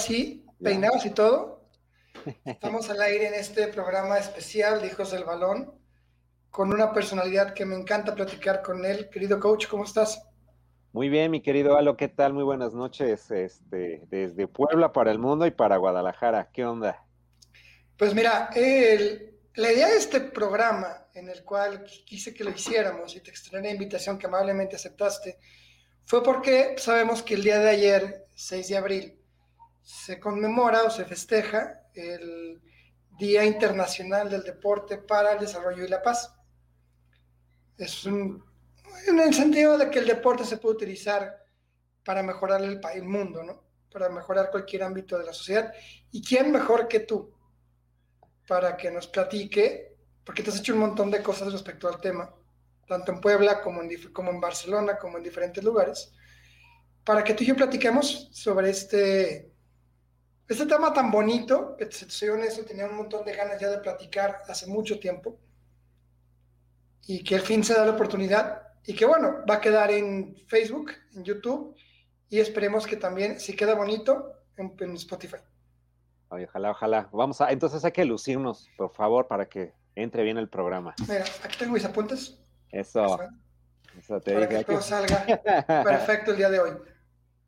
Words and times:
sí, 0.00 0.46
peinados 0.62 1.04
y 1.06 1.10
todo. 1.10 1.60
Estamos 2.44 2.90
al 2.90 3.00
aire 3.02 3.28
en 3.28 3.34
este 3.34 3.68
programa 3.68 4.18
especial 4.18 4.80
de 4.80 4.88
Hijos 4.88 5.12
del 5.12 5.24
Balón 5.24 5.72
con 6.50 6.72
una 6.72 6.92
personalidad 6.92 7.54
que 7.54 7.64
me 7.64 7.76
encanta 7.76 8.14
platicar 8.14 8.62
con 8.62 8.84
él. 8.84 9.08
Querido 9.10 9.38
coach, 9.38 9.68
¿cómo 9.68 9.84
estás? 9.84 10.22
Muy 10.92 11.08
bien, 11.08 11.30
mi 11.30 11.40
querido 11.40 11.76
Alo, 11.76 11.96
¿qué 11.96 12.08
tal? 12.08 12.32
Muy 12.32 12.42
buenas 12.42 12.74
noches, 12.74 13.30
este, 13.30 14.02
desde 14.10 14.48
Puebla 14.48 14.92
para 14.92 15.12
el 15.12 15.20
mundo 15.20 15.46
y 15.46 15.52
para 15.52 15.76
Guadalajara. 15.76 16.50
¿Qué 16.52 16.64
onda? 16.64 17.06
Pues 17.96 18.12
mira, 18.12 18.50
la 19.54 19.72
idea 19.72 19.88
de 19.88 19.96
este 19.96 20.20
programa, 20.20 21.06
en 21.14 21.28
el 21.28 21.44
cual 21.44 21.84
quise 22.04 22.34
que 22.34 22.42
lo 22.42 22.50
hiciéramos 22.50 23.14
y 23.14 23.20
te 23.20 23.30
extendí 23.30 23.68
la 23.68 23.74
invitación 23.74 24.18
que 24.18 24.26
amablemente 24.26 24.74
aceptaste, 24.74 25.38
fue 26.04 26.24
porque 26.24 26.74
sabemos 26.78 27.22
que 27.22 27.34
el 27.34 27.44
día 27.44 27.60
de 27.60 27.70
ayer, 27.70 28.26
6 28.34 28.68
de 28.68 28.76
abril, 28.76 29.19
se 29.82 30.20
conmemora 30.20 30.84
o 30.84 30.90
se 30.90 31.04
festeja 31.04 31.82
el 31.94 32.60
Día 33.18 33.44
Internacional 33.44 34.30
del 34.30 34.42
Deporte 34.42 34.98
para 34.98 35.32
el 35.32 35.40
Desarrollo 35.40 35.84
y 35.84 35.88
la 35.88 36.02
Paz. 36.02 36.34
Es 37.76 38.04
un, 38.04 38.44
en 39.06 39.18
el 39.18 39.34
sentido 39.34 39.76
de 39.78 39.90
que 39.90 39.98
el 39.98 40.06
deporte 40.06 40.44
se 40.44 40.58
puede 40.58 40.76
utilizar 40.76 41.44
para 42.04 42.22
mejorar 42.22 42.62
el, 42.62 43.02
mundo, 43.04 43.42
¿no? 43.42 43.64
Para 43.92 44.08
mejorar 44.08 44.50
cualquier 44.50 44.82
ámbito 44.82 45.18
de 45.18 45.24
la 45.24 45.32
sociedad. 45.32 45.72
¿Y 46.10 46.22
quién 46.22 46.50
mejor 46.50 46.88
que 46.88 47.00
tú 47.00 47.34
para 48.46 48.76
que 48.76 48.90
nos 48.90 49.06
platique? 49.06 49.96
Porque 50.24 50.42
te 50.42 50.50
has 50.50 50.58
hecho 50.58 50.74
un 50.74 50.80
montón 50.80 51.10
de 51.10 51.22
cosas 51.22 51.52
respecto 51.52 51.88
al 51.88 52.00
tema 52.00 52.34
tanto 52.90 53.12
en 53.12 53.20
Puebla 53.20 53.62
como 53.62 53.82
en, 53.82 54.12
como 54.12 54.32
en 54.32 54.40
Barcelona, 54.40 54.98
como 54.98 55.16
en 55.16 55.22
diferentes 55.22 55.62
lugares, 55.62 56.12
para 57.04 57.22
que 57.22 57.34
tú 57.34 57.44
y 57.44 57.46
yo 57.46 57.54
platiquemos 57.54 58.28
sobre 58.32 58.70
este, 58.70 59.49
este 60.50 60.66
tema 60.66 60.92
tan 60.92 61.10
bonito, 61.10 61.76
que 61.76 61.90
soy 61.90 62.28
honesto, 62.30 62.64
tenía 62.64 62.86
un 62.86 62.96
montón 62.96 63.24
de 63.24 63.34
ganas 63.34 63.60
ya 63.60 63.68
de 63.68 63.78
platicar 63.78 64.42
hace 64.48 64.66
mucho 64.66 64.98
tiempo, 64.98 65.38
y 67.06 67.22
que 67.22 67.36
al 67.36 67.42
fin 67.42 67.62
se 67.62 67.74
da 67.74 67.84
la 67.84 67.92
oportunidad, 67.92 68.62
y 68.84 68.94
que 68.94 69.04
bueno, 69.06 69.44
va 69.48 69.54
a 69.54 69.60
quedar 69.60 69.90
en 69.90 70.36
Facebook, 70.48 70.92
en 71.14 71.24
YouTube, 71.24 71.76
y 72.28 72.40
esperemos 72.40 72.86
que 72.86 72.96
también, 72.96 73.38
si 73.38 73.54
queda 73.54 73.74
bonito, 73.74 74.32
en, 74.56 74.74
en 74.80 74.94
Spotify. 74.94 75.36
ojalá, 76.28 76.70
ojalá. 76.72 77.08
Vamos 77.12 77.40
a, 77.40 77.50
entonces 77.50 77.84
hay 77.84 77.92
que 77.92 78.04
lucirnos, 78.04 78.68
por 78.76 78.92
favor, 78.92 79.28
para 79.28 79.48
que 79.48 79.72
entre 79.94 80.22
bien 80.22 80.36
el 80.36 80.48
programa. 80.48 80.94
Mira, 81.08 81.24
aquí 81.44 81.58
tengo 81.58 81.72
mis 81.72 81.84
apuntes. 81.84 82.38
Eso. 82.70 83.18
Eso 83.98 84.20
te 84.20 84.34
Para 84.34 84.48
que 84.48 84.64
todo 84.64 84.80
salga 84.80 85.24
perfecto 85.84 86.30
el 86.32 86.36
día 86.36 86.50
de 86.50 86.60
hoy. 86.60 86.70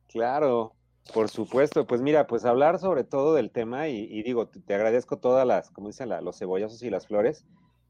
Claro, 0.07 0.75
por 1.11 1.29
supuesto. 1.29 1.85
Pues 1.85 2.01
mira, 2.01 2.27
pues 2.27 2.45
hablar 2.45 2.79
sobre 2.79 3.03
todo 3.03 3.33
del 3.33 3.51
tema 3.51 3.87
y, 3.87 4.23
digo, 4.23 4.47
te, 4.47 4.73
agradezco 4.73 5.17
todas 5.17 5.45
las, 5.45 5.69
como 5.71 5.87
dicen, 5.87 6.09
los 6.23 6.37
cebollazos 6.37 6.81
y 6.83 6.89
las 6.89 7.07
flores, 7.07 7.45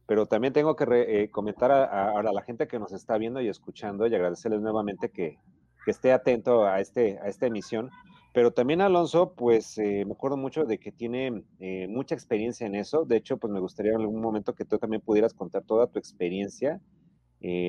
pero 0.06 0.26
también 0.26 0.54
tengo 0.54 0.76
que 0.76 0.86
eh, 0.90 1.30
comentar 1.30 1.72
a, 1.72 2.22
la 2.24 2.42
gente 2.42 2.68
que 2.68 2.80
nos 2.80 2.92
está 2.92 3.18
viendo 3.18 3.42
y 3.42 3.48
escuchando 3.48 4.08
y 4.08 4.16
agradecerles 4.16 4.62
nuevamente 4.62 5.10
que, 5.10 5.38
esté 5.86 6.14
atento 6.14 6.66
a, 6.66 6.80
este, 6.80 7.20
a 7.20 7.28
esta 7.28 7.46
emisión. 7.46 7.90
Pero 8.34 8.52
también 8.52 8.80
Alonso, 8.80 9.34
pues 9.34 9.78
eh, 9.78 10.06
me 10.06 10.14
acuerdo 10.14 10.38
mucho 10.38 10.64
de 10.64 10.80
que 10.80 10.94
tiene 10.94 11.44
eh, 11.60 11.88
mucha 11.90 12.16
experiencia 12.16 12.66
en 12.66 12.76
eso. 12.76 13.04
De 13.04 13.18
hecho, 13.18 13.36
pues 13.36 13.52
me 13.52 13.60
gustaría 13.60 13.92
en 13.92 14.00
algún 14.00 14.22
momento 14.22 14.56
que 14.56 14.64
tú 14.64 14.80
también 14.80 15.02
pudieras 15.02 15.34
contar 15.34 15.64
toda 15.64 15.88
tu 15.88 16.00
experiencia 16.00 16.80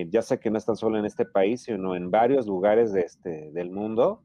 ya 0.09 0.23
sé 0.23 0.39
que 0.39 0.51
no 0.51 0.59
están 0.59 0.77
solo 0.77 0.99
en 0.99 1.05
este 1.05 1.25
país, 1.25 1.63
sino 1.63 1.97
en 1.97 2.11
varios 2.11 2.47
lugares 2.47 2.93
de 2.93 3.01
este, 3.01 3.51
del 3.51 3.71
mundo. 3.71 4.23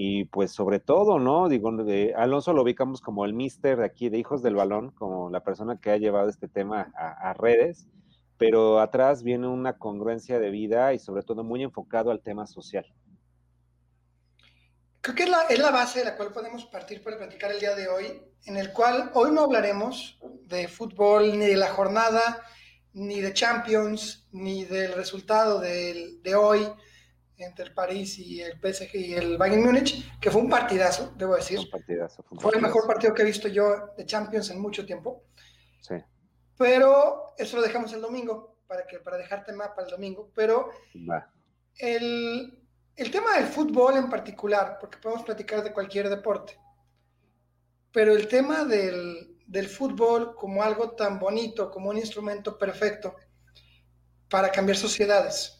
Y 0.00 0.26
pues 0.26 0.52
sobre 0.52 0.78
todo, 0.78 1.18
¿no? 1.18 1.48
Digo, 1.48 1.72
Alonso 2.14 2.52
lo 2.52 2.62
ubicamos 2.62 3.00
como 3.00 3.24
el 3.24 3.34
mister 3.34 3.78
de 3.78 3.84
aquí 3.84 4.08
de 4.10 4.18
Hijos 4.18 4.44
del 4.44 4.54
Balón, 4.54 4.92
como 4.92 5.28
la 5.28 5.42
persona 5.42 5.80
que 5.80 5.90
ha 5.90 5.96
llevado 5.96 6.28
este 6.28 6.46
tema 6.46 6.92
a, 6.94 7.34
redes, 7.34 7.88
pero 8.36 8.78
atrás 8.78 9.24
viene 9.24 9.48
una 9.48 9.76
congruencia 9.76 10.38
de 10.38 10.50
vida 10.50 10.94
y 10.94 11.00
sobre 11.00 11.24
todo 11.24 11.42
muy 11.42 11.64
enfocado 11.64 12.12
al 12.12 12.20
tema 12.20 12.46
social. 12.46 12.86
Creo 15.00 15.16
que 15.16 15.24
es 15.24 15.30
la, 15.30 15.42
es 15.50 15.58
la 15.58 15.72
base 15.72 15.98
de 15.98 16.04
la 16.04 16.16
cual 16.16 16.32
podemos 16.32 16.64
partir 16.66 17.02
para 17.02 17.18
platicar 17.18 17.50
el 17.50 17.58
día 17.58 17.74
de 17.74 17.88
hoy, 17.88 18.22
en 18.44 18.56
el 18.56 18.72
cual 18.72 19.10
hoy 19.14 19.32
no 19.32 19.40
hablaremos 19.40 20.20
de 20.44 20.68
fútbol 20.68 21.36
ni 21.36 21.46
de 21.46 21.56
la 21.56 21.70
jornada, 21.70 22.40
ni 22.92 23.20
de 23.20 23.32
Champions, 23.32 24.28
ni 24.30 24.64
del 24.64 24.92
resultado 24.92 25.58
de 25.58 26.36
hoy 26.36 26.68
entre 27.38 27.66
el 27.66 27.74
París 27.74 28.18
y 28.18 28.42
el 28.42 28.58
PSG 28.60 28.94
y 28.94 29.14
el 29.14 29.38
Bayern 29.38 29.62
Múnich, 29.62 30.18
que 30.20 30.30
fue 30.30 30.42
un 30.42 30.50
partidazo, 30.50 31.12
debo 31.16 31.36
decir. 31.36 31.58
Un 31.58 31.70
partidazo, 31.70 32.24
fue, 32.38 32.52
el 32.54 32.62
mejor 32.62 32.86
partido 32.86 33.14
que 33.14 33.22
he 33.22 33.26
visto 33.26 33.48
yo 33.48 33.94
de 33.96 34.04
Champions 34.04 34.50
en 34.50 34.60
mucho 34.60 34.84
tiempo. 34.84 35.24
Sí. 35.80 35.94
Pero 36.56 37.34
eso 37.36 37.56
lo 37.56 37.62
dejamos 37.62 37.92
el 37.92 38.00
domingo, 38.00 38.58
para, 38.66 38.86
que, 38.86 38.98
para 38.98 39.16
dejarte 39.16 39.52
más 39.52 39.68
para 39.68 39.84
el 39.84 39.90
domingo. 39.90 40.30
Pero 40.34 40.70
el, 41.78 42.66
el 42.96 43.10
tema 43.10 43.36
del 43.36 43.46
fútbol 43.46 43.96
en 43.96 44.10
particular, 44.10 44.78
porque 44.80 44.98
podemos 44.98 45.24
platicar 45.24 45.62
de 45.62 45.72
cualquier 45.72 46.08
deporte, 46.08 46.58
pero 47.92 48.12
el 48.12 48.28
tema 48.28 48.64
del, 48.64 49.38
del 49.46 49.66
fútbol 49.68 50.34
como 50.34 50.62
algo 50.62 50.90
tan 50.90 51.18
bonito, 51.18 51.70
como 51.70 51.90
un 51.90 51.98
instrumento 51.98 52.58
perfecto 52.58 53.16
para 54.28 54.50
cambiar 54.50 54.76
sociedades, 54.76 55.57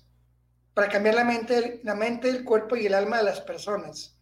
para 0.78 0.92
cambiar 0.92 1.16
la 1.16 1.24
mente, 1.24 1.80
la 1.82 1.96
mente, 1.96 2.30
el 2.30 2.44
cuerpo 2.44 2.76
y 2.76 2.86
el 2.86 2.94
alma 2.94 3.16
de 3.16 3.24
las 3.24 3.40
personas. 3.40 4.16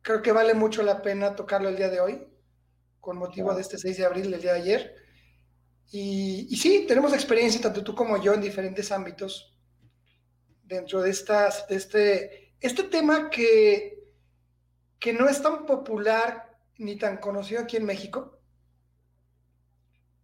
Creo 0.00 0.22
que 0.22 0.30
vale 0.30 0.54
mucho 0.54 0.84
la 0.84 1.02
pena 1.02 1.34
tocarlo 1.34 1.68
el 1.68 1.76
día 1.76 1.88
de 1.88 1.98
hoy, 1.98 2.28
con 3.00 3.16
motivo 3.16 3.52
de 3.52 3.62
este 3.62 3.76
6 3.76 3.96
de 3.96 4.04
abril, 4.04 4.32
el 4.32 4.40
día 4.40 4.52
de 4.52 4.60
ayer. 4.60 4.94
Y, 5.90 6.46
y 6.48 6.56
sí, 6.56 6.84
tenemos 6.86 7.12
experiencia, 7.12 7.60
tanto 7.60 7.82
tú 7.82 7.96
como 7.96 8.22
yo, 8.22 8.32
en 8.32 8.42
diferentes 8.42 8.92
ámbitos, 8.92 9.58
dentro 10.62 11.02
de, 11.02 11.10
estas, 11.10 11.66
de 11.66 11.74
este, 11.74 12.54
este 12.60 12.84
tema 12.84 13.28
que, 13.28 14.04
que 15.00 15.12
no 15.12 15.28
es 15.28 15.42
tan 15.42 15.66
popular 15.66 16.56
ni 16.78 16.94
tan 16.94 17.16
conocido 17.16 17.62
aquí 17.62 17.76
en 17.76 17.86
México, 17.86 18.40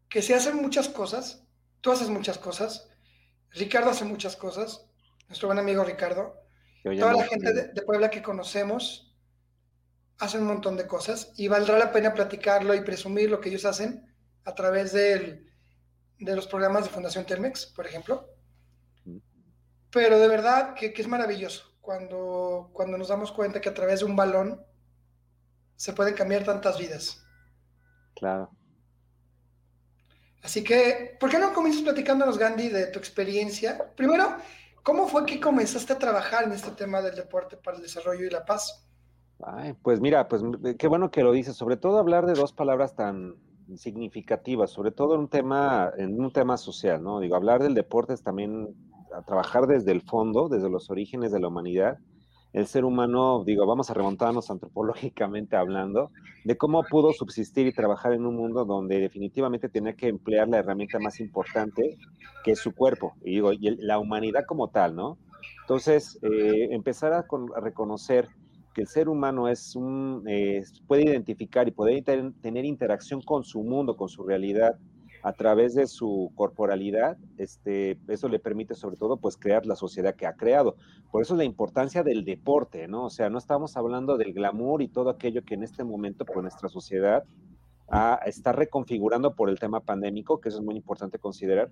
que 0.08 0.22
se 0.22 0.36
hacen 0.36 0.54
muchas 0.54 0.88
cosas, 0.88 1.42
tú 1.80 1.90
haces 1.90 2.10
muchas 2.10 2.38
cosas, 2.38 2.88
Ricardo 3.50 3.90
hace 3.90 4.04
muchas 4.04 4.36
cosas, 4.36 4.86
nuestro 5.30 5.46
buen 5.46 5.60
amigo 5.60 5.84
Ricardo, 5.84 6.34
toda 6.82 7.14
la 7.14 7.24
gente 7.24 7.52
de, 7.52 7.82
Puebla 7.82 8.10
que 8.10 8.20
conocemos 8.20 9.14
hace 10.18 10.38
un 10.38 10.44
montón 10.44 10.76
de 10.76 10.88
cosas 10.88 11.32
y 11.36 11.46
valdrá 11.46 11.78
la 11.78 11.92
pena 11.92 12.12
platicarlo 12.12 12.74
y 12.74 12.80
presumir 12.80 13.30
lo 13.30 13.40
que 13.40 13.48
ellos 13.48 13.64
hacen 13.64 14.12
a 14.44 14.56
través 14.56 14.92
de 14.92 15.46
los 16.18 16.48
programas 16.48 16.82
de 16.82 16.90
Fundación 16.90 17.24
Telmex, 17.24 17.66
por 17.66 17.86
ejemplo. 17.86 18.28
Pero 19.92 20.18
de 20.18 20.26
verdad 20.26 20.74
que, 20.74 20.92
que, 20.92 21.00
es 21.00 21.08
maravilloso 21.08 21.76
cuando, 21.80 22.70
cuando 22.72 22.98
nos 22.98 23.08
damos 23.08 23.30
cuenta 23.30 23.60
que 23.60 23.68
a 23.68 23.74
través 23.74 24.00
de 24.00 24.06
un 24.06 24.16
balón 24.16 24.60
se 25.76 25.92
pueden 25.92 26.14
cambiar 26.14 26.42
tantas 26.42 26.76
vidas. 26.76 27.24
Claro. 28.16 28.50
Así 30.42 30.64
que, 30.64 31.16
¿por 31.20 31.30
qué 31.30 31.38
no 31.38 31.52
comienzas 31.52 31.82
platicándonos, 31.82 32.36
Gandhi, 32.36 32.68
de 32.68 32.86
tu 32.88 32.98
experiencia? 32.98 33.92
Primero, 33.94 34.36
¿cómo 34.82 35.06
fue 35.06 35.26
que 35.26 35.40
comenzaste 35.40 35.92
a 35.92 35.98
trabajar 35.98 36.44
en 36.44 36.52
este 36.52 36.70
tema 36.70 37.00
del 37.02 37.14
deporte 37.14 37.56
para 37.56 37.76
el 37.76 37.82
desarrollo 37.82 38.26
y 38.26 38.30
la 38.30 38.44
paz? 38.44 38.86
pues 39.82 40.00
mira, 40.00 40.28
pues 40.28 40.42
qué 40.78 40.86
bueno 40.86 41.10
que 41.10 41.22
lo 41.22 41.32
dices, 41.32 41.56
sobre 41.56 41.78
todo 41.78 41.98
hablar 41.98 42.26
de 42.26 42.34
dos 42.34 42.52
palabras 42.52 42.94
tan 42.94 43.36
significativas, 43.76 44.70
sobre 44.70 44.90
todo 44.90 45.14
en 45.14 45.20
un 45.20 45.28
tema, 45.28 45.90
en 45.96 46.20
un 46.20 46.30
tema 46.32 46.56
social, 46.56 47.02
¿no? 47.02 47.20
Digo, 47.20 47.36
hablar 47.36 47.62
del 47.62 47.74
deporte 47.74 48.12
es 48.12 48.22
también 48.22 48.74
trabajar 49.26 49.66
desde 49.66 49.92
el 49.92 50.02
fondo, 50.02 50.48
desde 50.48 50.68
los 50.68 50.90
orígenes 50.90 51.32
de 51.32 51.40
la 51.40 51.48
humanidad, 51.48 51.98
el 52.52 52.66
ser 52.66 52.84
humano, 52.84 53.44
digo, 53.44 53.64
vamos 53.66 53.90
a 53.90 53.94
remontarnos 53.94 54.50
antropológicamente 54.50 55.56
hablando, 55.56 56.10
de 56.44 56.56
cómo 56.56 56.82
pudo 56.82 57.12
subsistir 57.12 57.66
y 57.66 57.72
trabajar 57.72 58.12
en 58.12 58.26
un 58.26 58.36
mundo 58.36 58.64
donde 58.64 58.98
definitivamente 58.98 59.68
tenía 59.68 59.94
que 59.94 60.08
emplear 60.08 60.48
la 60.48 60.58
herramienta 60.58 60.98
más 60.98 61.20
importante, 61.20 61.96
que 62.44 62.52
es 62.52 62.58
su 62.58 62.74
cuerpo, 62.74 63.14
y 63.22 63.34
digo, 63.34 63.52
la 63.60 63.98
humanidad 63.98 64.44
como 64.46 64.68
tal, 64.68 64.96
¿no? 64.96 65.18
Entonces, 65.62 66.18
eh, 66.22 66.68
empezar 66.72 67.12
a, 67.12 67.24
reconocer 67.60 68.28
que 68.74 68.82
el 68.82 68.88
ser 68.88 69.08
humano 69.08 69.48
es 69.48 69.76
un, 69.76 70.24
eh, 70.26 70.62
puede 70.86 71.04
identificar 71.04 71.68
y 71.68 71.70
poder 71.70 72.02
tener 72.04 72.64
interacción 72.64 73.22
con 73.22 73.44
su 73.44 73.62
mundo, 73.62 73.96
con 73.96 74.08
su 74.08 74.24
realidad, 74.24 74.76
a 75.22 75.32
través 75.32 75.74
de 75.74 75.86
su 75.86 76.32
corporalidad, 76.34 77.18
este, 77.36 77.98
eso 78.08 78.28
le 78.28 78.38
permite 78.38 78.74
sobre 78.74 78.96
todo 78.96 79.18
pues 79.18 79.36
crear 79.36 79.66
la 79.66 79.76
sociedad 79.76 80.14
que 80.14 80.26
ha 80.26 80.34
creado. 80.34 80.76
Por 81.10 81.22
eso 81.22 81.34
es 81.34 81.38
la 81.38 81.44
importancia 81.44 82.02
del 82.02 82.24
deporte, 82.24 82.88
¿no? 82.88 83.04
O 83.04 83.10
sea, 83.10 83.28
no 83.30 83.38
estamos 83.38 83.76
hablando 83.76 84.16
del 84.16 84.32
glamour 84.32 84.82
y 84.82 84.88
todo 84.88 85.10
aquello 85.10 85.44
que 85.44 85.54
en 85.54 85.62
este 85.62 85.84
momento 85.84 86.24
pues 86.24 86.42
nuestra 86.42 86.68
sociedad 86.68 87.24
está 88.24 88.52
reconfigurando 88.52 89.34
por 89.34 89.50
el 89.50 89.58
tema 89.58 89.80
pandémico, 89.80 90.40
que 90.40 90.48
eso 90.48 90.58
es 90.58 90.64
muy 90.64 90.76
importante 90.76 91.18
considerar. 91.18 91.70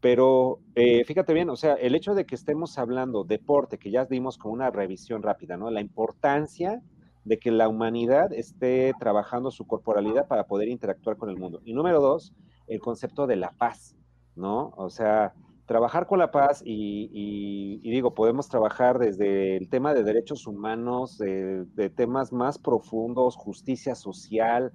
Pero 0.00 0.58
eh, 0.74 1.04
fíjate 1.04 1.32
bien, 1.32 1.48
o 1.48 1.56
sea, 1.56 1.74
el 1.74 1.94
hecho 1.94 2.14
de 2.14 2.26
que 2.26 2.34
estemos 2.34 2.76
hablando 2.78 3.22
deporte, 3.22 3.78
que 3.78 3.92
ya 3.92 4.04
dimos 4.04 4.36
con 4.36 4.50
una 4.50 4.70
revisión 4.70 5.22
rápida, 5.22 5.56
¿no? 5.56 5.70
La 5.70 5.80
importancia 5.80 6.82
de 7.24 7.38
que 7.38 7.52
la 7.52 7.68
humanidad 7.68 8.32
esté 8.32 8.92
trabajando 8.98 9.52
su 9.52 9.64
corporalidad 9.64 10.26
para 10.26 10.46
poder 10.48 10.68
interactuar 10.68 11.16
con 11.16 11.30
el 11.30 11.36
mundo. 11.36 11.60
Y 11.64 11.72
número 11.72 12.00
dos, 12.00 12.34
el 12.66 12.80
concepto 12.80 13.26
de 13.26 13.36
la 13.36 13.52
paz, 13.52 13.96
¿no? 14.34 14.72
O 14.76 14.90
sea, 14.90 15.34
trabajar 15.66 16.06
con 16.06 16.18
la 16.18 16.30
paz 16.30 16.62
y, 16.64 17.78
digo, 17.82 18.14
podemos 18.14 18.48
trabajar 18.48 18.98
desde 18.98 19.56
el 19.56 19.68
tema 19.68 19.94
de 19.94 20.02
derechos 20.02 20.46
humanos, 20.46 21.18
de, 21.18 21.92
temas 21.94 22.32
más 22.32 22.58
profundos, 22.58 23.36
justicia 23.36 23.94
social, 23.94 24.72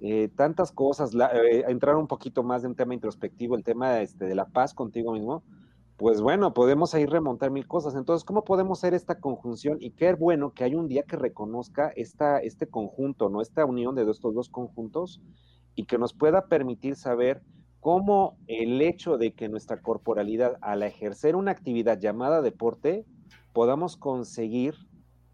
eh, 0.00 0.28
tantas 0.36 0.72
cosas, 0.72 1.14
eh, 1.14 1.64
entrar 1.68 1.96
un 1.96 2.06
poquito 2.06 2.42
más 2.42 2.62
de 2.62 2.68
un 2.68 2.74
tema 2.74 2.94
introspectivo, 2.94 3.56
el 3.56 3.64
tema 3.64 4.00
este, 4.00 4.26
de 4.26 4.34
la 4.34 4.44
paz 4.44 4.74
contigo 4.74 5.12
mismo, 5.12 5.42
pues 5.96 6.20
bueno, 6.20 6.52
podemos 6.52 6.94
ahí 6.94 7.06
remontar 7.06 7.50
mil 7.50 7.66
cosas. 7.66 7.94
Entonces, 7.94 8.22
¿cómo 8.22 8.44
podemos 8.44 8.78
hacer 8.78 8.92
esta 8.92 9.18
conjunción? 9.18 9.78
Y 9.80 9.92
qué 9.92 10.12
bueno 10.12 10.52
que 10.52 10.64
hay 10.64 10.74
un 10.74 10.88
día 10.88 11.04
que 11.04 11.16
reconozca 11.16 11.90
esta, 11.96 12.38
este 12.38 12.66
conjunto, 12.66 13.30
¿no? 13.30 13.40
Esta 13.40 13.64
unión 13.64 13.94
de 13.94 14.08
estos 14.10 14.34
dos 14.34 14.50
conjuntos 14.50 15.22
y 15.76 15.84
que 15.84 15.98
nos 15.98 16.12
pueda 16.12 16.48
permitir 16.48 16.96
saber 16.96 17.42
cómo 17.80 18.36
el 18.48 18.82
hecho 18.82 19.18
de 19.18 19.34
que 19.34 19.48
nuestra 19.48 19.80
corporalidad, 19.80 20.56
al 20.60 20.82
ejercer 20.82 21.36
una 21.36 21.52
actividad 21.52 22.00
llamada 22.00 22.42
deporte, 22.42 23.04
podamos 23.52 23.96
conseguir 23.96 24.74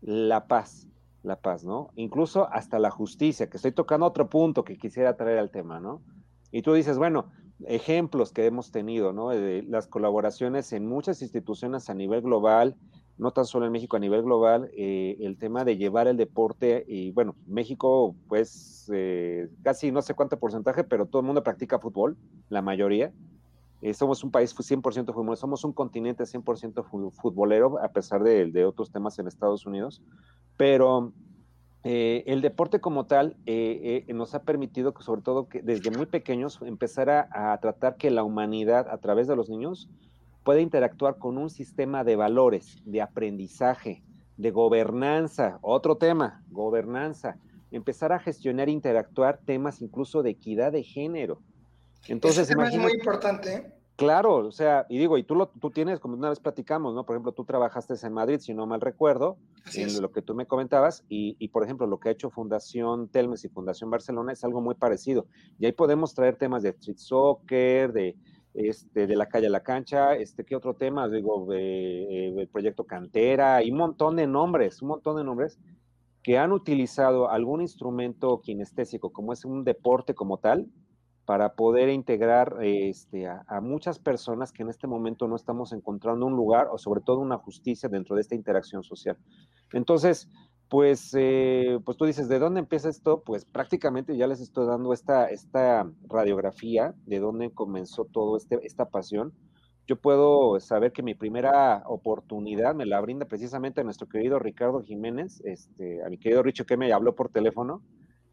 la 0.03 0.47
paz, 0.49 0.87
la 1.23 1.41
paz, 1.41 1.65
¿no? 1.65 1.91
Incluso 1.95 2.49
hasta 2.53 2.79
la 2.79 2.91
justicia, 2.91 3.49
que 3.49 3.57
estoy 3.57 3.73
tocando 3.73 4.05
otro 4.05 4.29
punto 4.29 4.65
que 4.65 4.77
quisiera 4.77 5.17
traer 5.17 5.39
al 5.39 5.51
tema, 5.51 5.81
¿no? 5.81 6.03
Y 6.51 6.63
tú 6.63 6.75
dices, 6.75 6.99
bueno, 6.99 7.31
ejemplos 7.67 8.33
que 8.33 8.45
hemos 8.45 8.71
tenido, 8.71 9.13
¿no? 9.13 9.31
De 9.31 9.63
las 9.63 9.87
colaboraciones 9.87 10.73
en 10.73 10.87
muchas 10.87 11.23
instituciones 11.23 11.89
a 11.89 11.95
nivel 11.95 12.21
global, 12.21 12.77
no 13.19 13.31
tan 13.31 13.45
solo 13.45 13.67
en 13.67 13.73
México, 13.73 13.97
a 13.97 14.01
nivel 14.01 14.23
global, 14.23 14.71
eh, 14.77 15.17
el 15.21 15.37
tema 15.37 15.65
de 15.65 15.77
llevar 15.77 16.09
el 16.09 16.17
deporte, 16.17 16.85
y 16.87 17.11
bueno, 17.11 17.37
México, 17.47 18.15
pues 18.29 18.91
eh, 18.93 19.49
casi 19.63 19.93
no 19.93 20.03
sé 20.03 20.15
cuánto 20.15 20.39
porcentaje, 20.39 20.85
pero 20.85 21.07
todo 21.07 21.21
el 21.21 21.27
mundo 21.27 21.43
practica 21.43 21.79
fútbol, 21.79 22.17
la 22.49 22.63
mayoría. 22.63 23.13
Eh, 23.81 23.95
somos 23.95 24.23
un 24.23 24.31
país 24.31 24.55
100% 24.55 25.13
futbolero, 25.13 25.37
somos 25.37 25.65
un 25.65 25.73
continente 25.73 26.25
100% 26.25 27.13
futbolero, 27.13 27.79
a 27.83 27.89
pesar 27.89 28.23
de, 28.23 28.47
de 28.47 28.65
otros 28.65 28.91
temas 28.93 29.19
en 29.19 29.27
Estados 29.27 29.67
Unidos, 29.67 30.03
pero 30.57 31.13
eh, 31.85 32.23
el 32.27 32.43
deporte 32.43 32.81
como 32.81 33.07
tal 33.07 33.37
eh, 33.45 34.05
eh, 34.07 34.13
nos 34.15 34.37
ha 34.37 34.45
permitido 34.45 34.95
que 34.95 35.03
sobre 35.03 35.21
todo 35.23 35.49
que 35.49 35.63
desde 35.63 35.91
muy 35.91 36.07
pequeños 36.07 36.61
empezar 36.63 37.11
a, 37.11 37.59
tratar 37.61 37.97
que 37.97 38.13
la 38.13 38.23
humanidad 38.23 38.89
a 38.89 38.99
través 38.99 39.27
de 39.27 39.35
los 39.35 39.49
niños 39.49 39.89
pueda 40.45 40.61
interactuar 40.61 41.19
con 41.19 41.39
un 41.39 41.51
sistema 41.51 42.05
de 42.05 42.17
valores, 42.17 42.79
de 42.85 43.01
aprendizaje, 43.01 44.03
de 44.37 44.51
gobernanza, 44.51 45.59
otro 45.63 45.97
tema, 45.97 46.43
gobernanza, 46.51 47.37
empezar 47.71 48.13
a 48.13 48.19
gestionar 48.19 48.69
e 48.69 48.73
interactuar 48.73 49.39
temas 49.45 49.81
incluso 49.83 50.23
de 50.23 50.31
equidad 50.31 50.73
de 50.73 50.83
género. 50.83 51.41
Entonces, 52.09 52.49
tema 52.49 52.69
es 52.69 52.77
muy 52.77 52.93
importante. 52.93 53.73
Claro, 53.97 54.37
o 54.37 54.51
sea, 54.51 54.87
y 54.89 54.99
digo, 54.99 55.19
y 55.19 55.23
tú 55.23 55.35
lo 55.35 55.49
tú 55.49 55.71
tienes, 55.71 56.01
como 56.01 56.17
una 56.17 56.31
vez 56.31 56.41
platicamos, 56.41 56.95
¿no? 56.95 57.05
Por 57.05 57.15
ejemplo, 57.15 57.33
tú 57.33 57.45
trabajaste 57.45 57.95
en 58.03 58.13
Madrid, 58.13 58.41
si 58.41 58.55
no 58.55 58.67
mal 58.67 58.81
recuerdo, 58.81 59.37
en 59.75 60.01
lo 60.01 60.11
que 60.11 60.23
tú 60.23 60.35
me 60.35 60.47
comentabas, 60.47 61.05
y, 61.09 61.37
y, 61.39 61.49
por 61.49 61.63
ejemplo, 61.63 61.87
lo 61.87 62.01
que 62.01 62.09
ha 62.09 62.13
hecho 62.13 62.31
Fundación 62.31 63.09
Telmes 63.09 63.45
y 63.45 63.49
Fundación 63.49 63.91
Barcelona 63.91 64.33
es 64.33 64.43
algo 64.45 64.61
muy 64.61 64.75
parecido. 64.75 65.27
Y 65.59 65.67
ahí 65.67 65.73
podemos 65.73 66.15
traer 66.15 66.37
temas 66.37 66.63
de 66.63 66.71
street 66.71 66.97
soccer, 66.97 67.93
de, 67.93 68.17
este, 68.55 69.07
de 69.07 69.17
la 69.17 69.29
calle 69.29 69.47
a 69.47 69.51
la 69.51 69.63
cancha, 69.63 70.15
este, 70.15 70.45
¿qué 70.45 70.55
otro 70.55 70.75
tema? 70.75 71.09
Digo, 71.09 71.47
eh, 71.53 72.35
el 72.37 72.49
proyecto 72.49 72.85
Cantera, 72.85 73.63
y 73.63 73.71
un 73.71 73.79
montón 73.79 74.17
de 74.17 74.27
nombres, 74.27 74.83
un 74.83 74.89
montón 74.89 75.17
de 75.17 75.25
nombres 75.25 75.59
que 76.23 76.39
han 76.39 76.53
utilizado 76.53 77.31
algún 77.31 77.61
instrumento 77.61 78.41
kinestésico, 78.41 79.11
como 79.13 79.33
es 79.33 79.45
un 79.45 79.65
deporte 79.65 80.15
como 80.15 80.39
tal, 80.39 80.69
para 81.25 81.55
poder 81.55 81.89
integrar 81.89 82.57
este, 82.63 83.27
a, 83.27 83.61
muchas 83.61 83.99
personas 83.99 84.53
que 84.53 84.63
en 84.63 84.69
este 84.69 84.87
momento 84.87 85.29
no 85.29 85.37
estamos 85.37 85.73
encontrando 85.73 86.27
un 86.27 86.35
lugar 86.35 86.69
o 86.71 86.79
sobre 86.79 87.01
todo 87.01 87.21
una 87.21 87.39
justicia 87.39 87.89
dentro 87.89 88.17
de 88.17 88.23
esta 88.23 88.35
interacción 88.35 88.83
social. 88.83 89.17
Entonces, 89.73 90.29
pues, 90.73 91.15
eh, 91.19 91.79
pues 91.85 91.99
tú 91.99 92.07
dices, 92.07 92.31
¿de 92.31 92.39
dónde 92.39 92.61
empieza 92.61 92.89
esto? 92.89 93.23
Pues 93.23 93.45
prácticamente 93.45 94.17
ya 94.17 94.27
les 94.27 94.41
estoy 94.41 94.67
dando 94.67 94.95
esta, 94.95 95.27
esta 95.27 95.87
radiografía 96.09 96.95
de 97.05 97.21
dónde 97.21 97.51
comenzó 97.51 98.07
todo 98.07 98.39
este, 98.39 98.59
esta 98.67 98.89
pasión. 98.89 99.35
Yo 99.87 99.97
puedo 99.97 100.59
saber 100.61 100.93
que 100.93 101.03
mi 101.03 101.15
primera 101.15 101.83
oportunidad 101.85 102.75
me 102.75 102.87
la 102.87 103.03
brinda 103.03 103.27
precisamente 103.27 103.83
a 103.83 103.85
nuestro 103.85 104.09
querido 104.09 104.39
Ricardo 104.39 104.83
Jiménez, 104.83 105.43
este, 105.45 106.03
a 106.03 106.09
mi 106.09 106.17
querido 106.17 106.43
Richo 106.43 106.65
que 106.65 106.79
me 106.79 106.91
habló 106.91 107.15
por 107.15 107.29
teléfono 107.29 107.83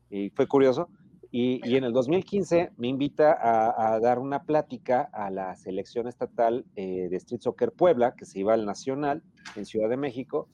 y 0.09 0.29
fue 0.29 0.47
curioso 0.47 0.87
y, 1.31 1.75
en 1.75 1.83
el 1.83 1.93
2015 1.93 2.71
me 2.77 2.87
invita 2.87 3.37
a, 3.39 3.99
dar 3.99 4.17
una 4.17 4.43
plática 4.43 5.09
a 5.13 5.29
la 5.29 5.55
selección 5.55 6.07
estatal 6.07 6.65
eh, 6.75 7.07
de 7.09 7.17
Street 7.17 7.41
Soccer 7.41 7.71
Puebla, 7.71 8.15
que 8.15 8.25
se 8.25 8.39
iba 8.39 8.53
al 8.53 8.65
Nacional 8.65 9.23
en 9.55 9.65
Ciudad 9.65 9.89
de 9.89 9.97
México. 9.97 10.47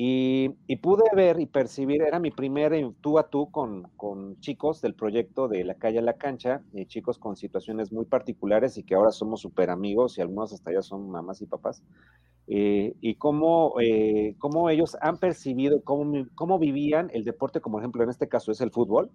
Y, 0.00 0.50
pude 0.76 1.02
ver 1.12 1.40
y 1.40 1.46
percibir, 1.46 2.02
era 2.02 2.20
mi 2.20 2.30
primer 2.30 2.72
tú 3.00 3.18
a 3.18 3.28
tú 3.28 3.50
con, 3.50 3.90
chicos 4.38 4.80
del 4.80 4.94
proyecto 4.94 5.48
de 5.48 5.64
La 5.64 5.74
Calle 5.74 5.98
a 5.98 6.02
la 6.02 6.12
Cancha, 6.12 6.62
eh, 6.72 6.86
chicos 6.86 7.18
con 7.18 7.34
situaciones 7.34 7.90
muy 7.90 8.04
particulares 8.04 8.78
y 8.78 8.84
que 8.84 8.94
ahora 8.94 9.10
somos 9.10 9.40
súper 9.40 9.70
amigos 9.70 10.16
y 10.16 10.20
algunos 10.20 10.52
hasta 10.52 10.72
ya 10.72 10.82
son 10.82 11.10
mamás 11.10 11.42
y 11.42 11.46
papás. 11.46 11.82
Eh, 12.46 12.94
y 13.00 13.16
cómo, 13.16 13.74
cómo, 14.38 14.70
ellos 14.70 14.96
han 15.00 15.18
percibido, 15.18 15.82
cómo, 15.82 16.26
cómo 16.36 16.60
vivían 16.60 17.10
el 17.12 17.24
deporte, 17.24 17.60
como 17.60 17.80
ejemplo 17.80 18.04
en 18.04 18.10
este 18.10 18.28
caso 18.28 18.52
es 18.52 18.60
el 18.60 18.70
fútbol, 18.70 19.10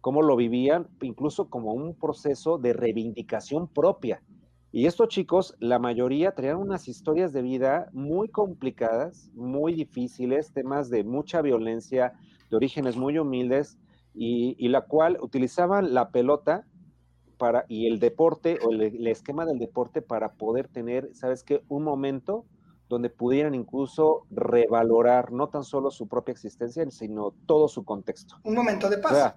cómo 0.00 0.22
lo 0.22 0.36
vivían, 0.36 0.88
incluso 1.02 1.50
como 1.50 1.74
un 1.74 1.94
proceso 1.94 2.56
de 2.56 2.72
reivindicación 2.72 3.68
propia. 3.68 4.22
Y 4.76 4.86
estos 4.86 5.06
chicos, 5.06 5.54
la 5.60 5.78
mayoría 5.78 6.34
traían 6.34 6.56
unas 6.56 6.88
historias 6.88 7.32
de 7.32 7.42
vida 7.42 7.88
muy 7.92 8.26
complicadas, 8.28 9.30
muy 9.32 9.72
difíciles, 9.72 10.52
temas 10.52 10.90
de 10.90 11.04
mucha 11.04 11.42
violencia, 11.42 12.14
de 12.50 12.56
orígenes 12.56 12.96
muy 12.96 13.16
humildes, 13.16 13.78
y, 14.14 14.66
la 14.66 14.80
cual 14.80 15.16
utilizaban 15.20 15.94
la 15.94 16.10
pelota 16.10 16.66
para, 17.38 17.66
y 17.68 17.86
el 17.86 18.00
deporte 18.00 18.58
o 18.66 18.72
el, 18.72 19.06
esquema 19.06 19.46
del 19.46 19.60
deporte 19.60 20.02
para 20.02 20.32
poder 20.32 20.66
tener, 20.66 21.08
¿sabes 21.14 21.44
qué? 21.44 21.62
Un 21.68 21.84
momento 21.84 22.44
donde 22.88 23.10
pudieran 23.10 23.54
incluso 23.54 24.26
revalorar 24.32 25.30
no 25.30 25.50
tan 25.50 25.62
solo 25.62 25.92
su 25.92 26.08
propia 26.08 26.32
existencia, 26.32 26.84
sino 26.90 27.32
todo 27.46 27.68
su 27.68 27.84
contexto. 27.84 28.38
Un 28.42 28.56
momento 28.56 28.90
de 28.90 28.98
paz. 28.98 29.36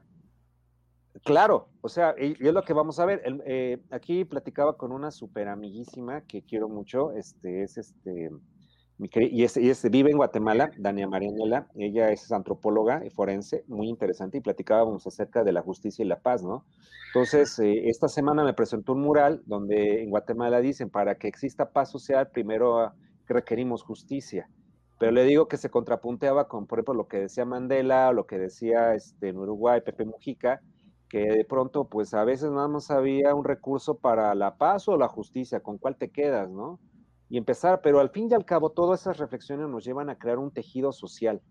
Claro, 1.23 1.69
o 1.81 1.89
sea, 1.89 2.15
y, 2.17 2.33
es 2.33 2.53
lo 2.53 2.63
que 2.63 2.73
vamos 2.73 2.99
a 2.99 3.05
ver. 3.05 3.21
Eh, 3.45 3.77
aquí 3.91 4.25
platicaba 4.25 4.77
con 4.77 4.91
una 4.91 5.11
super 5.11 5.47
amiguísima 5.47 6.21
que 6.21 6.43
quiero 6.43 6.69
mucho, 6.69 7.11
este, 7.11 7.63
es 7.63 7.77
este, 7.77 8.29
mi 8.97 9.09
y, 9.13 9.43
es, 9.43 9.89
vive 9.89 10.11
en 10.11 10.17
Guatemala, 10.17 10.71
Dania 10.77 11.07
Marianela, 11.07 11.67
ella 11.75 12.11
es 12.11 12.31
antropóloga 12.31 13.05
y 13.05 13.09
forense, 13.09 13.63
muy 13.67 13.89
interesante, 13.89 14.37
y 14.37 14.41
platicábamos 14.41 15.05
acerca 15.07 15.43
de 15.43 15.51
la 15.51 15.61
justicia 15.61 16.03
y 16.03 16.07
la 16.07 16.19
paz, 16.19 16.43
¿no? 16.43 16.65
Entonces, 17.07 17.57
eh, 17.59 17.87
esta 17.87 18.07
semana 18.07 18.43
me 18.43 18.53
presentó 18.53 18.93
un 18.93 19.01
mural 19.01 19.41
donde 19.45 20.03
en 20.03 20.09
Guatemala 20.09 20.59
dicen, 20.59 20.89
para 20.89 21.15
que 21.15 21.27
exista 21.27 21.71
paz 21.71 21.91
social, 21.91 22.29
primero 22.31 22.93
requerimos 23.27 23.83
justicia 23.83 24.49
pero 24.99 25.11
le 25.11 25.23
digo 25.25 25.47
que 25.47 25.57
se 25.57 25.69
contrapunteaba 25.69 26.47
con, 26.47 26.65
por 26.65 26.79
ejemplo, 26.79 26.93
lo 26.95 27.07
que 27.07 27.17
decía 27.17 27.45
Mandela, 27.45 28.09
o 28.09 28.13
lo 28.13 28.25
que 28.25 28.37
decía 28.37 28.95
este, 28.95 29.29
en 29.29 29.37
Uruguay 29.37 29.81
Pepe 29.81 30.05
Mujica, 30.05 30.61
que 31.09 31.19
de 31.19 31.45
pronto, 31.45 31.85
pues 31.85 32.13
a 32.13 32.23
veces 32.23 32.51
nada 32.51 32.67
más 32.67 32.91
había 32.91 33.33
un 33.33 33.45
recurso 33.45 33.95
para 33.95 34.33
la 34.35 34.57
paz 34.57 34.87
o 34.87 34.97
la 34.97 35.07
justicia, 35.07 35.61
con 35.61 35.77
cuál 35.77 35.95
te 35.95 36.09
quedas, 36.09 36.49
¿no? 36.49 36.79
Y 37.29 37.37
empezar, 37.37 37.81
pero 37.81 37.99
al 37.99 38.09
fin 38.09 38.27
y 38.29 38.33
al 38.33 38.45
cabo, 38.45 38.69
todas 38.71 39.01
esas 39.01 39.17
reflexiones 39.17 39.67
nos 39.67 39.83
llevan 39.85 40.09
a 40.09 40.17
crear 40.17 40.37
un 40.37 40.51
tejido 40.51 40.91
social, 40.91 41.41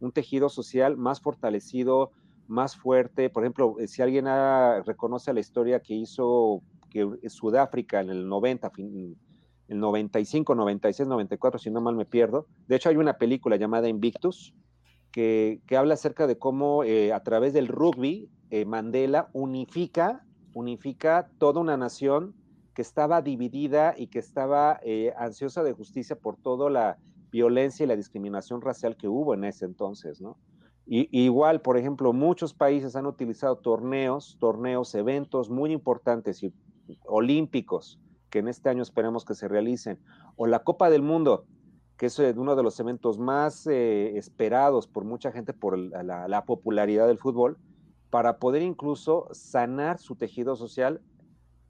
un 0.00 0.12
tejido 0.12 0.48
social 0.48 0.96
más 0.96 1.20
fortalecido, 1.20 2.12
más 2.46 2.76
fuerte. 2.76 3.30
Por 3.30 3.44
ejemplo, 3.44 3.76
si 3.86 4.02
alguien 4.02 4.26
reconoce 4.84 5.32
la 5.32 5.40
historia 5.40 5.80
que 5.80 5.94
hizo 5.94 6.62
que 6.90 7.28
Sudáfrica 7.28 8.00
en 8.00 8.10
el 8.10 8.28
90, 8.28 8.70
el 9.68 9.80
95, 9.80 10.54
96, 10.54 11.08
94, 11.08 11.58
si 11.58 11.70
no 11.70 11.80
mal 11.80 11.96
me 11.96 12.04
pierdo. 12.04 12.46
De 12.68 12.76
hecho, 12.76 12.88
hay 12.88 12.96
una 12.96 13.18
película 13.18 13.56
llamada 13.56 13.88
Invictus, 13.88 14.54
que, 15.10 15.60
habla 15.76 15.94
acerca 15.94 16.26
de 16.26 16.38
cómo 16.38 16.84
eh, 16.84 17.12
a 17.12 17.22
través 17.22 17.52
del 17.52 17.68
rugby 17.68 18.30
eh, 18.50 18.64
Mandela 18.64 19.28
unifica, 19.32 20.24
unifica 20.52 21.28
toda 21.38 21.60
una 21.60 21.76
nación 21.76 22.34
que 22.74 22.82
estaba 22.82 23.22
dividida 23.22 23.94
y 23.96 24.08
que 24.08 24.18
estaba 24.18 24.80
eh, 24.82 25.12
ansiosa 25.16 25.62
de 25.62 25.72
justicia 25.72 26.16
por 26.16 26.36
toda 26.36 26.68
la 26.70 26.98
violencia 27.30 27.84
y 27.84 27.86
la 27.86 27.96
discriminación 27.96 28.60
racial 28.60 28.96
que 28.96 29.08
hubo 29.08 29.34
en 29.34 29.44
ese 29.44 29.64
entonces, 29.64 30.20
¿no? 30.20 30.36
Y, 30.86 31.08
igual, 31.10 31.62
por 31.62 31.78
ejemplo, 31.78 32.12
muchos 32.12 32.52
países 32.52 32.94
han 32.94 33.06
utilizado 33.06 33.56
torneos, 33.56 34.36
torneos, 34.38 34.94
eventos 34.94 35.48
muy 35.48 35.72
importantes 35.72 36.42
y 36.42 36.52
olímpicos 37.06 37.98
que 38.28 38.40
en 38.40 38.48
este 38.48 38.68
año 38.68 38.82
esperemos 38.82 39.24
que 39.24 39.34
se 39.34 39.48
realicen, 39.48 39.98
o 40.36 40.46
la 40.46 40.58
Copa 40.58 40.90
del 40.90 41.02
Mundo, 41.02 41.46
que 41.96 42.06
es 42.06 42.18
eh, 42.18 42.34
uno 42.36 42.54
de 42.54 42.62
los 42.62 42.78
eventos 42.80 43.18
más 43.18 43.66
esperados 43.66 44.86
por 44.86 45.04
mucha 45.04 45.32
gente 45.32 45.54
por 45.54 45.78
la, 45.78 46.44
popularidad 46.44 47.06
del 47.06 47.18
fútbol, 47.18 47.56
para 48.14 48.38
poder 48.38 48.62
incluso 48.62 49.26
sanar 49.32 49.98
su 49.98 50.14
tejido 50.14 50.54
social. 50.54 51.00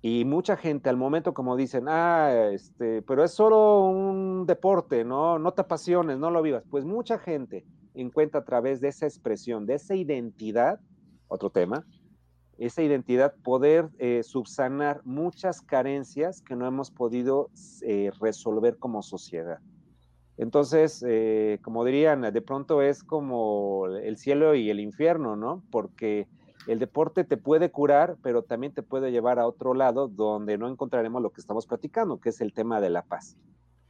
Y 0.02 0.26
mucha 0.26 0.58
gente 0.58 0.90
al 0.90 0.98
momento 0.98 1.32
como 1.32 1.56
dicen, 1.56 1.86
ah, 1.88 2.50
este, 2.52 3.00
pero 3.00 3.24
es 3.24 3.30
solo 3.30 3.86
un 3.86 4.44
deporte, 4.44 5.06
no, 5.06 5.38
no 5.38 5.54
te 5.54 5.62
apasiones, 5.62 6.18
no 6.18 6.30
lo 6.30 6.42
vivas. 6.42 6.62
Pues 6.68 6.84
mucha 6.84 7.18
gente 7.18 7.64
encuentra 7.94 8.40
a 8.40 8.44
través 8.44 8.82
de 8.82 8.88
esa 8.88 9.06
expresión, 9.06 9.64
de 9.64 9.76
esa 9.76 9.94
identidad, 9.94 10.80
otro 11.28 11.48
tema, 11.48 11.86
esa 12.58 12.82
identidad, 12.82 13.34
poder 13.42 13.88
eh, 13.96 14.22
subsanar 14.22 15.00
muchas 15.06 15.62
carencias 15.62 16.42
que 16.42 16.56
no 16.56 16.66
hemos 16.66 16.90
podido 16.90 17.48
resolver 18.20 18.76
como 18.76 19.00
sociedad. 19.02 19.60
Entonces, 20.36 21.04
eh, 21.06 21.58
como 21.62 21.84
dirían, 21.84 22.22
de 22.22 22.42
pronto 22.42 22.82
es 22.82 23.02
como 23.02 23.86
el 23.86 24.16
cielo 24.16 24.54
y 24.54 24.70
el 24.70 24.80
infierno, 24.80 25.36
¿no? 25.36 25.62
Porque 25.70 26.26
el 26.66 26.78
deporte 26.78 27.24
te 27.24 27.36
puede 27.36 27.70
curar, 27.70 28.16
pero 28.22 28.42
también 28.42 28.72
te 28.72 28.82
puede 28.82 29.12
llevar 29.12 29.38
a 29.38 29.46
otro 29.46 29.74
lado 29.74 30.08
donde 30.08 30.58
no 30.58 30.68
encontraremos 30.68 31.22
lo 31.22 31.30
que 31.30 31.40
estamos 31.40 31.66
platicando, 31.66 32.18
que 32.18 32.30
es 32.30 32.40
el 32.40 32.52
tema 32.52 32.80
de 32.80 32.90
la 32.90 33.02
paz. 33.02 33.36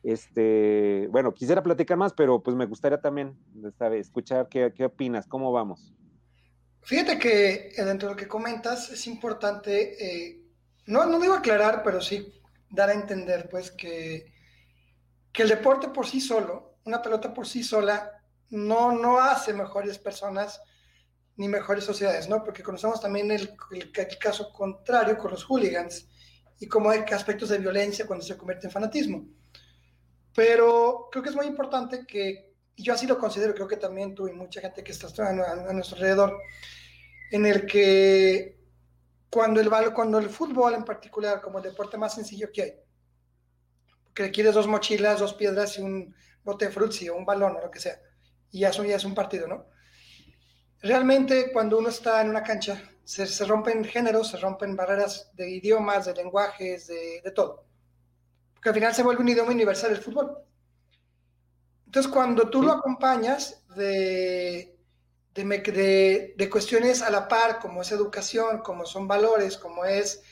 Este, 0.03 1.09
bueno, 1.11 1.33
quisiera 1.33 1.63
platicar 1.63 1.97
más, 1.97 2.13
pero 2.13 2.43
pues 2.43 2.55
me 2.55 2.67
gustaría 2.67 3.01
también 3.01 3.39
escuchar 3.93 4.49
qué, 4.49 4.85
opinas, 4.85 5.27
cómo 5.27 5.51
vamos. 5.51 5.95
Fíjate 6.83 7.19
que 7.19 7.73
eh, 7.75 7.85
dentro 7.85 8.09
de 8.09 8.15
lo 8.15 8.21
que 8.21 8.29
comentas 8.29 8.91
es 8.91 9.07
importante, 9.07 10.05
eh, 10.05 10.43
no, 10.87 11.07
no 11.07 11.19
digo 11.19 11.33
aclarar, 11.33 11.83
pero 11.83 12.03
sí 12.03 12.35
dar 12.69 12.91
a 12.91 12.93
entender, 12.93 13.49
pues, 13.51 13.71
que 13.71 14.34
que 15.35 15.43
el 15.43 15.49
deporte 15.49 15.89
por 15.89 16.07
sí 16.07 16.21
solo, 16.21 16.77
una 16.85 17.03
pelota 17.03 17.35
por 17.35 17.47
sí 17.47 17.65
sola, 17.65 18.23
no, 18.51 18.93
no 18.93 19.19
hace 19.19 19.53
mejores 19.53 19.99
personas 19.99 20.61
ni 21.37 21.49
mejores 21.49 21.83
sociedades, 21.83 22.29
¿no? 22.29 22.45
Porque 22.45 22.63
conocemos 22.63 23.01
también 23.01 23.33
el, 23.33 23.57
caso 24.21 24.53
contrario 24.53 25.19
con 25.19 25.33
los 25.33 25.43
hooligans 25.43 26.09
y 26.61 26.69
cómo 26.69 26.89
hay 26.89 27.01
aspectos 27.13 27.49
de 27.49 27.59
violencia 27.59 28.07
cuando 28.07 28.25
se 28.25 28.37
convierte 28.37 28.69
en 28.69 28.73
fanatismo. 28.73 29.27
Pero 30.37 31.09
creo 31.11 31.25
que 31.25 31.31
es 31.31 31.37
muy 31.37 31.47
importante 31.47 32.07
que, 32.07 32.55
y 32.77 32.85
yo 32.85 32.95
así 32.95 33.09
lo 33.09 33.19
considero, 33.19 33.55
creo 33.55 33.67
que 33.67 33.77
también 33.77 34.15
tú 34.15 34.29
y 34.29 34.33
mucha 34.33 34.61
gente 34.61 34.85
que 34.85 34.93
está 34.93 35.09
a, 35.27 35.31
a 35.31 35.73
nuestro 35.73 35.97
alrededor, 35.97 36.39
en 37.33 37.45
el 37.47 37.67
que 37.67 38.57
cuando 39.29 39.61
el, 39.61 39.69
cuando 39.93 40.21
el 40.21 40.31
fútbol 40.31 40.75
en 40.75 40.85
particular, 40.85 41.41
como 41.41 41.59
el 41.59 41.65
deporte 41.65 41.99
más 41.99 42.15
sencillo 42.15 42.53
que 42.53 42.63
hay, 42.63 42.84
que 44.15 44.23
requieres 44.23 44.55
dos 44.55 44.69
mochilas, 44.69 45.21
dos 45.21 45.35
piedras 45.35 45.79
y 45.79 45.83
un 45.83 46.15
bote 46.45 46.67
de 46.67 46.73
frutzi 46.73 47.09
o 47.09 47.17
un 47.17 47.27
balón 47.27 47.57
o 47.57 47.61
lo 47.61 47.71
que 47.71 47.81
sea. 47.81 48.01
Y 48.51 48.61
ya, 48.61 48.71
ya 48.71 48.97
es 48.97 49.05
un 49.05 49.15
partido, 49.15 49.49
¿no? 49.49 49.67
Realmente 50.81 51.51
cuando 51.53 51.79
uno 51.79 51.89
está 51.89 52.21
en 52.21 52.29
una 52.29 52.43
cancha, 52.43 52.81
se, 53.03 53.27
se 53.27 53.45
rompen 53.45 53.85
géneros, 53.85 54.29
se 54.29 54.37
rompen 54.37 54.77
barreras 54.77 55.31
de 55.35 55.51
idiomas, 55.51 56.07
de 56.07 56.15
lenguajes, 56.15 56.87
de, 56.87 57.21
de, 57.23 57.31
todo. 57.33 57.67
Porque 58.55 58.69
al 58.69 58.75
final 58.75 58.95
se 58.95 59.03
vuelve 59.03 59.23
un 59.23 59.29
idioma 59.29 59.51
universal 59.51 59.91
el 59.91 59.99
fútbol. 59.99 60.39
Entonces 61.87 62.11
cuando 62.11 62.51
tú 62.51 62.63
lo 62.63 62.73
acompañas 62.73 63.65
de, 63.75 64.77
de, 65.35 65.45
de, 65.45 66.35
de 66.37 66.51
cuestiones 66.51 67.03
a 67.03 67.11
la 67.11 67.29
par, 67.29 67.59
como 67.59 67.83
es 67.83 67.91
educación, 67.91 68.59
como 68.59 68.87
son 68.87 69.09
valores, 69.09 69.57
como 69.57 69.85
es 69.85 70.23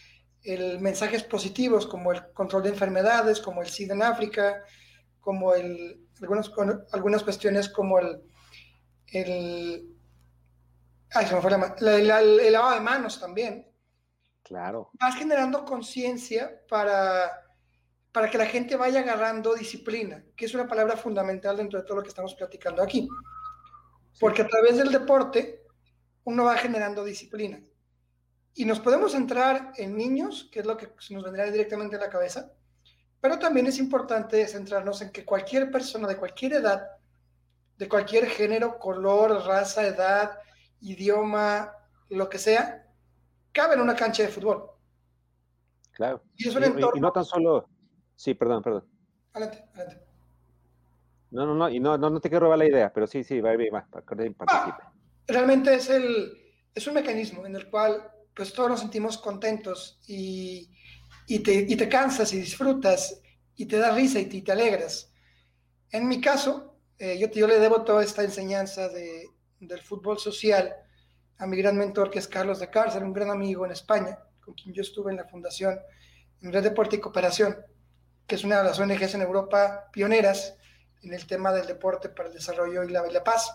el 0.45 0.81
mensajes 0.81 1.23
positivos 1.23 1.87
como 1.87 2.13
el 2.13 2.33
control 2.33 2.65
de 2.65 2.71
enfermedades, 2.71 3.41
como 3.41 3.63
el 3.63 3.69
SIDA 3.69 3.95
en 3.95 4.03
África, 4.03 4.65
como 5.21 5.55
el, 5.55 6.07
algunas, 6.21 6.51
algunas 6.93 7.23
cuestiones 7.23 7.69
como 7.69 7.99
el, 7.99 8.23
el, 9.07 9.97
ay, 11.11 11.27
se 11.27 11.35
me 11.35 11.41
fue 11.41 11.51
la, 11.51 12.21
el 12.21 12.53
lavado 12.53 12.75
de 12.75 12.81
manos 12.81 13.21
también. 13.21 13.69
Claro. 14.43 14.91
Vas 14.95 15.15
generando 15.17 15.65
conciencia 15.65 16.61
para, 16.69 17.31
para 18.11 18.29
que 18.29 18.39
la 18.39 18.47
gente 18.47 18.77
vaya 18.77 19.01
agarrando 19.01 19.55
disciplina, 19.55 20.25
que 20.37 20.47
es 20.47 20.55
una 20.55 20.67
palabra 20.67 20.97
fundamental 20.97 21.57
dentro 21.57 21.81
de 21.81 21.87
todo 21.87 21.99
lo 21.99 22.03
que 22.03 22.09
estamos 22.09 22.35
platicando 22.35 22.83
aquí. 22.83 23.09
Porque 24.21 24.43
a 24.43 24.49
través 24.49 24.77
del 24.77 24.93
deporte 24.93 25.63
uno 26.25 26.45
va 26.45 26.57
generando 26.57 27.05
disciplina. 27.05 27.61
Y 28.55 28.65
nos 28.65 28.81
podemos 28.81 29.13
centrar 29.13 29.73
en 29.77 29.97
niños, 29.97 30.49
que 30.53 30.61
es 30.61 30.67
lo 30.67 30.77
que 30.77 30.89
nos 31.11 31.25
vendrá 31.25 31.51
directamente 31.51 31.97
a 31.97 32.01
la 32.01 32.11
cabeza, 32.11 32.53
pero 33.21 33.39
también 33.39 33.67
es 33.67 33.79
importante 33.79 34.47
centrarnos 34.47 35.01
en 35.01 35.11
que 35.11 35.25
cualquier 35.25 35.71
persona 35.71 36.09
de 36.09 36.17
cualquier 36.17 36.55
edad, 36.55 36.89
de 37.79 37.89
cualquier 37.89 38.27
género, 38.27 38.79
color, 38.79 39.47
raza, 39.47 39.87
edad, 39.87 40.39
idioma, 40.81 41.73
lo 42.09 42.29
que 42.29 42.39
sea, 42.39 42.85
cabe 43.53 43.75
en 43.75 43.81
una 43.81 43.95
cancha 43.95 44.25
de 44.25 44.29
fútbol. 44.29 44.71
Claro. 45.93 46.23
Y, 46.37 46.49
no 47.01 47.13
tan 47.13 47.25
solo... 47.25 47.69
Sí, 48.17 48.35
perdón, 48.35 48.63
perdón. 48.63 48.85
Adelante, 49.33 49.65
adelante. 49.75 50.05
No, 51.31 51.47
no, 51.47 51.55
no, 51.55 51.69
y 51.69 51.81
no, 51.81 51.97
no, 51.97 52.21
te 52.21 52.29
quiero 52.29 52.47
robar 52.47 52.59
la 52.59 52.67
idea, 52.67 52.93
pero 52.93 53.07
sí, 53.07 53.25
sí, 53.25 53.41
va, 53.41 53.53
va, 53.57 53.81
va. 53.81 53.89
Ah, 54.49 54.93
realmente 55.27 55.75
es, 55.75 55.89
el, 55.89 56.31
es 56.75 56.87
un 56.87 56.95
mecanismo 56.95 57.47
en 57.47 57.57
el 57.57 57.71
cual 57.71 58.03
pues 58.35 58.53
todos 58.53 58.71
nos 58.71 58.81
sentimos 58.81 59.19
contentos 59.19 59.99
y, 60.07 60.71
te, 61.27 61.89
cansas 61.89 62.33
y 62.33 62.39
disfrutas 62.39 63.21
y 63.57 63.67
te 63.67 63.79
da 63.79 63.95
risa 63.95 64.19
y 64.19 64.43
te, 64.43 64.53
alegras. 64.53 65.13
En 65.91 66.09
mi 66.09 66.21
caso, 66.21 66.77
eh, 66.99 67.19
yo, 67.19 67.31
yo, 67.31 67.47
le 67.47 67.59
debo 67.59 67.83
toda 67.83 68.03
esta 68.03 68.23
enseñanza 68.23 68.89
de, 68.89 69.29
del 69.61 69.83
fútbol 69.83 70.19
social 70.19 70.75
a 71.39 71.47
mi 71.47 71.57
gran 71.57 71.77
mentor 71.77 72.11
que 72.11 72.19
es 72.19 72.29
Carlos 72.29 72.61
de 72.61 72.71
Cárcel, 72.71 73.03
un 73.03 73.13
gran 73.13 73.31
amigo 73.31 73.65
en 73.67 73.73
España, 73.73 74.19
con 74.41 74.55
quien 74.55 74.75
yo 74.75 74.83
estuve 74.83 75.11
en 75.11 75.19
la 75.19 75.25
fundación 75.25 75.79
en 76.41 76.53
Red 76.53 76.65
Deporte 76.65 76.97
y 76.97 77.01
Cooperación, 77.01 77.57
que 78.27 78.37
es 78.37 78.45
una 78.45 78.59
de 78.59 78.65
las 78.65 78.79
ONGs 78.79 79.15
en 79.15 79.23
Europa 79.23 79.89
pioneras 79.93 80.57
en 81.03 81.13
el 81.13 81.27
tema 81.27 81.53
del 81.53 81.67
deporte 81.67 82.09
para 82.09 82.29
el 82.29 82.35
desarrollo 82.35 82.85
y 82.85 82.89
y 82.89 82.93
la 82.93 83.25
paz 83.25 83.53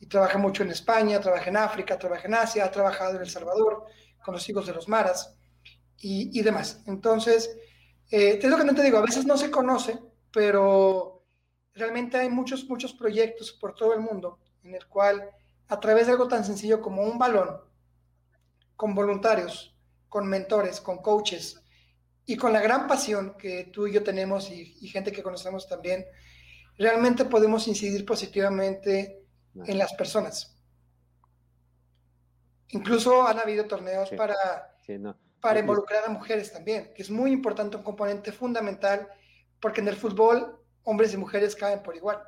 y 0.00 0.06
trabaja 0.06 0.38
mucho 0.38 0.62
en 0.62 0.70
España, 0.70 1.20
trabaja 1.20 1.50
en 1.50 1.56
África, 1.56 1.98
trabaja 1.98 2.26
en 2.26 2.34
Asia, 2.34 2.64
ha 2.64 2.70
trabajado 2.70 3.16
en 3.16 3.22
El 3.22 3.30
Salvador 3.30 3.86
con 4.24 4.34
los 4.34 4.48
hijos 4.48 4.66
de 4.66 4.74
los 4.74 4.88
maras 4.88 5.34
y, 6.00 6.40
demás. 6.42 6.82
Entonces, 6.86 7.56
eh, 8.10 8.38
es 8.40 8.50
lo 8.50 8.56
que 8.56 8.64
no 8.64 8.74
te 8.74 8.82
digo, 8.82 8.98
a 8.98 9.02
veces 9.02 9.26
no 9.26 9.36
se 9.36 9.50
conoce, 9.50 9.98
pero 10.32 11.24
realmente 11.74 12.16
hay 12.16 12.28
muchos, 12.28 12.68
muchos 12.68 12.92
proyectos 12.92 13.52
por 13.52 13.74
todo 13.74 13.94
el 13.94 14.00
mundo 14.00 14.38
en 14.62 14.74
el 14.74 14.86
cual 14.86 15.30
a 15.68 15.80
través 15.80 16.06
de 16.06 16.12
algo 16.12 16.28
tan 16.28 16.44
sencillo 16.44 16.80
como 16.80 17.02
un 17.02 17.18
balón, 17.18 17.60
con 18.76 18.94
voluntarios, 18.94 19.74
con 20.08 20.28
mentores, 20.28 20.80
con 20.80 20.98
coaches 20.98 21.60
y 22.24 22.36
con 22.36 22.52
la 22.52 22.60
gran 22.60 22.86
pasión 22.86 23.36
que 23.36 23.64
tú 23.64 23.86
y 23.86 23.92
yo 23.92 24.02
tenemos 24.02 24.50
y, 24.50 24.76
y 24.80 24.88
gente 24.88 25.12
que 25.12 25.22
conocemos 25.22 25.68
también, 25.68 26.06
realmente 26.76 27.24
podemos 27.24 27.66
incidir 27.66 28.04
positivamente 28.06 29.18
en 29.54 29.78
las 29.78 29.92
personas. 29.94 30.56
Incluso 32.68 33.26
han 33.26 33.38
habido 33.38 33.66
torneos 33.66 34.10
para, 34.10 34.36
para 35.40 35.60
involucrar 35.60 36.04
a 36.04 36.10
mujeres 36.10 36.52
también, 36.52 36.92
que 36.94 37.02
es 37.02 37.10
muy 37.10 37.32
importante, 37.32 37.76
un 37.76 37.82
componente 37.82 38.32
fundamental, 38.32 39.08
porque 39.60 39.80
en 39.80 39.88
el 39.88 39.96
fútbol 39.96 40.58
hombres 40.84 41.14
y 41.14 41.16
mujeres 41.16 41.56
caen 41.56 41.82
por 41.82 41.96
igual. 41.96 42.18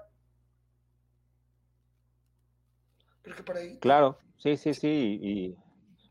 Creo 3.23 3.37
que 3.37 3.43
por 3.43 3.57
ahí. 3.57 3.79
Claro, 3.79 4.19
sí, 4.39 4.57
sí, 4.57 4.75
sí, 4.75 5.19
y, 5.23 5.57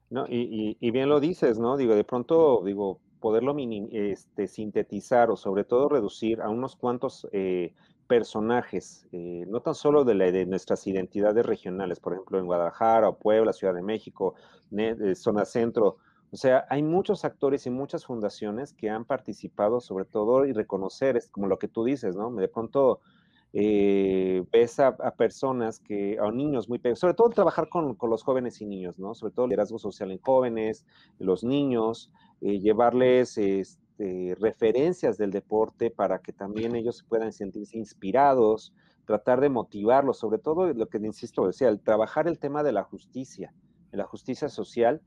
no, 0.10 0.26
y, 0.28 0.78
y, 0.80 0.92
bien 0.92 1.10
lo 1.10 1.20
dices, 1.20 1.60
¿no? 1.60 1.78
Digo, 1.78 1.96
de 1.96 2.04
pronto, 2.04 2.62
digo, 2.64 3.00
poderlo 3.20 3.56
este, 3.92 4.48
sintetizar 4.48 5.30
o 5.30 5.36
sobre 5.36 5.64
todo 5.64 5.90
reducir 5.90 6.42
a 6.42 6.50
unos 6.50 6.76
cuantos 6.76 7.28
eh, 7.32 7.74
personajes, 8.10 9.08
eh, 9.12 9.46
no 9.48 9.62
tan 9.62 9.76
solo 9.76 10.04
de, 10.04 10.16
de, 10.32 10.46
nuestras 10.48 10.88
identidades 10.88 11.46
regionales, 11.46 12.00
por 12.00 12.14
ejemplo, 12.14 12.40
en 12.40 12.48
Guadalajara 12.48 13.08
o 13.08 13.20
Puebla, 13.20 13.54
Ciudad 13.54 13.76
de 13.76 13.84
México, 13.84 14.34
eh, 14.76 15.14
zona 15.14 15.46
centro. 15.46 15.98
O 16.32 16.36
sea, 16.36 16.66
hay 16.72 16.82
muchos 16.82 17.24
actores 17.24 17.68
y 17.68 17.70
muchas 17.70 18.06
fundaciones 18.06 18.74
que 18.74 18.90
han 18.90 19.06
participado 19.06 19.80
sobre 19.80 20.06
todo 20.06 20.48
y 20.48 20.54
reconocer, 20.54 21.18
es 21.18 21.30
como 21.30 21.46
lo 21.46 21.60
que 21.60 21.68
tú 21.68 21.84
dices, 21.84 22.16
¿no? 22.16 22.32
De 22.32 22.48
pronto 22.48 23.02
eh, 23.54 24.44
ves 24.52 24.80
a, 24.80 24.96
personas 25.16 25.80
que, 25.80 26.18
a 26.20 26.32
niños 26.32 26.68
muy 26.68 26.80
pequeños, 26.80 27.00
sobre 27.00 27.14
todo 27.14 27.30
trabajar 27.30 27.70
con, 27.70 27.94
con, 27.94 28.10
los 28.10 28.24
jóvenes 28.24 28.60
y 28.60 28.66
niños, 28.66 28.98
¿no? 28.98 29.14
Sobre 29.14 29.34
todo 29.34 29.46
el 29.46 29.50
liderazgo 29.52 29.78
social 29.78 30.10
en 30.10 30.20
jóvenes, 30.20 30.84
los 31.20 31.44
niños, 31.44 32.12
llevarles... 32.42 33.38
Este, 33.38 33.89
este, 34.00 34.36
referencias 34.40 35.18
del 35.18 35.32
deporte 35.32 35.92
para 35.92 36.20
que 36.20 36.32
también 36.32 36.74
ellos 36.76 37.04
puedan 37.08 37.34
sentirse 37.34 37.78
inspirados, 37.78 38.74
tratar 39.06 39.42
de 39.42 39.50
motivarlos, 39.50 40.18
sobre 40.18 40.38
todo 40.38 40.74
lo 40.74 40.88
que 40.88 41.00
insisto, 41.00 41.46
decía, 41.46 41.68
el 41.68 41.82
trabajar 41.82 42.28
el 42.28 42.40
tema 42.40 42.64
de 42.64 42.72
la 42.72 42.84
justicia, 42.84 43.54
de 43.92 43.98
la 43.98 44.06
justicia 44.06 44.48
social. 44.48 45.02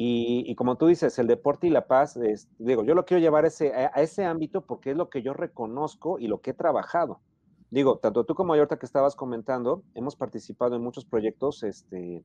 Y, 0.00 0.54
como 0.54 0.76
tú 0.76 0.86
dices, 0.86 1.18
el 1.18 1.26
deporte 1.26 1.66
y 1.66 1.70
la 1.70 1.88
paz, 1.88 2.16
digo, 2.58 2.84
yo 2.84 2.94
lo 2.94 3.04
quiero 3.04 3.20
llevar 3.20 3.44
ese, 3.44 3.74
a, 3.74 3.86
ese 4.00 4.24
ámbito 4.24 4.64
porque 4.64 4.92
es 4.92 4.96
lo 4.96 5.10
que 5.10 5.22
yo 5.22 5.34
reconozco 5.34 6.20
y 6.20 6.28
lo 6.28 6.40
que 6.40 6.50
he 6.50 6.54
trabajado. 6.54 7.20
digo, 7.70 7.98
tanto 7.98 8.22
tú 8.22 8.36
como 8.36 8.54
yo 8.54 8.60
ahorita 8.60 8.78
que 8.78 8.86
estabas 8.86 9.16
comentando, 9.16 9.82
hemos 9.94 10.14
participado 10.14 10.76
en 10.76 10.82
muchos 10.82 11.04
proyectos 11.04 11.64
este, 11.64 12.22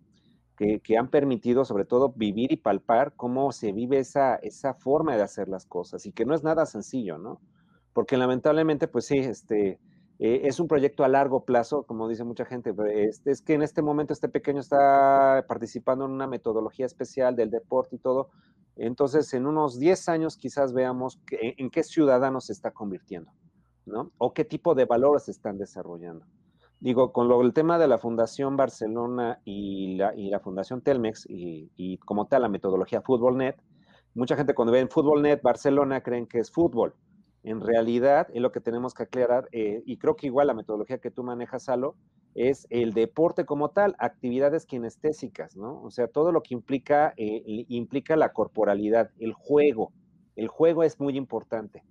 que, 0.55 0.97
han 0.97 1.09
permitido 1.09 1.65
sobre 1.65 1.85
todo 1.85 2.13
vivir 2.15 2.51
y 2.51 2.57
palpar 2.57 3.13
cómo 3.15 3.51
se 3.51 3.71
vive 3.71 3.99
esa, 3.99 4.35
esa 4.35 4.73
forma 4.73 5.15
de 5.15 5.23
hacer 5.23 5.47
las 5.49 5.65
cosas 5.65 6.05
y 6.05 6.11
que 6.11 6.25
no 6.25 6.35
es 6.35 6.43
nada 6.43 6.65
sencillo, 6.65 7.17
¿no? 7.17 7.41
Porque 7.93 8.17
lamentablemente, 8.17 8.87
pues 8.87 9.05
sí, 9.05 9.17
este, 9.17 9.79
eh, 10.19 10.41
es 10.43 10.59
un 10.59 10.67
proyecto 10.67 11.03
a 11.03 11.07
largo 11.07 11.45
plazo, 11.45 11.83
como 11.83 12.07
dice 12.07 12.23
mucha 12.23 12.45
gente, 12.45 12.73
es, 12.93 13.21
es, 13.25 13.41
que 13.41 13.53
en 13.53 13.63
este 13.63 13.81
momento 13.81 14.13
este 14.13 14.29
pequeño 14.29 14.59
está 14.59 15.45
participando 15.47 16.05
en 16.05 16.11
una 16.11 16.27
metodología 16.27 16.85
especial 16.85 17.35
del 17.35 17.49
deporte 17.49 17.95
y 17.95 17.99
todo, 17.99 18.29
entonces 18.75 19.33
en 19.33 19.45
unos 19.45 19.79
10 19.79 20.09
años 20.09 20.37
quizás 20.37 20.73
veamos 20.73 21.19
en 21.31 21.69
qué 21.69 21.83
ciudadano 21.83 22.41
se 22.41 22.53
está 22.53 22.71
convirtiendo, 22.71 23.31
¿no? 23.85 24.11
O 24.17 24.33
qué 24.33 24.45
tipo 24.45 24.75
de 24.75 24.85
valores 24.85 25.23
se 25.23 25.31
están 25.31 25.57
desarrollando 25.57 26.25
digo, 26.83 27.13
con 27.13 27.29
lo, 27.29 27.41
el 27.41 27.53
tema 27.53 27.79
de 27.79 27.87
la 27.87 27.97
Fundación 27.97 28.57
Barcelona 28.57 29.39
y 29.45 29.95
la, 29.95 30.13
y 30.15 30.29
la 30.29 30.41
Fundación 30.41 30.81
Telmex 30.81 31.25
y, 31.29 31.97
como 31.99 32.27
tal 32.27 32.41
la 32.41 32.49
metodología 32.49 33.01
FútbolNet, 33.01 33.55
mucha 34.15 34.35
gente 34.35 34.53
cuando 34.53 34.73
ve 34.73 34.81
en 34.81 34.89
FútbolNet 34.89 35.41
Barcelona 35.41 36.01
creen 36.01 36.27
que 36.27 36.39
es 36.39 36.51
fútbol. 36.51 36.93
En 37.43 37.61
realidad, 37.61 38.27
es 38.33 38.41
lo 38.41 38.51
que 38.51 38.59
tenemos 38.59 38.93
que 38.93 39.03
aclarar, 39.03 39.47
eh, 39.53 39.81
y 39.85 39.95
creo 39.97 40.17
que 40.17 40.27
igual 40.27 40.47
la 40.47 40.53
metodología 40.53 40.97
que 40.97 41.09
tú 41.09 41.23
manejas, 41.23 41.63
Salo, 41.63 41.95
es 42.35 42.67
el 42.69 42.91
deporte 42.91 43.45
como 43.45 43.69
tal, 43.69 43.95
actividades 43.97 44.65
kinestésicas, 44.65 45.55
¿no? 45.55 45.81
O 45.83 45.89
sea, 45.89 46.07
todo 46.07 46.33
lo 46.33 46.41
que 46.41 46.53
implica, 46.53 47.13
eh, 47.15 47.43
implica 47.69 48.17
la 48.17 48.33
corporalidad, 48.33 49.09
el 49.19 49.31
juego. 49.31 49.93
El 50.35 50.49
juego 50.49 50.83
es 50.83 50.99
muy 50.99 51.15
importante 51.15 51.83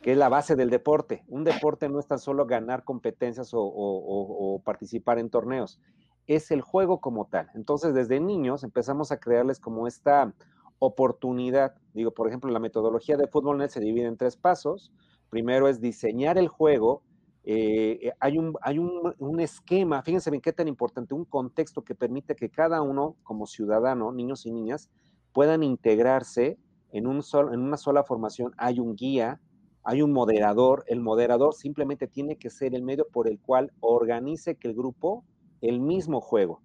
que 0.00 0.12
es 0.12 0.18
la 0.18 0.28
base 0.28 0.56
del 0.56 0.70
deporte. 0.70 1.24
Un 1.28 1.44
deporte 1.44 1.88
no 1.88 1.98
es 1.98 2.06
tan 2.06 2.18
solo 2.18 2.46
ganar 2.46 2.84
competencias 2.84 3.50
o, 3.52 4.62
participar 4.64 5.18
en 5.18 5.30
torneos, 5.30 5.80
es 6.26 6.50
el 6.50 6.60
juego 6.62 7.00
como 7.00 7.26
tal. 7.26 7.50
Entonces, 7.54 7.92
desde 7.94 8.20
niños 8.20 8.64
empezamos 8.64 9.12
a 9.12 9.18
crearles 9.18 9.58
como 9.58 9.86
esta 9.86 10.32
oportunidad. 10.78 11.74
Digo, 11.92 12.12
por 12.12 12.28
ejemplo, 12.28 12.50
la 12.50 12.60
metodología 12.60 13.16
de 13.16 13.26
FútbolNet 13.26 13.70
se 13.70 13.80
divide 13.80 14.06
en 14.06 14.16
tres 14.16 14.36
pasos. 14.36 14.92
Primero 15.28 15.68
es 15.68 15.80
diseñar 15.80 16.38
el 16.38 16.48
juego. 16.48 17.02
Eh, 17.44 18.12
hay, 18.20 18.38
un, 18.38 18.54
hay 18.62 18.78
un, 18.78 19.40
esquema, 19.40 20.02
fíjense 20.02 20.30
bien 20.30 20.42
qué 20.42 20.52
tan 20.52 20.68
importante, 20.68 21.14
un 21.14 21.24
contexto 21.24 21.82
que 21.82 21.94
permite 21.94 22.36
que 22.36 22.50
cada 22.50 22.82
uno, 22.82 23.16
como 23.22 23.46
ciudadano, 23.46 24.12
niños 24.12 24.44
y 24.44 24.52
niñas, 24.52 24.90
puedan 25.32 25.62
integrarse 25.62 26.58
en, 26.92 27.06
un 27.06 27.22
en 27.52 27.60
una 27.60 27.76
sola 27.76 28.04
formación. 28.04 28.52
Hay 28.58 28.78
un 28.78 28.94
guía, 28.94 29.40
hay 29.84 30.02
un 30.02 30.12
moderador, 30.12 30.84
el 30.86 31.00
moderador 31.00 31.54
simplemente 31.54 32.06
tiene 32.06 32.36
que 32.36 32.50
ser 32.50 32.74
el 32.74 32.82
medio 32.82 33.08
por 33.08 33.28
el 33.28 33.38
cual 33.40 33.72
organice 33.80 34.56
que 34.56 34.68
el 34.68 34.74
grupo 34.74 35.24
el 35.60 35.80
mismo 35.80 36.20
juego, 36.20 36.62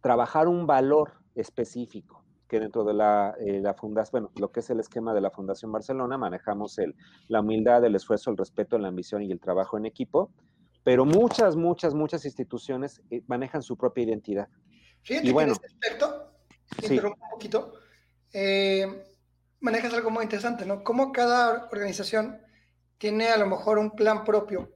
trabajar 0.00 0.48
un 0.48 0.66
valor 0.66 1.12
específico, 1.34 2.24
que 2.48 2.60
dentro 2.60 2.84
de 2.84 2.94
la, 2.94 3.34
eh, 3.40 3.62
fundación, 3.76 4.24
bueno, 4.24 4.32
lo 4.36 4.50
que 4.50 4.60
es 4.60 4.70
el 4.70 4.80
esquema 4.80 5.14
de 5.14 5.20
la 5.20 5.30
Fundación 5.30 5.70
Barcelona, 5.72 6.18
manejamos 6.18 6.78
el, 6.78 6.94
la 7.28 7.40
humildad, 7.40 7.84
el 7.84 7.94
esfuerzo, 7.94 8.30
el 8.30 8.36
respeto, 8.36 8.78
la 8.78 8.88
ambición 8.88 9.22
y 9.22 9.30
el 9.30 9.40
trabajo 9.40 9.78
en 9.78 9.86
equipo, 9.86 10.30
pero 10.82 11.04
muchas, 11.04 11.56
muchas, 11.56 11.94
muchas 11.94 12.24
instituciones 12.24 13.02
eh, 13.10 13.22
manejan 13.26 13.62
su 13.62 13.76
propia 13.76 14.04
identidad. 14.04 14.48
Fíjate 15.02 15.28
y 15.28 15.32
bueno, 15.32 15.52
en 15.52 15.52
este 15.52 15.66
aspecto, 15.66 16.32
sí. 16.82 16.98
un 16.98 17.14
poquito, 17.30 17.72
eh, 18.32 19.09
manejas 19.60 19.92
algo 19.94 20.10
muy 20.10 20.24
interesante, 20.24 20.66
¿no? 20.66 20.82
Cómo 20.82 21.12
cada 21.12 21.68
organización 21.70 22.40
tiene 22.98 23.28
a 23.28 23.38
lo 23.38 23.46
mejor 23.46 23.78
un 23.78 23.92
plan 23.92 24.24
propio 24.24 24.74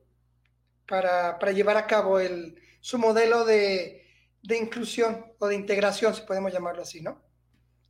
para, 0.86 1.38
llevar 1.52 1.76
a 1.76 1.86
cabo 1.86 2.18
el, 2.18 2.58
su 2.80 2.98
modelo 2.98 3.44
de, 3.44 4.02
inclusión 4.42 5.26
o 5.38 5.46
de 5.48 5.54
integración, 5.54 6.14
si 6.14 6.22
podemos 6.22 6.52
llamarlo 6.52 6.82
así, 6.82 7.00
¿no? 7.00 7.22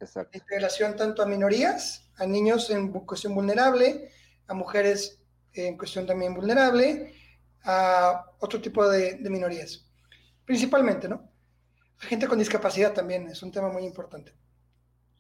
Exacto. 0.01 0.37
Integración 0.37 0.97
tanto 0.97 1.23
a 1.23 1.27
minorías, 1.27 2.11
a 2.17 2.27
niños 2.27 2.71
en 2.71 2.91
cuestión 2.91 3.35
vulnerable, 3.35 4.11
a 4.47 4.55
mujeres 4.55 5.21
en 5.53 5.77
cuestión 5.77 6.07
también 6.07 6.35
vulnerable, 6.35 7.15
a 7.65 8.25
otro 8.41 8.61
tipo 8.61 8.89
de, 8.89 9.19
minorías. 9.31 9.87
Principalmente, 10.45 11.09
¿no? 11.09 11.31
A 12.01 12.07
gente 12.07 12.27
con 12.27 12.39
discapacidad 12.39 12.93
también 12.93 13.29
es 13.29 13.43
un 13.43 13.51
tema 13.51 13.71
muy 13.71 13.85
importante. 13.85 14.35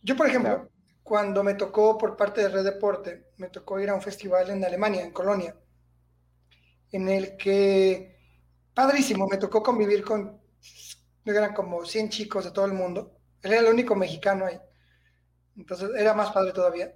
Yo, 0.02 0.16
por 0.16 0.26
ejemplo, 0.26 0.68
cuando 1.04 1.44
me 1.44 1.54
tocó 1.54 1.98
por 1.98 2.16
parte 2.16 2.40
de 2.40 2.48
Red 2.48 2.64
Deporte, 2.64 3.26
me 3.36 3.50
tocó 3.50 3.78
ir 3.78 3.90
a 3.90 3.94
un 3.94 4.00
festival 4.00 4.48
en 4.50 4.64
Alemania, 4.64 5.04
en 5.04 5.12
Colonia, 5.12 5.54
en 6.90 7.08
el 7.10 7.36
que, 7.36 8.18
padrísimo, 8.72 9.28
me 9.28 9.36
tocó 9.36 9.62
convivir 9.62 10.02
con, 10.02 10.40
eran 11.26 11.52
como 11.52 11.84
100 11.84 12.08
chicos 12.08 12.44
de 12.46 12.52
todo 12.52 12.64
el 12.64 12.72
mundo, 12.72 13.18
él 13.42 13.52
era 13.52 13.60
el 13.60 13.72
único 13.72 13.94
mexicano 13.94 14.46
ahí, 14.46 14.58
entonces 15.58 15.90
era 15.94 16.14
más 16.14 16.32
padre 16.32 16.52
todavía, 16.52 16.94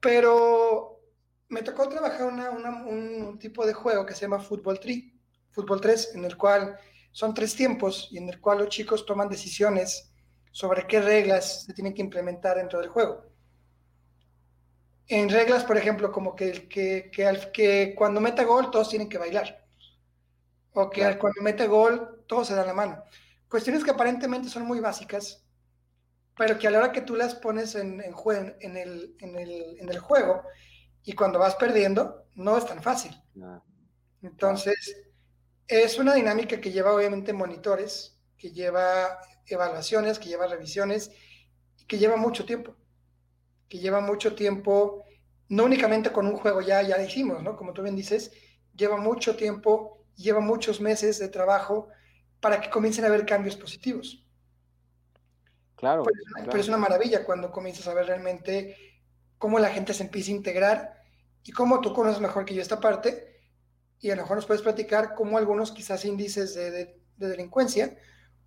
pero 0.00 1.00
me 1.48 1.62
tocó 1.62 1.88
trabajar 1.88 2.26
un 2.26 3.38
tipo 3.38 3.64
de 3.64 3.74
juego 3.74 4.04
que 4.04 4.14
se 4.14 4.22
llama 4.22 4.40
Fútbol 4.40 4.80
3, 4.80 5.04
Fútbol 5.52 5.80
3, 5.80 6.16
en 6.16 6.24
el 6.24 6.36
cual 6.36 6.76
son 7.12 7.32
tres 7.32 7.54
tiempos 7.54 8.08
y 8.10 8.18
en 8.18 8.28
el 8.28 8.40
cual 8.40 8.58
los 8.58 8.68
chicos 8.68 9.06
toman 9.06 9.28
decisiones 9.28 10.07
sobre 10.58 10.88
qué 10.88 11.00
reglas 11.00 11.66
se 11.66 11.72
tienen 11.72 11.94
que 11.94 12.02
implementar 12.02 12.56
dentro 12.56 12.80
del 12.80 12.88
juego. 12.88 13.24
En 15.06 15.28
reglas, 15.28 15.62
por 15.62 15.76
ejemplo, 15.76 16.10
como 16.10 16.34
que, 16.34 16.68
que, 16.68 17.12
que, 17.12 17.94
cuando 17.96 18.20
meta 18.20 18.42
gol 18.42 18.68
todos 18.72 18.88
tienen 18.88 19.08
que 19.08 19.18
bailar. 19.18 19.64
O 20.72 20.90
que 20.90 21.16
cuando 21.16 21.42
mete 21.42 21.68
gol 21.68 22.24
todos 22.26 22.48
se 22.48 22.56
dan 22.56 22.66
la 22.66 22.74
mano. 22.74 23.04
Cuestiones 23.48 23.84
que 23.84 23.92
aparentemente 23.92 24.48
son 24.48 24.64
muy 24.64 24.80
básicas, 24.80 25.44
pero 26.36 26.58
que 26.58 26.66
a 26.66 26.72
la 26.72 26.78
hora 26.78 26.92
que 26.92 27.02
tú 27.02 27.14
las 27.14 27.36
pones 27.36 27.76
en, 27.76 28.00
en, 28.00 28.12
en, 28.58 28.76
el, 28.76 29.14
en 29.20 29.88
el, 29.88 29.98
juego 30.00 30.42
y 31.04 31.12
cuando 31.12 31.38
vas 31.38 31.54
perdiendo, 31.54 32.26
no 32.34 32.58
es 32.58 32.66
tan 32.66 32.82
fácil. 32.82 33.12
Entonces, 34.22 35.06
es 35.68 36.00
una 36.00 36.14
dinámica 36.14 36.60
que 36.60 36.72
lleva 36.72 36.92
obviamente 36.92 37.32
monitores, 37.32 38.18
que 38.36 38.50
lleva 38.50 39.20
evaluaciones, 39.48 40.18
que 40.18 40.28
lleva 40.28 40.46
revisiones 40.46 41.10
y 41.78 41.84
que 41.86 41.98
lleva 41.98 42.16
mucho 42.16 42.44
tiempo. 42.44 42.74
Que 43.68 43.78
lleva 43.78 44.00
mucho 44.00 44.34
tiempo, 44.34 45.04
no 45.48 45.64
únicamente 45.64 46.12
con 46.12 46.26
un 46.26 46.36
juego, 46.36 46.60
ya, 46.60 46.82
ya 46.82 47.00
hicimos, 47.02 47.42
¿no? 47.42 47.56
Como 47.56 47.72
tú 47.72 47.82
bien 47.82 47.96
dices, 47.96 48.32
lleva 48.74 48.96
mucho 48.96 49.36
tiempo, 49.36 50.04
lleva 50.16 50.40
muchos 50.40 50.80
meses 50.80 51.18
de 51.18 51.28
trabajo 51.28 51.88
para 52.40 52.60
que 52.60 52.70
comiencen 52.70 53.04
a 53.04 53.08
haber 53.08 53.26
cambios 53.26 53.56
positivos. 53.56 54.24
Claro, 55.76 56.04
pero, 56.34 56.58
es 56.58 56.68
una 56.68 56.76
maravilla 56.76 57.24
cuando 57.24 57.52
comienzas 57.52 57.86
a 57.86 57.94
ver 57.94 58.06
realmente 58.06 58.76
cómo 59.38 59.60
la 59.60 59.70
gente 59.70 59.94
se 59.94 60.02
empieza 60.02 60.32
a 60.32 60.34
integrar 60.34 61.02
y 61.44 61.52
cómo 61.52 61.80
tú 61.80 61.92
conoces 61.92 62.20
mejor 62.20 62.44
que 62.44 62.54
yo 62.54 62.62
esta 62.62 62.80
parte 62.80 63.40
y 64.00 64.10
a 64.10 64.16
lo 64.16 64.22
mejor 64.22 64.38
nos 64.38 64.46
puedes 64.46 64.62
platicar 64.62 65.14
cómo 65.14 65.38
algunos 65.38 65.70
quizás 65.70 66.04
índices 66.04 66.54
de, 66.54 67.00
de 67.16 67.28
delincuencia 67.28 67.96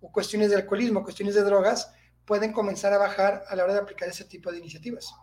o 0.02 0.12
cuestiones 0.12 0.50
de 0.50 0.56
alcoholismo, 0.56 1.02
cuestiones 1.02 1.34
de 1.34 1.42
drogas, 1.42 1.94
pueden 2.26 2.52
comenzar 2.52 2.92
a 2.92 2.98
bajar 2.98 3.44
a 3.48 3.56
la 3.56 3.64
hora 3.64 3.74
de 3.74 3.80
aplicar 3.80 4.08
ese 4.08 4.24
tipo 4.24 4.50
de 4.50 4.58
iniciativas. 4.58 5.14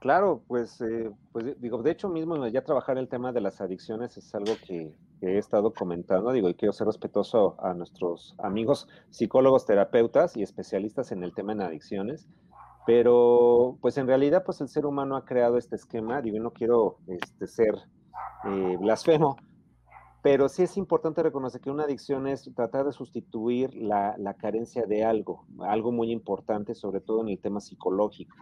Claro, 0.00 0.42
pues, 0.46 0.80
eh, 0.82 1.10
pues 1.32 1.60
digo, 1.60 1.82
de 1.82 1.90
hecho 1.90 2.08
mismo 2.08 2.46
ya 2.46 2.62
trabajar 2.62 2.98
el 2.98 3.08
tema 3.08 3.32
de 3.32 3.40
las 3.40 3.60
adicciones 3.60 4.16
es 4.16 4.34
algo 4.34 4.52
que, 4.66 4.94
he 5.22 5.38
estado 5.38 5.72
comentando, 5.72 6.30
digo, 6.30 6.50
y 6.50 6.54
quiero 6.54 6.74
ser 6.74 6.86
respetuoso 6.86 7.56
a 7.58 7.72
nuestros 7.72 8.36
amigos 8.38 8.86
psicólogos, 9.10 9.64
terapeutas 9.64 10.36
y 10.36 10.42
especialistas 10.42 11.10
en 11.10 11.24
el 11.24 11.34
tema 11.34 11.54
de 11.54 11.64
adicciones, 11.64 12.28
pero 12.86 13.78
pues 13.80 13.96
en 13.96 14.06
realidad 14.06 14.44
pues 14.44 14.60
el 14.60 14.68
ser 14.68 14.84
humano 14.84 15.16
ha 15.16 15.24
creado 15.24 15.56
este 15.56 15.74
esquema, 15.74 16.20
digo, 16.20 16.38
no 16.38 16.52
quiero 16.52 16.98
este, 17.08 17.46
ser 17.46 17.74
eh, 18.44 18.76
blasfemo, 18.78 19.38
pero 20.26 20.48
sí 20.48 20.64
es 20.64 20.76
importante 20.76 21.22
reconocer 21.22 21.60
que 21.60 21.70
una 21.70 21.84
adicción 21.84 22.26
es 22.26 22.50
tratar 22.52 22.84
de 22.84 22.90
sustituir 22.90 23.72
la, 23.76 24.34
carencia 24.36 24.84
de 24.84 25.04
algo, 25.04 25.46
algo 25.60 25.92
muy 25.92 26.10
importante, 26.10 26.74
sobre 26.74 27.00
todo 27.00 27.20
en 27.20 27.28
el 27.28 27.38
tema 27.38 27.60
psicológico. 27.60 28.36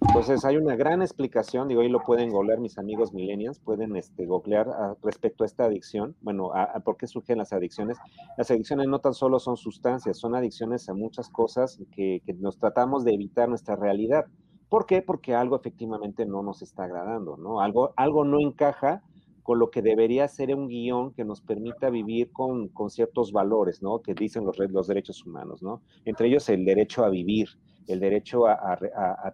Entonces 0.00 0.46
hay 0.46 0.56
una 0.56 0.76
gran 0.76 1.02
explicación, 1.02 1.68
digo, 1.68 1.82
ahí 1.82 1.90
lo 1.90 2.00
pueden 2.00 2.30
googlear 2.30 2.58
mis 2.58 2.78
amigos 2.78 3.12
millennials, 3.12 3.58
pueden 3.58 3.96
este, 3.96 4.24
googlear 4.24 4.66
ah, 4.70 4.96
respecto 5.02 5.44
a 5.44 5.46
esta 5.46 5.66
adicción, 5.66 6.16
bueno, 6.22 6.54
a, 6.54 6.80
por 6.80 6.96
qué 6.96 7.06
surgen 7.06 7.36
las 7.36 7.52
adicciones. 7.52 7.98
Las 8.38 8.50
adicciones 8.50 8.88
no 8.88 9.00
tan 9.00 9.12
solo 9.12 9.38
son 9.38 9.58
sustancias, 9.58 10.16
son 10.16 10.34
adicciones 10.34 10.88
a 10.88 10.94
muchas 10.94 11.28
cosas 11.28 11.78
que, 11.92 12.22
que 12.24 12.32
nos 12.32 12.56
tratamos 12.56 13.04
de 13.04 13.12
evitar 13.12 13.50
nuestra 13.50 13.76
realidad. 13.76 14.24
¿Por 14.70 14.86
qué? 14.86 15.02
Porque 15.02 15.34
algo 15.34 15.56
efectivamente 15.56 16.24
no 16.24 16.42
nos 16.42 16.62
está 16.62 16.84
agradando, 16.84 17.36
¿no? 17.36 17.60
Algo, 17.60 17.92
algo 17.94 18.24
no 18.24 18.40
encaja 18.40 19.02
con 19.46 19.60
lo 19.60 19.70
que 19.70 19.80
debería 19.80 20.26
ser 20.26 20.52
un 20.56 20.66
guion 20.66 21.12
que 21.12 21.24
nos 21.24 21.40
permita 21.40 21.88
vivir 21.88 22.32
con, 22.32 22.68
ciertos 22.90 23.30
valores, 23.30 23.80
¿no? 23.80 24.00
Que 24.00 24.12
dicen 24.12 24.44
los, 24.44 24.58
los 24.58 24.88
derechos 24.88 25.24
humanos, 25.24 25.62
¿no? 25.62 25.82
Entre 26.04 26.26
ellos 26.26 26.48
el 26.48 26.64
derecho 26.64 27.04
a 27.04 27.10
vivir, 27.10 27.50
el 27.86 28.00
derecho 28.00 28.48
a, 28.48 28.76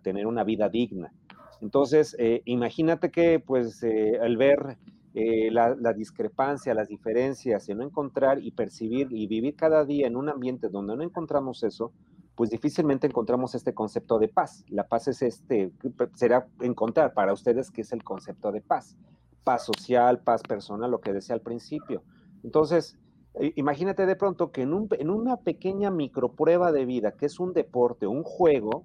tener 0.02 0.26
una 0.26 0.44
vida 0.44 0.68
digna. 0.68 1.14
Entonces, 1.62 2.14
eh, 2.18 2.42
imagínate 2.44 3.10
que, 3.10 3.40
pues, 3.40 3.82
eh, 3.84 4.18
al 4.20 4.36
ver 4.36 4.76
eh, 5.14 5.50
la, 5.50 5.74
discrepancia, 5.94 6.74
las 6.74 6.88
diferencias, 6.88 7.70
y 7.70 7.74
no 7.74 7.82
encontrar 7.82 8.38
y 8.38 8.50
percibir 8.50 9.08
y 9.12 9.26
vivir 9.26 9.56
cada 9.56 9.86
día 9.86 10.08
en 10.08 10.16
un 10.16 10.28
ambiente 10.28 10.68
donde 10.68 10.94
no 10.94 11.02
encontramos 11.02 11.62
eso, 11.62 11.90
pues 12.34 12.50
difícilmente 12.50 13.06
encontramos 13.06 13.54
este 13.54 13.72
concepto 13.72 14.18
de 14.18 14.28
paz. 14.28 14.62
La 14.68 14.86
paz 14.86 15.08
es 15.08 15.22
este, 15.22 15.72
será 16.16 16.46
encontrar 16.60 17.14
para 17.14 17.32
ustedes 17.32 17.70
qué 17.70 17.80
es 17.80 17.92
el 17.92 18.04
concepto 18.04 18.52
de 18.52 18.60
paz. 18.60 18.98
Paz 19.44 19.64
social, 19.64 20.20
paz 20.20 20.42
personal, 20.42 20.90
lo 20.90 21.00
que 21.00 21.12
decía 21.12 21.34
al 21.34 21.40
principio. 21.40 22.02
Entonces, 22.42 22.98
imagínate 23.56 24.06
de 24.06 24.16
pronto 24.16 24.52
que 24.52 24.62
en, 24.62 24.72
un, 24.74 24.88
en 24.92 25.10
una 25.10 25.38
pequeña 25.38 25.90
microprueba 25.90 26.72
de 26.72 26.84
vida, 26.84 27.12
que 27.12 27.26
es 27.26 27.40
un 27.40 27.52
deporte, 27.52 28.06
un 28.06 28.22
juego, 28.22 28.84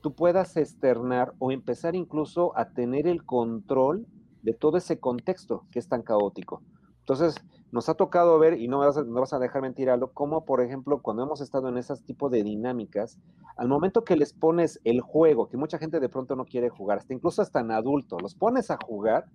tú 0.00 0.14
puedas 0.14 0.56
externar 0.56 1.34
o 1.38 1.52
empezar 1.52 1.94
incluso 1.96 2.56
a 2.56 2.70
tener 2.70 3.06
el 3.06 3.24
control 3.24 4.06
de 4.42 4.52
todo 4.52 4.76
ese 4.76 5.00
contexto 5.00 5.66
que 5.70 5.78
es 5.78 5.88
tan 5.88 6.02
caótico. 6.02 6.62
Entonces, 7.00 7.36
nos 7.72 7.88
ha 7.88 7.94
tocado 7.94 8.38
ver, 8.38 8.60
y 8.60 8.68
no 8.68 8.78
vas 8.78 8.96
a, 8.96 9.02
no 9.02 9.20
vas 9.20 9.32
a 9.32 9.38
dejar 9.38 9.62
mentir 9.62 9.90
algo, 9.90 10.12
como 10.12 10.44
por 10.44 10.60
ejemplo, 10.60 11.00
cuando 11.00 11.22
hemos 11.22 11.40
estado 11.40 11.68
en 11.68 11.78
esos 11.78 12.02
tipos 12.02 12.30
de 12.30 12.42
dinámicas, 12.42 13.18
al 13.56 13.68
momento 13.68 14.04
que 14.04 14.16
les 14.16 14.32
pones 14.32 14.80
el 14.84 15.00
juego, 15.00 15.48
que 15.48 15.56
mucha 15.56 15.78
gente 15.78 16.00
de 16.00 16.08
pronto 16.08 16.36
no 16.36 16.44
quiere 16.44 16.68
jugar, 16.68 16.98
hasta 16.98 17.14
incluso 17.14 17.42
hasta 17.42 17.60
en 17.60 17.70
adulto, 17.70 18.18
los 18.20 18.34
pones 18.34 18.70
a 18.70 18.78
jugar 18.86 19.26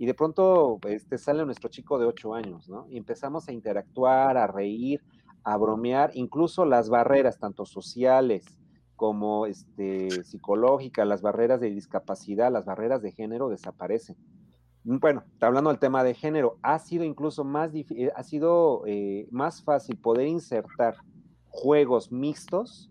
y 0.00 0.06
de 0.06 0.14
pronto 0.14 0.80
este, 0.88 1.18
sale 1.18 1.44
nuestro 1.44 1.68
chico 1.68 1.98
de 1.98 2.06
8 2.06 2.34
años, 2.34 2.68
¿no? 2.68 2.86
Y 2.88 2.96
empezamos 2.96 3.46
a 3.46 3.52
interactuar, 3.52 4.36
a 4.36 4.46
reír, 4.48 5.00
a 5.44 5.56
bromear, 5.56 6.10
incluso 6.14 6.64
las 6.64 6.88
barreras, 6.88 7.38
tanto 7.38 7.66
sociales 7.66 8.58
como 8.96 9.46
este, 9.46 10.24
psicológicas, 10.24 11.06
las 11.06 11.22
barreras 11.22 11.60
de 11.60 11.70
discapacidad, 11.70 12.50
las 12.50 12.64
barreras 12.64 13.02
de 13.02 13.12
género 13.12 13.48
desaparecen 13.48 14.16
bueno, 14.82 15.24
hablando 15.40 15.70
del 15.70 15.78
tema 15.78 16.02
de 16.02 16.14
género, 16.14 16.58
ha 16.62 16.78
sido 16.78 17.04
incluso 17.04 17.44
más, 17.44 17.70
eh, 17.74 18.10
ha 18.14 18.22
sido, 18.22 18.82
eh, 18.86 19.28
más 19.30 19.62
fácil 19.62 19.98
poder 19.98 20.26
insertar 20.26 20.96
juegos 21.48 22.10
mixtos 22.10 22.90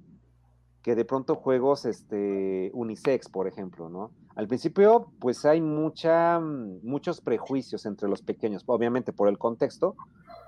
que 0.84 0.96
de 0.96 1.04
pronto 1.04 1.36
juegos 1.36 1.86
este, 1.86 2.72
unisex, 2.74 3.28
por 3.30 3.48
ejemplo, 3.48 3.90
¿no? 3.90 4.12
Al 4.40 4.48
principio, 4.48 5.12
pues 5.20 5.44
hay 5.44 5.60
mucha, 5.60 6.40
mm, 6.40 6.80
muchos 6.84 7.20
prejuicios 7.20 7.86
entre 7.86 8.08
los 8.08 8.22
pequeños, 8.22 8.64
obviamente 8.68 9.12
por 9.12 9.28
el 9.28 9.38
contexto, 9.38 9.98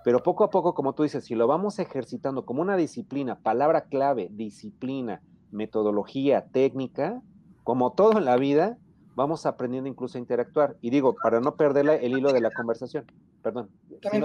pero 0.06 0.24
poco 0.24 0.46
a 0.46 0.50
poco, 0.50 0.74
como 0.74 0.94
tú 0.94 1.04
dices, 1.04 1.26
si 1.26 1.36
lo 1.36 1.46
vamos 1.46 1.78
ejercitando 1.78 2.46
como 2.46 2.62
una 2.62 2.78
disciplina, 2.78 3.40
palabra 3.40 3.82
clave, 3.82 4.30
disciplina, 4.32 5.22
metodología, 5.52 6.46
técnica, 6.54 7.22
como 7.66 7.92
todo 7.92 8.18
en 8.18 8.24
la 8.24 8.38
vida, 8.38 8.78
vamos 9.16 9.46
aprendiendo 9.46 9.90
incluso 9.90 10.18
a 10.18 10.22
interactuar. 10.22 10.78
Y 10.80 10.90
digo, 10.90 11.14
para 11.22 11.42
no 11.42 11.58
perder 11.58 11.90
el 12.02 12.18
hilo 12.18 12.32
de 12.32 12.40
la 12.40 12.52
conversación, 12.52 13.04
perdón. 13.44 13.70
También 14.02 14.24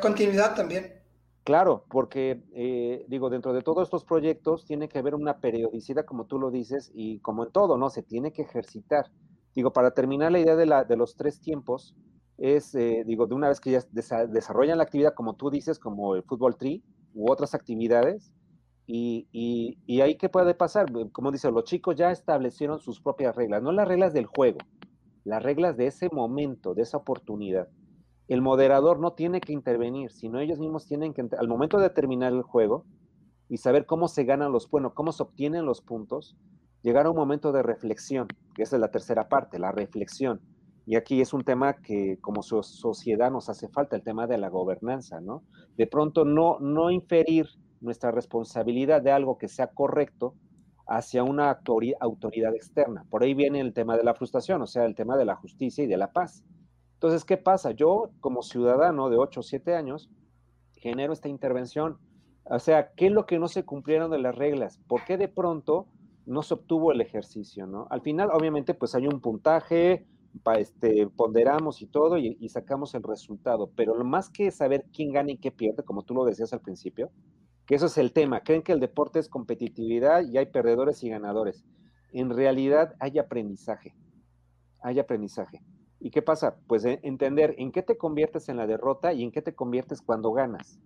continuidad, 0.00 0.54
también. 0.54 0.99
Claro, 1.44 1.84
porque 1.88 2.42
eh, 2.52 3.04
digo, 3.08 3.30
dentro 3.30 3.52
de 3.52 3.62
todos 3.62 3.84
estos 3.88 4.04
proyectos 4.04 4.64
tiene 4.66 4.88
que 4.88 4.98
haber 4.98 5.14
una 5.14 5.38
periodicidad, 5.40 6.04
como 6.04 6.26
tú 6.26 6.38
lo 6.38 6.50
dices, 6.50 6.90
y 6.94 7.18
como 7.20 7.44
en 7.44 7.50
todo, 7.52 7.78
¿no? 7.78 7.88
Se 7.90 8.02
tiene 8.02 8.32
que 8.32 8.42
ejercitar. 8.42 9.10
Digo, 9.54 9.72
para 9.72 9.92
terminar 9.92 10.30
la 10.32 10.38
idea 10.38 10.54
de, 10.54 10.66
la, 10.66 10.84
de 10.84 10.96
los 10.96 11.16
tres 11.16 11.40
tiempos, 11.40 11.96
es, 12.36 12.74
eh, 12.74 13.04
digo, 13.06 13.26
de 13.26 13.34
una 13.34 13.48
vez 13.48 13.60
que 13.60 13.70
ya 13.70 13.80
desarrollan 14.28 14.78
la 14.78 14.84
actividad, 14.84 15.14
como 15.14 15.34
tú 15.34 15.50
dices, 15.50 15.78
como 15.78 16.14
el 16.14 16.22
fútbol 16.22 16.56
tri 16.56 16.84
u 17.14 17.30
otras 17.30 17.54
actividades, 17.54 18.32
y, 18.86 19.28
y, 19.86 20.00
ahí 20.00 20.16
qué 20.16 20.28
puede 20.28 20.54
pasar, 20.54 20.86
como 21.12 21.30
dice, 21.30 21.50
los 21.52 21.64
chicos 21.64 21.94
ya 21.96 22.10
establecieron 22.10 22.80
sus 22.80 23.00
propias 23.00 23.36
reglas, 23.36 23.62
no 23.62 23.70
las 23.72 23.86
reglas 23.86 24.12
del 24.12 24.26
juego, 24.26 24.58
las 25.24 25.42
reglas 25.42 25.76
de 25.76 25.86
ese 25.86 26.08
momento, 26.12 26.74
de 26.74 26.82
esa 26.82 26.96
oportunidad. 26.96 27.68
El 28.30 28.42
moderador 28.42 29.00
no 29.00 29.14
tiene 29.14 29.40
que 29.40 29.52
intervenir, 29.52 30.12
sino 30.12 30.38
ellos 30.38 30.60
mismos 30.60 30.86
tienen 30.86 31.12
que, 31.12 31.28
al 31.36 31.48
momento 31.48 31.78
de 31.78 31.90
terminar 31.90 32.32
el 32.32 32.42
juego 32.42 32.84
y 33.48 33.56
saber 33.56 33.86
cómo 33.86 34.06
se 34.06 34.22
ganan 34.22 34.52
los, 34.52 34.70
bueno, 34.70 34.94
cómo 34.94 35.10
se 35.10 35.24
obtienen 35.24 35.66
los 35.66 35.80
puntos, 35.80 36.36
llegar 36.82 37.06
a 37.06 37.10
un 37.10 37.16
momento 37.16 37.50
de 37.50 37.64
reflexión, 37.64 38.28
que 38.54 38.62
esa 38.62 38.76
es 38.76 38.80
la 38.80 38.92
tercera 38.92 39.28
parte, 39.28 39.58
la 39.58 39.72
reflexión. 39.72 40.40
Y 40.86 40.94
aquí 40.94 41.20
es 41.20 41.32
un 41.32 41.42
tema 41.42 41.82
que 41.82 42.18
como 42.20 42.44
sociedad 42.44 43.32
nos 43.32 43.48
hace 43.48 43.68
falta, 43.68 43.96
el 43.96 44.04
tema 44.04 44.28
de 44.28 44.38
la 44.38 44.48
gobernanza, 44.48 45.20
¿no? 45.20 45.42
De 45.76 45.88
pronto 45.88 46.24
no, 46.24 46.60
no 46.60 46.92
inferir 46.92 47.48
nuestra 47.80 48.12
responsabilidad 48.12 49.02
de 49.02 49.10
algo 49.10 49.38
que 49.38 49.48
sea 49.48 49.72
correcto 49.72 50.36
hacia 50.86 51.24
una 51.24 51.58
autoridad 51.98 52.54
externa. 52.54 53.04
Por 53.10 53.24
ahí 53.24 53.34
viene 53.34 53.58
el 53.58 53.72
tema 53.72 53.96
de 53.96 54.04
la 54.04 54.14
frustración, 54.14 54.62
o 54.62 54.68
sea, 54.68 54.84
el 54.84 54.94
tema 54.94 55.16
de 55.16 55.24
la 55.24 55.34
justicia 55.34 55.82
y 55.82 55.88
de 55.88 55.96
la 55.96 56.12
paz. 56.12 56.44
Entonces, 57.00 57.24
¿qué 57.24 57.38
pasa? 57.38 57.70
Yo, 57.70 58.10
como 58.20 58.42
ciudadano 58.42 59.08
de 59.08 59.16
8 59.16 59.40
o 59.40 59.42
7 59.42 59.74
años, 59.74 60.10
genero 60.74 61.14
esta 61.14 61.30
intervención. 61.30 61.96
O 62.44 62.58
sea, 62.58 62.92
¿qué 62.92 63.06
es 63.06 63.12
lo 63.12 63.24
que 63.24 63.38
no 63.38 63.48
se 63.48 63.64
cumplieron 63.64 64.10
de 64.10 64.18
las 64.18 64.34
reglas? 64.34 64.78
¿Por 64.86 65.06
qué 65.06 65.16
de 65.16 65.28
pronto 65.28 65.86
no 66.26 66.42
se 66.42 66.52
obtuvo 66.52 66.92
el 66.92 67.00
ejercicio? 67.00 67.66
¿no? 67.66 67.86
Al 67.88 68.02
final, 68.02 68.28
obviamente, 68.30 68.74
pues 68.74 68.94
hay 68.94 69.06
un 69.06 69.22
puntaje, 69.22 70.06
este, 70.58 71.06
ponderamos 71.06 71.80
y 71.80 71.86
todo 71.86 72.18
y, 72.18 72.46
sacamos 72.50 72.94
el 72.94 73.02
resultado, 73.02 73.70
pero 73.74 73.94
lo 73.94 74.04
más 74.04 74.28
que 74.28 74.50
saber 74.50 74.84
quién 74.92 75.10
gana 75.10 75.30
y 75.30 75.38
qué 75.38 75.50
pierde, 75.50 75.82
como 75.82 76.02
tú 76.02 76.12
lo 76.12 76.26
decías 76.26 76.52
al 76.52 76.60
principio, 76.60 77.10
que 77.64 77.76
eso 77.76 77.86
es 77.86 77.96
el 77.96 78.12
tema. 78.12 78.42
Creen 78.42 78.60
que 78.60 78.72
el 78.72 78.80
deporte 78.80 79.20
es 79.20 79.30
competitividad 79.30 80.22
y 80.30 80.36
hay 80.36 80.44
perdedores 80.44 81.02
y 81.02 81.08
ganadores. 81.08 81.64
En 82.12 82.28
realidad 82.28 82.94
hay 83.00 83.18
aprendizaje. 83.18 83.94
Hay 84.82 84.98
aprendizaje. 84.98 85.62
¿Y 86.00 86.10
qué 86.10 86.22
pasa? 86.22 86.56
Pues 86.66 86.84
eh, 86.86 86.98
entender 87.02 87.54
en 87.58 87.72
qué 87.72 87.82
te 87.82 87.98
conviertes 87.98 88.48
en 88.48 88.56
la 88.56 88.66
derrota 88.66 89.12
y 89.12 89.22
en 89.22 89.30
qué 89.30 89.42
te 89.42 89.54
conviertes 89.54 90.00
cuando 90.00 90.32
ganas. 90.32 90.80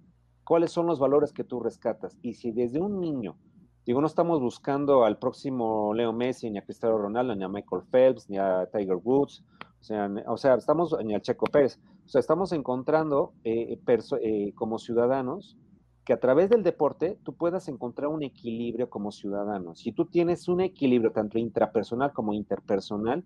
¿Cuáles 0.45 0.73
son 0.73 0.87
los 0.87 0.99
valores 0.99 1.33
que 1.33 1.45
tú 1.45 1.61
rescatas? 1.61 2.19
Y 2.21 2.35
si 2.35 2.51
desde 2.51 2.81
un 2.81 3.01
niño, 3.01 3.39
digo, 3.87 4.01
no 4.01 4.09
estamos 4.09 4.41
buscando 4.41 5.05
al 5.05 5.19
próximo 5.19 5.95
Leo 5.95 6.13
Messi, 6.13 6.51
ni 6.51 6.59
a 6.59 6.65
Cristiano 6.65 6.99
Ronaldo, 6.99 7.35
ni 7.35 7.45
a 7.45 7.49
Michael 7.49 7.85
Phelps, 7.91 8.29
ni 8.29 8.39
a 8.39 8.69
Tiger 8.73 8.97
Woods, 8.97 9.45
o 9.81 9.85
sea, 9.85 10.11
o 10.27 10.37
sea 10.37 10.55
estamos, 10.55 10.97
ni 11.05 11.15
a 11.15 11.21
Checo 11.21 11.47
Pérez, 11.47 11.79
o 12.05 12.09
sea, 12.09 12.19
estamos 12.19 12.53
encontrando 12.53 13.33
eh, 13.45 13.79
eh, 14.21 14.53
como 14.55 14.79
ciudadanos 14.79 15.57
que 16.05 16.13
a 16.13 16.21
través 16.21 16.51
del 16.51 16.63
deporte 16.63 17.19
tú 17.23 17.35
puedas 17.35 17.69
encontrar 17.69 18.09
un 18.09 18.23
equilibrio 18.23 18.91
como 18.91 19.11
ciudadano. 19.11 19.75
Si 19.75 19.93
tú 19.93 20.05
tienes 20.07 20.49
un 20.49 20.61
equilibrio 20.61 21.13
tanto 21.13 21.39
intrapersonal 21.39 22.13
como 22.13 22.35
interpersonal, 22.35 23.25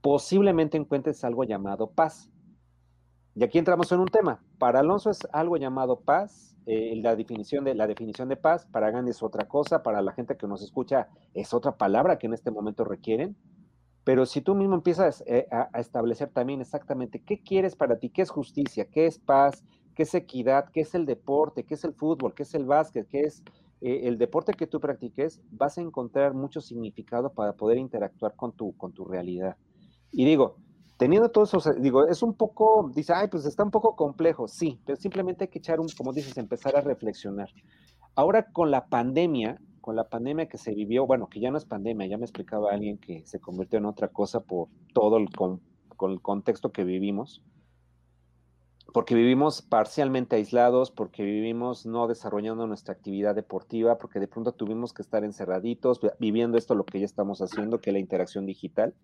posiblemente 0.00 0.76
encuentres 0.76 1.24
algo 1.24 1.44
llamado 1.44 1.90
paz. 1.90 2.30
Y 3.34 3.44
aquí 3.44 3.58
entramos 3.58 3.92
en 3.92 4.00
un 4.00 4.08
tema. 4.08 4.42
Para 4.58 4.80
Alonso 4.80 5.10
es 5.10 5.20
algo 5.32 5.56
llamado 5.56 6.00
paz, 6.00 6.56
eh, 6.66 6.94
la, 6.96 7.16
definición 7.16 7.64
de, 7.64 7.74
la 7.74 7.86
definición 7.86 8.28
de 8.28 8.36
paz, 8.36 8.66
para 8.66 8.90
Gandhi 8.90 9.12
es 9.12 9.22
otra 9.22 9.48
cosa, 9.48 9.82
para 9.82 10.02
la 10.02 10.12
gente 10.12 10.36
que 10.36 10.46
nos 10.46 10.60
escucha 10.62 11.08
es 11.32 11.54
otra 11.54 11.76
palabra 11.76 12.18
que 12.18 12.26
en 12.26 12.34
este 12.34 12.50
momento 12.50 12.84
requieren. 12.84 13.36
Pero 14.04 14.26
si 14.26 14.40
tú 14.40 14.54
mismo 14.54 14.74
empiezas 14.74 15.22
eh, 15.26 15.46
a, 15.50 15.78
establecer 15.78 16.30
también 16.30 16.60
exactamente 16.60 17.22
qué 17.22 17.42
quieres 17.42 17.76
para 17.76 17.98
ti, 17.98 18.10
qué 18.10 18.22
es 18.22 18.30
justicia, 18.30 18.86
qué 18.86 19.06
es 19.06 19.18
paz, 19.18 19.64
qué 19.94 20.02
es 20.02 20.14
equidad, 20.14 20.70
qué 20.72 20.80
es 20.80 20.94
el 20.94 21.06
deporte, 21.06 21.64
qué 21.64 21.74
es 21.74 21.84
el 21.84 21.94
fútbol, 21.94 22.34
qué 22.34 22.42
es 22.42 22.54
el 22.54 22.64
básquet, 22.64 23.08
qué 23.08 23.20
es 23.20 23.42
eh, 23.80 24.00
el 24.04 24.18
deporte 24.18 24.52
que 24.54 24.66
tú 24.66 24.80
practiques, 24.80 25.40
vas 25.50 25.78
a 25.78 25.80
encontrar 25.80 26.34
mucho 26.34 26.60
significado 26.60 27.32
para 27.32 27.54
poder 27.54 27.78
interactuar 27.78 28.34
con 28.34 28.52
tu, 28.52 28.76
con 28.76 28.92
tu 28.92 29.04
realidad. 29.04 29.56
Y 30.10 30.24
digo, 30.24 30.56
teniendo 30.96 31.30
todo 31.30 31.44
eso, 31.44 31.60
digo, 31.74 32.06
es 32.06 32.22
un 32.22 32.34
poco, 32.34 32.90
dice, 32.94 33.12
ay, 33.14 33.28
pues 33.28 33.44
está 33.44 33.64
un 33.64 33.70
poco 33.70 33.96
complejo, 33.96 34.48
sí, 34.48 34.80
pero 34.84 34.96
simplemente 34.96 35.44
hay 35.44 35.48
que 35.48 35.58
echar 35.58 35.80
un, 35.80 35.88
como 35.96 36.12
dices, 36.12 36.36
empezar 36.38 36.76
a 36.76 36.80
reflexionar. 36.80 37.50
Ahora 38.14 38.50
con 38.50 38.70
la 38.70 38.86
pandemia, 38.86 39.60
con 39.80 39.96
la 39.96 40.08
pandemia 40.08 40.48
que 40.48 40.58
se 40.58 40.74
vivió, 40.74 41.06
bueno, 41.06 41.28
que 41.28 41.40
ya 41.40 41.50
no 41.50 41.58
es 41.58 41.64
pandemia, 41.64 42.06
ya 42.06 42.18
me 42.18 42.24
explicaba 42.24 42.72
alguien 42.72 42.98
que 42.98 43.24
se 43.26 43.40
convirtió 43.40 43.78
en 43.78 43.86
otra 43.86 44.08
cosa 44.08 44.40
por 44.40 44.68
todo 44.92 45.16
el, 45.18 45.30
con 45.30 45.60
el 46.10 46.20
contexto 46.20 46.72
que 46.72 46.84
vivimos 46.84 47.42
porque 48.92 49.14
vivimos 49.14 49.60
parcialmente 49.60 50.36
aislados, 50.36 50.90
porque 50.90 51.22
vivimos 51.22 51.84
no 51.84 52.06
desarrollando 52.08 52.66
nuestra 52.66 52.94
actividad 52.94 53.34
deportiva, 53.34 53.98
porque 53.98 54.18
de 54.18 54.28
pronto 54.28 54.52
tuvimos 54.52 54.94
que 54.94 55.02
estar 55.02 55.24
encerraditos, 55.24 56.00
viviendo 56.18 56.56
esto 56.56 56.74
lo 56.74 56.84
que 56.84 57.00
ya 57.00 57.04
estamos 57.04 57.40
haciendo, 57.40 57.80
que 57.80 57.90
es 57.90 57.94
la 57.94 58.00
interacción 58.00 58.46
digital. 58.46 58.94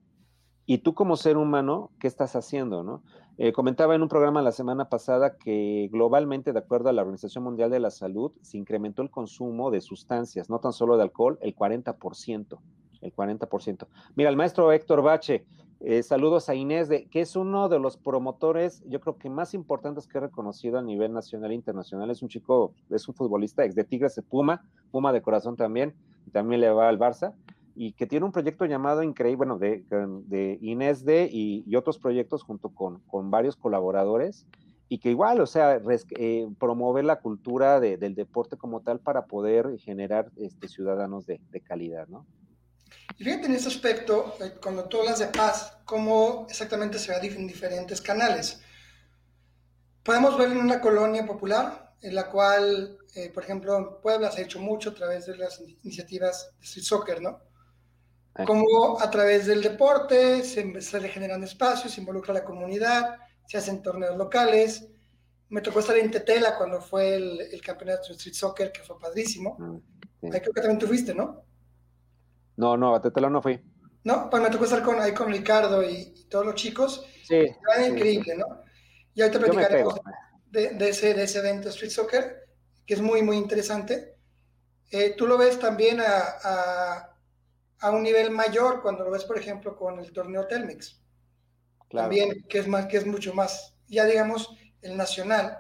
Y 0.67 0.79
tú 0.79 0.95
como 0.95 1.17
ser 1.17 1.37
humano, 1.37 1.91
¿qué 1.99 2.07
estás 2.07 2.37
haciendo? 2.37 2.83
No? 2.83 3.03
Eh, 3.37 3.53
comentaba 3.53 3.95
en 3.95 4.03
un 4.03 4.09
programa 4.09 4.41
la 4.43 4.53
semana 4.53 4.89
pasada 4.89 5.37
que 5.37 5.89
globalmente, 5.93 6.53
de 6.53 6.59
acuerdo 6.59 6.89
a 6.89 6.93
la 6.93 7.03
Organización 7.03 7.45
Mundial 7.45 7.71
de 7.71 7.81
la 7.81 7.91
Salud, 7.91 8.33
se 8.43 8.57
incrementó 8.57 9.03
el 9.03 9.11
consumo 9.11 9.71
de 9.71 9.81
sustancias, 9.81 10.49
no 10.49 10.61
tan 10.61 10.73
solo 10.73 10.97
de 10.97 11.03
alcohol, 11.03 11.39
el 11.43 11.55
40%. 11.55 12.59
El 13.01 13.15
40%. 13.15 13.87
Mira, 14.15 14.31
el 14.31 14.37
maestro 14.37 14.73
Héctor 14.73 15.03
Bache, 15.03 15.45
eh, 15.81 16.03
saludos 16.03 16.49
a 16.49 16.55
Inés, 16.55 16.89
de, 16.89 17.07
que 17.07 17.21
es 17.21 17.37
uno 17.37 17.69
de 17.69 17.79
los 17.79 17.99
promotores, 17.99 18.83
yo 18.87 19.01
creo 19.01 19.19
que 19.19 19.29
más 19.29 19.53
importantes 19.53 20.07
que 20.07 20.17
he 20.17 20.21
reconocido 20.23 20.79
a 20.79 20.83
nivel 20.83 21.13
nacional 21.13 21.51
e 21.51 21.55
internacional. 21.55 22.11
Es 22.11 22.23
un 22.23 22.29
chico, 22.29 22.73
es 22.89 23.07
un 23.07 23.15
futbolista 23.15 23.65
ex 23.65 23.75
de 23.75 23.85
Tigres 23.85 24.15
de 24.15 24.23
Puma, 24.23 24.63
Puma 24.91 25.13
de 25.13 25.21
corazón 25.21 25.57
también, 25.57 25.95
y 26.27 26.31
también 26.31 26.63
le 26.63 26.71
va 26.71 26.89
al 26.89 26.99
Barça. 26.99 27.35
Y 27.75 27.93
que 27.93 28.07
tiene 28.07 28.27
un 28.27 28.33
proyecto 28.33 28.65
llamado 28.67 29.03
increíble, 29.03 29.37
bueno, 29.37 29.59
de, 29.59 29.85
de 30.27 30.59
Inés 30.61 31.05
D 31.05 31.29
y, 31.31 31.75
otros 31.77 31.99
proyectos 31.99 32.43
junto 32.43 32.69
con, 32.69 33.01
con, 33.01 33.31
varios 33.31 33.57
colaboradores 33.57 34.47
y 34.89 34.99
que 34.99 35.11
igual, 35.11 35.41
o 35.41 35.47
sea, 35.47 35.81
eh, 36.19 36.49
promueve 36.59 37.03
la 37.03 37.21
cultura 37.21 37.81
del 37.81 38.15
deporte 38.15 38.57
como 38.57 38.81
tal 38.81 39.01
para 39.01 39.27
poder 39.27 39.79
generar 39.79 40.31
este, 40.37 40.69
ciudadanos 40.69 41.27
de, 41.27 41.41
calidad, 41.67 42.07
¿no? 42.09 42.27
Y 43.19 43.25
fíjate 43.25 43.47
en 43.47 43.55
este 43.55 43.69
aspecto, 43.69 44.35
eh, 44.41 44.53
cuando 44.63 44.85
tú 44.85 45.01
hablas 45.01 45.19
de 45.19 45.27
paz, 45.27 45.79
cómo 45.85 46.47
exactamente 46.49 46.99
se 46.99 47.11
ve 47.13 47.27
en 47.27 47.47
diferentes 47.47 48.01
canales. 48.01 48.61
Podemos 50.03 50.39
ver 50.39 50.53
en 50.53 50.59
una 50.59 50.81
colonia 50.81 51.27
popular, 51.27 51.95
en 52.01 52.15
la 52.15 52.31
cual, 52.31 52.99
eh, 53.15 53.31
por 53.31 53.43
ejemplo, 53.43 54.01
Puebla 54.03 54.31
se 54.31 54.43
ha 54.43 54.45
hecho 54.45 54.61
mucho 54.61 54.91
a 54.91 54.95
través 54.95 55.27
de 55.27 55.37
las 55.37 55.61
iniciativas 55.83 56.51
de 56.59 56.65
street 56.65 56.85
soccer, 56.85 57.23
¿no? 57.23 57.41
Como 58.47 59.01
a 59.01 59.11
través 59.11 59.47
del 59.47 59.63
deporte 59.63 60.43
se, 60.43 60.81
se 60.81 60.99
regeneran 60.99 61.45
espacios, 61.45 61.93
se 61.93 62.01
involucra 62.01 62.35
la 62.35 62.45
comunidad, 62.45 63.17
se 63.47 63.59
hacen 63.59 63.81
torneos 63.81 64.17
locales. 64.17 64.89
Me 65.51 65.61
tocó 65.61 65.79
estar 65.79 65.97
en 65.97 66.11
Tetela 66.11 66.57
cuando 66.57 66.81
fue 66.81 67.15
el, 67.15 67.61
campeonato 67.63 68.09
de 68.09 68.15
street 68.15 68.35
soccer, 68.35 68.73
que 68.73 68.83
fue 68.83 68.99
padrísimo. 68.99 69.57
Mm, 69.59 70.33
ahí 70.33 70.41
creo 70.41 70.53
que 70.53 70.61
también 70.61 70.79
tú 70.79 70.89
fuiste, 70.89 71.15
¿no? 71.15 71.45
No, 72.57 72.77
no, 72.77 72.95
a 72.95 73.01
Tetela 73.01 73.31
no 73.31 73.41
fui. 73.41 73.61
No, 74.03 74.29
pues 74.29 74.43
me 74.43 74.51
tocó 74.51 74.65
estar 74.65 74.83
con, 74.83 75.01
ahí 75.01 75.15
con 75.15 75.31
Ricardo 75.31 75.83
y, 75.89 76.27
todos 76.29 76.45
los 76.45 76.57
chicos. 76.57 77.07
Sí. 77.25 77.37
Era 77.37 77.87
increíble, 77.87 78.37
¿no? 78.37 78.63
Y 79.15 79.23
ahorita 79.23 79.39
platicaremos 79.39 79.95
de, 80.51 80.71
de, 80.71 80.89
ese, 80.89 81.15
de 81.15 81.23
ese 81.23 81.39
evento 81.39 81.69
Street 81.69 81.91
Soccer, 81.91 82.49
que 82.85 82.95
es 82.95 83.01
muy, 83.01 83.23
muy 83.23 83.37
interesante. 83.37 84.17
Eh, 84.91 85.15
tú 85.17 85.27
lo 85.27 85.39
ves 85.39 85.59
también 85.59 86.01
a, 86.01 86.23
a, 86.43 87.14
a, 87.85 87.91
un 87.91 88.03
nivel 88.03 88.31
mayor 88.31 88.83
cuando 88.83 89.05
lo 89.05 89.11
ves, 89.11 89.25
por 89.25 89.39
ejemplo, 89.39 89.77
con 89.77 89.99
el 89.99 90.13
torneo 90.13 90.47
Telmex. 90.47 91.01
También, 91.91 92.45
que 92.49 92.59
es, 92.59 92.69
más, 92.69 92.87
que 92.87 92.97
es 92.97 93.07
mucho 93.07 93.35
más, 93.35 93.75
ya 93.89 94.05
digamos, 94.05 94.51
el 94.83 94.97
nacional. 94.97 95.59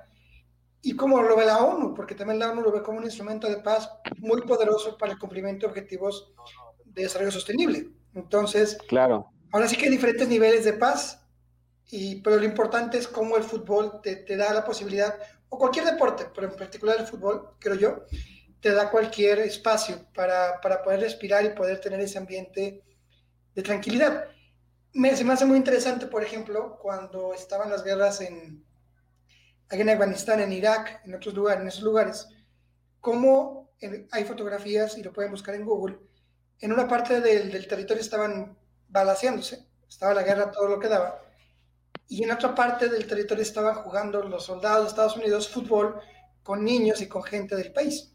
Y 0.82 0.96
como 0.96 1.22
lo 1.22 1.36
ve 1.36 1.46
la 1.46 1.58
ONU, 1.64 1.94
porque 1.94 2.14
también 2.14 2.38
la 2.38 2.50
ONU 2.50 2.62
lo 2.62 2.72
ve 2.72 2.82
como 2.82 2.98
un 2.98 3.04
instrumento 3.04 3.48
de 3.48 3.58
paz 3.58 3.90
muy 4.18 4.42
poderoso 4.42 4.98
para 4.98 5.12
el 5.12 5.18
cumplimiento 5.18 5.66
de 5.66 5.72
objetivos 5.72 6.32
de 6.84 7.02
desarrollo 7.02 7.30
sostenible. 7.30 7.90
Entonces, 8.14 8.76
claro. 8.88 9.30
ahora 9.52 9.68
sí 9.68 9.76
que 9.76 9.86
hay 9.86 9.90
diferentes 9.90 10.28
niveles 10.28 10.64
de 10.64 10.74
paz, 10.74 11.24
y, 11.90 12.20
pero 12.22 12.36
lo 12.36 12.44
importante 12.44 12.98
es 12.98 13.08
cómo 13.08 13.36
el 13.36 13.44
fútbol 13.44 14.00
te, 14.02 14.16
te 14.16 14.36
da 14.36 14.52
la 14.52 14.64
posibilidad, 14.64 15.16
o 15.48 15.58
cualquier 15.58 15.84
deporte, 15.84 16.26
pero 16.34 16.48
en 16.48 16.56
particular 16.56 16.96
el 16.98 17.06
fútbol, 17.06 17.50
creo 17.58 17.76
yo, 17.76 18.04
te 18.64 18.72
da 18.72 18.90
cualquier 18.90 19.40
espacio 19.40 20.06
para, 20.14 20.58
para 20.62 20.82
poder 20.82 21.00
respirar 21.00 21.44
y 21.44 21.50
poder 21.50 21.82
tener 21.82 22.00
ese 22.00 22.16
ambiente 22.16 22.82
de 23.54 23.62
tranquilidad. 23.62 24.24
Me, 24.94 25.14
se 25.14 25.22
me 25.22 25.34
hace 25.34 25.44
muy 25.44 25.58
interesante, 25.58 26.06
por 26.06 26.24
ejemplo, 26.24 26.78
cuando 26.80 27.34
estaban 27.34 27.68
las 27.68 27.84
guerras 27.84 28.22
en, 28.22 28.64
en 29.68 29.88
Afganistán, 29.90 30.40
en 30.40 30.50
Irak, 30.50 31.02
en 31.04 31.14
otros 31.14 31.34
lugares, 31.34 31.60
en 31.60 31.68
esos 31.68 31.82
lugares, 31.82 32.26
cómo 33.00 33.70
hay 34.10 34.24
fotografías, 34.24 34.96
y 34.96 35.02
lo 35.02 35.12
pueden 35.12 35.32
buscar 35.32 35.54
en 35.56 35.66
Google, 35.66 35.98
en 36.58 36.72
una 36.72 36.88
parte 36.88 37.20
del, 37.20 37.68
territorio 37.68 38.00
estaban 38.00 38.56
balaseándose, 38.88 39.68
estaba 39.86 40.14
la 40.14 40.22
guerra 40.22 40.50
todo 40.50 40.68
lo 40.68 40.80
que 40.80 40.88
daba, 40.88 41.20
y 42.08 42.24
en 42.24 42.30
otra 42.30 42.54
parte 42.54 42.88
del 42.88 43.06
territorio 43.06 43.42
estaban 43.42 43.74
jugando 43.74 44.22
los 44.22 44.46
soldados 44.46 44.84
de 44.84 44.88
Estados 44.88 45.16
Unidos 45.18 45.50
fútbol 45.50 46.00
con 46.42 46.64
niños 46.64 47.02
y 47.02 47.08
con 47.08 47.24
gente 47.24 47.56
del 47.56 47.70
país. 47.70 48.13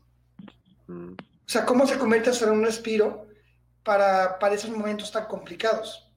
Mm. 0.89 1.13
O 1.13 1.51
sea, 1.51 1.65
cómo 1.65 1.85
se 1.85 1.97
convierte 1.97 2.31
en 2.31 2.49
un 2.49 2.63
respiro 2.63 3.27
para, 3.83 4.37
para 4.39 4.55
esos 4.55 4.71
momentos 4.71 5.11
tan 5.11 5.25
complicados. 5.25 6.11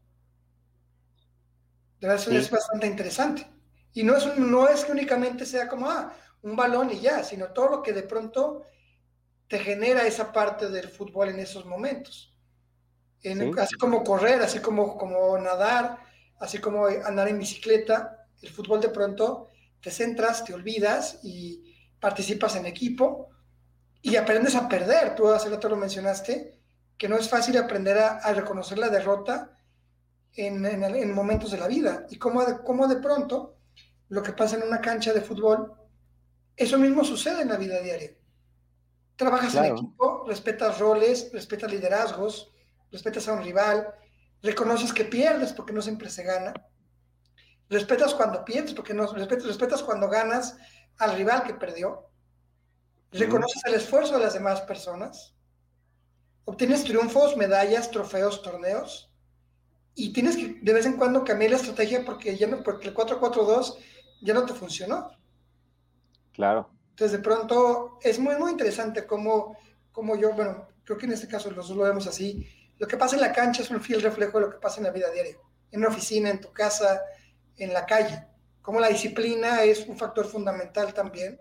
De 2.01 2.09
verdad, 2.09 2.23
eso 2.23 2.33
es 2.33 2.51
bastante 2.51 2.87
interesante. 2.87 3.47
Y 3.93 4.03
no 4.03 4.17
es, 4.17 4.37
no 4.39 4.69
es 4.69 4.85
que 4.85 4.93
únicamente 4.93 5.47
sea 5.47 5.69
como, 5.69 5.89
ah, 5.89 6.15
un 6.43 6.57
balón 6.57 6.91
y 6.91 7.01
ya, 7.01 7.23
sino 7.23 7.49
todo 7.49 7.69
lo 7.69 7.83
que 7.83 7.93
de 7.93 8.03
pronto 8.03 8.63
te 9.47 9.59
genera 9.59 10.07
esa 10.07 10.33
parte 10.33 10.69
del 10.69 10.89
fútbol 10.89 11.29
en 11.29 11.39
esos 11.39 11.65
momentos. 11.67 12.35
Así 13.59 13.77
como 13.77 14.03
correr, 14.03 14.43
así 14.43 14.59
como, 14.59 14.97
como 14.97 15.39
nadar, 15.39 15.99
así 16.41 16.59
como 16.59 16.87
andar 16.87 17.29
en 17.29 17.39
bicicleta, 17.39 18.27
el 18.41 18.51
fútbol 18.51 18.81
de 18.81 18.89
pronto 18.89 19.51
te 19.81 19.91
centras, 19.91 20.45
te 20.45 20.55
olvidas 20.55 21.21
y 21.23 21.63
participas 22.01 22.57
en 22.57 22.67
equipo 22.67 23.29
y 24.03 24.17
aprendes 24.17 24.57
a 24.57 24.69
perder. 24.69 25.15
Tú 25.15 25.29
hace 25.29 25.49
rato 25.49 25.69
lo 25.69 25.77
mencionaste, 25.77 26.61
que 26.99 27.09
no 27.09 27.17
es 27.17 27.29
fácil 27.29 27.57
aprender 27.57 27.97
a, 27.99 28.33
reconocer 28.35 28.79
la 28.79 28.89
derrota 28.89 29.57
en, 30.35 30.65
en, 30.65 31.15
momentos 31.15 31.53
de 31.53 31.59
la 31.59 31.69
vida. 31.69 32.07
Y 32.11 32.19
cómo 32.19 32.45
de, 32.45 32.63
cómo 32.63 32.89
de 32.89 32.97
pronto 32.97 33.57
lo 34.09 34.23
que 34.23 34.33
pasa 34.33 34.57
en 34.57 34.65
una 34.65 34.81
cancha 34.81 35.13
de 35.13 35.23
fútbol, 35.23 35.73
eso 36.57 36.79
mismo 36.79 37.05
sucede 37.05 37.43
en 37.43 37.49
la 37.49 37.57
vida 37.57 37.81
diaria. 37.81 38.13
Trabajas 39.17 39.55
en 39.55 39.67
equipo, 39.67 40.25
respetas 40.27 40.79
roles, 40.79 41.31
respetas 41.33 41.71
liderazgos, 41.71 42.53
respetas 42.91 43.29
a 43.29 43.35
un 43.35 43.43
rival, 43.43 43.87
reconoces 44.43 44.93
que 44.93 45.05
pierdes 45.05 45.53
porque 45.53 45.73
no 45.73 45.81
siempre 45.81 46.11
se 46.11 46.25
gana, 46.25 46.53
respetas 47.69 48.15
cuando 48.15 48.45
pierdes 48.45 48.75
porque 48.75 48.95
no, 48.95 49.07
respetas, 49.13 49.47
respetas 49.47 49.83
cuando 49.83 50.09
ganas 50.09 50.57
al 50.99 51.17
rival 51.17 51.45
que 51.45 51.55
perdió, 51.55 52.12
reconoces 53.13 53.63
el 53.67 53.75
esfuerzo 53.75 54.15
de 54.15 54.25
las 54.25 54.35
demás 54.35 54.63
personas, 54.63 55.35
obtienes 56.45 56.85
triunfos, 56.85 57.37
medallas, 57.37 57.91
trofeos, 57.91 58.43
torneos, 58.43 59.11
y 59.95 60.13
tienes 60.13 60.37
que 60.37 60.59
de 60.63 60.73
vez 60.73 60.87
en 60.87 60.97
cuando 60.97 61.25
cambiar 61.25 61.51
la 61.51 61.57
estrategia 61.59 62.05
porque 62.05 62.37
ya 62.37 62.47
no, 62.47 62.63
porque 62.63 62.89
el 62.89 62.95
4-4-2 62.95 63.77
ya 64.23 64.35
no 64.35 64.47
te 64.47 64.55
funcionó. 64.55 65.11
Claro. 66.33 66.71
Entonces, 66.91 67.19
de 67.19 67.23
pronto, 67.23 67.99
es 68.03 68.19
muy, 68.19 68.37
muy 68.37 68.53
interesante 68.53 69.07
cómo, 69.07 69.57
cómo 69.93 70.17
yo, 70.17 70.33
bueno, 70.33 70.69
creo 70.85 70.97
que 70.97 71.07
en 71.07 71.13
este 71.13 71.29
caso 71.29 71.51
los 71.51 71.69
dos 71.69 71.77
lo 71.77 71.85
vemos 71.85 72.07
así. 72.07 72.47
Lo 72.79 72.87
que 72.87 72.97
pasa 72.97 73.17
en 73.17 73.23
la 73.23 73.33
cancha 73.33 73.63
es 73.63 73.71
un 73.71 73.81
fiel 73.81 74.01
reflejo 74.01 74.39
de 74.39 74.47
lo 74.47 74.51
que 74.51 74.59
pasa 74.59 74.79
en 74.79 74.85
la 74.85 74.91
vida 74.91 75.11
diaria, 75.11 75.37
en 75.71 75.81
una 75.81 75.89
oficina, 75.89 76.31
en 76.31 76.41
tu 76.41 76.53
casa, 76.53 77.03
en 77.57 77.73
la 77.73 77.85
calle. 77.85 78.27
Como 78.63 78.81
la 78.81 78.89
disciplina 78.89 79.63
es 79.65 79.87
un 79.87 79.97
factor 79.97 80.27
fundamental 80.27 80.95
también 80.95 81.39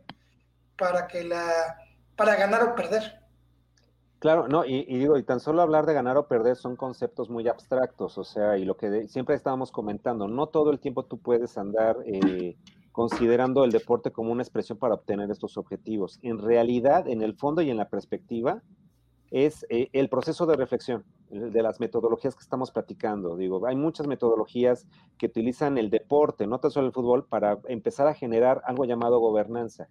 para 0.82 1.06
que 1.06 1.24
la, 1.24 1.78
para 2.16 2.36
ganar 2.36 2.64
o 2.64 2.76
perder. 2.76 3.22
Claro, 4.18 4.48
no, 4.48 4.66
y, 4.66 4.84
digo, 4.86 5.18
y 5.18 5.24
tan 5.24 5.40
solo 5.40 5.62
hablar 5.62 5.86
de 5.86 5.94
ganar 5.94 6.18
o 6.18 6.28
perder 6.28 6.56
son 6.56 6.76
conceptos 6.76 7.30
muy 7.30 7.48
abstractos, 7.48 8.18
o 8.18 8.24
sea, 8.24 8.58
y 8.58 8.66
lo 8.66 8.78
que 8.78 9.08
siempre 9.08 9.36
estábamos 9.36 9.72
comentando, 9.72 10.28
no 10.28 10.48
todo 10.48 10.72
el 10.72 10.80
tiempo 10.80 11.06
tú 11.06 11.20
puedes 11.20 11.58
andar 11.58 11.98
eh, 12.06 12.56
considerando 12.92 13.64
el 13.64 13.72
deporte 13.72 14.12
como 14.12 14.32
una 14.32 14.44
expresión 14.44 14.78
para 14.78 14.96
obtener 14.96 15.30
estos 15.32 15.58
objetivos. 15.58 16.20
En 16.24 16.40
realidad, 16.40 17.08
en 17.08 17.22
el 17.22 17.36
fondo 17.36 17.62
y 17.62 17.70
en 17.70 17.78
la 17.78 17.90
perspectiva, 17.90 18.62
es 19.32 19.66
eh, 19.70 19.90
el 19.94 20.10
proceso 20.10 20.46
de 20.46 20.56
reflexión 20.56 21.06
de 21.30 21.64
las 21.64 21.80
metodologías 21.80 22.36
que 22.36 22.44
estamos 22.44 22.72
platicando. 22.72 23.38
Digo, 23.38 23.66
hay 23.66 23.76
muchas 23.76 24.06
metodologías 24.06 24.86
que 25.18 25.28
utilizan 25.28 25.78
el 25.78 25.90
deporte, 25.90 26.46
no 26.46 26.60
tan 26.60 26.72
solo 26.72 26.88
el 26.88 26.94
fútbol, 26.94 27.26
para 27.26 27.60
empezar 27.68 28.08
a 28.08 28.14
generar 28.14 28.62
algo 28.66 28.86
llamado 28.86 29.20
gobernanza. 29.20 29.88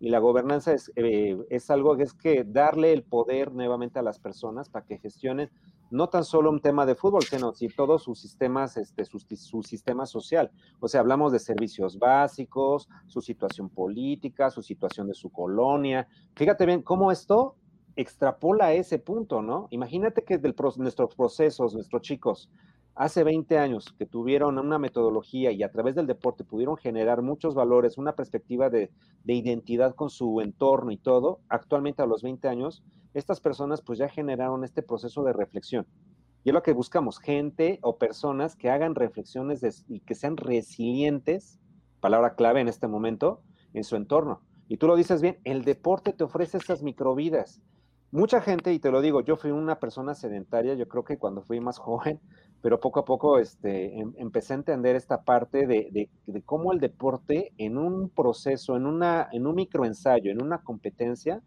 Y 0.00 0.10
la 0.10 0.18
gobernanza 0.18 0.72
es, 0.72 0.92
eh, 0.96 1.36
es 1.50 1.70
algo 1.70 1.96
que 1.96 2.04
es 2.04 2.14
que 2.14 2.44
darle 2.44 2.92
el 2.92 3.02
poder 3.02 3.52
nuevamente 3.52 3.98
a 3.98 4.02
las 4.02 4.18
personas 4.18 4.68
para 4.68 4.86
que 4.86 4.98
gestionen 4.98 5.50
no 5.90 6.08
tan 6.08 6.24
solo 6.24 6.50
un 6.50 6.60
tema 6.60 6.86
de 6.86 6.94
fútbol, 6.94 7.22
sino 7.22 7.52
si 7.54 7.68
todos 7.68 8.02
sus 8.02 8.20
sistemas, 8.20 8.76
este, 8.76 9.04
su, 9.04 9.62
sistema 9.62 10.06
social. 10.06 10.50
O 10.80 10.88
sea, 10.88 11.00
hablamos 11.00 11.32
de 11.32 11.38
servicios 11.38 11.98
básicos, 11.98 12.88
su 13.06 13.20
situación 13.20 13.68
política, 13.70 14.50
su 14.50 14.62
situación 14.62 15.08
de 15.08 15.14
su 15.14 15.30
colonia. 15.30 16.06
Fíjate 16.34 16.66
bien 16.66 16.82
cómo 16.82 17.10
esto 17.10 17.56
extrapola 17.96 18.72
ese 18.74 18.98
punto, 18.98 19.42
¿no? 19.42 19.66
Imagínate 19.70 20.22
que 20.22 20.38
de 20.38 20.54
nuestros 20.76 21.14
procesos, 21.14 21.74
nuestros 21.74 22.02
chicos, 22.02 22.50
hace 22.98 23.22
20 23.22 23.56
años 23.58 23.94
que 23.96 24.06
tuvieron 24.06 24.58
una 24.58 24.78
metodología 24.78 25.52
y 25.52 25.62
a 25.62 25.70
través 25.70 25.94
del 25.94 26.08
deporte 26.08 26.42
pudieron 26.42 26.76
generar 26.76 27.22
muchos 27.22 27.54
valores, 27.54 27.96
una 27.96 28.16
perspectiva 28.16 28.70
de, 28.70 28.90
de 29.22 29.34
identidad 29.34 29.94
con 29.94 30.10
su 30.10 30.40
entorno 30.40 30.90
y 30.90 30.96
todo, 30.96 31.40
actualmente 31.48 32.02
a 32.02 32.06
los 32.06 32.22
20 32.22 32.48
años 32.48 32.82
estas 33.14 33.40
personas 33.40 33.82
pues 33.82 34.00
ya 34.00 34.08
generaron 34.08 34.64
este 34.64 34.82
proceso 34.82 35.22
de 35.22 35.32
reflexión. 35.32 35.86
Y 36.44 36.50
es 36.50 36.54
lo 36.54 36.62
que 36.62 36.72
buscamos, 36.72 37.18
gente 37.18 37.78
o 37.82 37.98
personas 37.98 38.56
que 38.56 38.68
hagan 38.68 38.96
reflexiones 38.96 39.84
y 39.88 40.00
que 40.00 40.14
sean 40.14 40.36
resilientes, 40.36 41.60
palabra 42.00 42.34
clave 42.34 42.60
en 42.60 42.68
este 42.68 42.88
momento, 42.88 43.42
en 43.74 43.84
su 43.84 43.94
entorno. 43.94 44.42
Y 44.68 44.76
tú 44.76 44.88
lo 44.88 44.96
dices 44.96 45.22
bien, 45.22 45.38
el 45.44 45.64
deporte 45.64 46.12
te 46.12 46.24
ofrece 46.24 46.58
esas 46.58 46.82
microvidas. 46.82 47.62
Mucha 48.10 48.40
gente, 48.40 48.72
y 48.72 48.78
te 48.78 48.90
lo 48.90 49.02
digo, 49.02 49.20
yo 49.20 49.36
fui 49.36 49.50
una 49.50 49.78
persona 49.78 50.14
sedentaria, 50.14 50.72
yo 50.74 50.88
creo 50.88 51.04
que 51.04 51.18
cuando 51.18 51.42
fui 51.42 51.60
más 51.60 51.78
joven, 51.78 52.20
pero 52.62 52.80
poco 52.80 53.00
a 53.00 53.04
poco 53.04 53.38
este, 53.38 53.98
em, 53.98 54.14
empecé 54.16 54.54
a 54.54 54.56
entender 54.56 54.96
esta 54.96 55.22
parte 55.22 55.66
de, 55.66 56.08
de, 56.26 56.42
cómo 56.42 56.72
el 56.72 56.80
deporte 56.80 57.52
en 57.58 57.76
un 57.76 58.08
proceso, 58.08 58.76
en, 58.76 58.86
una, 58.86 59.28
en 59.32 59.46
un 59.46 59.54
microensayo, 59.54 60.32
en 60.32 60.42
una 60.42 60.58
competencia, 60.62 61.42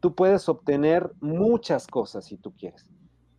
tú 0.00 0.14
puedes 0.14 0.48
obtener 0.48 1.12
muchas 1.20 1.86
cosas 1.86 2.24
si 2.24 2.38
tú 2.38 2.52
quieres. 2.56 2.86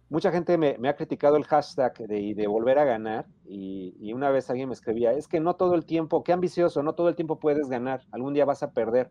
mucha 0.10 0.32
gente 0.32 0.58
me, 0.58 0.78
ha 0.88 0.96
criticado 0.96 1.38
el 1.38 1.46
hashtag 1.46 1.98
de, 2.08 2.36
de 2.36 2.48
volver 2.48 2.78
a 2.78 2.86
ganar 2.86 3.26
y, 3.46 3.96
y, 4.00 4.14
una 4.14 4.30
vez 4.30 4.50
alguien 4.50 4.70
me 4.70 4.76
escribía, 4.76 5.14
es 5.14 5.28
que 5.28 5.40
no 5.40 5.56
todo 5.56 5.74
el 5.74 5.86
tiempo, 5.86 6.24
qué 6.24 6.34
ambicioso, 6.34 6.84
no 6.84 6.94
todo 6.94 7.10
el 7.10 7.16
tiempo 7.16 7.40
puedes 7.40 7.68
ganar, 7.68 8.04
algún 8.12 8.34
día 8.36 8.46
vas 8.46 8.62
a 8.62 8.72
perder. 8.72 9.10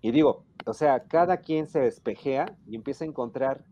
Y 0.00 0.10
digo, 0.10 0.44
o 0.66 0.72
sea, 0.72 1.04
cada 1.04 1.38
quien 1.38 1.66
se 1.66 1.80
despejea 1.80 2.56
y 2.66 2.76
empieza 2.76 3.04
a 3.04 3.08
encontrar 3.08 3.64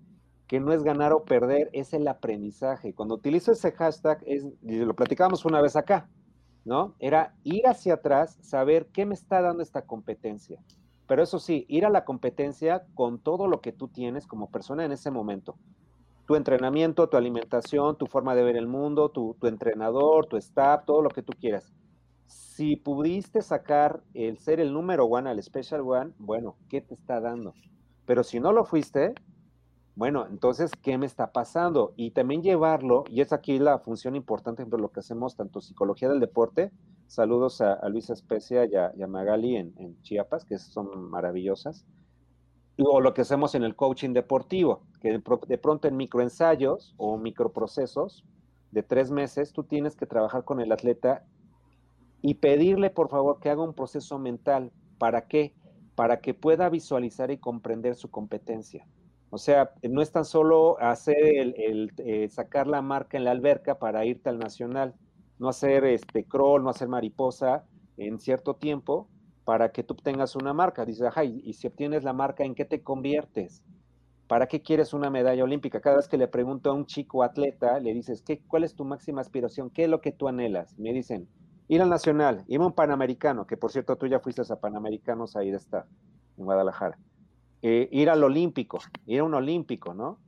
que 0.46 0.60
no 0.60 0.72
es 0.72 0.82
ganar 0.82 1.12
o 1.12 1.24
perder, 1.24 1.70
es 1.72 1.94
el 1.94 2.06
aprendizaje. 2.06 2.92
Cuando 2.94 3.14
utilizo 3.14 3.52
ese 3.52 3.72
hashtag, 3.72 4.22
es, 4.26 4.44
lo 4.62 4.94
platicábamos 4.94 5.46
una 5.46 5.62
vez 5.62 5.76
acá, 5.76 6.10
¿no? 6.64 6.94
Era 6.98 7.34
ir 7.42 7.66
hacia 7.66 7.94
atrás, 7.94 8.38
saber 8.42 8.88
qué 8.92 9.06
me 9.06 9.14
está 9.14 9.40
dando 9.40 9.62
esta 9.62 9.86
competencia. 9.86 10.60
Pero 11.06 11.22
eso 11.22 11.38
sí, 11.38 11.64
ir 11.68 11.86
a 11.86 11.90
la 11.90 12.04
competencia 12.04 12.84
con 12.94 13.18
todo 13.18 13.48
lo 13.48 13.60
que 13.60 13.72
tú 13.72 13.88
tienes 13.88 14.26
como 14.26 14.50
persona 14.50 14.84
en 14.84 14.92
ese 14.92 15.10
momento. 15.10 15.56
Tu 16.26 16.36
entrenamiento, 16.36 17.08
tu 17.08 17.16
alimentación, 17.16 17.96
tu 17.96 18.06
forma 18.06 18.34
de 18.34 18.44
ver 18.44 18.56
el 18.56 18.66
mundo, 18.66 19.08
tu, 19.10 19.36
entrenador, 19.42 20.26
tu 20.26 20.36
staff, 20.36 20.84
todo 20.84 21.02
lo 21.02 21.08
que 21.08 21.22
tú 21.22 21.32
quieras. 21.38 21.72
Si 22.26 22.76
pudiste 22.76 23.42
sacar 23.42 24.02
el 24.14 24.38
ser 24.38 24.60
el 24.60 24.72
número 24.72 25.06
one 25.06 25.28
al 25.30 25.42
Special 25.42 25.80
One, 25.82 26.12
bueno, 26.18 26.56
¿qué 26.68 26.80
te 26.80 26.94
está 26.94 27.20
dando? 27.20 27.54
Pero 28.04 28.22
si 28.24 28.40
no 28.40 28.52
lo 28.52 28.64
fuiste, 28.64 29.14
bueno, 29.94 30.26
entonces, 30.26 30.70
¿qué 30.82 30.96
me 30.96 31.04
está 31.04 31.32
pasando? 31.32 31.92
Y 31.96 32.12
también 32.12 32.42
llevarlo, 32.42 33.04
y 33.10 33.20
es 33.20 33.32
aquí 33.32 33.58
la 33.58 33.78
función 33.78 34.16
importante 34.16 34.64
de 34.64 34.78
lo 34.78 34.90
que 34.90 35.00
hacemos, 35.00 35.36
tanto 35.36 35.60
psicología 35.60 36.08
del 36.08 36.18
deporte, 36.18 36.72
saludos 37.06 37.60
a, 37.60 37.86
Luis 37.90 38.08
Especia 38.08 38.64
y 38.64 38.74
a, 38.74 39.06
Magali 39.06 39.56
en, 39.56 40.00
Chiapas, 40.00 40.46
que 40.46 40.58
son 40.58 41.10
maravillosas, 41.10 41.84
o 42.78 43.02
lo 43.02 43.12
que 43.12 43.20
hacemos 43.20 43.54
en 43.54 43.64
el 43.64 43.76
coaching 43.76 44.14
deportivo, 44.14 44.82
que 45.00 45.20
de 45.46 45.58
pronto 45.58 45.88
en 45.88 45.96
microensayos 45.98 46.94
o 46.96 47.18
microprocesos 47.18 48.24
de 48.70 48.82
tres 48.82 49.10
meses, 49.10 49.52
tú 49.52 49.64
tienes 49.64 49.94
que 49.94 50.06
trabajar 50.06 50.44
con 50.44 50.58
el 50.60 50.72
atleta 50.72 51.26
y 52.22 52.34
pedirle, 52.34 52.90
por 52.90 53.10
favor, 53.10 53.40
que 53.40 53.50
haga 53.50 53.62
un 53.62 53.74
proceso 53.74 54.18
mental. 54.18 54.72
¿Para 54.98 55.26
qué? 55.26 55.54
Para 55.94 56.20
que 56.20 56.32
pueda 56.32 56.70
visualizar 56.70 57.30
y 57.30 57.38
comprender 57.38 57.96
su 57.96 58.10
competencia 58.10 58.86
o 59.34 59.38
sea, 59.38 59.72
no 59.82 60.02
es 60.02 60.12
tan 60.12 60.26
solo 60.26 60.78
hacer 60.78 61.16
el, 61.16 61.90
eh, 61.96 62.28
sacar 62.28 62.66
la 62.66 62.82
marca 62.82 63.16
en 63.16 63.24
la 63.24 63.30
alberca 63.30 63.78
para 63.78 64.04
irte 64.04 64.28
al 64.28 64.38
nacional, 64.38 64.94
no 65.38 65.48
hacer 65.48 65.86
este 65.86 66.24
crawl, 66.24 66.62
no 66.62 66.68
hacer 66.68 66.86
mariposa 66.86 67.64
en 67.96 68.18
cierto 68.20 68.56
tiempo 68.56 69.08
para 69.44 69.72
que 69.72 69.84
tú 69.84 69.94
tengas 69.94 70.36
una 70.36 70.52
marca. 70.52 70.84
Dices, 70.84 71.04
ajá, 71.06 71.24
y, 71.24 71.50
si 71.54 71.66
obtienes 71.66 72.04
la 72.04 72.12
marca, 72.12 72.44
¿en 72.44 72.54
qué 72.54 72.66
te 72.66 72.82
conviertes? 72.82 73.64
¿Para 74.26 74.48
qué 74.48 74.60
quieres 74.60 74.92
una 74.92 75.08
medalla 75.08 75.44
olímpica? 75.44 75.80
Cada 75.80 75.96
vez 75.96 76.08
que 76.08 76.18
le 76.18 76.28
pregunto 76.28 76.68
a 76.68 76.74
un 76.74 76.84
chico 76.84 77.22
atleta, 77.22 77.80
le 77.80 77.94
dices, 77.94 78.20
¿qué, 78.20 78.42
¿cuál 78.46 78.64
es 78.64 78.74
tu 78.74 78.84
máxima 78.84 79.22
aspiración? 79.22 79.70
¿Qué 79.70 79.84
es 79.84 79.88
lo 79.88 80.02
que 80.02 80.12
tú 80.12 80.28
anhelas? 80.28 80.78
Me 80.78 80.92
dicen, 80.92 81.26
ir 81.68 81.82
al 81.82 81.88
nacional, 81.88 82.44
ir 82.48 82.60
a 82.60 82.66
un 82.66 82.72
panamericano, 82.72 83.46
que 83.46 83.56
por 83.56 83.72
cierto 83.72 83.96
tú 83.96 84.06
ya 84.06 84.20
fuiste 84.20 84.42
a 84.48 84.56
panamericanos 84.56 85.36
ahí 85.36 85.50
de 85.50 85.56
estar, 85.56 85.86
en 86.36 86.44
Guadalajara. 86.44 86.98
Eh, 87.62 87.88
ir 87.92 88.10
al 88.10 88.24
olímpico, 88.24 88.80
ir 89.06 89.20
a 89.20 89.24
un 89.24 89.34
olímpico, 89.34 89.94
¿no? 89.94 90.18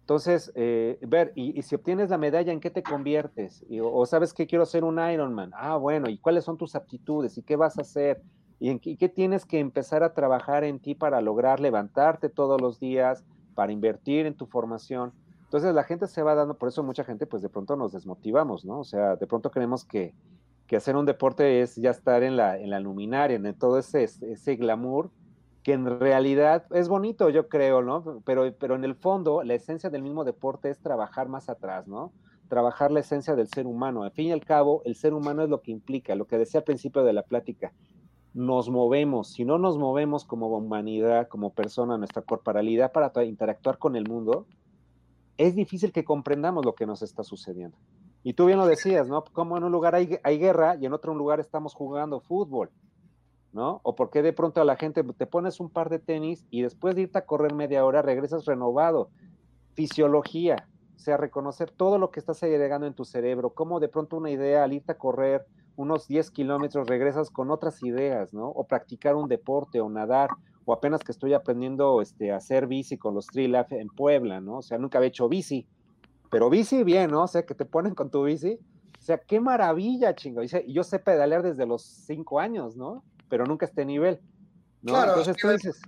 Entonces, 0.00 0.50
eh, 0.54 0.98
ver, 1.06 1.32
y, 1.34 1.60
si 1.60 1.74
obtienes 1.74 2.08
la 2.08 2.16
medalla, 2.16 2.50
¿en 2.50 2.60
qué 2.60 2.70
te 2.70 2.82
conviertes? 2.82 3.62
o, 3.82 4.06
sabes 4.06 4.32
que 4.32 4.46
quiero 4.46 4.64
ser 4.64 4.82
un 4.84 4.98
Ironman. 4.98 5.50
Ah, 5.54 5.76
bueno, 5.76 6.08
¿y 6.08 6.16
cuáles 6.16 6.44
son 6.44 6.56
tus 6.56 6.74
aptitudes? 6.74 7.36
¿Y 7.36 7.42
qué 7.42 7.56
vas 7.56 7.76
a 7.76 7.82
hacer? 7.82 8.22
¿Y, 8.58 8.70
en, 8.70 8.78
qué 8.80 9.08
tienes 9.10 9.44
que 9.44 9.58
empezar 9.58 10.02
a 10.02 10.14
trabajar 10.14 10.64
en 10.64 10.80
ti 10.80 10.94
para 10.94 11.20
lograr 11.20 11.60
levantarte 11.60 12.30
todos 12.30 12.58
los 12.58 12.80
días, 12.80 13.22
para 13.54 13.70
invertir 13.70 14.24
en 14.24 14.34
tu 14.34 14.46
formación? 14.46 15.12
Entonces 15.48 15.74
la 15.74 15.84
gente 15.84 16.06
se 16.06 16.22
va 16.22 16.34
dando, 16.34 16.58
por 16.58 16.68
eso 16.68 16.82
mucha 16.82 17.04
gente 17.04 17.26
pues 17.26 17.42
de 17.42 17.48
pronto 17.48 17.76
nos 17.76 17.92
desmotivamos, 17.92 18.64
¿no? 18.64 18.80
O 18.80 18.84
sea, 18.84 19.16
de 19.16 19.26
pronto 19.26 19.50
creemos 19.50 19.84
que, 19.84 20.14
que 20.68 20.76
hacer 20.76 20.94
un 20.96 21.06
deporte 21.06 21.62
es 21.62 21.74
ya 21.76 21.90
estar 21.90 22.22
en 22.22 22.36
la, 22.36 22.58
en 22.58 22.70
la 22.70 22.78
luminaria, 22.78 23.36
en 23.36 23.54
todo 23.54 23.78
ese, 23.78 24.04
ese 24.04 24.56
glamour 24.56 25.10
que 25.62 25.72
en 25.72 25.98
realidad 25.98 26.64
es 26.70 26.88
bonito, 26.88 27.30
yo 27.30 27.48
creo, 27.48 27.82
¿no? 27.82 28.22
Pero, 28.24 28.54
pero 28.58 28.74
en 28.74 28.84
el 28.84 28.94
fondo, 28.94 29.42
la 29.42 29.54
esencia 29.54 29.90
del 29.90 30.02
mismo 30.02 30.24
deporte 30.24 30.70
es 30.70 30.78
trabajar 30.78 31.28
más 31.28 31.48
atrás, 31.48 31.88
¿no? 31.88 32.12
Trabajar 32.48 32.90
la 32.90 33.00
esencia 33.00 33.34
del 33.34 33.48
ser 33.48 33.66
humano. 33.66 34.02
Al 34.02 34.12
fin 34.12 34.28
y 34.28 34.32
al 34.32 34.44
cabo, 34.44 34.82
el 34.84 34.94
ser 34.94 35.14
humano 35.14 35.42
es 35.42 35.48
lo 35.48 35.60
que 35.60 35.72
implica, 35.72 36.14
lo 36.14 36.26
que 36.26 36.38
decía 36.38 36.60
al 36.60 36.64
principio 36.64 37.02
de 37.02 37.12
la 37.12 37.22
plática. 37.22 37.72
Nos 38.34 38.70
movemos, 38.70 39.32
si 39.32 39.44
no 39.44 39.58
nos 39.58 39.78
movemos 39.78 40.24
como 40.24 40.48
humanidad, 40.48 41.28
como 41.28 41.50
persona, 41.50 41.98
nuestra 41.98 42.22
corporalidad 42.22 42.92
para 42.92 43.12
interactuar 43.24 43.78
con 43.78 43.96
el 43.96 44.08
mundo, 44.08 44.46
es 45.38 45.54
difícil 45.54 45.92
que 45.92 46.04
comprendamos 46.04 46.64
lo 46.64 46.74
que 46.74 46.86
nos 46.86 47.02
está 47.02 47.24
sucediendo. 47.24 47.76
Y 48.22 48.34
tú 48.34 48.46
bien 48.46 48.58
lo 48.58 48.66
decías, 48.66 49.08
¿no? 49.08 49.24
Como 49.24 49.56
en 49.56 49.64
un 49.64 49.72
lugar 49.72 49.94
hay, 49.94 50.18
hay 50.22 50.38
guerra 50.38 50.76
y 50.76 50.86
en 50.86 50.92
otro 50.92 51.14
lugar 51.14 51.40
estamos 51.40 51.74
jugando 51.74 52.20
fútbol 52.20 52.70
¿no? 53.52 53.80
O 53.82 53.94
porque 53.94 54.22
de 54.22 54.32
pronto 54.32 54.60
a 54.60 54.64
la 54.64 54.76
gente 54.76 55.02
te 55.02 55.26
pones 55.26 55.60
un 55.60 55.70
par 55.70 55.88
de 55.88 55.98
tenis 55.98 56.46
y 56.50 56.62
después 56.62 56.94
de 56.94 57.02
irte 57.02 57.18
a 57.18 57.26
correr 57.26 57.54
media 57.54 57.84
hora 57.84 58.02
regresas 58.02 58.44
renovado. 58.44 59.10
Fisiología, 59.74 60.68
o 60.96 60.98
sea, 60.98 61.16
reconocer 61.16 61.70
todo 61.70 61.98
lo 61.98 62.10
que 62.10 62.20
estás 62.20 62.42
agregando 62.42 62.86
en 62.86 62.94
tu 62.94 63.04
cerebro, 63.04 63.50
como 63.50 63.80
de 63.80 63.88
pronto 63.88 64.16
una 64.16 64.30
idea 64.30 64.64
al 64.64 64.72
irte 64.72 64.92
a 64.92 64.98
correr 64.98 65.46
unos 65.76 66.08
10 66.08 66.30
kilómetros 66.32 66.88
regresas 66.88 67.30
con 67.30 67.50
otras 67.50 67.82
ideas, 67.82 68.34
¿no? 68.34 68.48
O 68.48 68.64
practicar 68.64 69.14
un 69.14 69.28
deporte 69.28 69.80
o 69.80 69.88
nadar, 69.88 70.30
o 70.64 70.72
apenas 70.72 71.02
que 71.02 71.12
estoy 71.12 71.34
aprendiendo 71.34 72.02
este, 72.02 72.32
a 72.32 72.36
hacer 72.36 72.66
bici 72.66 72.98
con 72.98 73.14
los 73.14 73.28
Trilaf 73.28 73.72
en 73.72 73.88
Puebla, 73.88 74.40
¿no? 74.40 74.58
O 74.58 74.62
sea, 74.62 74.78
nunca 74.78 74.98
había 74.98 75.08
hecho 75.08 75.28
bici, 75.28 75.66
pero 76.30 76.50
bici 76.50 76.84
bien, 76.84 77.10
¿no? 77.10 77.24
O 77.24 77.28
sea, 77.28 77.44
que 77.44 77.54
te 77.54 77.64
ponen 77.64 77.94
con 77.94 78.10
tu 78.10 78.24
bici. 78.24 78.58
O 78.98 79.02
sea, 79.02 79.18
qué 79.18 79.40
maravilla, 79.40 80.14
chingo. 80.14 80.42
Y 80.42 80.72
yo 80.72 80.82
sé 80.82 80.98
pedalear 80.98 81.42
desde 81.42 81.66
los 81.66 81.82
5 81.82 82.40
años, 82.40 82.76
¿no? 82.76 83.04
pero 83.28 83.44
nunca 83.46 83.66
este 83.66 83.84
nivel. 83.84 84.20
¿no? 84.82 84.92
Claro, 84.92 85.10
Entonces 85.10 85.36
tú 85.36 85.48
dices, 85.48 85.80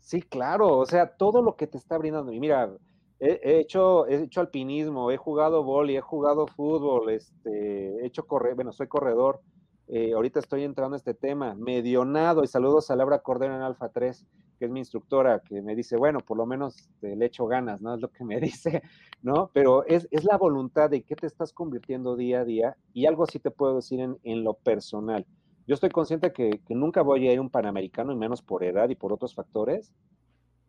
sí, 0.00 0.22
claro, 0.22 0.78
o 0.78 0.86
sea, 0.86 1.16
todo 1.16 1.42
lo 1.42 1.56
que 1.56 1.66
te 1.66 1.78
está 1.78 1.98
brindando. 1.98 2.32
Y 2.32 2.40
mira, 2.40 2.72
he, 3.20 3.60
hecho, 3.60 4.06
he 4.06 4.22
hecho 4.24 4.40
alpinismo, 4.40 5.10
he 5.10 5.16
jugado 5.16 5.62
vóley, 5.62 5.96
he 5.96 6.00
jugado 6.00 6.46
fútbol, 6.46 7.10
este, 7.10 8.02
he 8.02 8.06
hecho 8.06 8.26
correr, 8.26 8.54
bueno, 8.54 8.72
soy 8.72 8.88
corredor. 8.88 9.40
Eh, 9.88 10.12
ahorita 10.14 10.40
estoy 10.40 10.64
entrando 10.64 10.94
a 10.94 10.98
este 10.98 11.14
tema, 11.14 11.54
medionado, 11.54 12.42
y 12.42 12.46
saludos 12.46 12.90
a 12.90 12.96
Laura 12.96 13.20
Cordero 13.20 13.54
en 13.54 13.62
Alfa 13.62 13.90
3, 13.90 14.26
que 14.58 14.64
es 14.64 14.70
mi 14.70 14.80
instructora, 14.80 15.40
que 15.40 15.60
me 15.60 15.74
dice, 15.74 15.96
bueno, 15.96 16.20
por 16.20 16.38
lo 16.38 16.46
menos 16.46 16.88
le 17.02 17.26
echo 17.26 17.46
ganas, 17.46 17.80
¿no? 17.80 17.94
Es 17.94 18.00
lo 18.00 18.10
que 18.10 18.24
me 18.24 18.40
dice, 18.40 18.82
¿no? 19.22 19.50
Pero 19.52 19.84
es, 19.86 20.08
es 20.10 20.24
la 20.24 20.38
voluntad 20.38 20.90
de 20.90 21.02
qué 21.02 21.14
te 21.16 21.26
estás 21.26 21.52
convirtiendo 21.52 22.16
día 22.16 22.40
a 22.40 22.44
día, 22.44 22.76
y 22.92 23.06
algo 23.06 23.24
así 23.24 23.38
te 23.38 23.50
puedo 23.50 23.76
decir 23.76 24.00
en, 24.00 24.18
en 24.22 24.42
lo 24.42 24.54
personal. 24.54 25.26
Yo 25.66 25.74
estoy 25.74 25.88
consciente 25.88 26.32
que, 26.32 26.60
nunca 26.68 27.00
voy 27.00 27.26
a 27.26 27.32
ir 27.32 27.40
un 27.40 27.48
panamericano, 27.48 28.12
y 28.12 28.16
menos 28.16 28.42
por 28.42 28.64
edad 28.64 28.90
y 28.90 28.94
por 28.96 29.12
otros 29.12 29.34
factores, 29.34 29.94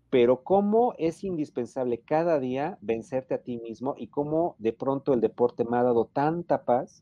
pero 0.09 0.43
cómo 0.43 0.93
es 0.97 1.23
indispensable 1.25 1.99
cada 1.99 2.39
día 2.39 2.77
vencerte 2.79 3.33
a 3.33 3.41
ti 3.43 3.57
mismo 3.57 3.95
y 3.97 4.07
cómo 4.07 4.55
de 4.57 4.71
pronto 4.71 5.13
el 5.13 5.19
deporte 5.19 5.65
me 5.65 5.77
ha 5.77 5.83
dado 5.83 6.05
tanta 6.05 6.63
paz. 6.63 7.01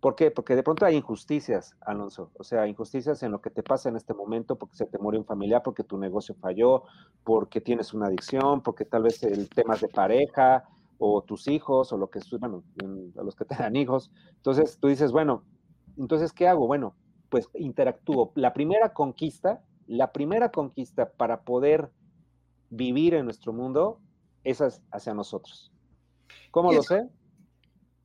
¿Por 0.00 0.14
qué? 0.14 0.30
Porque 0.30 0.54
de 0.54 0.62
pronto 0.62 0.86
hay 0.86 0.94
injusticias, 0.94 1.76
Alonso. 1.80 2.30
O 2.34 2.44
sea, 2.44 2.68
injusticias 2.68 3.22
en 3.24 3.32
lo 3.32 3.40
que 3.40 3.50
te 3.50 3.64
pasa 3.64 3.88
en 3.88 3.96
este 3.96 4.14
momento, 4.14 4.56
porque 4.56 4.76
se 4.76 4.86
te 4.86 4.98
murió 4.98 5.18
un 5.18 5.26
familiar, 5.26 5.62
porque 5.64 5.82
tu 5.82 5.98
negocio 5.98 6.36
falló, 6.36 6.84
porque 7.24 7.60
tienes 7.60 7.92
una 7.92 8.06
adicción, 8.06 8.62
porque 8.62 8.84
tal 8.84 9.02
vez 9.02 9.22
el 9.24 9.48
tema 9.48 9.74
de 9.76 9.88
pareja, 9.88 10.68
o 10.98 11.22
tus 11.22 11.48
hijos, 11.48 11.92
o 11.92 11.96
lo 11.96 12.10
que, 12.10 12.20
bueno, 12.38 12.62
a 13.18 13.22
los 13.22 13.34
que 13.34 13.44
te 13.44 13.56
dan 13.56 13.74
hijos. 13.74 14.12
Entonces 14.36 14.78
tú 14.78 14.86
dices, 14.86 15.10
bueno, 15.10 15.44
entonces, 15.96 16.32
¿qué 16.32 16.46
hago? 16.46 16.68
Bueno, 16.68 16.94
pues 17.28 17.48
interactúo. 17.54 18.32
La 18.36 18.52
primera 18.52 18.92
conquista, 18.92 19.62
la 19.86 20.12
primera 20.12 20.50
conquista 20.50 21.10
para 21.10 21.42
poder 21.42 21.90
vivir 22.70 23.14
en 23.14 23.24
nuestro 23.24 23.52
mundo 23.52 24.00
es 24.44 24.62
hacia 24.92 25.14
nosotros. 25.14 25.72
¿Cómo 26.52 26.72
lo 26.72 26.82
sé? 26.82 27.08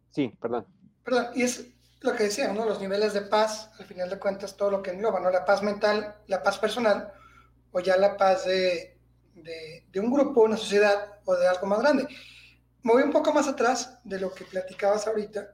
Sí, 0.09 0.35
perdón. 0.41 0.65
Perdón, 1.03 1.25
y 1.35 1.43
es 1.43 1.72
lo 2.03 2.15
que 2.15 2.23
decía, 2.23 2.51
¿no? 2.51 2.65
Los 2.65 2.79
niveles 2.79 3.13
de 3.13 3.21
paz, 3.21 3.69
al 3.79 3.85
final 3.85 4.09
de 4.09 4.19
cuentas, 4.19 4.55
todo 4.55 4.71
lo 4.71 4.81
que 4.81 4.91
engloba, 4.91 5.19
¿no? 5.19 5.29
La 5.29 5.45
paz 5.45 5.61
mental, 5.63 6.15
la 6.27 6.43
paz 6.43 6.57
personal, 6.59 7.13
o 7.71 7.79
ya 7.79 7.97
la 7.97 8.17
paz 8.17 8.45
de, 8.45 8.97
de 9.33 9.99
un 9.99 10.11
grupo, 10.11 10.41
una 10.41 10.57
sociedad 10.57 11.19
o 11.25 11.35
de 11.35 11.47
algo 11.47 11.67
más 11.67 11.79
grande. 11.79 12.07
Me 12.83 12.93
voy 12.93 13.03
un 13.03 13.11
poco 13.11 13.33
más 13.33 13.47
atrás 13.47 13.99
de 14.03 14.19
lo 14.19 14.33
que 14.33 14.45
platicabas 14.45 15.07
ahorita 15.07 15.53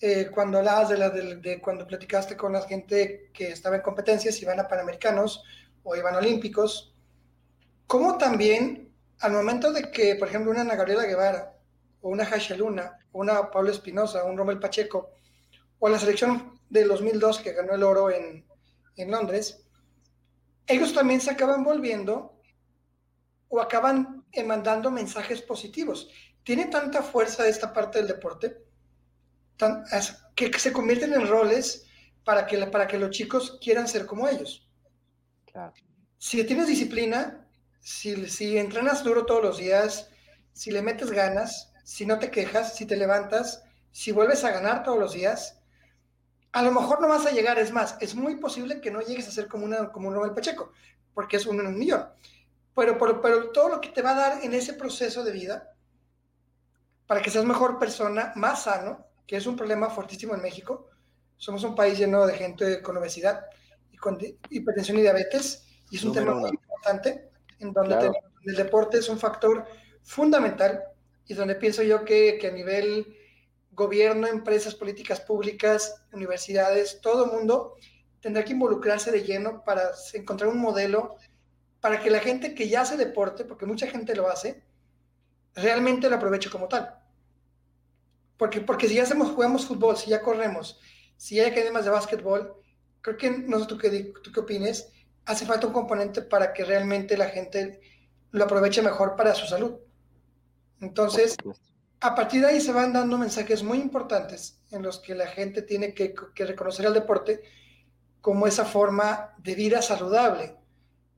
eh, 0.00 0.30
cuando 0.32 0.58
hablabas 0.58 0.90
de, 0.90 0.96
la, 0.96 1.10
de, 1.10 1.60
cuando 1.60 1.86
platicaste 1.86 2.36
con 2.36 2.52
la 2.52 2.62
gente 2.62 3.30
que 3.32 3.50
estaba 3.50 3.76
en 3.76 3.82
competencias, 3.82 4.40
iban 4.40 4.60
a 4.60 4.68
Panamericanos 4.68 5.42
o 5.82 5.96
iban 5.96 6.14
a 6.14 6.18
Olímpicos, 6.18 6.94
¿cómo 7.86 8.16
también 8.16 8.92
al 9.18 9.32
momento 9.32 9.72
de 9.72 9.90
que, 9.90 10.14
por 10.14 10.28
ejemplo, 10.28 10.52
una 10.52 10.60
Ana 10.60 10.76
Gabriela 10.76 11.04
Guevara, 11.04 11.52
o 12.00 12.10
una 12.10 12.22
Hasha 12.22 12.54
Luna, 12.54 12.96
o 13.10 13.20
una 13.20 13.50
Pablo 13.50 13.70
Espinosa, 13.70 14.22
un 14.22 14.36
Romel 14.36 14.60
Pacheco, 14.60 15.10
o 15.78 15.88
la 15.88 15.98
selección 15.98 16.58
de 16.68 16.84
2002 16.84 17.40
que 17.40 17.52
ganó 17.52 17.74
el 17.74 17.82
oro 17.82 18.10
en, 18.10 18.46
en 18.96 19.10
Londres, 19.10 19.64
ellos 20.66 20.92
también 20.92 21.20
se 21.20 21.30
acaban 21.30 21.64
volviendo 21.64 22.38
o 23.48 23.60
acaban 23.60 24.26
mandando 24.46 24.90
mensajes 24.90 25.42
positivos. 25.42 26.08
Tiene 26.42 26.66
tanta 26.66 27.02
fuerza 27.02 27.48
esta 27.48 27.72
parte 27.72 27.98
del 27.98 28.08
deporte 28.08 28.64
que 30.34 30.58
se 30.58 30.72
convierten 30.72 31.12
en 31.12 31.26
roles 31.26 31.86
para 32.24 32.46
que, 32.46 32.58
para 32.66 32.86
que 32.86 32.98
los 32.98 33.10
chicos 33.10 33.58
quieran 33.60 33.88
ser 33.88 34.06
como 34.06 34.28
ellos. 34.28 34.68
Si 36.18 36.44
tienes 36.44 36.66
disciplina, 36.66 37.48
si, 37.80 38.28
si 38.28 38.58
entrenas 38.58 39.02
duro 39.02 39.24
todos 39.24 39.42
los 39.42 39.58
días, 39.58 40.10
si 40.52 40.70
le 40.70 40.82
metes 40.82 41.10
ganas, 41.10 41.72
si 41.84 42.06
no 42.06 42.18
te 42.18 42.30
quejas, 42.30 42.76
si 42.76 42.86
te 42.86 42.96
levantas, 42.96 43.64
si 43.90 44.12
vuelves 44.12 44.44
a 44.44 44.50
ganar 44.50 44.82
todos 44.82 44.98
los 44.98 45.14
días, 45.14 45.57
a 46.58 46.62
lo 46.62 46.72
mejor 46.72 47.00
no 47.00 47.06
vas 47.06 47.24
a 47.24 47.30
llegar, 47.30 47.56
es 47.60 47.70
más, 47.70 47.96
es 48.00 48.16
muy 48.16 48.34
posible 48.34 48.80
que 48.80 48.90
no 48.90 49.00
llegues 49.00 49.28
a 49.28 49.30
ser 49.30 49.46
como, 49.46 49.64
una, 49.64 49.92
como 49.92 50.08
un 50.08 50.14
Nobel 50.14 50.34
Pacheco, 50.34 50.72
porque 51.14 51.36
es 51.36 51.46
uno 51.46 51.62
en 51.62 51.68
un 51.68 51.78
millón. 51.78 52.04
Pero, 52.74 52.98
pero, 52.98 53.22
pero 53.22 53.50
todo 53.50 53.68
lo 53.68 53.80
que 53.80 53.90
te 53.90 54.02
va 54.02 54.10
a 54.10 54.14
dar 54.14 54.44
en 54.44 54.52
ese 54.52 54.72
proceso 54.72 55.22
de 55.22 55.30
vida, 55.30 55.72
para 57.06 57.22
que 57.22 57.30
seas 57.30 57.44
mejor 57.44 57.78
persona, 57.78 58.32
más 58.34 58.64
sano, 58.64 59.06
que 59.24 59.36
es 59.36 59.46
un 59.46 59.54
problema 59.54 59.88
fortísimo 59.88 60.34
en 60.34 60.42
México. 60.42 60.88
Somos 61.36 61.62
un 61.62 61.76
país 61.76 61.96
lleno 61.96 62.26
de 62.26 62.34
gente 62.34 62.82
con 62.82 62.96
obesidad 62.96 63.46
y 63.92 63.96
con 63.96 64.18
hipertensión 64.50 64.98
y 64.98 65.02
diabetes, 65.02 65.64
y 65.92 65.96
es 65.98 66.02
un 66.02 66.12
tema 66.12 66.34
muy 66.34 66.50
importante, 66.50 67.30
en 67.60 67.72
donde 67.72 68.10
el 68.46 68.56
deporte 68.56 68.98
es 68.98 69.08
un 69.08 69.20
factor 69.20 69.64
fundamental 70.02 70.82
y 71.24 71.34
donde 71.34 71.54
pienso 71.54 71.84
yo 71.84 72.04
que, 72.04 72.36
que, 72.40 72.48
a 72.48 72.50
nivel 72.50 73.16
gobierno, 73.78 74.26
empresas, 74.26 74.74
políticas 74.74 75.20
públicas, 75.20 76.02
universidades, 76.12 77.00
todo 77.00 77.24
el 77.24 77.32
mundo 77.32 77.76
tendrá 78.20 78.44
que 78.44 78.52
involucrarse 78.52 79.10
de 79.10 79.22
lleno 79.22 79.64
para 79.64 79.92
encontrar 80.12 80.50
un 80.50 80.58
modelo 80.58 81.16
para 81.80 82.00
que 82.00 82.10
la 82.10 82.18
gente 82.18 82.54
que 82.54 82.68
ya 82.68 82.82
hace 82.82 82.96
deporte, 82.96 83.44
porque 83.44 83.64
mucha 83.64 83.86
gente 83.86 84.14
lo 84.14 84.28
hace, 84.28 84.62
realmente 85.54 86.10
lo 86.10 86.16
aproveche 86.16 86.50
como 86.50 86.66
tal. 86.68 86.98
Porque, 88.36 88.60
porque 88.60 88.88
si 88.88 88.94
ya 88.94 89.04
hacemos, 89.04 89.30
jugamos 89.30 89.66
fútbol, 89.66 89.96
si 89.96 90.10
ya 90.10 90.20
corremos, 90.20 90.80
si 91.16 91.36
ya 91.36 91.44
hay 91.44 91.50
academias 91.50 91.84
de 91.84 91.90
básquetbol, 91.90 92.54
creo 93.00 93.16
que, 93.16 93.30
no 93.30 93.60
sé 93.60 93.66
tú 93.66 93.78
qué, 93.78 94.12
tú 94.22 94.32
qué 94.32 94.40
opines, 94.40 94.92
hace 95.24 95.46
falta 95.46 95.66
un 95.66 95.72
componente 95.72 96.22
para 96.22 96.52
que 96.52 96.64
realmente 96.64 97.16
la 97.16 97.28
gente 97.28 97.80
lo 98.30 98.44
aproveche 98.44 98.82
mejor 98.82 99.16
para 99.16 99.34
su 99.34 99.46
salud. 99.46 99.78
Entonces, 100.80 101.36
a 102.00 102.14
partir 102.14 102.42
de 102.42 102.48
ahí 102.48 102.60
se 102.60 102.72
van 102.72 102.92
dando 102.92 103.18
mensajes 103.18 103.62
muy 103.62 103.78
importantes 103.78 104.60
en 104.70 104.82
los 104.82 105.00
que 105.00 105.14
la 105.14 105.26
gente 105.26 105.62
tiene 105.62 105.94
que, 105.94 106.14
reconocer 106.36 106.86
el 106.86 106.94
deporte 106.94 107.42
como 108.20 108.46
esa 108.46 108.64
forma 108.64 109.34
de 109.38 109.54
vida 109.54 109.82
saludable 109.82 110.56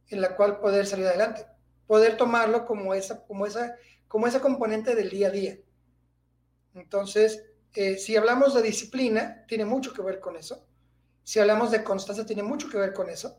en 0.09 0.20
la 0.20 0.37
cual 0.37 0.59
poder 0.59 0.87
salir 0.87 1.07
adelante, 1.07 1.47
poder 1.87 2.16
tomarlo 2.16 2.64
como 2.64 2.95
esa, 2.95 3.24
como 3.24 3.47
esa, 3.47 3.76
como 4.09 4.26
esa 4.26 4.41
componente 4.41 4.95
del 4.95 5.11
día 5.11 5.28
a 5.28 5.31
día. 5.31 5.59
Entonces, 6.74 7.45
eh, 7.74 7.97
si 7.97 8.16
hablamos 8.16 8.55
de 8.55 8.62
disciplina, 8.62 9.45
tiene 9.47 9.64
mucho 9.64 9.93
que 9.93 10.03
ver 10.03 10.18
con 10.18 10.37
eso. 10.37 10.66
Si 11.22 11.39
hablamos 11.39 11.70
de 11.70 11.85
constancia, 11.85 12.26
tiene 12.26 12.43
mucho 12.43 12.68
que 12.68 12.78
ver 12.78 12.93
con 12.93 13.09
eso. 13.09 13.39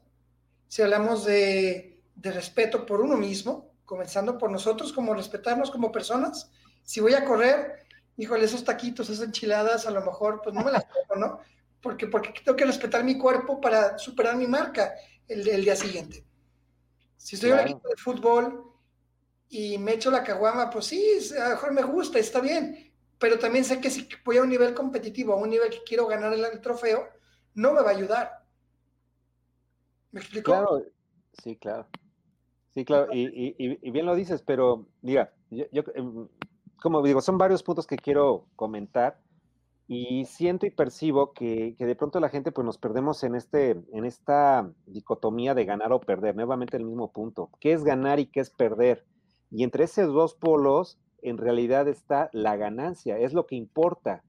Si 0.67 0.81
hablamos 0.81 1.25
de, 1.25 2.01
de 2.15 2.31
respeto 2.31 2.85
por 2.85 3.01
uno 3.01 3.17
mismo, 3.17 3.71
comenzando 3.85 4.37
por 4.37 4.49
nosotros, 4.49 4.93
como 4.93 5.13
respetarnos 5.13 5.71
como 5.71 5.91
personas. 5.91 6.51
Si 6.83 6.99
voy 6.99 7.13
a 7.13 7.25
correr, 7.25 7.85
híjole, 8.17 8.45
esos 8.45 8.63
taquitos, 8.63 9.09
esas 9.09 9.25
enchiladas, 9.25 9.85
a 9.85 9.91
lo 9.91 10.01
mejor, 10.01 10.41
pues 10.43 10.55
no 10.55 10.63
me 10.63 10.71
las 10.71 10.85
pongo, 10.85 11.15
¿no? 11.19 11.39
Porque, 11.81 12.07
porque 12.07 12.33
tengo 12.43 12.55
que 12.55 12.65
respetar 12.65 13.03
mi 13.03 13.17
cuerpo 13.17 13.59
para 13.59 13.97
superar 13.97 14.35
mi 14.35 14.47
marca 14.47 14.93
el, 15.27 15.47
el 15.47 15.63
día 15.63 15.75
siguiente. 15.75 16.23
Si 17.17 17.35
estoy 17.35 17.51
en 17.51 17.55
un 17.55 17.61
equipo 17.61 17.87
de 17.87 17.97
fútbol 17.97 18.71
y 19.49 19.77
me 19.77 19.93
echo 19.93 20.09
la 20.09 20.23
caguama, 20.23 20.69
pues 20.69 20.85
sí, 20.85 21.03
a 21.39 21.43
lo 21.43 21.49
mejor 21.51 21.73
me 21.73 21.83
gusta, 21.83 22.17
está 22.17 22.39
bien, 22.39 22.91
pero 23.19 23.37
también 23.37 23.63
sé 23.63 23.79
que 23.79 23.91
si 23.91 24.07
voy 24.25 24.37
a 24.37 24.41
un 24.41 24.49
nivel 24.49 24.73
competitivo, 24.73 25.33
a 25.33 25.37
un 25.37 25.49
nivel 25.49 25.69
que 25.69 25.83
quiero 25.85 26.07
ganar 26.07 26.33
el, 26.33 26.61
trofeo, 26.61 27.07
no 27.53 27.73
me 27.73 27.81
va 27.81 27.89
a 27.89 27.93
ayudar. 27.93 28.45
¿Me 30.11 30.21
explico? 30.21 30.51
Claro, 30.51 30.83
sí, 31.43 31.55
claro. 31.57 31.87
Sí, 32.73 32.85
claro, 32.85 33.09
y, 33.13 33.91
bien 33.91 34.05
lo 34.05 34.15
dices, 34.15 34.41
pero 34.41 34.87
mira, 35.01 35.33
yo, 35.49 35.83
em, 35.93 36.27
como 36.81 37.01
digo, 37.01 37.21
son 37.21 37.37
varios 37.37 37.63
puntos 37.63 37.87
que 37.87 37.95
quiero 37.95 38.47
comentar 38.55 39.19
y 39.87 40.25
siento 40.25 40.65
y 40.65 40.71
percibo 40.71 41.33
que, 41.33 41.75
que, 41.77 41.85
de 41.85 41.95
pronto 41.95 42.19
la 42.19 42.29
gente 42.29 42.51
pues 42.51 42.65
nos 42.65 42.77
perdemos 42.77 43.23
en, 43.23 43.35
este, 43.35 43.71
en 43.91 44.05
esta 44.05 44.71
dicotomía 44.85 45.53
de 45.53 45.65
ganar 45.65 45.93
o 45.93 45.99
perder, 45.99 46.35
nuevamente 46.35 46.77
el 46.77 46.85
mismo 46.85 47.11
punto, 47.11 47.49
¿qué 47.59 47.73
es 47.73 47.83
ganar 47.83 48.19
y 48.19 48.25
qué 48.25 48.39
es 48.39 48.49
perder? 48.49 49.05
Y 49.49 49.63
entre 49.63 49.83
esos 49.83 50.13
dos 50.13 50.33
polos 50.33 50.97
en 51.21 51.37
realidad 51.37 51.87
está 51.87 52.29
la 52.33 52.55
ganancia, 52.55 53.17
es 53.17 53.33
lo 53.33 53.45
que 53.45 53.55
importa, 53.55 54.23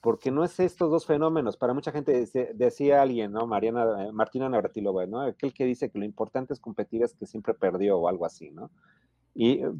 porque 0.00 0.30
no 0.30 0.44
es 0.44 0.60
estos 0.60 0.90
dos 0.90 1.06
fenómenos. 1.06 1.56
Para 1.56 1.74
mucha 1.74 1.90
gente 1.90 2.24
decía 2.54 3.02
alguien, 3.02 3.32
¿no? 3.32 3.46
Mariana, 3.46 4.04
eh, 4.04 4.12
Martina 4.12 4.48
Navratilova, 4.48 5.06
¿no? 5.06 5.22
Aquel 5.22 5.52
que 5.52 5.64
dice 5.64 5.90
que 5.90 5.98
lo 5.98 6.04
importante 6.04 6.52
es 6.52 6.60
competir 6.60 7.02
es 7.02 7.14
que 7.14 7.26
siempre 7.26 7.54
perdió 7.54 7.98
o 7.98 8.08
algo 8.08 8.24
así, 8.24 8.50
¿no? 8.50 8.70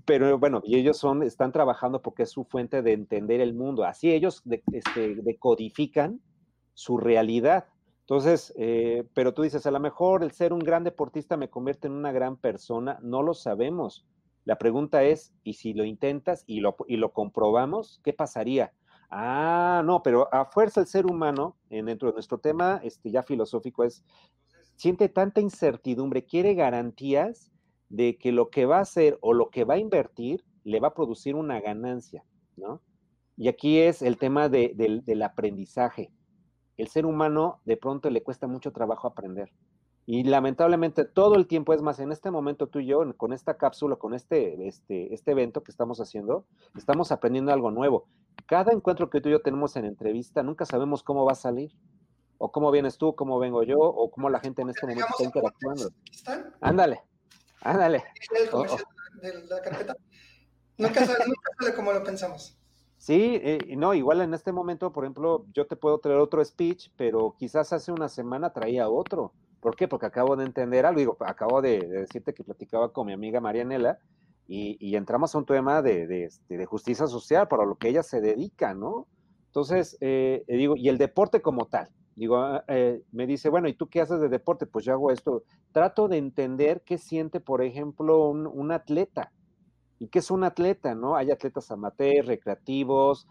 Pero 0.05 0.39
bueno, 0.39 0.61
y 0.65 0.77
ellos 0.77 0.99
son, 0.99 1.23
están 1.23 1.51
trabajando 1.51 2.03
porque 2.03 2.25
es 2.25 2.31
su 2.31 2.45
fuente 2.45 2.83
de 2.83 2.93
entender 2.93 3.41
el 3.41 3.55
mundo. 3.55 3.85
Así 3.85 4.13
ellos 4.13 4.43
este, 4.73 5.15
decodifican 5.17 6.21
su 6.75 6.99
realidad. 6.99 7.67
Entonces, 8.01 8.53
eh, 8.57 9.05
pero 9.15 9.33
tú 9.33 9.43
dices, 9.43 9.67
a 9.67 9.71
lo 9.71 9.81
mejor 9.81 10.23
el 10.23 10.33
ser 10.33 10.53
un 10.53 10.59
gran 10.59 10.85
deportista 10.85 11.37
me 11.37 11.49
convierte 11.49 11.89
en 11.89 11.95
una 11.95 12.13
gran 12.13 12.37
persona, 12.37 12.99
no 13.03 13.23
lo 13.23 13.35
sabemos. 13.35 14.07
La 14.45 14.59
pregunta 14.59 15.03
es, 15.03 15.33
¿y 15.43 15.55
si 15.55 15.73
lo 15.73 15.85
intentas 15.85 16.45
y 16.47 16.61
lo, 16.61 16.77
y 16.87 16.99
lo 16.99 17.13
comprobamos, 17.13 18.01
qué 18.05 18.13
pasaría? 18.13 18.73
Ah, 19.11 19.83
no, 19.85 20.03
pero 20.03 20.33
a 20.33 20.45
fuerza 20.45 20.81
el 20.81 20.87
ser 20.87 21.07
humano, 21.07 21.57
en, 21.71 21.87
dentro 21.87 22.09
de 22.09 22.15
nuestro 22.15 22.39
tema 22.39 22.81
este, 22.85 23.11
ya 23.11 23.23
filosófico, 23.23 23.85
es, 23.85 24.05
siente 24.77 25.09
tanta 25.09 25.41
incertidumbre, 25.41 26.25
quiere 26.25 26.55
garantías 26.55 27.51
de 27.89 28.18
que 28.18 28.32
lo 28.32 28.51
que 28.51 28.66
va 28.66 28.78
a 28.78 28.82
hacer 28.82 29.18
o 29.20 29.32
lo 29.32 29.51
que 29.51 29.64
va 29.64 29.74
a 29.74 29.78
invertir 29.78 30.45
le 30.64 30.80
va 30.80 30.89
a 30.89 30.95
producir 30.95 31.34
una 31.34 31.61
ganancia, 31.61 32.24
¿no? 32.57 32.80
Y 33.37 33.49
aquí 33.49 33.78
es 33.78 34.03
el 34.03 34.16
tema 34.18 34.49
del 34.49 35.22
aprendizaje. 35.22 36.11
El 36.76 36.89
ser 36.89 37.07
humano 37.07 37.61
de 37.64 37.76
pronto 37.76 38.11
le 38.11 38.22
cuesta 38.22 38.47
mucho 38.47 38.72
trabajo 38.72 39.07
aprender. 39.07 39.53
Y 40.07 40.22
lamentablemente 40.22 41.05
todo 41.05 41.34
el 41.34 41.47
tiempo, 41.47 41.74
es 41.74 41.82
más, 41.82 41.99
en 41.99 42.12
este 42.12 42.30
momento 42.30 42.68
tú 42.68 42.78
y 42.78 42.87
yo, 42.87 43.03
con 43.16 43.32
esta 43.32 43.57
cápsula, 43.57 43.97
con 43.97 44.14
este, 44.14 44.66
este, 44.66 45.12
este 45.12 45.32
evento 45.32 45.62
que 45.62 45.72
estamos 45.72 46.01
haciendo, 46.01 46.47
estamos 46.76 47.11
aprendiendo 47.12 47.53
algo 47.53 47.72
nuevo. 47.72 48.07
Cada 48.47 48.72
encuentro 48.72 49.11
que 49.11 49.20
tú 49.20 49.28
y 49.28 49.32
yo 49.32 49.43
tenemos 49.43 49.74
en 49.76 49.84
entrevista, 49.84 50.45
nunca 50.45 50.64
sabemos 50.64 51.03
cómo 51.03 51.24
va 51.24 51.32
a 51.32 51.37
salir. 51.37 51.72
O 52.39 52.53
cómo 52.53 52.70
vienes 52.70 52.99
tú, 52.99 53.14
cómo 53.16 53.39
vengo 53.39 53.62
yo, 53.62 53.78
o 53.78 54.11
cómo 54.11 54.28
la 54.28 54.41
gente 54.41 54.62
en 54.62 54.68
este 54.68 54.87
momento 54.87 55.07
está 55.11 55.24
interactuando. 55.24 55.89
Ándale, 56.61 57.01
ándale. 57.61 58.05
Oh, 58.53 58.65
oh. 58.69 58.77
De 59.21 59.33
la 59.49 59.61
carpeta. 59.63 59.97
Nunca 60.79 61.07
sale, 61.07 61.25
como 61.75 61.93
lo 61.93 62.05
pensamos. 62.05 62.59
Sí, 62.99 63.41
eh, 63.43 63.75
no, 63.77 63.95
igual 63.95 64.21
en 64.21 64.35
este 64.35 64.53
momento, 64.53 64.93
por 64.93 65.05
ejemplo, 65.05 65.47
yo 65.53 65.67
te 65.67 65.77
puedo 65.77 65.99
traer 65.99 66.19
otro 66.19 66.45
speech, 66.45 66.91
pero 66.97 67.35
quizás 67.39 67.73
hace 67.73 67.93
una 67.93 68.09
semana 68.09 68.53
traía 68.53 68.89
otro. 68.89 69.33
¿Por 69.61 69.77
qué? 69.77 69.89
Porque 69.89 70.07
acabo 70.07 70.37
de 70.37 70.45
entender 70.45 70.87
algo, 70.87 70.99
digo, 70.99 71.17
acabo 71.21 71.63
de, 71.63 71.81
decirte 71.81 72.35
que 72.35 72.45
platicaba 72.45 72.93
con 72.93 73.07
mi 73.07 73.13
amiga 73.13 73.41
Marianela 73.41 73.99
y, 74.49 74.95
entramos 74.95 75.35
a 75.35 75.39
un 75.39 75.47
tema 75.47 75.81
este, 75.85 76.57
de, 76.57 76.67
justicia 76.67 77.07
social 77.07 77.49
para 77.49 77.65
lo 77.65 77.77
que 77.77 77.89
ella 77.89 78.03
se 78.03 78.21
dedica, 78.21 78.75
¿no? 78.75 79.07
Entonces, 79.47 79.97
eh, 80.01 80.45
eh, 80.47 80.57
digo, 80.57 80.77
y 80.77 80.89
el 80.89 80.99
deporte 80.99 81.43
como 81.43 81.67
tal, 81.67 81.89
digo, 82.17 82.39
ah, 82.39 82.64
eh, 82.69 83.03
me 83.12 83.27
dice, 83.27 83.49
bueno, 83.49 83.69
¿y 83.69 83.75
tú 83.75 83.89
qué 83.89 84.01
haces 84.01 84.21
de 84.21 84.29
deporte? 84.29 84.67
Pues 84.67 84.85
yo 84.85 84.93
hago 84.93 85.12
esto. 85.12 85.45
Trato 85.73 86.09
de 86.09 86.17
entender 86.17 86.83
qué 86.85 86.99
siente, 86.99 87.41
por 87.41 87.62
ejemplo, 87.62 88.29
un, 88.29 88.73
atleta. 88.73 89.33
¿Y 89.99 90.09
qué 90.09 90.19
es 90.19 90.31
un 90.31 90.45
atleta, 90.45 90.95
no? 90.95 91.17
Hay 91.17 91.31
atletas 91.31 91.71
amateurs, 91.71 92.27
recreativos, 92.27 93.27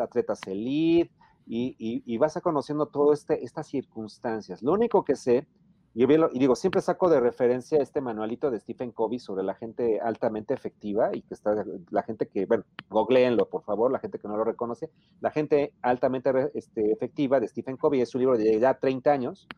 atletas 0.00 0.40
elite, 0.46 1.12
y, 1.46 2.18
vas 2.18 2.36
a 2.36 2.40
conociendo 2.40 2.86
todas 2.86 3.20
este, 3.20 3.44
estas 3.44 3.66
circunstancias. 3.66 4.62
Lo 4.62 4.72
único 4.72 5.04
que 5.04 5.16
sé, 5.16 5.46
y, 5.94 6.04
y 6.04 6.38
digo, 6.38 6.54
siempre 6.54 6.80
saco 6.80 7.08
de 7.08 7.20
referencia 7.20 7.78
este 7.80 8.00
manualito 8.00 8.50
de 8.50 8.60
Stephen 8.60 8.92
Covey 8.92 9.18
sobre 9.18 9.42
la 9.42 9.54
gente 9.54 10.00
altamente 10.00 10.54
efectiva 10.54 11.10
y 11.14 11.22
que 11.22 11.34
está, 11.34 11.64
la 11.90 12.02
gente 12.02 12.28
que, 12.28 12.46
bueno, 12.46 12.64
googleenlo, 12.88 13.48
por 13.48 13.62
favor, 13.62 13.90
la 13.90 13.98
gente 13.98 14.18
que 14.18 14.28
no 14.28 14.36
lo 14.36 14.44
reconoce, 14.44 14.90
la 15.20 15.30
gente 15.30 15.72
altamente 15.82 16.30
este, 16.54 16.92
efectiva 16.92 17.40
de 17.40 17.48
Stephen 17.48 17.76
Covey 17.76 18.00
es 18.00 18.10
su 18.10 18.18
libro 18.18 18.36
de 18.36 18.60
ya 18.60 18.74
30 18.74 19.10
años, 19.10 19.48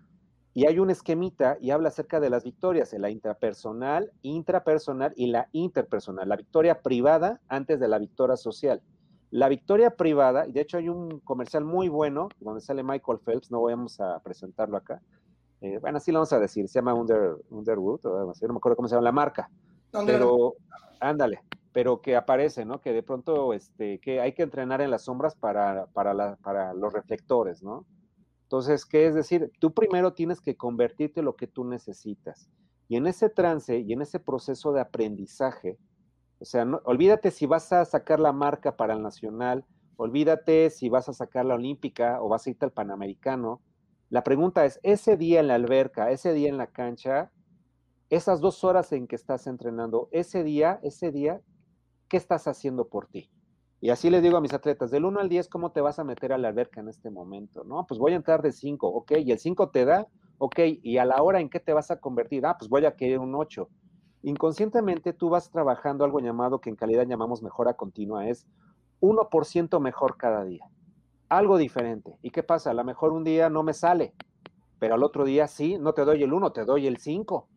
y 0.53 0.67
hay 0.67 0.81
un 0.81 0.91
esquemita 0.91 1.59
y 1.61 1.71
habla 1.71 1.89
acerca 1.89 2.19
de 2.19 2.29
las 2.29 2.43
victorias, 2.43 2.93
la 2.95 3.09
intrapersonal, 3.09 4.11
intrapersonal 4.23 5.13
y 5.17 5.29
la 5.29 5.49
interpersonal, 5.53 6.29
la 6.29 6.37
victoria 6.37 6.83
privada 6.83 7.41
antes 7.49 7.79
de 7.79 7.87
la 7.87 7.99
victoria 7.99 8.37
social. 8.37 8.83
La 9.31 9.49
victoria 9.49 9.91
privada, 9.95 10.49
y 10.49 10.53
de 10.53 10.63
hecho 10.63 10.77
hay 10.77 10.89
un 10.89 11.21
comercial 11.21 11.65
muy 11.65 11.89
bueno 11.89 12.31
donde 12.41 12.61
sale 12.61 12.83
Michael 12.83 13.21
Phelps, 13.25 13.53
no 13.53 13.63
vamos 13.63 14.01
a 14.01 14.19
presentarlo 14.25 14.77
acá. 14.77 15.01
Eh, 15.61 15.79
bueno, 15.79 15.99
así 15.99 16.11
lo 16.11 16.19
vamos 16.19 16.33
a 16.33 16.39
decir, 16.39 16.69
se 16.69 16.79
llama 16.79 16.95
Under, 16.95 17.37
Underwood, 17.51 18.07
o 18.07 18.21
no 18.27 18.53
me 18.53 18.57
acuerdo 18.57 18.77
cómo 18.77 18.89
se 18.89 18.95
llama 18.95 19.05
la 19.05 19.13
marca. 19.13 19.51
pero 20.07 20.55
ándale, 21.01 21.43
pero 21.73 22.01
que 22.01 22.17
aparece, 22.17 22.65
¿no? 22.65 22.81
Que 22.81 22.93
de 22.93 23.03
pronto, 23.03 23.53
este, 23.53 23.99
que 24.01 24.21
hay 24.21 24.33
que 24.33 24.43
entrenar 24.43 24.81
en 24.81 24.91
las 24.91 25.03
sombras 25.05 25.35
para, 25.35 25.87
para, 25.87 26.15
la, 26.15 26.37
para 26.37 26.73
los 26.75 26.93
reflectores, 26.93 27.63
¿no? 27.63 27.87
Entonces, 28.43 28.85
¿qué 28.85 29.07
es 29.07 29.15
decir? 29.15 29.53
Tú 29.61 29.73
primero 29.73 30.13
tienes 30.13 30.41
que 30.41 30.57
convertirte 30.57 31.21
en 31.21 31.27
lo 31.27 31.37
que 31.37 31.47
tú 31.47 31.65
necesitas. 31.65 32.51
Y 32.89 32.97
en 32.97 33.07
ese 33.07 33.29
trance 33.29 33.79
y 33.79 33.93
en 33.93 34.03
ese 34.03 34.19
proceso 34.19 34.73
de 34.73 34.81
aprendizaje, 34.81 35.79
o 36.41 36.45
sea, 36.45 36.65
no, 36.65 36.81
olvídate 36.85 37.31
si 37.31 37.47
vas 37.47 37.73
a 37.73 37.85
sacar 37.85 38.19
la 38.19 38.33
marca 38.33 38.77
para 38.77 38.95
el 38.95 39.03
nacional, 39.03 39.65
olvídate 39.97 40.71
si 40.71 40.89
vas 40.89 41.09
a 41.09 41.13
sacar 41.13 41.45
la 41.45 41.55
olímpica 41.55 42.21
o 42.21 42.29
vas 42.29 42.47
a 42.47 42.51
irte 42.51 42.65
al 42.65 42.73
panamericano. 42.73 43.61
La 44.11 44.25
pregunta 44.25 44.65
es, 44.65 44.81
ese 44.83 45.17
día 45.17 45.39
en 45.39 45.47
la 45.47 45.55
alberca, 45.55 46.11
ese 46.11 46.33
día 46.33 46.49
en 46.49 46.59
la 46.59 46.67
cancha, 46.67 47.31
esas 48.09 48.41
dos 48.41 48.65
horas 48.65 48.91
en 48.91 49.07
que 49.07 49.15
estás 49.15 49.47
entrenando, 49.47 50.09
ese 50.11 50.43
día, 50.43 50.81
ese 50.83 51.13
día, 51.13 51.41
¿qué 52.09 52.17
estás 52.17 52.49
haciendo 52.49 52.89
por 52.89 53.07
ti? 53.07 53.31
Y 53.81 53.91
así 53.91 54.11
le 54.11 54.21
digo 54.21 54.37
a 54.37 54.41
mis 54.41 54.53
atletas, 54.53 54.91
del 54.91 55.05
1 55.05 55.21
al 55.21 55.29
10, 55.29 55.49
¿cómo 55.49 55.71
te 55.71 55.81
vas 55.81 56.01
a 56.01 56.05
meter 56.05 56.33
a 56.33 56.39
la 56.39 56.49
alberca 56.49 56.81
en 56.81 56.89
este 56.89 57.09
momento? 57.09 57.63
No, 57.63 57.87
pues 57.87 58.01
voy 58.01 58.13
a 58.13 58.17
entrar 58.17 58.43
de 58.43 58.51
5, 58.51 58.89
ok, 58.89 59.13
y 59.19 59.31
el 59.31 59.39
5 59.39 59.71
te 59.71 59.85
da, 59.85 60.09
ok, 60.39 60.59
y 60.83 60.99
a 60.99 61.05
la 61.05 61.23
hora 61.23 61.41
en 61.41 61.49
qué 61.49 61.61
te 61.61 61.73
vas 61.73 61.93
a 61.93 62.01
convertir, 62.01 62.45
ah, 62.47 62.57
pues 62.59 62.69
voy 62.69 62.85
a 62.85 62.97
querer 62.97 63.21
un 63.21 63.37
8. 63.37 63.69
Inconscientemente 64.23 65.13
tú 65.13 65.31
vas 65.31 65.51
trabajando 65.51 66.05
algo 66.05 66.19
llamado 66.19 66.61
que 66.61 66.69
en 66.69 66.77
calidad 66.77 67.07
llamamos 67.07 67.43
mejora 67.43 67.75
continua, 67.75 68.29
es 68.29 68.47
1% 69.01 69.81
mejor 69.81 70.17
cada 70.19 70.45
día, 70.45 70.70
algo 71.31 71.57
diferente. 71.57 72.19
¿Y 72.21 72.31
qué 72.31 72.43
pasa? 72.43 72.73
A 72.73 72.75
lo 72.75 72.85
mejor 72.85 73.13
un 73.13 73.25
día 73.25 73.49
no 73.49 73.63
me 73.63 73.73
sale, 73.73 74.13
pero 74.79 74.95
al 74.95 75.03
otro 75.03 75.25
día 75.25 75.47
sí, 75.47 75.79
no 75.79 75.95
te 75.95 76.05
doy 76.05 76.23
el 76.23 76.33
1, 76.35 76.53
te 76.53 76.67
doy 76.67 76.87
el 76.87 76.99
5 76.99 77.49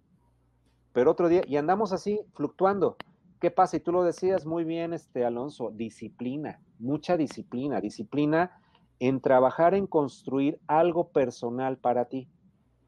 pero 0.94 1.12
otro 1.12 1.28
día, 1.28 1.42
y 1.46 1.58
andamos 1.58 1.92
así 1.92 2.22
fluctuando. 2.34 2.96
¿Qué 3.42 3.52
pasa? 3.52 3.76
Y 3.76 3.80
tú 3.82 3.92
lo 3.92 4.04
decías 4.04 4.46
muy 4.46 4.64
bien, 4.64 4.94
este 4.94 5.26
Alonso, 5.26 5.72
disciplina, 5.72 6.62
mucha 6.80 7.18
disciplina, 7.18 7.82
disciplina 7.82 8.62
en 9.00 9.20
trabajar 9.20 9.74
en 9.74 9.88
construir 9.88 10.62
algo 10.68 11.10
personal 11.10 11.78
para 11.78 12.06
ti. 12.06 12.30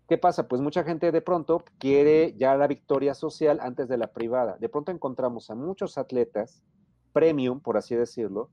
¿Qué 0.08 0.18
pasa? 0.18 0.48
Pues 0.48 0.62
mucha 0.62 0.84
gente 0.84 1.12
de 1.12 1.22
pronto 1.22 1.64
quiere 1.80 2.36
ya 2.38 2.56
la 2.56 2.68
victoria 2.68 3.16
social 3.16 3.60
antes 3.60 3.90
de 3.90 3.98
la 3.98 4.14
privada. 4.14 4.56
De 4.60 4.70
pronto 4.70 4.92
encontramos 4.92 5.50
a 5.50 5.56
muchos 5.56 5.98
atletas, 5.98 6.64
premium, 7.12 7.60
por 7.60 7.76
así 7.76 7.96
decirlo, 7.96 8.50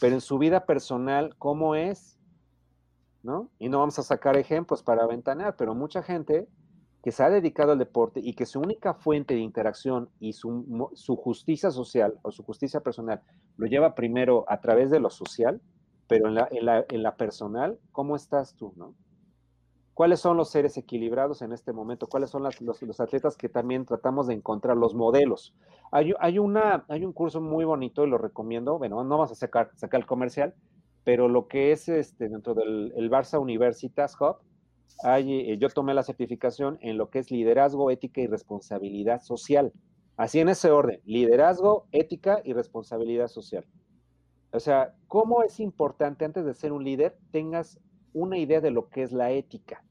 pero 0.00 0.14
en 0.14 0.20
su 0.20 0.38
vida 0.38 0.66
personal, 0.66 1.34
¿cómo 1.38 1.74
es? 1.74 2.18
¿No? 3.22 3.50
Y 3.58 3.68
no 3.68 3.78
vamos 3.78 3.98
a 3.98 4.02
sacar 4.02 4.36
ejemplos 4.36 4.82
para 4.82 5.06
ventanear, 5.06 5.56
pero 5.56 5.74
mucha 5.74 6.02
gente 6.02 6.48
que 7.02 7.12
se 7.12 7.22
ha 7.22 7.30
dedicado 7.30 7.72
al 7.72 7.78
deporte 7.78 8.20
y 8.22 8.34
que 8.34 8.46
su 8.46 8.60
única 8.60 8.94
fuente 8.94 9.34
de 9.34 9.40
interacción 9.40 10.08
y 10.20 10.34
su, 10.34 10.64
justicia 11.16 11.70
social 11.70 12.18
o 12.22 12.30
su 12.30 12.44
justicia 12.44 12.80
personal 12.80 13.20
lo 13.56 13.66
lleva 13.66 13.94
primero 13.94 14.44
a 14.48 14.60
través 14.60 14.90
de 14.90 15.00
lo 15.00 15.10
social, 15.10 15.60
pero 16.06 16.28
en 16.28 16.34
la, 16.34 16.48
en 16.88 17.02
la, 17.02 17.16
personal, 17.16 17.78
¿cómo 17.90 18.14
estás 18.14 18.54
tú? 18.54 18.72
No? 18.76 18.94
¿Cuáles 20.02 20.18
son 20.18 20.36
los 20.36 20.50
seres 20.50 20.76
equilibrados 20.76 21.42
en 21.42 21.52
este 21.52 21.72
momento? 21.72 22.08
¿Cuáles 22.08 22.28
son 22.28 22.42
los, 22.42 23.00
atletas 23.00 23.36
que 23.36 23.48
también 23.48 23.86
tratamos 23.86 24.26
de 24.26 24.34
encontrar, 24.34 24.76
los 24.76 24.96
modelos? 24.96 25.54
Hay, 25.92 26.38
una, 26.40 26.84
hay 26.88 27.04
un 27.04 27.12
curso 27.12 27.40
muy 27.40 27.64
bonito 27.64 28.04
y 28.04 28.10
lo 28.10 28.18
recomiendo, 28.18 28.78
bueno, 28.78 29.04
no 29.04 29.10
vamos 29.10 29.30
a 29.30 29.36
sacar, 29.36 29.70
sacar 29.76 30.00
el 30.00 30.06
comercial, 30.08 30.56
pero 31.04 31.28
lo 31.28 31.46
que 31.46 31.70
es 31.70 31.88
este, 31.88 32.28
dentro 32.28 32.52
del 32.54 32.92
el 32.96 33.12
Barça 33.12 33.40
Universitas 33.40 34.16
Hub, 34.20 34.38
eh, 35.04 35.56
yo 35.60 35.68
tomé 35.68 35.94
la 35.94 36.02
certificación 36.02 36.78
en 36.80 36.98
lo 36.98 37.08
que 37.08 37.20
es 37.20 37.30
liderazgo, 37.30 37.88
ética 37.92 38.22
y 38.22 38.26
responsabilidad 38.26 39.22
social. 39.22 39.72
Así 40.16 40.40
en 40.40 40.48
ese 40.48 40.72
orden, 40.72 41.00
liderazgo, 41.04 41.86
ética 41.92 42.40
y 42.42 42.54
responsabilidad 42.54 43.28
social. 43.28 43.64
O 44.50 44.58
sea, 44.58 44.96
¿cómo 45.06 45.44
es 45.44 45.60
importante 45.60 46.24
antes 46.24 46.44
de 46.44 46.54
ser 46.54 46.72
un 46.72 46.82
líder 46.82 47.16
tengas 47.30 47.78
una 48.12 48.36
idea 48.36 48.60
de 48.60 48.72
lo 48.72 48.88
que 48.88 49.04
es 49.04 49.12
la 49.12 49.30
ética? 49.30 49.84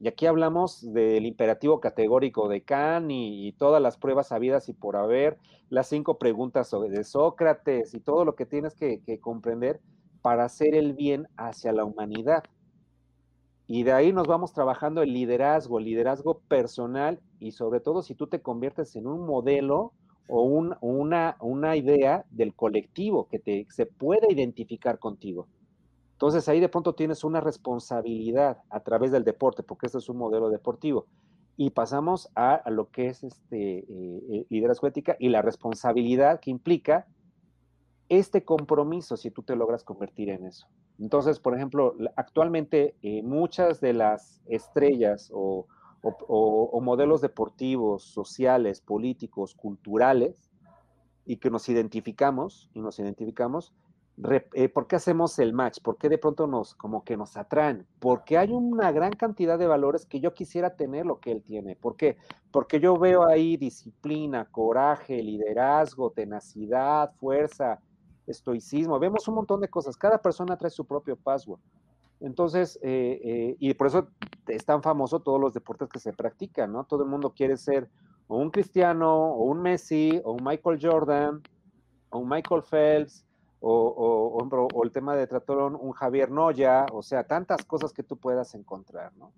Y 0.00 0.08
aquí 0.08 0.26
hablamos 0.26 0.92
del 0.92 1.26
imperativo 1.26 1.80
categórico 1.80 2.48
de 2.48 2.62
Kant 2.62 3.10
y, 3.10 3.52
todas 3.58 3.80
las 3.80 3.96
pruebas 3.96 4.32
habidas 4.32 4.68
y 4.68 4.72
por 4.72 4.96
haber, 4.96 5.38
las 5.70 5.88
cinco 5.88 6.18
preguntas 6.18 6.70
de 6.90 7.04
Sócrates 7.04 7.94
y 7.94 8.00
todo 8.00 8.24
lo 8.24 8.34
que 8.34 8.46
tienes 8.46 8.74
que 8.74 9.20
comprender 9.20 9.80
para 10.20 10.44
hacer 10.44 10.74
el 10.74 10.92
bien 10.94 11.28
hacia 11.36 11.72
la 11.72 11.84
humanidad. 11.84 12.44
Y 13.66 13.84
de 13.84 13.92
ahí 13.92 14.12
nos 14.12 14.26
vamos 14.26 14.52
trabajando 14.52 15.02
el 15.02 15.12
liderazgo, 15.12 15.78
el 15.78 15.86
liderazgo 15.86 16.40
personal 16.40 17.20
y 17.40 17.52
sobre 17.52 17.80
todo 17.80 18.02
si 18.02 18.14
tú 18.14 18.26
te 18.26 18.42
conviertes 18.42 18.96
en 18.96 19.06
un 19.06 19.26
modelo 19.26 19.92
o 20.28 20.42
una, 20.42 21.76
idea 21.76 22.24
del 22.30 22.54
colectivo 22.54 23.28
que 23.28 23.66
se 23.70 23.86
pueda 23.86 24.30
identificar 24.30 24.98
contigo. 24.98 25.46
Entonces 26.22 26.48
ahí 26.48 26.60
de 26.60 26.68
pronto 26.68 26.94
tienes 26.94 27.24
una 27.24 27.40
responsabilidad 27.40 28.58
a 28.70 28.78
través 28.78 29.10
del 29.10 29.24
deporte, 29.24 29.64
porque 29.64 29.86
este 29.86 29.98
es 29.98 30.08
un 30.08 30.18
modelo 30.18 30.50
deportivo. 30.50 31.08
Y 31.56 31.70
pasamos 31.70 32.30
a, 32.36 32.62
lo 32.70 32.90
que 32.90 33.08
es 33.08 33.24
este 33.24 33.78
eh, 33.78 33.84
eh, 33.88 34.46
liderazgo 34.48 34.86
ética 34.86 35.16
y 35.18 35.30
la 35.30 35.42
responsabilidad 35.42 36.38
que 36.38 36.52
implica 36.52 37.08
este 38.08 38.44
compromiso 38.44 39.16
si 39.16 39.32
tú 39.32 39.42
te 39.42 39.56
logras 39.56 39.82
convertir 39.82 40.30
en 40.30 40.46
eso. 40.46 40.68
Entonces, 41.00 41.40
por 41.40 41.56
ejemplo, 41.56 41.96
actualmente 42.14 42.94
eh, 43.02 43.24
muchas 43.24 43.80
de 43.80 43.92
las 43.92 44.40
estrellas 44.46 45.28
o, 45.34 45.66
modelos 46.80 47.20
deportivos, 47.20 48.04
sociales, 48.04 48.80
políticos, 48.80 49.56
culturales, 49.56 50.52
y 51.24 51.38
que 51.38 51.50
nos 51.50 51.68
identificamos, 51.68 52.70
y 52.74 52.80
nos 52.80 53.00
identificamos, 53.00 53.74
eh, 54.54 54.68
¿por 54.68 54.86
qué 54.86 54.96
hacemos 54.96 55.38
el 55.38 55.52
match? 55.52 55.80
¿Por 55.82 55.96
qué 55.96 56.08
de 56.08 56.18
pronto 56.18 56.46
nos, 56.46 56.74
como 56.74 57.04
que 57.04 57.16
nos 57.16 57.36
atraen? 57.36 57.86
Porque 57.98 58.38
hay 58.38 58.52
una 58.52 58.92
gran 58.92 59.12
cantidad 59.12 59.58
de 59.58 59.66
valores 59.66 60.06
que 60.06 60.20
yo 60.20 60.34
quisiera 60.34 60.76
tener 60.76 61.06
lo 61.06 61.18
que 61.18 61.32
él 61.32 61.42
tiene. 61.42 61.76
¿Por 61.76 61.96
qué? 61.96 62.18
Porque 62.50 62.80
yo 62.80 62.98
veo 62.98 63.24
ahí 63.24 63.56
disciplina, 63.56 64.44
coraje, 64.44 65.22
liderazgo, 65.22 66.10
tenacidad, 66.10 67.12
fuerza, 67.14 67.80
estoicismo, 68.26 68.98
vemos 68.98 69.26
un 69.28 69.34
montón 69.34 69.60
de 69.60 69.68
cosas, 69.68 69.96
cada 69.96 70.18
persona 70.18 70.56
trae 70.56 70.70
su 70.70 70.84
propio 70.84 71.16
password. 71.16 71.60
Entonces, 72.20 72.78
eh, 72.82 73.20
eh, 73.24 73.56
y 73.58 73.74
por 73.74 73.88
eso 73.88 74.08
es 74.46 74.64
tan 74.64 74.82
famoso 74.82 75.20
todos 75.20 75.40
los 75.40 75.54
deportes 75.54 75.88
que 75.88 75.98
se 75.98 76.12
practican, 76.12 76.72
¿no? 76.72 76.84
Todo 76.84 77.02
el 77.02 77.08
mundo 77.08 77.32
quiere 77.34 77.56
ser 77.56 77.88
o 78.28 78.36
un 78.36 78.50
Cristiano, 78.50 79.32
o 79.32 79.44
un 79.44 79.60
Messi, 79.60 80.20
o 80.24 80.32
un 80.32 80.44
Michael 80.44 80.78
Jordan, 80.80 81.42
o 82.10 82.18
un 82.18 82.28
Michael 82.28 82.62
Phelps, 82.62 83.26
o, 83.62 84.68
o 84.74 84.84
el 84.84 84.92
tema 84.92 85.16
de 85.16 85.26
tratón, 85.26 85.76
un 85.80 85.92
Javier 85.92 86.30
Noya, 86.30 86.86
o 86.92 87.02
sea, 87.02 87.24
tantas 87.24 87.64
cosas 87.64 87.92
que 87.92 88.02
tú 88.02 88.16
puedas 88.16 88.54
encontrar, 88.54 89.14
¿no? 89.16 89.32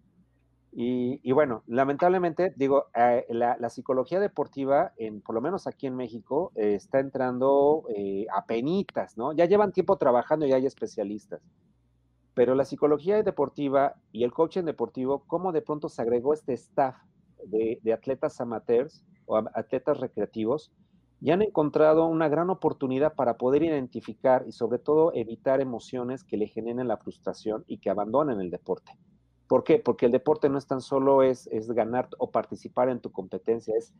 Y, 0.76 1.30
bueno, 1.30 1.62
lamentablemente, 1.68 2.52
digo, 2.56 2.86
eh, 2.96 3.24
la, 3.28 3.70
psicología 3.70 4.18
deportiva, 4.18 4.92
en, 4.96 5.20
por 5.20 5.36
lo 5.36 5.40
menos 5.40 5.68
aquí 5.68 5.86
en 5.86 5.94
México, 5.94 6.50
está 6.56 6.98
entrando 6.98 7.84
eh, 7.94 8.26
a 8.34 8.44
penitas, 8.44 9.16
¿no? 9.16 9.32
Ya 9.32 9.44
llevan 9.44 9.70
tiempo 9.70 9.96
trabajando 9.98 10.46
y 10.46 10.52
hay 10.52 10.66
especialistas. 10.66 11.40
Pero 12.34 12.56
la 12.56 12.64
psicología 12.64 13.22
deportiva 13.22 13.94
y 14.10 14.24
el 14.24 14.32
coaching 14.32 14.64
deportivo, 14.64 15.22
¿cómo 15.28 15.52
de 15.52 15.62
pronto 15.62 15.88
se 15.88 16.02
agregó 16.02 16.34
este 16.34 16.54
staff 16.54 16.96
de 17.44 17.92
atletas 17.92 18.40
amateurs 18.40 19.04
o 19.26 19.36
atletas 19.36 20.00
recreativos? 20.00 20.72
Y 21.20 21.30
han 21.30 21.42
encontrado 21.42 22.06
una 22.06 22.28
gran 22.28 22.50
oportunidad 22.50 23.14
para 23.14 23.36
poder 23.36 23.62
identificar 23.62 24.44
y 24.46 24.52
sobre 24.52 24.78
todo 24.78 25.12
evitar 25.14 25.60
emociones 25.60 26.24
que 26.24 26.36
le 26.36 26.48
generen 26.48 26.88
la 26.88 26.98
frustración 26.98 27.64
y 27.66 27.78
que 27.78 27.90
abandonen 27.90 28.40
el 28.40 28.50
deporte. 28.50 28.92
¿Por 29.46 29.64
qué? 29.64 29.78
Porque 29.78 30.06
el 30.06 30.12
deporte 30.12 30.48
no 30.48 30.58
es 30.58 30.66
tan 30.66 30.80
solo 30.80 31.22
es, 31.22 31.48
ganar 31.68 32.08
o 32.18 32.30
participar 32.30 32.88
en 32.88 33.00
tu 33.00 33.12
competencia, 33.12 33.74
es 33.76 33.94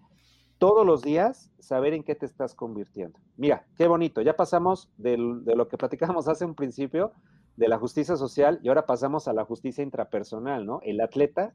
todos 0.58 0.86
los 0.86 1.02
días 1.02 1.50
saber 1.58 1.94
en 1.94 2.02
qué 2.02 2.14
te 2.14 2.26
estás 2.26 2.54
convirtiendo. 2.54 3.18
Mira, 3.36 3.66
qué 3.76 3.86
bonito, 3.86 4.20
ya 4.22 4.36
pasamos 4.36 4.90
de 4.96 5.16
lo 5.16 5.68
que 5.68 5.76
platicábamos 5.76 6.28
hace 6.28 6.44
un 6.44 6.54
principio, 6.54 7.12
de 7.56 7.68
la 7.68 7.78
justicia 7.78 8.16
social, 8.16 8.58
y 8.62 8.68
ahora 8.68 8.84
pasamos 8.84 9.28
a 9.28 9.32
la 9.32 9.44
justicia 9.44 9.84
intrapersonal, 9.84 10.66
¿no? 10.66 10.80
El 10.82 11.00
atleta 11.00 11.54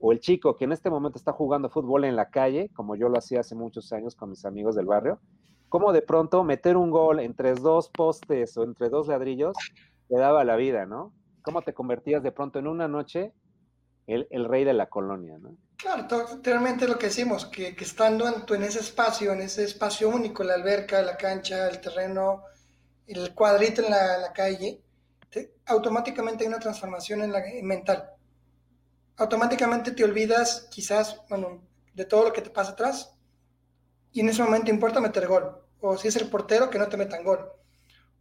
o 0.00 0.12
el 0.12 0.20
chico 0.20 0.56
que 0.56 0.64
en 0.64 0.72
este 0.72 0.90
momento 0.90 1.18
está 1.18 1.32
jugando 1.32 1.70
fútbol 1.70 2.04
en 2.04 2.16
la 2.16 2.30
calle, 2.30 2.70
como 2.74 2.96
yo 2.96 3.08
lo 3.08 3.18
hacía 3.18 3.40
hace 3.40 3.54
muchos 3.54 3.92
años 3.92 4.14
con 4.14 4.30
mis 4.30 4.44
amigos 4.44 4.74
del 4.74 4.86
barrio, 4.86 5.20
cómo 5.68 5.92
de 5.92 6.02
pronto 6.02 6.42
meter 6.42 6.76
un 6.76 6.90
gol 6.90 7.20
entre 7.20 7.54
dos 7.54 7.88
postes 7.90 8.56
o 8.56 8.64
entre 8.64 8.88
dos 8.88 9.08
ladrillos 9.08 9.56
te 10.08 10.16
daba 10.16 10.44
la 10.44 10.56
vida, 10.56 10.86
¿no? 10.86 11.12
cómo 11.42 11.62
te 11.62 11.74
convertías 11.74 12.22
de 12.22 12.32
pronto 12.32 12.58
en 12.58 12.66
una 12.66 12.88
noche 12.88 13.32
el, 14.06 14.44
rey 14.46 14.64
de 14.64 14.72
la 14.72 14.88
colonia, 14.88 15.38
¿no? 15.38 15.56
Claro, 15.76 16.08
realmente 16.42 16.88
lo 16.88 16.98
que 16.98 17.06
decimos, 17.06 17.46
que, 17.46 17.76
estando 17.78 18.26
en, 18.26 18.42
en, 18.56 18.62
ese 18.64 18.80
espacio, 18.80 19.32
en 19.32 19.40
ese 19.40 19.62
espacio 19.62 20.08
único, 20.08 20.42
la 20.42 20.54
alberca, 20.54 21.00
la 21.00 21.16
cancha, 21.16 21.68
el 21.68 21.80
terreno, 21.80 22.42
el 23.06 23.32
cuadrito 23.34 23.82
en 23.82 23.90
la, 23.90 24.32
calle, 24.34 24.82
automáticamente 25.66 26.42
hay 26.42 26.48
una 26.48 26.58
transformación 26.58 27.22
en 27.22 27.32
la 27.32 27.40
mental. 27.62 28.10
Automáticamente 29.20 29.90
te 29.90 30.02
olvidas 30.02 30.66
quizás, 30.70 31.20
bueno, 31.28 31.62
de 31.92 32.06
todo 32.06 32.24
lo 32.24 32.32
que 32.32 32.40
te 32.40 32.48
pasa 32.48 32.70
atrás 32.70 33.14
y 34.12 34.20
en 34.20 34.30
ese 34.30 34.42
momento 34.42 34.70
importa 34.70 34.98
meter 34.98 35.26
gol. 35.26 35.58
O 35.78 35.98
si 35.98 36.08
es 36.08 36.16
el 36.16 36.30
portero, 36.30 36.70
que 36.70 36.78
no 36.78 36.88
te 36.88 36.96
metan 36.96 37.22
gol. 37.22 37.52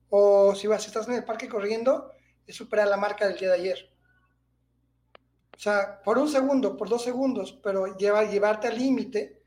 O 0.09 0.53
si 0.55 0.67
vas, 0.67 0.81
si 0.83 0.87
estás 0.87 1.07
en 1.07 1.13
el 1.13 1.23
parque 1.23 1.47
corriendo, 1.47 2.11
es 2.45 2.57
superar 2.57 2.89
la 2.89 2.97
marca 2.97 3.25
del 3.25 3.37
día 3.37 3.47
de 3.47 3.55
ayer. 3.55 3.89
O 5.55 5.57
sea, 5.57 6.01
por 6.03 6.17
un 6.17 6.27
segundo, 6.27 6.75
por 6.75 6.89
dos 6.89 7.05
segundos, 7.05 7.57
pero 7.63 7.95
llevar, 7.95 8.29
llevarte 8.29 8.67
al 8.67 8.77
límite 8.77 9.41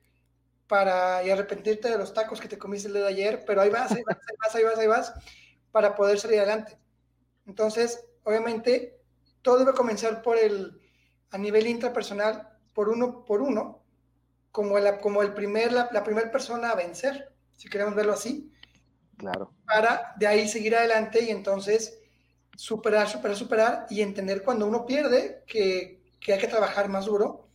para 0.67 1.23
y 1.23 1.29
arrepentirte 1.29 1.91
de 1.91 1.99
los 1.99 2.15
tacos 2.15 2.41
que 2.41 2.49
te 2.49 2.57
comiste 2.57 2.89
el 2.89 2.95
día 2.95 3.03
de 3.03 3.09
ayer, 3.09 3.45
pero 3.47 3.61
ahí 3.61 3.69
vas, 3.69 3.93
ahí 3.93 4.03
vas, 4.07 4.17
ahí 4.17 4.37
vas, 4.39 4.55
ahí 4.55 4.65
vas, 4.65 4.79
ahí 4.79 4.87
vas, 4.87 5.15
para 5.71 5.95
poder 5.95 6.19
salir 6.19 6.39
adelante. 6.39 6.79
Entonces, 7.45 8.07
obviamente, 8.23 8.99
todo 9.43 9.59
debe 9.59 9.75
comenzar 9.75 10.23
por 10.23 10.39
el, 10.39 10.82
a 11.33 11.39
nivel 11.39 11.67
intrapersonal, 11.67 12.49
por 12.73 12.89
uno 12.89 13.25
por 13.25 13.43
uno, 13.43 13.83
como, 14.51 14.79
el, 14.79 15.01
como 15.01 15.23
el 15.23 15.35
primer, 15.35 15.73
la, 15.73 15.89
la 15.93 16.05
primera 16.05 16.31
persona 16.31 16.71
a 16.71 16.77
vencer, 16.77 17.33
si 17.57 17.69
queremos 17.69 17.95
verlo 17.95 18.13
así. 18.13 18.53
Claro. 19.17 19.53
Para 19.67 20.15
de 20.19 20.27
ahí 20.27 20.49
seguir 20.49 20.77
adelante 20.77 21.25
y 21.25 21.31
entonces 21.31 21.99
superar, 22.57 23.09
superar, 23.09 23.37
superar 23.37 23.87
y 23.89 24.03
entender 24.03 24.43
cuando 24.43 24.67
uno 24.67 24.85
pierde 24.85 25.43
que, 25.47 26.03
que 26.21 26.35
hay 26.35 26.39
que 26.39 26.49
trabajar 26.49 26.89
más 26.89 27.07
duro 27.07 27.49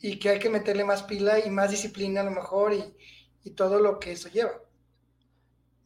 y 0.00 0.18
que 0.18 0.28
hay 0.28 0.38
que 0.38 0.50
meterle 0.50 0.84
más 0.84 1.02
pila 1.02 1.38
y 1.44 1.50
más 1.50 1.70
disciplina 1.70 2.20
a 2.20 2.24
lo 2.24 2.30
mejor 2.30 2.72
y, 2.72 2.94
y 3.42 3.50
todo 3.50 3.80
lo 3.80 3.98
que 3.98 4.12
eso 4.12 4.28
lleva. 4.28 4.60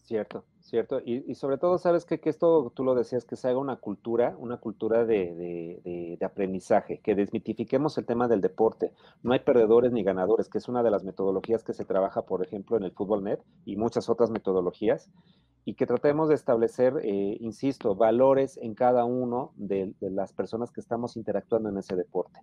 Cierto. 0.04 0.44
Cierto, 0.68 1.00
y, 1.02 1.34
sobre 1.34 1.56
todo, 1.56 1.78
sabes 1.78 2.04
que, 2.04 2.20
que 2.20 2.28
esto, 2.28 2.70
tú 2.76 2.84
lo 2.84 2.94
decías, 2.94 3.24
que 3.24 3.36
se 3.36 3.48
haga 3.48 3.56
una 3.56 3.76
cultura, 3.76 4.36
una 4.38 4.58
cultura 4.58 5.06
de, 5.06 5.34
de, 5.82 6.26
aprendizaje, 6.26 7.00
que 7.00 7.14
desmitifiquemos 7.14 7.96
el 7.96 8.04
tema 8.04 8.28
del 8.28 8.42
deporte. 8.42 8.92
No 9.22 9.32
hay 9.32 9.38
perdedores 9.38 9.92
ni 9.92 10.02
ganadores, 10.02 10.50
que 10.50 10.58
es 10.58 10.68
una 10.68 10.82
de 10.82 10.90
las 10.90 11.04
metodologías 11.04 11.64
que 11.64 11.72
se 11.72 11.86
trabaja, 11.86 12.26
por 12.26 12.44
ejemplo, 12.44 12.76
en 12.76 12.82
el 12.82 12.92
Fútbol 12.92 13.24
Net 13.24 13.40
y 13.64 13.76
muchas 13.76 14.10
otras 14.10 14.28
metodologías, 14.28 15.10
y 15.64 15.72
que 15.72 15.86
tratemos 15.86 16.28
de 16.28 16.34
establecer, 16.34 16.98
eh, 17.02 17.38
insisto, 17.40 17.94
valores 17.94 18.58
en 18.58 18.74
cada 18.74 19.06
uno 19.06 19.52
de, 19.56 19.94
de 20.00 20.10
las 20.10 20.34
personas 20.34 20.70
que 20.70 20.82
estamos 20.82 21.16
interactuando 21.16 21.70
en 21.70 21.78
ese 21.78 21.96
deporte. 21.96 22.40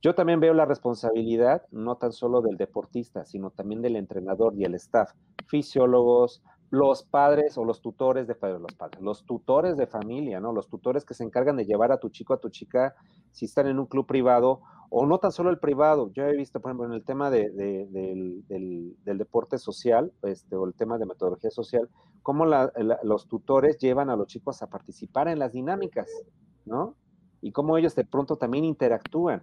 Yo 0.00 0.14
también 0.14 0.40
veo 0.40 0.54
la 0.54 0.64
responsabilidad 0.64 1.66
no 1.70 1.96
tan 1.96 2.12
solo 2.12 2.40
del 2.40 2.56
deportista, 2.56 3.26
sino 3.26 3.50
también 3.50 3.82
del 3.82 3.96
entrenador 3.96 4.54
y 4.56 4.64
el 4.64 4.74
staff, 4.76 5.12
fisiólogos, 5.46 6.42
los 6.70 7.02
padres 7.02 7.58
o 7.58 7.64
los 7.64 7.80
tutores 7.80 8.28
de 8.28 8.36
los 8.40 8.74
padres, 8.74 9.02
los 9.02 9.24
tutores 9.24 9.76
de 9.76 9.88
familia, 9.88 10.38
¿no? 10.38 10.52
Los 10.52 10.68
tutores 10.68 11.04
que 11.04 11.14
se 11.14 11.24
encargan 11.24 11.56
de 11.56 11.66
llevar 11.66 11.90
a 11.90 11.98
tu 11.98 12.10
chico, 12.10 12.32
a 12.32 12.40
tu 12.40 12.48
chica, 12.48 12.94
si 13.32 13.46
están 13.46 13.66
en 13.66 13.80
un 13.80 13.86
club 13.86 14.06
privado, 14.06 14.60
o 14.88 15.04
no 15.04 15.18
tan 15.18 15.32
solo 15.32 15.50
el 15.50 15.58
privado. 15.58 16.12
Yo 16.12 16.24
he 16.24 16.36
visto, 16.36 16.60
por 16.60 16.70
ejemplo, 16.70 16.86
en 16.86 16.92
el 16.92 17.04
tema 17.04 17.28
de, 17.30 17.50
del, 17.50 18.44
del, 18.48 19.18
deporte 19.18 19.58
social, 19.58 20.12
este, 20.22 20.54
o 20.54 20.64
el 20.64 20.74
tema 20.74 20.96
de 20.98 21.06
metodología 21.06 21.50
social, 21.50 21.88
cómo 22.22 22.46
los 22.46 23.26
tutores 23.26 23.78
llevan 23.78 24.08
a 24.08 24.16
los 24.16 24.28
chicos 24.28 24.62
a 24.62 24.68
participar 24.68 25.26
en 25.26 25.40
las 25.40 25.52
dinámicas, 25.52 26.08
¿no? 26.66 26.94
Y 27.42 27.50
cómo 27.50 27.78
ellos 27.78 27.96
de 27.96 28.04
pronto 28.04 28.36
también 28.36 28.64
interactúan. 28.64 29.42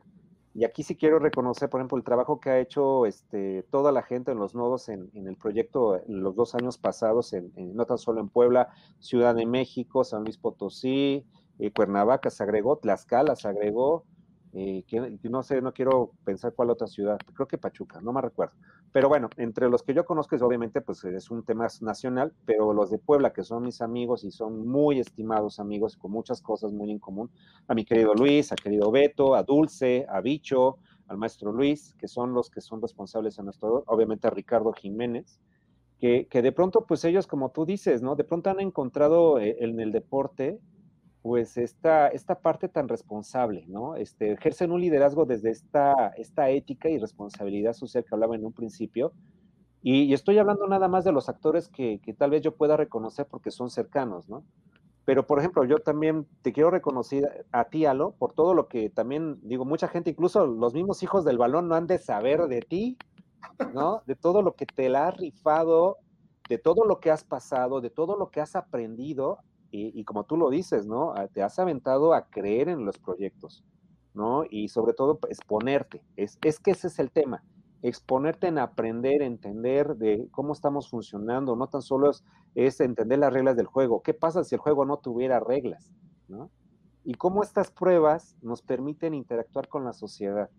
Y 0.58 0.66
aquí 0.66 0.82
sí 0.82 0.96
quiero 0.96 1.20
reconocer, 1.20 1.70
por 1.70 1.80
ejemplo, 1.80 2.00
el 2.00 2.04
trabajo 2.04 2.40
que 2.40 2.50
ha 2.50 2.60
hecho 2.60 3.06
este, 3.06 3.62
toda 3.70 3.92
la 3.92 4.02
gente 4.02 4.32
en 4.32 4.40
los 4.40 4.56
nodos 4.56 4.90
en, 4.90 5.12
el 5.14 5.36
proyecto 5.36 5.98
en 6.04 6.24
los 6.24 6.36
dos 6.36 6.56
años 6.56 6.80
pasados, 6.80 7.32
en, 7.34 7.52
no 7.76 7.86
tan 7.86 8.00
solo 8.00 8.22
en 8.22 8.28
Puebla, 8.28 8.70
Ciudad 8.98 9.36
de 9.36 9.46
México, 9.46 10.04
San 10.04 10.24
Luis 10.24 10.40
Potosí, 10.40 11.24
eh, 11.60 11.72
Cuernavaca 11.72 12.32
se 12.32 12.42
agregó, 12.42 12.78
Tlaxcala 12.78 13.36
se 13.36 13.48
agregó, 13.48 14.04
eh, 14.60 14.84
no 15.30 15.44
sé, 15.44 15.62
no 15.62 15.72
quiero 15.72 16.14
pensar 16.24 16.52
cuál 16.56 16.72
otra 16.72 16.88
ciudad, 16.88 17.20
creo 17.36 17.48
que 17.48 17.60
Pachuca, 17.60 18.02
no 18.02 18.12
me 18.12 18.22
recuerdo. 18.22 18.56
Pero 18.92 19.08
bueno, 19.08 19.30
entre 19.38 19.70
los 19.70 19.84
que 19.84 19.94
yo 19.94 20.04
conozco, 20.04 20.36
es, 20.36 20.42
obviamente, 20.42 20.82
pues 20.82 21.04
es 21.06 21.30
un 21.30 21.44
tema 21.44 21.68
nacional, 21.82 22.34
pero 22.44 22.74
los 22.74 22.90
de 22.90 22.98
Puebla, 22.98 23.34
que 23.34 23.44
son 23.44 23.62
mis 23.62 23.82
amigos 23.82 24.24
y 24.24 24.32
son 24.32 24.68
muy 24.68 25.00
estimados 25.00 25.60
amigos, 25.60 25.96
con 25.96 26.10
muchas 26.12 26.42
cosas 26.42 26.74
muy 26.74 26.90
en 26.90 26.98
común, 26.98 27.30
a 27.68 27.76
mi 27.76 27.86
querido 27.86 28.16
Luis, 28.16 28.52
a 28.52 28.56
querido 28.56 28.90
Beto, 28.90 29.36
a 29.36 29.44
Dulce, 29.44 30.08
a 30.10 30.22
Bicho, 30.22 30.80
al 31.08 31.18
maestro 31.18 31.52
Luis, 31.52 31.94
que 32.00 32.08
son 32.08 32.34
los 32.34 32.50
que 32.50 32.60
son 32.60 32.82
responsables 32.82 33.38
en 33.38 33.46
nuestro, 33.46 33.84
obviamente 33.86 34.26
a 34.26 34.32
Ricardo 34.32 34.74
Jiménez, 34.74 35.40
que, 36.00 36.26
que 36.26 36.42
de 36.42 36.52
pronto, 36.52 36.88
pues 36.88 37.06
ellos, 37.06 37.28
como 37.28 37.52
tú 37.52 37.64
dices, 37.64 38.02
¿no? 38.02 38.16
De 38.16 38.24
pronto 38.24 38.50
han 38.50 38.60
encontrado 38.60 39.40
eh, 39.40 39.58
en 39.60 39.80
el 39.80 39.92
deporte 39.92 40.60
pues 41.22 41.58
esta, 41.58 42.08
esta 42.10 42.40
parte 42.40 42.70
tan 42.70 42.88
responsable, 42.88 43.66
¿no? 43.68 43.96
Este, 43.96 44.32
ejercen 44.32 44.72
un 44.72 44.82
liderazgo 44.82 45.26
desde 45.26 45.50
esta, 45.50 46.10
esta 46.18 46.50
ética 46.50 46.90
y 46.90 46.98
responsabilidad 46.98 47.74
social 47.74 48.06
que 48.06 48.16
hablaba 48.16 48.36
en 48.36 48.46
un 48.46 48.54
principio. 48.54 49.14
Y, 49.82 50.14
estoy 50.14 50.38
hablando 50.38 50.68
nada 50.68 50.88
más 50.88 51.04
de 51.06 51.12
los 51.12 51.30
actores 51.30 51.70
que, 51.70 52.00
que, 52.00 52.14
tal 52.14 52.32
vez 52.32 52.42
yo 52.42 52.56
pueda 52.56 52.78
reconocer 52.78 53.26
porque 53.28 53.52
son 53.52 53.70
cercanos, 53.70 54.28
¿no? 54.28 54.44
Pero, 55.06 55.26
por 55.26 55.40
ejemplo, 55.40 55.64
yo 55.64 55.80
también 55.80 56.28
te 56.42 56.52
quiero 56.52 56.70
reconocer 56.70 57.46
a 57.54 57.66
ti, 57.66 57.86
Alo, 57.86 58.12
por 58.20 58.34
todo 58.34 58.54
lo 58.54 58.68
que 58.68 58.90
también, 58.90 59.40
digo, 59.42 59.64
mucha 59.64 59.88
gente, 59.88 60.10
incluso 60.10 60.46
los 60.46 60.74
mismos 60.74 61.02
hijos 61.04 61.24
del 61.24 61.38
balón 61.38 61.70
no 61.70 61.76
han 61.76 61.88
de 61.88 61.98
saber 61.98 62.48
de 62.48 62.60
ti, 62.62 62.98
¿no? 63.74 64.04
De 64.06 64.16
todo 64.16 64.42
lo 64.42 64.54
que 64.56 64.66
te 64.66 64.90
la 64.90 65.08
has 65.08 65.18
rifado, 65.18 65.98
de 66.50 66.58
todo 66.58 66.86
lo 66.86 67.00
que 67.00 67.12
has 67.12 67.24
pasado, 67.24 67.80
de 67.80 67.90
todo 67.90 68.18
lo 68.18 68.30
que 68.30 68.42
has 68.42 68.56
aprendido 68.56 69.40
y, 69.78 70.04
como 70.04 70.24
tú 70.24 70.38
lo 70.38 70.50
dices, 70.50 70.88
¿no? 70.88 71.14
Ah, 71.14 71.28
te 71.28 71.44
has 71.44 71.60
aventado 71.60 72.14
a 72.14 72.28
creer 72.30 72.70
en 72.70 72.86
los 72.86 72.98
proyectos, 72.98 73.64
¿no? 74.14 74.44
Y 74.50 74.70
sobre 74.70 74.94
todo 74.94 75.20
exponerte. 75.30 76.04
Es, 76.16 76.38
es 76.44 76.60
que 76.60 76.72
ese 76.72 76.88
es 76.88 77.00
el 77.00 77.12
tema. 77.12 77.44
Exponerte 77.84 78.48
en 78.48 78.58
aprender, 78.58 79.22
entender 79.22 79.96
de 79.96 80.28
cómo 80.32 80.54
estamos 80.54 80.90
funcionando. 80.90 81.56
No 81.56 81.68
tan 81.68 81.82
solo 81.82 82.12
es, 82.56 82.80
entender 82.80 83.20
las 83.20 83.32
reglas 83.32 83.56
del 83.56 83.68
juego. 83.68 84.02
¿Qué 84.02 84.14
pasa 84.14 84.44
si 84.44 84.56
el 84.56 84.62
juego 84.62 84.86
no 84.86 84.98
tuviera 84.98 85.40
reglas? 85.40 85.92
¿no? 86.28 86.50
Y 87.04 87.14
cómo 87.14 87.44
estas 87.44 87.72
pruebas 87.72 88.36
nos 88.42 88.62
permiten 88.62 89.14
interactuar 89.14 89.68
con 89.68 89.86
la 89.86 89.94
sociedad. 89.94 90.50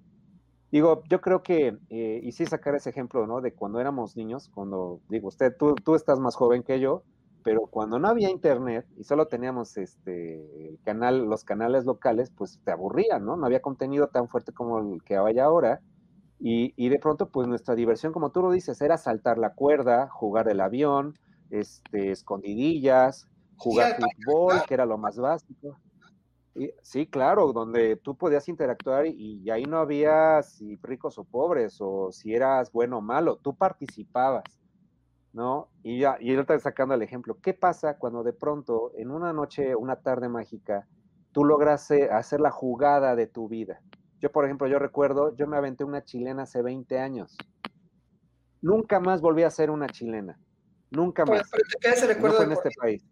Digo, 0.70 1.02
yo 1.10 1.20
creo 1.20 1.42
que, 1.42 1.76
eh, 1.88 2.20
y 2.22 2.32
sí 2.32 2.46
sacar 2.46 2.74
ese 2.74 2.90
ejemplo, 2.90 3.26
¿no? 3.26 3.40
De 3.40 3.52
cuando 3.52 3.80
éramos 3.80 4.16
niños, 4.16 4.50
cuando, 4.54 5.00
digo, 5.08 5.28
usted, 5.28 5.56
tú, 5.58 5.74
tú 5.74 5.94
estás 5.94 6.20
más 6.20 6.36
joven 6.36 6.62
que 6.62 6.78
yo, 6.78 7.02
pero 7.42 7.66
cuando 7.66 7.98
no 7.98 8.08
había 8.08 8.30
internet 8.30 8.86
y 8.96 9.04
solo 9.04 9.26
teníamos 9.26 9.76
este 9.76 10.68
el 10.68 10.78
canal, 10.84 11.24
los 11.26 11.44
canales 11.44 11.84
locales, 11.84 12.30
pues 12.30 12.60
te 12.64 12.72
aburrían, 12.72 13.24
¿no? 13.24 13.36
No 13.36 13.46
había 13.46 13.62
contenido 13.62 14.08
tan 14.08 14.28
fuerte 14.28 14.52
como 14.52 14.78
el 14.78 15.02
que 15.02 15.16
hay 15.16 15.38
ahora. 15.38 15.80
Y, 16.40 16.72
y, 16.76 16.88
de 16.88 16.98
pronto, 17.00 17.30
pues 17.30 17.48
nuestra 17.48 17.74
diversión, 17.74 18.12
como 18.12 18.30
tú 18.30 18.42
lo 18.42 18.52
dices, 18.52 18.80
era 18.80 18.96
saltar 18.96 19.38
la 19.38 19.54
cuerda, 19.54 20.08
jugar 20.08 20.48
el 20.48 20.60
avión, 20.60 21.18
este, 21.50 22.12
escondidillas, 22.12 23.26
jugar 23.56 23.96
fútbol, 23.96 24.62
que 24.66 24.74
era 24.74 24.86
lo 24.86 24.98
más 24.98 25.18
básico. 25.18 25.76
Y, 26.54 26.70
sí, 26.82 27.06
claro, 27.06 27.52
donde 27.52 27.96
tú 27.96 28.16
podías 28.16 28.48
interactuar 28.48 29.06
y, 29.06 29.42
y 29.42 29.50
ahí 29.50 29.64
no 29.64 29.78
había 29.78 30.42
si 30.44 30.76
ricos 30.76 31.18
o 31.18 31.24
pobres 31.24 31.78
o 31.80 32.12
si 32.12 32.34
eras 32.34 32.70
bueno 32.70 32.98
o 32.98 33.00
malo, 33.00 33.36
tú 33.36 33.56
participabas. 33.56 34.57
¿No? 35.32 35.68
Y 35.82 36.00
ya, 36.00 36.16
y 36.20 36.34
ahorita 36.34 36.58
sacando 36.58 36.94
el 36.94 37.02
ejemplo, 37.02 37.38
¿qué 37.42 37.54
pasa 37.54 37.98
cuando 37.98 38.22
de 38.22 38.32
pronto, 38.32 38.92
en 38.96 39.10
una 39.10 39.32
noche, 39.32 39.74
una 39.76 39.96
tarde 39.96 40.28
mágica, 40.28 40.86
tú 41.32 41.44
logras 41.44 41.90
hacer 41.90 42.40
la 42.40 42.50
jugada 42.50 43.14
de 43.16 43.26
tu 43.26 43.48
vida? 43.48 43.80
Yo, 44.20 44.32
por 44.32 44.44
ejemplo, 44.44 44.66
yo 44.66 44.78
recuerdo, 44.78 45.34
yo 45.36 45.46
me 45.46 45.56
aventé 45.56 45.84
una 45.84 46.02
chilena 46.02 46.42
hace 46.42 46.62
20 46.62 46.98
años. 46.98 47.36
Nunca 48.60 48.98
más 48.98 49.20
volví 49.20 49.44
a 49.44 49.46
hacer 49.48 49.70
una 49.70 49.86
chilena. 49.86 50.38
Nunca 50.90 51.24
más. 51.24 51.48
Pero 51.80 52.32
fue 52.32 52.44
en 52.44 52.52
este 52.52 52.70
país. 52.80 53.04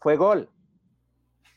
Fue 0.00 0.16
gol. 0.16 0.48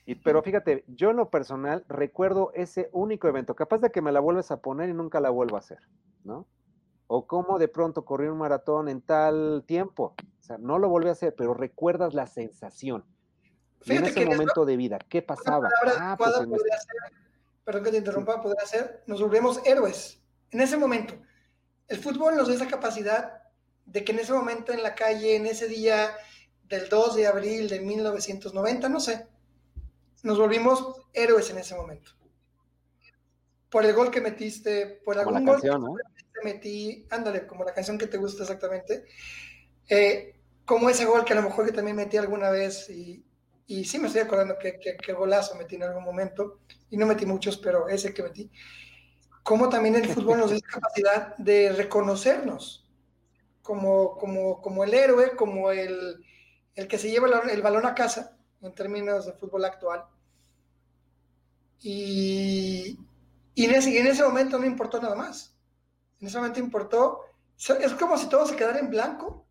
Y, 0.05 0.15
pero 0.15 0.41
fíjate, 0.41 0.83
yo 0.87 1.11
en 1.11 1.17
lo 1.17 1.29
personal 1.29 1.85
recuerdo 1.87 2.51
ese 2.55 2.89
único 2.91 3.27
evento, 3.27 3.55
capaz 3.55 3.79
de 3.79 3.91
que 3.91 4.01
me 4.01 4.11
la 4.11 4.19
vuelves 4.19 4.49
a 4.49 4.61
poner 4.61 4.89
y 4.89 4.93
nunca 4.93 5.19
la 5.19 5.29
vuelvo 5.29 5.57
a 5.57 5.59
hacer, 5.59 5.79
¿no? 6.23 6.47
O 7.13 7.27
cómo 7.27 7.59
de 7.59 7.67
pronto 7.67 8.05
corrí 8.05 8.27
un 8.27 8.37
maratón 8.37 8.87
en 8.87 9.01
tal 9.01 9.65
tiempo. 9.67 10.15
O 10.39 10.43
sea, 10.43 10.57
no 10.57 10.79
lo 10.79 10.87
volví 10.87 11.09
a 11.09 11.11
hacer, 11.11 11.35
pero 11.35 11.53
recuerdas 11.53 12.13
la 12.13 12.25
sensación. 12.25 13.03
en 13.85 14.05
ese 14.05 14.25
momento 14.25 14.63
de 14.63 14.77
vida, 14.77 14.97
¿qué 15.09 15.21
pasaba? 15.21 15.67
Ah, 15.99 16.15
pues 16.17 16.31
perdón 17.65 17.83
que 17.83 17.91
te 17.91 17.97
interrumpa, 17.97 18.41
podría 18.41 18.65
ser, 18.65 19.03
nos 19.07 19.21
volvemos 19.21 19.59
héroes. 19.65 20.21
En 20.51 20.61
ese 20.61 20.77
momento, 20.77 21.15
el 21.89 21.97
fútbol 21.97 22.37
nos 22.37 22.47
da 22.47 22.53
esa 22.53 22.67
capacidad 22.67 23.41
de 23.85 24.05
que 24.05 24.13
en 24.13 24.19
ese 24.19 24.31
momento 24.31 24.71
en 24.71 24.81
la 24.81 24.95
calle, 24.95 25.35
en 25.35 25.47
ese 25.47 25.67
día 25.67 26.11
del 26.63 26.87
2 26.87 27.15
de 27.17 27.27
abril 27.27 27.67
de 27.67 27.81
1990, 27.81 28.87
no 28.87 29.01
sé, 29.01 29.27
nos 30.23 30.39
volvimos 30.39 31.01
héroes 31.11 31.49
en 31.49 31.57
ese 31.57 31.75
momento. 31.75 32.11
Por 33.69 33.85
el 33.85 33.93
gol 33.93 34.09
que 34.11 34.21
metiste, 34.21 35.01
por 35.03 35.19
algún 35.19 35.45
gol 35.45 35.61
metí, 36.43 37.05
ándale, 37.09 37.45
como 37.47 37.63
la 37.63 37.73
canción 37.73 37.97
que 37.97 38.07
te 38.07 38.17
gusta 38.17 38.43
exactamente, 38.43 39.05
eh, 39.89 40.35
como 40.65 40.89
ese 40.89 41.05
gol 41.05 41.25
que 41.25 41.33
a 41.33 41.35
lo 41.35 41.41
mejor 41.43 41.65
que 41.65 41.71
también 41.71 41.97
metí 41.97 42.17
alguna 42.17 42.49
vez 42.49 42.89
y, 42.89 43.25
y 43.67 43.85
sí 43.85 43.99
me 43.99 44.07
estoy 44.07 44.21
acordando 44.21 44.57
que, 44.59 44.79
que, 44.79 45.13
golazo 45.13 45.55
metí 45.55 45.75
en 45.75 45.83
algún 45.83 46.03
momento 46.03 46.59
y 46.89 46.97
no 46.97 47.05
metí 47.05 47.25
muchos, 47.25 47.57
pero 47.57 47.87
ese 47.87 48.13
que 48.13 48.23
metí. 48.23 48.49
cómo 49.43 49.69
también 49.69 49.95
el 49.95 50.07
fútbol 50.07 50.39
nos 50.39 50.51
da 50.51 50.57
la 50.57 50.73
capacidad 50.73 51.37
de 51.37 51.71
reconocernos 51.71 52.85
como, 53.61 54.17
como, 54.17 54.61
como 54.61 54.83
el 54.83 54.93
héroe, 54.93 55.35
como 55.35 55.71
el, 55.71 56.23
el 56.75 56.87
que 56.87 56.97
se 56.97 57.09
lleva 57.09 57.27
el, 57.49 57.61
balón 57.61 57.85
a 57.85 57.95
casa, 57.95 58.37
en 58.61 58.73
términos 58.73 59.25
de 59.25 59.33
fútbol 59.33 59.65
actual. 59.65 60.05
Y, 61.79 62.97
y 63.55 63.65
en, 63.65 63.71
ese, 63.71 63.97
en 63.97 64.07
ese 64.07 64.23
momento 64.23 64.59
no 64.59 64.65
importó 64.65 65.01
nada 65.01 65.15
más. 65.15 65.50
En 66.21 66.27
ese 66.27 66.37
momento 66.37 66.59
importó, 66.59 67.21
es 67.57 67.93
como 67.95 68.15
si 68.15 68.29
todo 68.29 68.45
se 68.45 68.55
quedara 68.55 68.79
en 68.79 68.91
blanco 68.91 69.47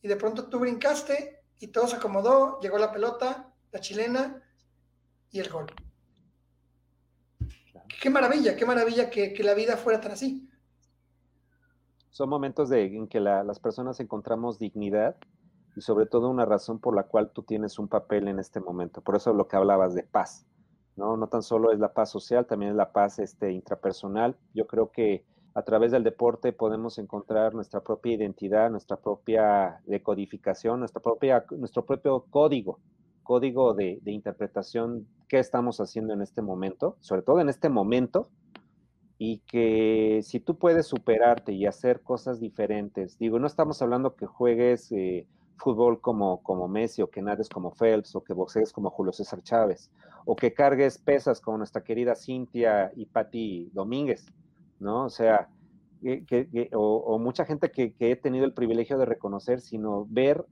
y 0.00 0.08
de 0.08 0.16
pronto 0.16 0.48
tú 0.48 0.58
brincaste 0.58 1.42
y 1.58 1.68
todo 1.68 1.86
se 1.86 1.96
acomodó, 1.96 2.58
llegó 2.60 2.78
la 2.78 2.90
pelota, 2.90 3.52
la 3.70 3.80
chilena 3.80 4.42
y 5.30 5.40
el 5.40 5.50
gol. 5.50 5.66
Qué 8.00 8.08
maravilla, 8.08 8.56
qué 8.56 8.64
maravilla 8.64 9.10
que, 9.10 9.36
la 9.44 9.52
vida 9.52 9.76
fuera 9.76 10.00
tan 10.00 10.12
así. 10.12 10.48
Son 12.08 12.30
momentos 12.30 12.70
de, 12.70 12.84
en 12.84 13.06
que 13.06 13.20
las 13.20 13.60
personas 13.60 14.00
encontramos 14.00 14.58
dignidad 14.58 15.16
y 15.76 15.82
sobre 15.82 16.06
todo 16.06 16.30
una 16.30 16.46
razón 16.46 16.78
por 16.78 16.94
la 16.96 17.02
cual 17.02 17.32
tú 17.32 17.42
tienes 17.42 17.78
un 17.78 17.88
papel 17.88 18.28
en 18.28 18.38
este 18.38 18.60
momento. 18.60 19.02
Por 19.02 19.16
eso 19.16 19.34
lo 19.34 19.46
que 19.46 19.56
hablabas 19.56 19.94
de 19.94 20.04
paz, 20.04 20.46
¿no? 20.96 21.18
No 21.18 21.28
tan 21.28 21.42
solo 21.42 21.70
es 21.70 21.78
la 21.78 21.92
paz 21.92 22.10
social, 22.10 22.46
también 22.46 22.70
es 22.70 22.76
la 22.76 22.92
paz 22.92 23.18
este, 23.18 23.52
intrapersonal. 23.52 24.38
Yo 24.54 24.66
creo 24.66 24.90
que 24.90 25.26
a 25.54 25.62
través 25.62 25.92
del 25.92 26.02
deporte 26.02 26.52
podemos 26.52 26.98
encontrar 26.98 27.54
nuestra 27.54 27.80
propia 27.80 28.14
identidad, 28.14 28.70
nuestra 28.70 28.96
propia 28.96 29.80
decodificación, 29.86 30.80
nuestra 30.80 31.00
propia, 31.00 31.44
nuestro 31.56 31.86
propio 31.86 32.26
código, 32.28 32.80
código 33.22 33.72
de, 33.72 34.00
interpretación 34.04 35.06
que 35.28 35.38
estamos 35.38 35.80
haciendo 35.80 36.12
en 36.12 36.22
este 36.22 36.42
momento, 36.42 36.96
sobre 37.00 37.22
todo 37.22 37.40
en 37.40 37.48
este 37.48 37.68
momento, 37.68 38.28
y 39.16 39.38
que 39.46 40.20
si 40.24 40.40
tú 40.40 40.58
puedes 40.58 40.88
superarte 40.88 41.52
y 41.52 41.66
hacer 41.66 42.02
cosas 42.02 42.40
diferentes, 42.40 43.16
digo, 43.16 43.38
no 43.38 43.46
estamos 43.46 43.80
hablando 43.80 44.16
que 44.16 44.26
juegues 44.26 44.90
eh, 44.90 45.28
fútbol 45.56 46.00
como, 46.00 46.42
como 46.42 46.66
Messi 46.66 47.00
o 47.00 47.10
que 47.10 47.22
nades 47.22 47.48
como 47.48 47.70
Phelps 47.70 48.16
o 48.16 48.24
que 48.24 48.34
boxees 48.34 48.72
como 48.72 48.90
Julio 48.90 49.12
César 49.12 49.40
Chávez 49.42 49.88
o 50.24 50.34
que 50.34 50.52
cargues 50.52 50.98
pesas 50.98 51.40
como 51.40 51.58
nuestra 51.58 51.84
querida 51.84 52.16
Cintia 52.16 52.90
y 52.96 53.06
Patti 53.06 53.70
Domínguez 53.72 54.26
¿no? 54.78 55.04
O 55.04 55.10
sea, 55.10 55.48
que, 56.02 56.70
o, 56.74 57.18
mucha 57.18 57.44
gente 57.44 57.70
que, 57.70 57.94
he 57.98 58.16
tenido 58.16 58.44
el 58.44 58.52
privilegio 58.52 58.98
de 58.98 59.06
reconocer, 59.06 59.60
sino 59.60 60.06
ver 60.08 60.44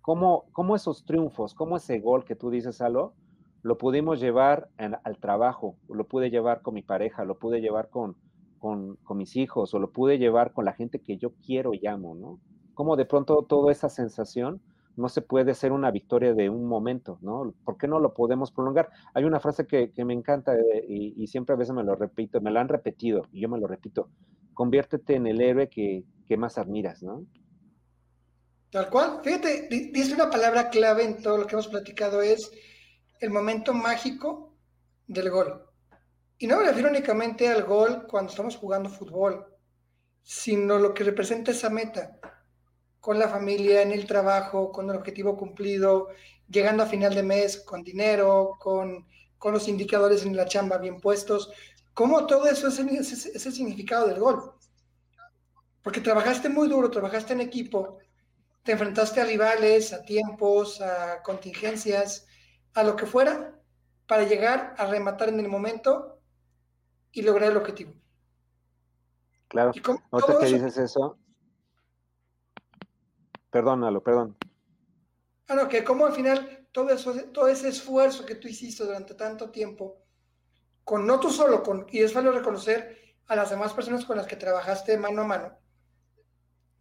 cómo, 0.00 0.44
cómo 0.52 0.76
esos 0.76 1.04
triunfos, 1.04 1.54
cómo 1.54 1.76
ese 1.76 1.98
gol 1.98 2.24
que 2.24 2.36
tú 2.36 2.50
dices, 2.50 2.80
Alo, 2.80 3.14
lo 3.62 3.78
pudimos 3.78 4.20
llevar 4.20 4.68
al 4.78 5.18
trabajo, 5.18 5.76
lo 5.88 6.04
pude 6.04 6.30
llevar 6.30 6.62
con 6.62 6.74
mi 6.74 6.82
pareja, 6.82 7.24
lo 7.24 7.38
pude 7.38 7.60
llevar 7.60 7.90
con, 7.90 8.16
con, 8.58 8.96
con, 9.02 9.16
mis 9.16 9.34
hijos, 9.34 9.74
o 9.74 9.80
lo 9.80 9.90
pude 9.90 10.18
llevar 10.18 10.52
con 10.52 10.64
la 10.64 10.72
gente 10.72 11.00
que 11.00 11.16
yo 11.16 11.32
quiero 11.44 11.74
y 11.74 11.86
amo, 11.86 12.14
¿no? 12.14 12.38
Como 12.74 12.94
de 12.94 13.06
pronto 13.06 13.44
toda 13.48 13.72
esa 13.72 13.88
sensación 13.88 14.60
no 14.96 15.08
se 15.10 15.20
puede 15.20 15.54
ser 15.54 15.72
una 15.72 15.90
victoria 15.90 16.34
de 16.34 16.48
un 16.48 16.66
momento, 16.66 17.18
¿no? 17.20 17.54
¿Por 17.64 17.76
qué 17.76 17.86
no 17.86 18.00
lo 18.00 18.14
podemos 18.14 18.50
prolongar? 18.50 18.90
Hay 19.14 19.24
una 19.24 19.40
frase 19.40 19.66
que, 19.66 19.92
me 20.04 20.14
encanta 20.14 20.54
eh, 20.54 20.84
y, 20.88 21.26
siempre 21.26 21.54
a 21.54 21.58
veces 21.58 21.74
me 21.74 21.84
lo 21.84 21.94
repito, 21.94 22.40
me 22.40 22.50
la 22.50 22.62
han 22.62 22.68
repetido 22.68 23.28
y 23.30 23.42
yo 23.42 23.48
me 23.48 23.58
lo 23.58 23.66
repito, 23.66 24.08
conviértete 24.54 25.14
en 25.14 25.26
el 25.26 25.40
héroe 25.40 25.68
que, 25.68 26.04
más 26.36 26.58
admiras, 26.58 27.02
¿no? 27.02 27.24
Tal 28.70 28.90
cual, 28.90 29.20
fíjate, 29.22 29.68
dice 29.92 30.14
una 30.14 30.28
palabra 30.28 30.70
clave 30.70 31.04
en 31.04 31.22
todo 31.22 31.38
lo 31.38 31.46
que 31.46 31.54
hemos 31.54 31.68
platicado, 31.68 32.20
es 32.20 32.50
el 33.20 33.30
momento 33.30 33.72
mágico 33.74 34.56
del 35.06 35.30
gol. 35.30 35.62
Y 36.38 36.46
no 36.46 36.58
me 36.58 36.64
refiero 36.64 36.90
únicamente 36.90 37.48
al 37.48 37.64
gol 37.64 38.06
cuando 38.08 38.30
estamos 38.30 38.56
jugando 38.56 38.90
fútbol, 38.90 39.46
sino 40.22 40.78
lo 40.78 40.92
que 40.92 41.04
representa 41.04 41.52
esa 41.52 41.70
meta 41.70 42.18
con 43.06 43.20
la 43.20 43.28
familia, 43.28 43.82
en 43.82 43.92
el 43.92 44.04
trabajo, 44.04 44.72
con 44.72 44.90
el 44.90 44.96
objetivo 44.96 45.36
cumplido, 45.36 46.08
llegando 46.48 46.82
a 46.82 46.86
final 46.86 47.14
de 47.14 47.22
mes 47.22 47.60
con 47.60 47.84
dinero, 47.84 48.56
con, 48.58 49.06
los 49.44 49.68
indicadores 49.68 50.26
en 50.26 50.34
la 50.34 50.46
chamba 50.46 50.76
bien 50.78 51.00
puestos. 51.00 51.52
¿Cómo 51.94 52.26
todo 52.26 52.48
eso 52.48 52.66
es, 52.66 52.80
el 52.80 53.52
significado 53.52 54.08
del 54.08 54.18
gol? 54.18 54.54
Porque 55.84 56.00
trabajaste 56.00 56.48
muy 56.48 56.66
duro, 56.66 56.90
trabajaste 56.90 57.32
en 57.34 57.42
equipo, 57.42 57.98
te 58.64 58.72
enfrentaste 58.72 59.20
a 59.20 59.24
rivales, 59.24 59.92
a 59.92 60.02
tiempos, 60.02 60.80
a 60.80 61.22
contingencias, 61.22 62.26
a 62.74 62.82
lo 62.82 62.96
que 62.96 63.06
fuera, 63.06 63.54
para 64.08 64.24
llegar 64.24 64.74
a 64.78 64.86
rematar 64.86 65.28
en 65.28 65.38
el 65.38 65.46
momento 65.46 66.18
y 67.12 67.22
lograr 67.22 67.52
el 67.52 67.56
objetivo. 67.56 67.92
Claro, 69.46 69.70
ahorita 70.10 70.38
que 70.40 70.46
dices 70.46 70.76
eso, 70.76 71.16
Perdónalo, 73.50 74.02
perdón. 74.02 74.36
Ah, 75.48 75.54
no, 75.54 75.68
que 75.68 75.84
como 75.84 76.06
al 76.06 76.12
final 76.12 76.66
todo, 76.72 76.90
eso, 76.90 77.14
todo 77.32 77.48
ese 77.48 77.68
esfuerzo 77.68 78.26
que 78.26 78.34
tú 78.34 78.48
hiciste 78.48 78.84
durante 78.84 79.14
tanto 79.14 79.50
tiempo, 79.50 80.02
con 80.84 81.06
no 81.06 81.20
tú 81.20 81.30
solo, 81.30 81.62
con, 81.62 81.86
y 81.90 82.00
es 82.00 82.12
bueno 82.12 82.32
reconocer 82.32 82.98
a 83.26 83.36
las 83.36 83.50
demás 83.50 83.72
personas 83.72 84.04
con 84.04 84.16
las 84.16 84.26
que 84.26 84.36
trabajaste 84.36 84.98
mano 84.98 85.22
a 85.22 85.26
mano, 85.26 85.58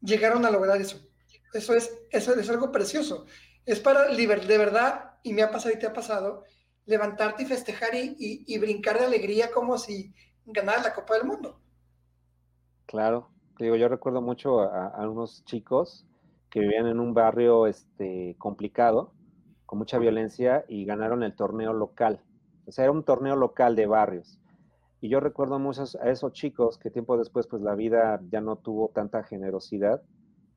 llegaron 0.02 0.46
a 0.46 0.52
lograr 0.52 0.80
eso. 0.82 1.08
Eso 1.54 1.74
es, 1.74 1.92
eso 2.10 2.34
es 2.34 2.50
algo 2.50 2.72
precioso. 2.72 3.26
Es 3.66 3.80
para 3.80 4.08
de 4.08 4.58
verdad, 4.58 5.14
y 5.24 5.34
me 5.34 5.44
ha 5.44 5.52
pasado 5.52 5.74
y 5.74 5.80
te 5.80 5.88
ha 5.88 5.94
pasado, 5.94 6.44
levantarte 6.86 7.44
y 7.44 7.46
festejar 7.46 7.96
y, 7.96 8.16
y, 8.20 8.58
brincar 8.60 9.00
de 9.00 9.06
alegría 9.06 9.52
como 9.52 9.78
si 9.78 10.14
ganaras 10.46 10.84
la 10.84 10.94
Copa 10.94 11.16
del 11.16 11.26
Mundo. 11.26 11.60
Claro, 12.86 13.30
digo, 13.58 13.76
yo 13.76 13.88
recuerdo 13.88 14.22
mucho 14.22 14.62
a, 14.62 14.88
a 14.90 15.10
unos 15.10 15.44
chicos 15.46 16.06
que 16.56 16.62
vivían 16.62 16.88
en 16.88 17.02
un 17.02 17.14
barrio 17.14 17.68
este, 17.68 18.38
complicado, 18.38 19.12
con 19.66 19.78
mucha 19.78 20.00
violencia, 20.00 20.64
y 20.70 20.86
ganaron 20.86 21.22
el 21.22 21.36
torneo 21.36 21.74
local. 21.74 22.22
O 22.66 22.72
sea, 22.72 22.86
era 22.86 22.94
un 22.94 23.04
torneo 23.04 23.36
local 23.36 23.76
de 23.76 23.88
barrios. 23.88 24.40
Y 25.02 25.10
yo 25.10 25.20
recuerdo 25.20 25.60
muchos 25.60 25.98
a 25.98 26.10
esos 26.10 26.32
chicos 26.32 26.78
que 26.78 26.90
tiempo 26.90 27.18
después, 27.18 27.46
pues 27.48 27.62
la 27.62 27.76
vida 27.76 28.22
ya 28.30 28.40
no 28.40 28.56
tuvo 28.56 28.88
tanta 28.88 29.24
generosidad, 29.24 30.02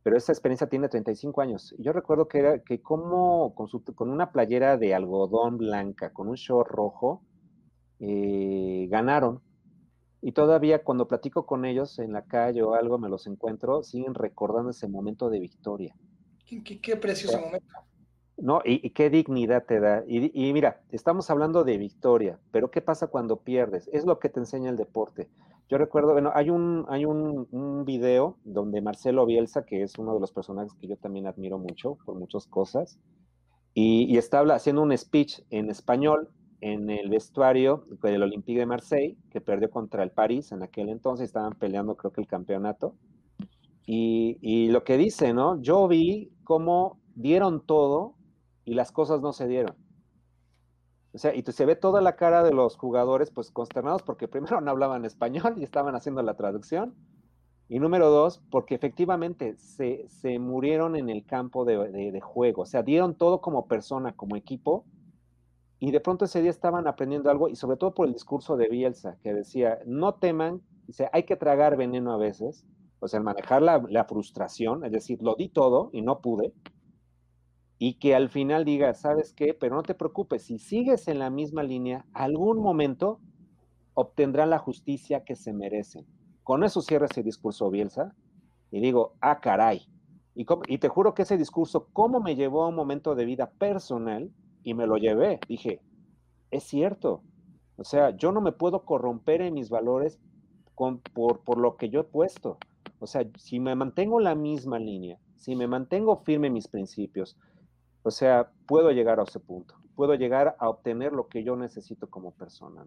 pero 0.05 0.17
esa 0.17 0.31
experiencia 0.31 0.69
tiene 0.69 0.89
35 0.89 1.41
años. 1.41 1.75
Y 1.77 1.83
yo 1.83 1.93
recuerdo 1.93 2.29
que 2.29 2.39
era 2.39 2.59
que 2.63 2.81
como 2.81 3.53
con, 3.57 3.67
con 3.97 4.09
una 4.09 4.31
playera 4.31 4.77
de 4.77 4.95
algodón 4.95 5.59
blanca, 5.59 6.13
con 6.13 6.29
un 6.29 6.37
short 6.37 6.71
rojo, 6.71 7.25
eh, 7.99 8.87
ganaron 8.89 9.41
y 10.21 10.33
todavía 10.33 10.83
cuando 10.83 11.07
platico 11.07 11.47
con 11.47 11.65
ellos 11.65 11.99
en 11.99 12.13
la 12.13 12.23
calle 12.23 12.63
o 12.63 12.75
algo, 12.75 12.99
me 12.99 13.09
los 13.09 13.27
encuentro, 13.27 13.83
siguen 13.83 14.15
recordando 14.15 14.71
ese 14.71 14.89
momento 14.89 15.31
de 15.31 15.41
victoria. 15.41 15.95
Qué, 16.45 16.81
qué, 16.81 16.97
precioso 16.97 17.39
momento. 17.41 17.75
No, 18.37 18.63
y, 18.65 18.91
qué 18.91 19.11
dignidad 19.11 19.65
te 19.65 19.81
da. 19.81 20.05
Y, 20.07 20.53
mira, 20.53 20.81
estamos 20.91 21.29
hablando 21.31 21.65
de 21.65 21.77
victoria, 21.77 22.39
pero 22.51 22.71
¿qué 22.71 22.81
pasa 22.81 23.09
cuando 23.09 23.41
pierdes? 23.41 23.89
Es 23.93 24.07
lo 24.07 24.19
que 24.19 24.29
te 24.29 24.41
enseña 24.41 24.71
el 24.71 24.77
deporte. 24.77 25.29
Yo 25.69 25.77
recuerdo, 25.77 26.13
bueno, 26.13 26.33
hay 26.35 26.49
un, 26.49 26.87
hay 26.89 27.05
un, 27.05 27.47
un 27.51 27.85
video 27.85 28.39
donde 28.45 28.81
Marcelo 28.81 29.27
Bielsa, 29.27 29.67
que 29.67 29.83
es 29.83 29.99
uno 29.99 30.15
de 30.15 30.21
los 30.21 30.33
personajes 30.33 30.73
que 30.81 30.87
yo 30.87 30.97
también 30.97 31.27
admiro 31.27 31.59
mucho 31.59 31.99
por 32.07 32.15
muchas 32.15 32.47
cosas, 32.47 32.99
y, 33.75 34.05
y 34.05 34.17
está 34.17 34.41
haciendo 34.41 34.83
un 34.83 34.97
speech 34.97 35.41
en 35.51 35.69
español 35.69 36.31
en 36.61 36.91
el 36.91 37.09
vestuario 37.09 37.85
del 38.03 38.23
Olympique 38.23 38.59
de 38.59 38.67
Marseille, 38.67 39.17
que 39.31 39.41
perdió 39.41 39.71
contra 39.71 40.03
el 40.03 40.11
París 40.11 40.53
en 40.53 40.63
aquel 40.63 40.89
entonces, 40.89 41.27
estaban 41.27 41.55
peleando 41.55 41.97
creo 41.97 42.13
que 42.13 42.21
el 42.21 42.27
campeonato. 42.27 42.95
Y, 43.91 44.69
lo 44.69 44.85
que 44.85 44.99
dice, 44.99 45.33
¿no? 45.33 45.63
Yo 45.63 45.89
vi 45.89 46.31
cómo 46.45 47.01
dieron 47.15 47.65
todo 47.65 48.17
y 48.67 48.75
las 48.75 48.93
cosas 48.93 49.23
no 49.23 49.33
se 49.33 49.49
dieron. 49.49 49.75
O 51.15 51.19
sea, 51.19 51.35
y 51.35 51.43
se 51.43 51.65
ve 51.65 51.75
toda 51.75 52.03
la 52.03 52.15
cara 52.15 52.43
de 52.43 52.53
los 52.53 52.77
jugadores, 52.77 53.31
pues 53.31 53.51
consternados, 53.51 54.03
porque 54.03 54.29
primero 54.29 54.61
no 54.61 54.71
hablaban 54.71 55.07
español 55.07 55.55
y 55.57 55.65
estaban 55.65 55.95
haciendo 55.95 56.23
la 56.23 56.35
traducción. 56.35 56.95
Y 57.71 57.79
número 57.81 58.11
dos, 58.11 58.43
porque 58.51 58.75
efectivamente 58.75 59.57
se, 59.57 60.39
murieron 60.39 60.95
en 60.95 61.09
el 61.09 61.25
campo 61.25 61.65
de, 61.65 61.91
de, 62.13 62.21
juego. 62.21 62.63
O 62.63 62.67
sea, 62.67 62.83
dieron 62.83 63.15
todo 63.15 63.41
como 63.41 63.69
persona, 63.69 64.13
como 64.15 64.37
equipo, 64.37 64.85
y 65.81 65.91
de 65.91 66.01
pronto 66.01 66.25
ese 66.25 66.43
día 66.43 66.51
estaban 66.51 66.87
aprendiendo 66.87 67.31
algo, 67.31 67.49
y 67.49 67.57
sobre 67.57 67.77
todo 67.77 67.95
por 67.95 68.07
el 68.07 68.13
discurso 68.13 68.57
de 68.57 68.69
Bielsa, 68.69 69.19
que 69.23 69.33
decía, 69.33 69.79
no 69.87 70.15
teman, 70.15 70.63
dice, 70.87 71.09
hay 71.13 71.25
que 71.25 71.37
tragar 71.37 71.77
veneno 71.77 72.13
a 72.13 72.17
veces, 72.17 72.67
o 73.01 73.07
sea, 73.07 73.21
manejar 73.21 73.63
la, 73.63 73.83
la 73.89 74.05
frustración, 74.05 74.85
es 74.85 74.93
decir, 74.93 75.23
lo 75.23 75.37
di 75.37 75.49
todo 75.49 75.91
y 75.93 76.03
no 76.03 76.21
pude, 76.21 76.53
y 77.79 77.95
que 77.95 78.17
al 78.17 78.29
final 78.29 78.65
diga, 78.65 78.93
¿sabes 78.95 79.33
qué? 79.33 79.55
Pero 79.55 79.77
no 79.77 79.83
te 79.83 79.95
preocupes, 79.95 80.43
si 80.43 80.59
sigues 80.59 81.07
en 81.07 81.21
la 81.21 81.31
misma 81.31 81.63
línea, 81.63 82.07
algún 82.13 82.59
momento 82.59 83.21
obtendrán 83.95 84.51
la 84.51 84.59
justicia 84.59 85.25
que 85.25 85.37
se 85.37 85.53
merecen. 85.53 86.07
Con 86.43 86.65
eso 86.65 86.83
cierra 86.83 87.07
ese 87.07 87.23
discurso 87.23 87.71
Bielsa, 87.71 88.17
y 88.71 88.81
digo, 88.81 89.15
ah, 89.21 89.41
caray. 89.41 89.89
Y, 90.35 90.47
y 90.67 90.79
te 90.79 90.89
juro 90.89 91.15
que 91.15 91.23
ese 91.23 91.37
discurso, 91.37 91.89
¿cómo 91.93 92.21
me 92.21 92.35
llevó 92.37 92.65
a 92.65 92.69
un 92.69 92.75
momento 92.75 93.15
de 93.15 93.25
vida 93.25 93.51
personal? 93.51 94.33
Y 94.63 94.75
me 94.75 94.87
lo 94.87 94.97
llevé. 94.97 95.41
Dije, 95.49 95.81
es 96.51 96.65
cierto. 96.65 97.23
O 97.77 97.85
sea, 97.85 98.11
yo 98.11 98.33
no 98.33 98.41
me 98.41 98.53
puedo 98.53 98.85
corromper 98.85 99.41
en 99.41 99.55
mis 99.55 99.71
valores 99.71 100.19
con, 100.75 100.99
por, 101.01 101.41
por 101.41 101.59
lo 101.59 101.77
que 101.77 101.91
yo 101.91 102.01
he 102.01 102.05
puesto. 102.05 102.59
O 102.99 103.07
sea, 103.07 103.27
si 103.37 103.61
me 103.61 103.75
mantengo 103.75 104.21
la 104.21 104.35
misma 104.35 104.79
línea, 104.79 105.19
si 105.37 105.55
me 105.55 105.67
mantengo 105.67 106.17
firme 106.25 106.49
en 106.49 106.55
mis 106.55 106.69
principios, 106.69 107.37
o 108.03 108.11
sea, 108.11 108.51
puedo 108.67 108.91
llegar 108.91 109.21
a 109.21 109.25
ese 109.25 109.41
punto, 109.41 109.75
puedo 109.95 110.15
llegar 110.15 110.57
a 110.59 110.69
obtener 110.69 111.13
lo 111.13 111.29
que 111.29 111.45
yo 111.45 111.57
necesito 111.57 112.09
como 112.09 112.33
persona. 112.33 112.85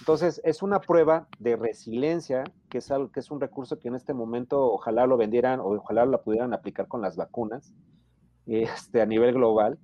Entonces, 0.00 0.40
es 0.44 0.62
una 0.62 0.80
prueba 0.80 1.28
de 1.38 1.56
resiliencia, 1.56 2.44
que 2.68 2.78
es, 2.78 2.90
algo, 2.90 3.10
que 3.10 3.20
es 3.20 3.30
un 3.30 3.40
recurso 3.40 3.78
que 3.78 3.88
en 3.88 3.94
este 3.94 4.14
momento 4.14 4.60
ojalá 4.72 5.06
lo 5.06 5.16
vendieran 5.16 5.60
o 5.60 5.74
ojalá 5.74 6.04
lo 6.04 6.22
pudieran 6.22 6.54
aplicar 6.54 6.88
con 6.88 7.00
las 7.02 7.16
vacunas 7.16 7.74
este, 8.46 9.00
a 9.00 9.06
nivel 9.06 9.34
global, 9.34 9.78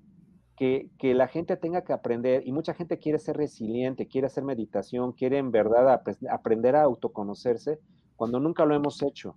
que, 0.58 1.14
la 1.14 1.28
gente 1.28 1.56
tenga 1.56 1.82
que 1.82 1.92
aprender, 1.92 2.42
y 2.46 2.52
mucha 2.52 2.74
gente 2.74 2.98
quiere 2.98 3.18
ser 3.18 3.36
resiliente, 3.36 4.08
quiere 4.08 4.26
hacer 4.26 4.44
meditación, 4.44 5.12
quiere 5.12 5.38
en 5.38 5.52
verdad 5.52 6.02
aprender 6.30 6.74
a 6.74 6.82
autoconocerse, 6.82 7.78
cuando 8.16 8.40
nunca 8.40 8.64
lo 8.64 8.74
hemos 8.74 9.02
hecho. 9.02 9.36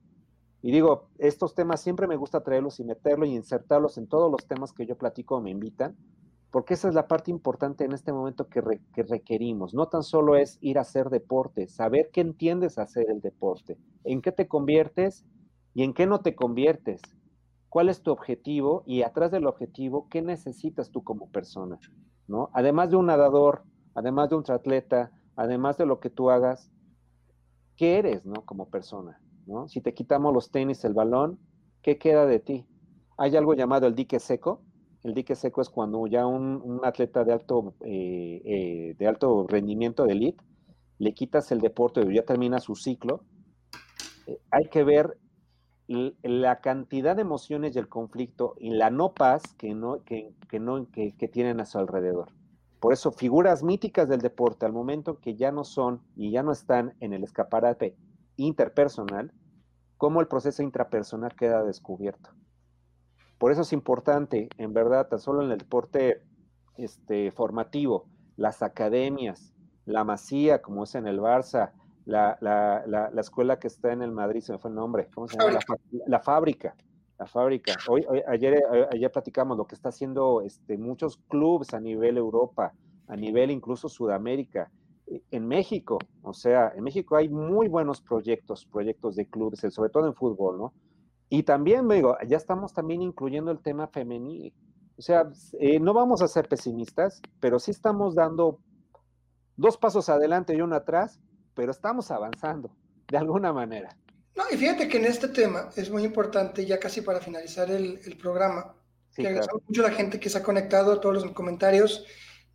Y 0.64 0.72
digo, 0.72 1.10
estos 1.20 1.54
temas 1.54 1.82
siempre 1.82 2.08
me 2.08 2.16
gusta 2.16 2.44
traerlos 2.44 2.80
y 2.80 2.84
meterlos 2.84 3.30
y 3.30 3.36
insertarlos 3.36 3.98
en 3.98 4.08
todos 4.08 4.32
los 4.32 4.48
temas 4.48 4.74
que 4.74 4.86
yo 4.86 4.98
platico 4.98 5.38
o 5.38 5.42
me 5.42 5.52
invitan, 5.52 5.96
porque 6.50 6.74
esa 6.74 6.90
es 6.90 6.96
la 6.96 7.08
parte 7.08 7.32
importante 7.32 7.86
en 7.86 7.94
este 7.94 8.12
momento 8.12 8.48
que, 8.48 8.62
que, 8.94 9.04
requerimos. 9.04 9.74
No 9.74 9.88
tan 9.88 10.04
solo 10.04 10.36
es 10.36 10.58
ir 10.62 10.78
a 10.78 10.82
hacer 10.82 11.10
deporte, 11.10 11.68
saber 11.68 12.10
qué 12.12 12.22
entiendes 12.22 12.78
hacer 12.78 13.10
el 13.10 13.22
deporte, 13.22 13.78
en 14.04 14.22
qué 14.22 14.32
te 14.32 14.48
conviertes 14.48 15.24
y 15.74 15.84
en 15.84 15.94
qué 15.94 16.08
no 16.08 16.20
te 16.20 16.36
conviertes, 16.36 17.02
cuál 17.72 17.88
es 17.88 18.04
tu 18.04 18.12
objetivo 18.12 18.84
y 18.86 19.04
atrás 19.04 19.32
del 19.32 19.48
objetivo, 19.48 20.10
qué 20.10 20.22
necesitas 20.22 20.92
tú 20.92 21.06
como 21.06 21.30
persona, 21.32 21.80
¿no? 22.28 22.50
Además 22.54 22.90
de 22.90 22.98
un 22.98 23.06
nadador, 23.06 23.64
además 23.96 24.30
de 24.30 24.36
un 24.36 24.44
triatleta, 24.44 25.14
además 25.38 25.78
de 25.78 25.86
lo 25.86 26.02
que 26.02 26.10
tú 26.10 26.30
hagas, 26.30 26.70
¿qué 27.78 27.98
eres, 27.98 28.26
¿no? 28.26 28.44
Como 28.46 28.70
persona, 28.70 29.22
¿no? 29.48 29.70
Si 29.70 29.80
te 29.80 29.94
quitamos 29.94 30.34
los 30.34 30.52
tenis, 30.52 30.84
el 30.84 30.94
balón, 30.94 31.40
¿qué 31.82 31.98
queda 31.98 32.26
de 32.26 32.40
ti? 32.40 32.68
Hay 33.18 33.38
algo 33.38 33.54
llamado 33.54 33.88
el 33.88 33.96
dique 33.96 34.20
seco, 34.20 34.62
el 35.04 35.14
dique 35.14 35.36
seco 35.36 35.62
es 35.62 35.70
cuando 35.70 36.06
ya 36.08 36.28
un, 36.28 36.82
atleta 36.84 37.24
de 37.24 37.32
alto, 37.32 37.76
eh, 37.86 38.42
eh, 38.44 38.96
de 39.00 39.08
alto 39.08 39.48
rendimiento 39.48 40.04
de 40.06 40.12
elite 40.12 40.44
le 41.00 41.14
quitas 41.14 41.54
el 41.54 41.62
deporte 41.62 42.06
ya 42.14 42.24
termina 42.24 42.60
su 42.60 42.76
ciclo. 42.76 43.24
Eh, 44.28 44.40
hay 44.52 44.66
que 44.70 44.84
ver 44.84 45.18
la 46.24 46.62
cantidad 46.62 47.16
de 47.16 47.24
emociones 47.24 47.76
y 47.76 47.80
el 47.80 47.90
conflicto 47.90 48.56
y 48.58 48.70
la 48.72 48.90
no 48.90 49.14
paz 49.14 49.42
que, 49.58 49.74
no, 49.74 50.04
que, 50.04 50.34
no, 50.60 50.88
que, 50.92 51.30
tienen 51.32 51.60
a 51.60 51.66
su 51.66 51.80
alrededor. 51.80 52.30
Por 52.80 52.94
eso, 52.94 53.12
figuras 53.12 53.64
míticas 53.64 54.08
del 54.08 54.22
deporte, 54.22 54.66
al 54.66 54.74
momento 54.74 55.20
que 55.20 55.36
ya 55.36 55.52
no 55.52 55.64
son 55.64 56.02
y 56.16 56.32
ya 56.32 56.44
no 56.44 56.52
están 56.52 56.96
en 57.00 57.14
el 57.14 57.24
escaparate 57.24 57.96
interpersonal, 58.38 59.34
cómo 59.98 60.22
el 60.22 60.28
proceso 60.28 60.64
intrapersonal 60.64 61.36
queda 61.36 61.64
descubierto. 61.64 62.32
Por 63.38 63.52
eso 63.52 63.62
es 63.62 63.74
importante, 63.74 64.50
en 64.58 64.74
verdad, 64.74 65.08
tan 65.08 65.20
solo 65.20 65.44
en 65.44 65.52
el 65.52 65.58
deporte 65.58 66.24
este, 66.78 67.32
formativo, 67.32 68.06
las 68.36 68.62
academias, 68.62 69.54
la 69.86 70.04
masía, 70.04 70.62
como 70.62 70.84
es 70.84 70.96
en 70.96 71.08
el 71.08 71.20
Barça, 71.20 71.72
la, 72.12 73.12
escuela 73.18 73.60
que 73.60 73.68
está 73.68 73.92
en 73.92 74.02
el 74.02 74.12
Madrid, 74.12 74.42
se 74.42 74.52
me 74.52 74.60
fue 74.60 74.70
el 74.70 74.76
nombre, 74.76 75.08
¿cómo 75.14 75.28
se 75.28 75.38
llama? 75.38 75.60
La, 76.08 76.20
fábrica. 76.20 76.76
La 77.18 77.26
fábrica. 77.26 77.78
Hoy, 77.90 78.06
ayer, 78.28 78.56
eh, 78.56 78.88
ayer 78.92 79.12
platicamos 79.12 79.58
lo 79.58 79.66
que 79.66 79.76
está 79.76 79.90
haciendo 79.90 80.42
este, 80.42 80.78
muchos 80.78 81.18
clubes 81.28 81.74
a 81.74 81.80
nivel 81.80 82.18
Europa, 82.18 82.74
a 83.08 83.16
nivel 83.16 83.52
incluso 83.52 83.90
Sudamérica, 83.90 84.72
eh, 85.08 85.22
en 85.32 85.48
México. 85.48 86.00
O 86.22 86.34
sea, 86.34 86.72
en 86.76 86.84
México 86.84 87.16
hay 87.16 87.30
muy 87.30 87.68
buenos 87.68 88.02
proyectos, 88.02 88.66
proyectos 88.66 89.16
de 89.16 89.28
clubes, 89.28 89.62
sobre 89.70 89.90
todo 89.90 90.08
en 90.08 90.16
fútbol, 90.16 90.58
¿no? 90.58 90.74
Y 91.30 91.44
también, 91.44 91.88
digo, 91.88 92.18
ya 92.28 92.36
estamos 92.36 92.74
también 92.74 93.02
incluyendo 93.02 93.52
el 93.52 93.60
tema 93.60 93.88
femenil. 93.88 94.54
O 94.98 95.02
sea, 95.02 95.30
eh, 95.60 95.80
no 95.80 95.94
vamos 95.94 96.22
a 96.22 96.28
ser 96.28 96.50
pesimistas, 96.50 97.22
pero 97.40 97.58
sí 97.58 97.72
estamos 97.72 98.16
dando 98.16 98.60
dos 99.56 99.78
pasos 99.78 100.10
adelante 100.10 100.54
y 100.56 100.62
uno 100.62 100.76
atrás, 100.76 101.22
pero 101.62 101.74
estamos 101.74 102.10
avanzando 102.10 102.76
de 103.08 103.20
alguna 103.20 103.54
manera. 103.54 103.96
No, 104.36 104.46
y 104.50 104.58
fíjate 104.58 104.88
que 104.88 104.98
en 104.98 105.06
este 105.06 105.28
tema 105.28 105.70
es 105.76 105.92
muy 105.92 106.04
importante, 106.04 106.66
ya 106.66 106.80
casi 106.80 107.02
para 107.02 107.20
finalizar 107.20 107.70
el, 107.70 108.18
programa, 108.20 108.74
que 109.16 109.28
agradecemos 109.28 109.62
mucho 109.68 109.86
a 109.86 109.90
la 109.90 109.96
gente 109.96 110.20
que 110.20 110.28
se 110.28 110.40
ha 110.40 110.42
conectado, 110.42 111.00
todos 111.00 111.24
los 111.24 111.32
comentarios 111.34 112.04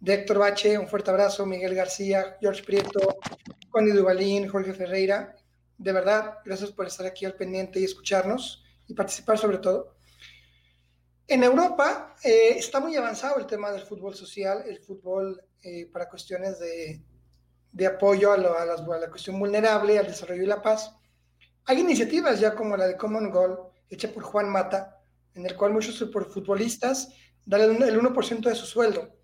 de 0.00 0.14
Héctor 0.14 0.40
Bache, 0.40 0.76
un 0.76 0.88
fuerte 0.88 1.12
abrazo, 1.12 1.46
Miguel 1.46 1.76
García, 1.76 2.36
George 2.40 2.64
Prieto, 2.64 3.18
Connie 3.70 3.92
Duvalín, 3.92 4.48
Jorge 4.48 4.74
Ferreira. 4.74 5.36
De 5.78 5.92
verdad, 5.92 6.38
gracias 6.44 6.72
por 6.72 6.88
estar 6.88 7.06
aquí 7.06 7.24
al 7.26 7.34
pendiente 7.34 7.78
y 7.78 7.84
escucharnos 7.84 8.64
y 8.88 8.94
participar 8.94 9.38
sobre 9.38 9.58
todo. 9.58 9.94
En 11.28 11.44
Europa 11.44 12.16
eh, 12.24 12.56
está 12.56 12.80
muy 12.80 12.96
avanzado 12.96 13.38
el 13.38 13.46
tema 13.46 13.70
del 13.70 13.82
fútbol 13.82 14.16
social, 14.16 14.64
el 14.66 14.80
fútbol 14.80 15.40
eh, 15.62 15.86
para 15.92 16.08
cuestiones 16.08 16.58
de, 16.58 17.04
de 17.76 17.86
apoyo 17.86 18.32
a, 18.32 18.36
a, 18.36 18.98
la 18.98 19.10
cuestión 19.10 19.38
vulnerable, 19.38 19.98
al 19.98 20.06
desarrollo 20.06 20.42
y 20.42 20.46
la 20.46 20.62
paz. 20.62 20.96
Hay 21.66 21.80
iniciativas 21.80 22.40
ya 22.40 22.54
como 22.54 22.74
la 22.74 22.86
de 22.86 22.96
Common 22.96 23.30
Goal, 23.30 23.58
hecha 23.90 24.10
por 24.10 24.22
Juan 24.22 24.48
Mata, 24.48 24.98
en 25.34 25.44
el 25.44 25.54
cual 25.54 25.74
muchos 25.74 25.98
futbolistas 25.98 27.12
dan 27.44 27.82
el 27.82 28.00
1% 28.00 28.48
de 28.48 28.54
su 28.54 28.64
sueldo. 28.64 29.18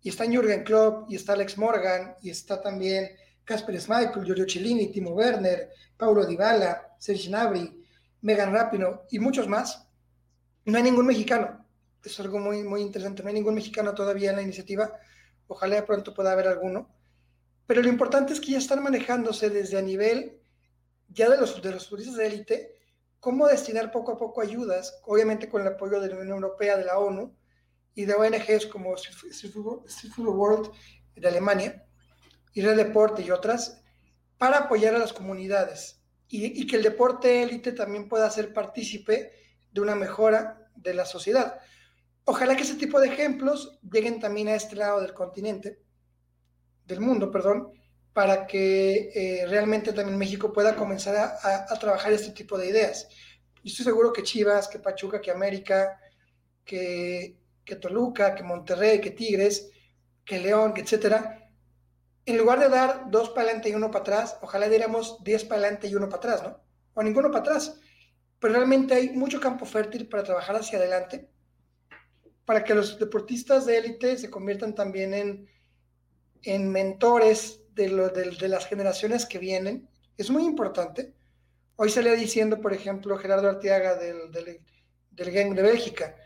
Y 0.00 0.10
está 0.10 0.24
Jürgen 0.26 0.62
Klopp, 0.62 1.10
y 1.10 1.16
está 1.16 1.32
Alex 1.32 1.58
Morgan, 1.58 2.14
y 2.22 2.30
está 2.30 2.62
también 2.62 3.08
Casper 3.42 3.80
Schmeichel, 3.80 4.24
Giorgio 4.24 4.48
Cellini, 4.48 4.92
Timo 4.92 5.10
Werner, 5.10 5.70
Paulo 5.96 6.24
Dybala, 6.24 6.94
Serge 7.00 7.28
Gnabry, 7.28 7.84
Megan 8.20 8.52
Rapino 8.52 9.02
y 9.10 9.18
muchos 9.18 9.48
más, 9.48 9.88
no 10.66 10.76
hay 10.76 10.84
ningún 10.84 11.06
mexicano. 11.06 11.66
Es 12.04 12.20
algo 12.20 12.38
muy, 12.38 12.62
muy 12.62 12.82
interesante. 12.82 13.24
No 13.24 13.28
hay 13.28 13.34
ningún 13.34 13.56
mexicano 13.56 13.92
todavía 13.92 14.30
en 14.30 14.36
la 14.36 14.42
iniciativa. 14.42 14.92
Ojalá 15.48 15.84
pronto 15.84 16.14
pueda 16.14 16.30
haber 16.30 16.46
alguno. 16.46 16.88
Pero 17.68 17.82
lo 17.82 17.88
importante 17.88 18.32
es 18.32 18.40
que 18.40 18.52
ya 18.52 18.58
están 18.58 18.82
manejándose 18.82 19.50
desde 19.50 19.76
a 19.76 19.82
nivel 19.82 20.40
ya 21.08 21.28
de 21.28 21.36
los, 21.36 21.60
de 21.60 21.70
los 21.70 21.86
turistas 21.86 22.16
de 22.16 22.26
élite, 22.26 22.74
cómo 23.20 23.46
destinar 23.46 23.92
poco 23.92 24.12
a 24.12 24.16
poco 24.16 24.40
ayudas, 24.40 24.98
obviamente 25.04 25.50
con 25.50 25.60
el 25.60 25.68
apoyo 25.68 26.00
de 26.00 26.08
la 26.08 26.16
Unión 26.16 26.36
Europea, 26.38 26.78
de 26.78 26.86
la 26.86 26.98
ONU 26.98 27.36
y 27.94 28.06
de 28.06 28.14
ONGs 28.14 28.66
como 28.68 28.94
Street 28.94 30.18
World 30.18 30.70
de 31.14 31.28
Alemania, 31.28 31.84
y 32.54 32.62
Red 32.62 32.78
Deporte 32.78 33.20
y 33.20 33.30
otras, 33.30 33.82
para 34.38 34.60
apoyar 34.60 34.94
a 34.94 34.98
las 34.98 35.12
comunidades 35.12 36.00
y, 36.26 36.66
que 36.66 36.76
el 36.76 36.82
deporte 36.82 37.42
élite 37.42 37.72
también 37.72 38.08
pueda 38.08 38.30
ser 38.30 38.54
partícipe 38.54 39.32
de 39.72 39.80
una 39.82 39.94
mejora 39.94 40.70
de 40.74 40.94
la 40.94 41.04
sociedad. 41.04 41.60
Ojalá 42.24 42.56
que 42.56 42.62
ese 42.62 42.76
tipo 42.76 42.98
de 42.98 43.08
ejemplos 43.08 43.78
lleguen 43.82 44.20
también 44.20 44.48
a 44.48 44.54
este 44.54 44.74
lado 44.74 45.02
del 45.02 45.12
continente, 45.12 45.82
del 46.88 47.00
mundo, 47.00 47.30
perdón, 47.30 47.70
para 48.12 48.46
que 48.46 49.10
eh, 49.14 49.46
realmente 49.46 49.92
también 49.92 50.18
México 50.18 50.52
pueda 50.52 50.74
comenzar 50.74 51.14
a, 51.16 51.78
trabajar 51.78 52.12
este 52.12 52.32
tipo 52.32 52.58
de 52.58 52.68
ideas. 52.68 53.06
Yo 53.62 53.70
estoy 53.70 53.84
seguro 53.84 54.12
que 54.12 54.24
Chivas, 54.24 54.66
que 54.66 54.80
Pachuca, 54.80 55.20
que 55.20 55.30
América, 55.30 56.00
que, 56.64 57.36
que 57.64 57.76
Toluca, 57.76 58.34
que 58.34 58.42
Monterrey, 58.42 59.00
que 59.00 59.12
Tigres, 59.12 59.70
que 60.24 60.40
León, 60.40 60.72
que 60.72 60.80
etcétera, 60.80 61.48
en 62.26 62.36
lugar 62.36 62.58
de 62.58 62.68
dar 62.68 63.10
dos 63.10 63.30
para 63.30 63.42
adelante 63.42 63.68
y 63.68 63.74
uno 63.74 63.90
para 63.90 64.02
atrás, 64.02 64.38
ojalá 64.42 64.68
diéramos 64.68 65.22
diez 65.22 65.44
para 65.44 65.60
adelante 65.60 65.88
y 65.88 65.94
uno 65.94 66.08
para 66.08 66.18
atrás, 66.18 66.42
¿no? 66.42 66.60
O 66.94 67.02
ninguno 67.02 67.30
para 67.30 67.40
atrás. 67.40 67.78
Pero 68.38 68.54
realmente 68.54 68.94
hay 68.94 69.10
mucho 69.10 69.40
campo 69.40 69.64
fértil 69.64 70.08
para 70.08 70.24
trabajar 70.24 70.56
hacia 70.56 70.78
adelante, 70.78 71.30
para 72.44 72.64
que 72.64 72.74
los 72.74 72.98
deportistas 72.98 73.66
de 73.66 73.78
élite 73.78 74.16
se 74.16 74.30
conviertan 74.30 74.74
también 74.74 75.14
en, 75.14 75.48
en 76.42 76.70
mentores 76.70 77.60
de, 77.74 77.88
lo, 77.88 78.08
de, 78.08 78.48
las 78.48 78.66
generaciones 78.66 79.26
que 79.26 79.38
vienen. 79.38 79.88
Es 80.16 80.30
muy 80.30 80.44
importante. 80.44 81.14
Hoy 81.76 81.90
salía 81.90 82.14
diciendo, 82.14 82.60
por 82.60 82.72
ejemplo, 82.72 83.16
Gerardo 83.18 83.48
Arteaga 83.48 83.94
del, 83.96 84.30
del, 84.32 84.60
del 85.10 85.30
Gang 85.30 85.54
de 85.54 85.62
Bélgica, 85.62 86.16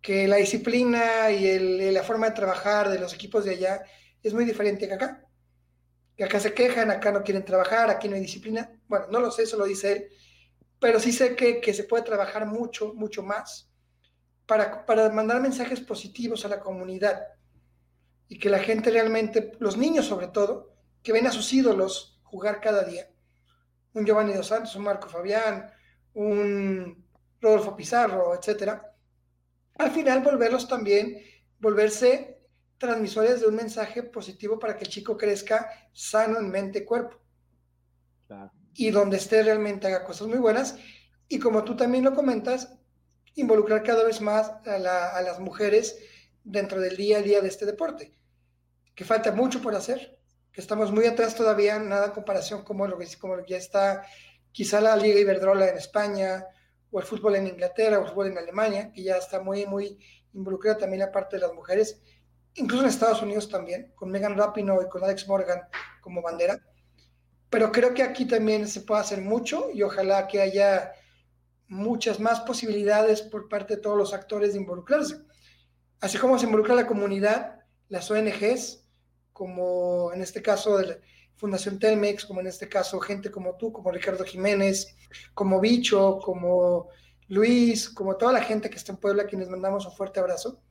que 0.00 0.26
la 0.26 0.36
disciplina 0.36 1.30
y 1.30 1.90
la 1.90 2.02
forma 2.02 2.28
de 2.28 2.36
trabajar 2.36 2.88
de 2.88 2.98
los 2.98 3.12
equipos 3.12 3.44
de 3.44 3.52
allá 3.52 3.82
es 4.22 4.32
muy 4.32 4.44
diferente 4.44 4.88
que 4.88 4.94
acá 4.94 5.26
que 6.16 6.24
acá 6.24 6.40
se 6.40 6.54
quejan, 6.54 6.90
acá 6.90 7.12
no 7.12 7.22
quieren 7.22 7.44
trabajar, 7.44 7.90
aquí 7.90 8.08
no 8.08 8.14
hay 8.14 8.22
disciplina. 8.22 8.70
Bueno, 8.88 9.06
no 9.10 9.20
lo 9.20 9.30
sé, 9.30 9.42
eso 9.42 9.58
lo 9.58 9.66
dice 9.66 9.92
él, 9.92 10.08
pero 10.80 10.98
sí 10.98 11.12
sé 11.12 11.36
que, 11.36 11.74
se 11.74 11.84
puede 11.84 12.04
trabajar 12.04 12.46
mucho, 12.46 12.94
mucho 12.94 13.22
más 13.22 13.70
para, 14.46 14.86
para 14.86 15.10
mandar 15.10 15.40
mensajes 15.40 15.80
positivos 15.80 16.44
a 16.44 16.48
la 16.48 16.60
comunidad 16.60 17.20
y 18.28 18.38
que 18.38 18.50
la 18.50 18.58
gente 18.58 18.90
realmente, 18.90 19.52
los 19.58 19.76
niños 19.76 20.06
sobre 20.06 20.28
todo, 20.28 20.74
que 21.02 21.12
ven 21.12 21.26
a 21.26 21.32
sus 21.32 21.52
ídolos 21.52 22.20
jugar 22.24 22.60
cada 22.60 22.84
día. 22.84 23.08
Un 23.92 24.04
Giovanni 24.04 24.32
Dos 24.32 24.48
Santos, 24.48 24.74
un 24.76 24.84
Marco 24.84 25.08
Fabián, 25.08 25.70
un 26.14 27.06
Rodolfo 27.40 27.76
Pizarro, 27.76 28.34
etcétera. 28.34 28.94
Al 29.78 29.90
final 29.90 30.22
volverlos 30.22 30.68
también, 30.68 31.20
volverse 31.58 32.40
transmisores 32.78 33.40
de 33.40 33.46
un 33.46 33.56
mensaje 33.56 34.02
positivo 34.02 34.58
para 34.58 34.76
que 34.76 34.84
el 34.84 34.90
chico 34.90 35.16
crezca 35.16 35.70
sano 35.92 36.38
en 36.38 36.50
mente 36.50 36.80
y 36.80 36.84
cuerpo. 36.84 37.20
y 38.78 38.90
donde 38.90 39.16
esté 39.16 39.42
realmente 39.42 39.86
haga 39.86 40.04
cosas 40.04 40.28
muy 40.28 40.38
buenas. 40.38 40.76
Y 41.28 41.38
como 41.38 41.64
tú 41.64 41.76
también 41.76 42.04
lo 42.04 42.14
comentas, 42.14 42.76
involucrar 43.34 43.82
cada 43.82 44.04
vez 44.04 44.20
más 44.20 44.50
a, 44.66 44.78
las 44.78 45.40
mujeres 45.40 45.98
dentro 46.46 46.80
del 46.80 46.96
día 46.96 47.18
a 47.18 47.22
día 47.22 47.40
de 47.40 47.48
este 47.48 47.66
deporte, 47.66 48.14
que 48.94 49.04
falta 49.04 49.32
mucho 49.32 49.60
por 49.60 49.74
hacer, 49.74 50.18
que 50.52 50.60
estamos 50.60 50.92
muy 50.92 51.04
atrás 51.04 51.34
todavía, 51.34 51.78
nada 51.78 52.06
en 52.06 52.12
comparación 52.12 52.62
como 52.62 52.86
lo 52.86 52.96
que 52.96 53.06
como 53.18 53.44
ya 53.44 53.56
está 53.56 54.06
quizá 54.52 54.80
la 54.80 54.96
Liga 54.96 55.20
Iberdrola 55.20 55.68
en 55.68 55.76
España, 55.76 56.46
o 56.90 57.00
el 57.00 57.04
fútbol 57.04 57.34
en 57.34 57.48
Inglaterra, 57.48 57.98
o 57.98 58.02
el 58.02 58.08
fútbol 58.08 58.28
en 58.28 58.38
Alemania, 58.38 58.90
que 58.92 59.02
ya 59.02 59.16
está 59.16 59.40
muy, 59.42 59.66
muy 59.66 59.98
involucrada 60.32 60.78
también 60.78 61.00
la 61.00 61.12
parte 61.12 61.36
de 61.36 61.42
las 61.42 61.52
mujeres, 61.52 62.00
incluso 62.54 62.84
en 62.84 62.88
Estados 62.88 63.20
Unidos 63.20 63.48
también, 63.48 63.92
con 63.94 64.10
Megan 64.10 64.36
Rapinoe 64.36 64.86
y 64.86 64.88
con 64.88 65.04
Alex 65.04 65.28
Morgan 65.28 65.60
como 66.00 66.22
bandera. 66.22 66.58
Pero 67.50 67.70
creo 67.72 67.92
que 67.92 68.02
aquí 68.02 68.24
también 68.24 68.66
se 68.68 68.82
puede 68.82 69.00
hacer 69.00 69.20
mucho 69.20 69.68
y 69.74 69.82
ojalá 69.82 70.26
que 70.26 70.40
haya 70.40 70.92
muchas 71.68 72.20
más 72.20 72.40
posibilidades 72.40 73.20
por 73.20 73.48
parte 73.48 73.76
de 73.76 73.82
todos 73.82 73.98
los 73.98 74.14
actores 74.14 74.52
de 74.52 74.60
involucrarse. 74.60 75.25
Así 76.00 76.18
como 76.18 76.38
se 76.38 76.46
involucra 76.46 76.74
la 76.74 76.86
comunidad, 76.86 77.60
las 77.88 78.10
ONGs, 78.10 78.84
como 79.32 80.12
en 80.12 80.22
este 80.22 80.42
caso 80.42 80.78
de 80.78 80.86
la 80.86 80.98
Fundación 81.36 81.78
Telmex, 81.78 82.24
como 82.24 82.40
en 82.40 82.46
este 82.46 82.68
caso 82.68 83.00
gente 83.00 83.30
como 83.30 83.56
tú, 83.56 83.72
como 83.72 83.90
Ricardo 83.90 84.24
Jiménez, 84.24 84.96
como 85.34 85.60
Bicho, 85.60 86.18
como 86.22 86.88
Luis, 87.28 87.88
como 87.90 88.16
toda 88.16 88.32
la 88.32 88.42
gente 88.42 88.70
que 88.70 88.76
está 88.76 88.92
en 88.92 88.98
Puebla, 88.98 89.24
a 89.24 89.26
quienes 89.26 89.48
mandamos 89.48 89.86
un 89.86 89.92
fuerte 89.92 90.20
abrazo. 90.20 90.62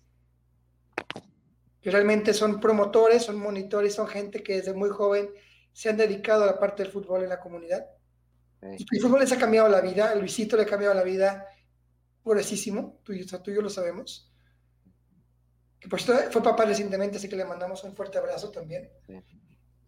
Que 1.81 1.91
realmente 1.91 2.33
son 2.33 2.59
promotores, 2.59 3.23
son 3.23 3.37
monitores, 3.37 3.93
son 3.93 4.07
gente 4.07 4.41
que 4.41 4.55
desde 4.55 4.73
muy 4.73 4.89
joven 4.89 5.29
se 5.71 5.89
han 5.89 5.97
dedicado 5.97 6.43
a 6.43 6.47
la 6.47 6.59
parte 6.59 6.83
del 6.83 6.91
fútbol 6.91 7.23
en 7.23 7.29
la 7.29 7.39
comunidad 7.39 7.85
el 8.71 9.01
fútbol 9.01 9.19
les 9.19 9.31
ha 9.31 9.37
cambiado 9.37 9.69
la 9.69 9.81
vida, 9.81 10.15
Luisito 10.15 10.57
le 10.57 10.63
ha 10.63 10.65
cambiado 10.65 10.93
la 10.93 11.03
vida 11.03 11.45
gruesísimo, 12.23 12.99
tú 13.03 13.13
y, 13.13 13.25
tú 13.25 13.51
yo 13.51 13.61
lo 13.61 13.69
sabemos. 13.69 14.31
Que 15.85 15.89
pues 15.89 16.03
fue 16.31 16.41
papá 16.41 16.65
recientemente, 16.65 17.17
así 17.17 17.29
que 17.29 17.35
le 17.35 17.45
mandamos 17.45 17.83
un 17.83 17.95
fuerte 17.95 18.17
abrazo 18.17 18.49
también. 18.49 18.89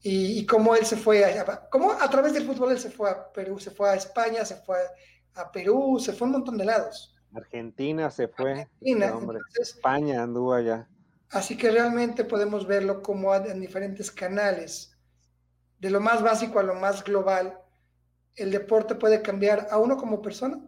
Y, 0.04 0.46
cómo 0.46 0.76
él 0.76 0.86
se 0.86 0.96
fue, 0.96 1.26
a, 1.26 1.68
cómo 1.72 1.92
a 1.92 2.08
través 2.08 2.34
del 2.34 2.46
fútbol 2.46 2.74
él 2.74 2.80
se 2.80 2.92
fue 2.92 3.10
a 3.10 3.32
Perú, 3.34 3.58
se 3.58 3.72
fue 3.72 3.90
a 3.90 3.96
España, 3.96 4.46
se 4.46 4.58
fue 4.58 4.78
a 5.34 5.52
Perú, 5.52 5.98
se 6.00 6.14
fue 6.14 6.26
a 6.26 6.30
un 6.30 6.34
montón 6.34 6.56
de 6.56 6.66
lados. 6.66 7.16
Argentina 7.34 8.12
se 8.12 8.28
fue. 8.28 8.52
Argentina, 8.52 9.12
España 9.60 10.22
anduvo 10.22 10.54
allá. 10.54 10.88
Así 11.32 11.58
que 11.58 11.72
realmente 11.72 12.24
podemos 12.26 12.68
verlo 12.68 13.02
como 13.02 13.34
en 13.34 13.60
diferentes 13.60 14.12
canales, 14.12 14.96
de 15.80 15.90
lo 15.90 16.00
más 16.00 16.22
básico 16.22 16.60
a 16.60 16.64
lo 16.64 16.76
más 16.76 17.04
global, 17.04 17.60
el 18.36 18.52
deporte 18.52 18.94
puede 18.94 19.24
cambiar 19.24 19.68
a 19.72 19.80
uno 19.80 19.98
como 19.98 20.22
persona. 20.22 20.62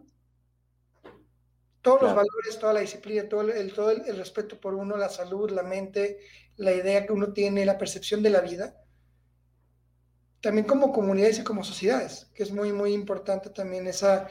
Todos 1.82 2.02
los 2.02 2.14
valores, 2.14 2.58
toda 2.58 2.74
la 2.74 2.80
disciplina, 2.80 3.28
todo, 3.28 3.42
el, 3.42 3.72
todo 3.72 3.90
el, 3.90 4.16
respeto 4.16 4.60
por 4.60 4.74
uno, 4.74 4.96
la 4.96 5.08
salud, 5.08 5.50
la 5.50 5.62
mente, 5.62 6.18
la 6.56 6.72
idea 6.72 7.06
que 7.06 7.12
uno 7.12 7.32
tiene, 7.32 7.64
la 7.64 7.78
percepción 7.78 8.22
de 8.22 8.30
la 8.30 8.40
vida. 8.40 8.76
También 10.42 10.66
como 10.66 10.92
comunidades 10.92 11.38
y 11.38 11.44
como 11.44 11.64
sociedades, 11.64 12.30
que 12.34 12.42
es 12.42 12.52
muy, 12.52 12.72
muy 12.72 12.92
importante 12.92 13.50
también 13.50 13.86
esa, 13.86 14.28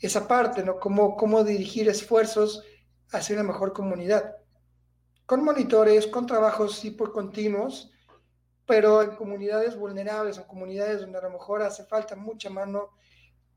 esa 0.00 0.26
parte, 0.26 0.64
¿no? 0.64 0.78
Cómo, 0.78 1.16
cómo 1.16 1.44
dirigir 1.44 1.88
esfuerzos 1.88 2.64
hacia 3.12 3.34
una 3.34 3.44
mejor 3.44 3.72
comunidad. 3.72 4.36
Con 5.26 5.44
monitores, 5.44 6.06
con 6.06 6.26
trabajos 6.26 6.78
sí 6.78 6.90
por 6.90 7.12
continuos, 7.12 7.92
pero 8.66 9.02
en 9.02 9.16
comunidades 9.16 9.76
vulnerables 9.76 10.38
o 10.38 10.46
comunidades 10.46 11.00
donde 11.00 11.18
a 11.18 11.22
lo 11.22 11.30
mejor 11.30 11.62
hace 11.62 11.84
falta 11.84 12.16
mucha 12.16 12.50
mano 12.50 12.90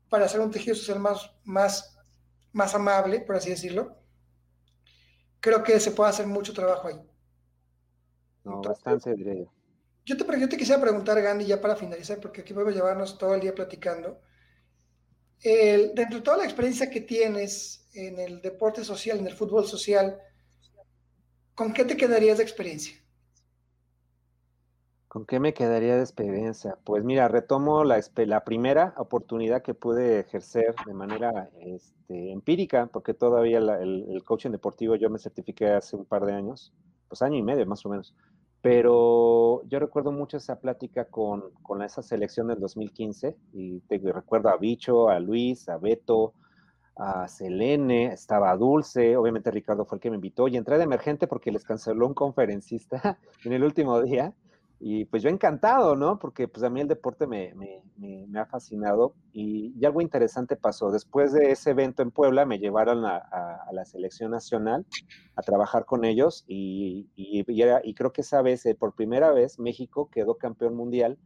para 0.08 0.24
hacer 0.24 0.40
un 0.40 0.50
tejido 0.50 0.74
social 0.74 1.00
más, 1.00 1.30
más, 1.44 1.91
más 2.52 2.74
amable, 2.74 3.20
por 3.20 3.36
así 3.36 3.50
decirlo, 3.50 3.96
creo 5.40 5.62
que 5.62 5.80
se 5.80 5.90
puede 5.90 6.10
hacer 6.10 6.26
mucho 6.26 6.52
trabajo 6.52 6.88
ahí. 6.88 7.00
No, 8.44 8.60
bastante 8.60 9.14
diría 9.14 9.34
yo. 10.04 10.16
te, 10.16 10.40
yo 10.40 10.48
te 10.48 10.56
quisiera 10.56 10.80
preguntar, 10.80 11.20
Gandhi, 11.20 11.46
ya 11.46 11.60
para 11.60 11.76
finalizar, 11.76 12.20
porque 12.20 12.42
aquí 12.42 12.52
podemos 12.52 12.74
llevarnos 12.74 13.18
todo 13.18 13.34
el 13.34 13.40
día 13.40 13.54
platicando. 13.54 14.20
dentro 15.42 16.18
de 16.18 16.22
toda 16.22 16.38
la 16.38 16.44
experiencia 16.44 16.90
que 16.90 17.00
tienes 17.00 17.88
en 17.94 18.18
el 18.18 18.40
deporte 18.40 18.84
social, 18.84 19.18
en 19.18 19.26
el 19.26 19.34
fútbol 19.34 19.66
social, 19.66 20.18
¿con 21.54 21.72
qué 21.72 21.84
te 21.84 21.96
quedarías 21.96 22.38
de 22.38 22.44
experiencia? 22.44 23.01
¿Con 25.12 25.26
qué 25.26 25.40
me 25.40 25.52
quedaría 25.52 25.96
de 25.96 26.00
experiencia? 26.00 26.78
Pues 26.84 27.04
mira, 27.04 27.28
retomo 27.28 27.84
la, 27.84 28.00
la 28.16 28.44
primera 28.44 28.94
oportunidad 28.96 29.60
que 29.60 29.74
pude 29.74 30.20
ejercer 30.20 30.74
de 30.86 30.94
manera 30.94 31.50
este, 31.60 32.32
empírica, 32.32 32.86
porque 32.86 33.12
todavía 33.12 33.58
el, 33.58 34.22
coaching 34.24 34.52
deportivo 34.52 34.96
yo 34.96 35.10
me 35.10 35.18
certifiqué 35.18 35.68
hace 35.68 35.96
un 35.96 36.06
par 36.06 36.24
de 36.24 36.32
años, 36.32 36.72
pues 37.08 37.20
año 37.20 37.36
y 37.36 37.42
medio 37.42 37.66
más 37.66 37.84
o 37.84 37.90
menos. 37.90 38.14
Pero 38.62 39.62
yo 39.64 39.78
recuerdo 39.78 40.12
mucho 40.12 40.38
esa 40.38 40.58
plática 40.58 41.04
con, 41.04 41.50
con 41.62 41.82
esa 41.82 42.02
selección 42.02 42.46
del 42.46 42.60
2015 42.60 43.36
y 43.52 43.80
te 43.80 43.98
recuerdo 43.98 44.48
a 44.48 44.56
Bicho, 44.56 45.10
a 45.10 45.20
Luis, 45.20 45.68
a 45.68 45.76
Beto, 45.76 46.32
a 46.96 47.28
Selene, 47.28 48.14
estaba 48.14 48.56
Dulce, 48.56 49.14
obviamente 49.18 49.50
Ricardo 49.50 49.84
fue 49.84 49.96
el 49.96 50.00
que 50.00 50.08
me 50.08 50.16
invitó 50.16 50.48
y 50.48 50.56
entré 50.56 50.78
de 50.78 50.84
emergente 50.84 51.26
porque 51.26 51.52
les 51.52 51.64
canceló 51.64 52.06
un 52.06 52.14
conferencista 52.14 53.18
en 53.44 53.52
el 53.52 53.62
último 53.62 54.00
día 54.00 54.34
y 54.84 55.04
pues 55.04 55.22
yo 55.22 55.30
encantado, 55.30 55.94
¿no? 55.94 56.18
Porque 56.18 56.48
pues 56.48 56.64
a 56.64 56.68
mí 56.68 56.80
el 56.80 56.88
deporte 56.88 57.28
me, 57.28 57.54
ha 58.34 58.46
fascinado 58.46 59.14
y, 59.32 59.72
algo 59.84 60.00
interesante 60.00 60.56
pasó. 60.56 60.90
Después 60.90 61.32
de 61.32 61.52
ese 61.52 61.70
evento 61.70 62.02
en 62.02 62.10
Puebla 62.10 62.44
me 62.46 62.58
llevaron 62.58 63.04
a, 63.04 63.22
la 63.72 63.84
selección 63.84 64.32
nacional 64.32 64.84
a 65.36 65.42
trabajar 65.42 65.84
con 65.84 66.04
ellos 66.04 66.44
y, 66.48 67.08
y, 67.14 67.44
creo 67.94 68.12
que 68.12 68.22
esa 68.22 68.42
vez, 68.42 68.66
eh, 68.66 68.74
por 68.74 68.96
primera 68.96 69.30
vez, 69.30 69.60
México 69.60 70.10
quedó 70.10 70.34
campeón 70.34 70.74
mundial 70.74 71.16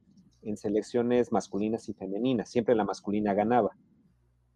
en 0.42 0.58
selecciones 0.58 1.32
masculinas 1.32 1.88
y 1.88 1.94
femeninas. 1.94 2.50
Siempre 2.50 2.74
la 2.74 2.84
masculina 2.84 3.32
ganaba. 3.32 3.70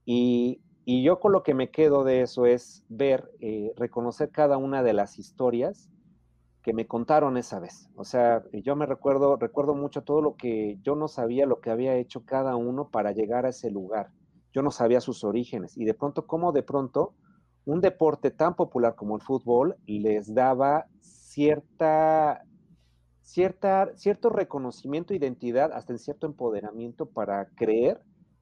Y, 0.05 0.61
yo 0.84 1.20
con 1.20 1.32
lo 1.32 1.42
que 1.42 1.55
me 1.55 1.70
quedo 1.70 2.05
de 2.05 2.20
eso 2.20 2.44
es 2.44 2.84
ver, 2.88 3.30
eh, 3.40 3.72
reconocer 3.76 4.30
cada 4.30 4.59
una 4.59 4.82
de 4.82 4.92
las 4.92 5.18
historias 5.18 5.89
que 6.62 6.72
me 6.72 6.86
contaron 6.86 7.36
esa 7.36 7.58
vez. 7.58 7.88
O 7.96 8.04
sea, 8.04 8.42
yo 8.52 8.76
me 8.76 8.86
recuerdo, 8.86 9.36
recuerdo 9.36 9.74
mucho 9.74 10.02
todo 10.02 10.20
lo 10.20 10.34
que 10.36 10.78
yo 10.82 10.94
no 10.94 11.08
sabía, 11.08 11.46
lo 11.46 11.61
que 11.61 11.70
había 11.70 11.96
hecho 11.96 12.24
cada 12.24 12.56
uno 12.56 12.88
para 12.88 13.12
llegar 13.12 13.46
a 13.46 13.50
ese 13.50 13.70
lugar. 13.70 14.11
Yo 14.52 14.62
no 14.62 14.70
sabía 14.70 15.00
sus 15.00 15.24
orígenes 15.24 15.76
y 15.76 15.84
de 15.84 15.94
pronto, 15.94 16.26
cómo 16.26 16.52
de 16.52 16.62
pronto 16.62 17.14
un 17.64 17.80
deporte 17.80 18.30
tan 18.30 18.56
popular 18.56 18.94
como 18.94 19.16
el 19.16 19.22
fútbol 19.22 19.76
les 19.86 20.34
daba 20.34 20.86
cierta, 21.00 22.42
cierta, 23.22 23.90
cierto 23.94 24.28
reconocimiento, 24.30 25.14
identidad, 25.14 25.72
hasta 25.72 25.92
en 25.92 25.98
cierto 25.98 26.26
empoderamiento 26.26 27.06
para 27.06 27.46
creer 27.50 28.00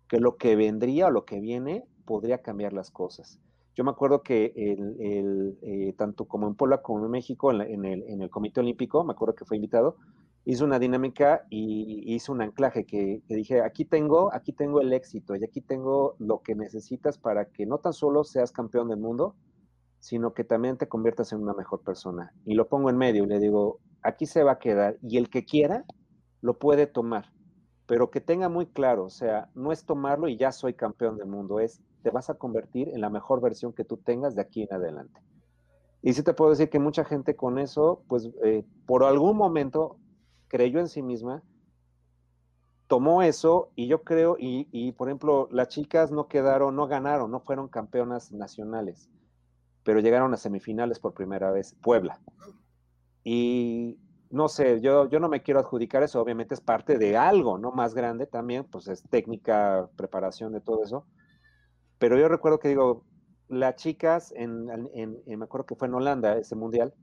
que 0.09 0.19
lo 0.19 0.37
que 0.37 0.57
vendría 0.57 1.09
o 1.09 1.11
lo 1.11 1.25
que 1.25 1.41
viene 1.41 1.87
podría 2.05 2.39
cambiar 2.41 2.73
las 2.73 2.91
cosas. 2.91 3.39
Yo 3.79 3.85
me 3.85 3.93
acuerdo 3.93 4.25
que 4.25 4.53
eh, 4.57 5.95
tanto 5.97 6.25
como 6.25 6.49
en 6.49 6.57
Puebla 6.57 6.83
como 6.83 7.05
en 7.05 7.13
México, 7.13 7.53
en, 7.53 7.85
el, 7.85 8.29
Comité 8.29 8.59
Olímpico, 8.59 9.05
me 9.05 9.13
acuerdo 9.13 9.37
que 9.37 9.45
fue 9.45 9.57
invitado, 9.57 9.95
hizo 10.45 10.65
una 10.65 10.81
dinámica 10.81 11.47
y 11.49 12.13
hizo 12.13 12.33
un 12.33 12.43
anclaje 12.43 12.85
que, 12.85 13.23
dije, 13.29 13.63
aquí 13.63 13.85
tengo, 13.85 14.35
aquí 14.35 14.53
tengo 14.53 14.81
el 14.81 14.93
éxito 14.93 15.37
y 15.37 15.45
aquí 15.45 15.61
tengo 15.61 16.17
lo 16.19 16.43
que 16.43 16.57
necesitas 16.57 17.19
para 17.19 17.45
que 17.51 17.67
no 17.67 17.79
tan 17.79 17.93
solo 17.93 18.25
seas 18.25 18.51
campeón 18.51 18.89
del 18.89 18.99
mundo, 18.99 19.37
sino 20.01 20.35
que 20.35 20.43
también 20.43 20.77
te 20.77 20.89
conviertas 20.89 21.33
en 21.33 21.41
una 21.41 21.55
mejor 21.55 21.83
persona. 21.83 22.33
Y 22.45 22.55
lo 22.55 22.67
pongo 22.69 22.91
en 22.91 22.97
medio 22.97 23.23
y 23.23 23.29
le 23.29 23.39
digo, 23.39 23.79
aquí 24.03 24.27
se 24.27 24.43
va 24.43 24.55
a 24.55 24.59
quedar 24.59 24.99
y 25.03 25.19
el 25.19 25.31
que 25.31 25.45
quiera 25.45 25.85
lo 26.41 26.59
puede 26.59 26.89
tomar, 26.89 27.27
pero 27.87 28.11
que 28.11 28.21
tenga 28.21 28.49
muy 28.49 28.67
claro, 28.67 29.05
o 29.05 29.11
sea, 29.11 29.51
no 29.55 29.71
es 29.71 29.85
tomarlo 29.85 30.27
y 30.27 30.37
ya 30.37 30.51
soy 30.51 30.75
campeón 30.75 31.17
del 31.17 31.29
mundo, 31.29 31.61
es 31.61 31.81
te 32.03 32.11
vas 32.11 32.31
a 32.31 32.35
convertir 32.35 32.89
en 32.89 33.01
la 33.01 33.11
mejor 33.11 33.41
versión 33.41 33.73
que 33.73 33.85
tú 33.85 33.97
tengas 33.97 34.35
de 34.35 34.43
aquí 34.43 34.63
en 34.63 34.73
adelante. 34.73 35.21
Y 36.03 36.13
sí 36.13 36.23
te 36.23 36.35
puedo 36.35 36.51
decir 36.51 36.71
que 36.71 36.79
mucha 36.79 37.05
gente 37.05 37.35
con 37.35 37.59
eso, 37.59 38.03
pues 38.09 38.29
eh, 38.45 38.65
por 38.87 39.05
algún 39.05 39.37
momento 39.37 39.97
creyó 40.47 40.79
en 40.81 40.89
sí 40.89 41.03
misma, 41.03 41.43
tomó 42.87 43.23
eso 43.23 43.71
y 43.75 43.89
yo 43.89 44.03
creo, 44.03 44.37
y, 44.39 44.69
y, 44.71 44.93
por 44.93 45.09
ejemplo, 45.09 45.49
las 45.51 45.69
chicas 45.69 46.11
no 46.11 46.29
quedaron, 46.29 46.77
no 46.77 46.87
ganaron, 46.87 47.31
no 47.31 47.41
fueron 47.41 47.69
campeonas 47.69 48.33
nacionales, 48.33 49.11
pero 49.83 50.01
llegaron 50.01 50.33
a 50.33 50.37
semifinales 50.37 50.99
por 50.99 51.15
primera 51.15 51.51
vez, 51.51 51.75
Puebla. 51.83 52.21
Y 53.25 53.99
no 54.31 54.49
sé, 54.49 54.81
yo, 54.81 55.09
yo 55.09 55.21
no 55.21 55.29
me 55.29 55.43
quiero 55.43 55.61
adjudicar 55.61 56.03
eso, 56.03 56.21
obviamente 56.21 56.55
es 56.55 56.61
parte 56.61 56.97
de 56.97 57.17
algo, 57.17 57.59
¿no? 57.59 57.73
Más 57.73 57.95
grande 57.95 58.27
también, 58.27 58.65
pues 58.65 58.87
es 58.89 59.03
técnica, 59.11 59.91
preparación 59.97 60.53
de 60.53 60.61
todo 60.61 60.85
eso 60.85 61.05
pero 61.99 62.19
yo 62.19 62.29
recuerdo 62.29 62.59
que 62.59 62.69
digo, 62.69 63.05
las 63.49 63.77
chicas, 63.77 64.33
en, 64.37 64.67
me 64.67 65.45
acuerdo 65.45 65.67
que 65.67 65.75
fue 65.75 65.89
en 65.89 65.95
Holanda 65.95 66.37
ese 66.39 66.55
mundial, 66.55 66.95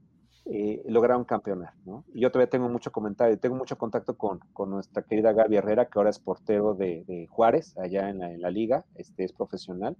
eh, 0.45 0.83
lograron 0.87 1.25
campeonar, 1.25 1.73
¿no? 1.85 2.05
Y 2.13 2.21
yo 2.21 2.31
todavía 2.31 2.51
tengo 2.51 2.69
mucho 2.69 2.91
comentario, 2.91 3.39
tengo 3.39 3.55
mucho 3.55 3.79
contacto 3.79 4.15
con, 4.15 4.39
con 4.53 4.69
nuestra 4.69 5.01
querida 5.01 5.33
Gaby 5.33 5.57
Herrera, 5.57 5.87
que 5.87 5.97
ahora 5.97 6.11
es 6.11 6.19
portero 6.19 6.75
de, 6.75 7.03
de 7.07 7.25
Juárez, 7.27 7.75
allá 7.79 8.09
en 8.09 8.19
la, 8.19 8.31
en 8.31 8.41
la, 8.41 8.51
liga, 8.51 8.85
este 8.93 9.23
es 9.23 9.33
profesional, 9.33 9.97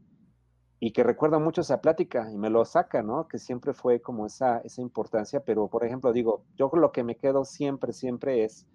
y 0.80 0.92
que 0.92 1.04
recuerda 1.04 1.40
mucho 1.40 1.62
esa 1.62 1.82
plática 1.82 2.32
y 2.32 2.38
me 2.38 2.52
lo 2.52 2.64
saca, 2.64 3.02
¿no? 3.02 3.28
Que 3.28 3.40
siempre 3.40 3.74
fue 3.74 4.02
como 4.02 4.28
esa, 4.28 4.60
esa 4.60 4.84
importancia, 4.84 5.40
pero 5.40 5.68
por 5.68 5.84
ejemplo, 5.84 6.14
digo, 6.14 6.44
yo 6.56 6.70
lo 6.74 6.92
que 6.92 7.04
me 7.04 7.18
quedo 7.18 7.44
siempre, 7.44 7.92
siempre 7.92 8.44
es, 8.44 8.68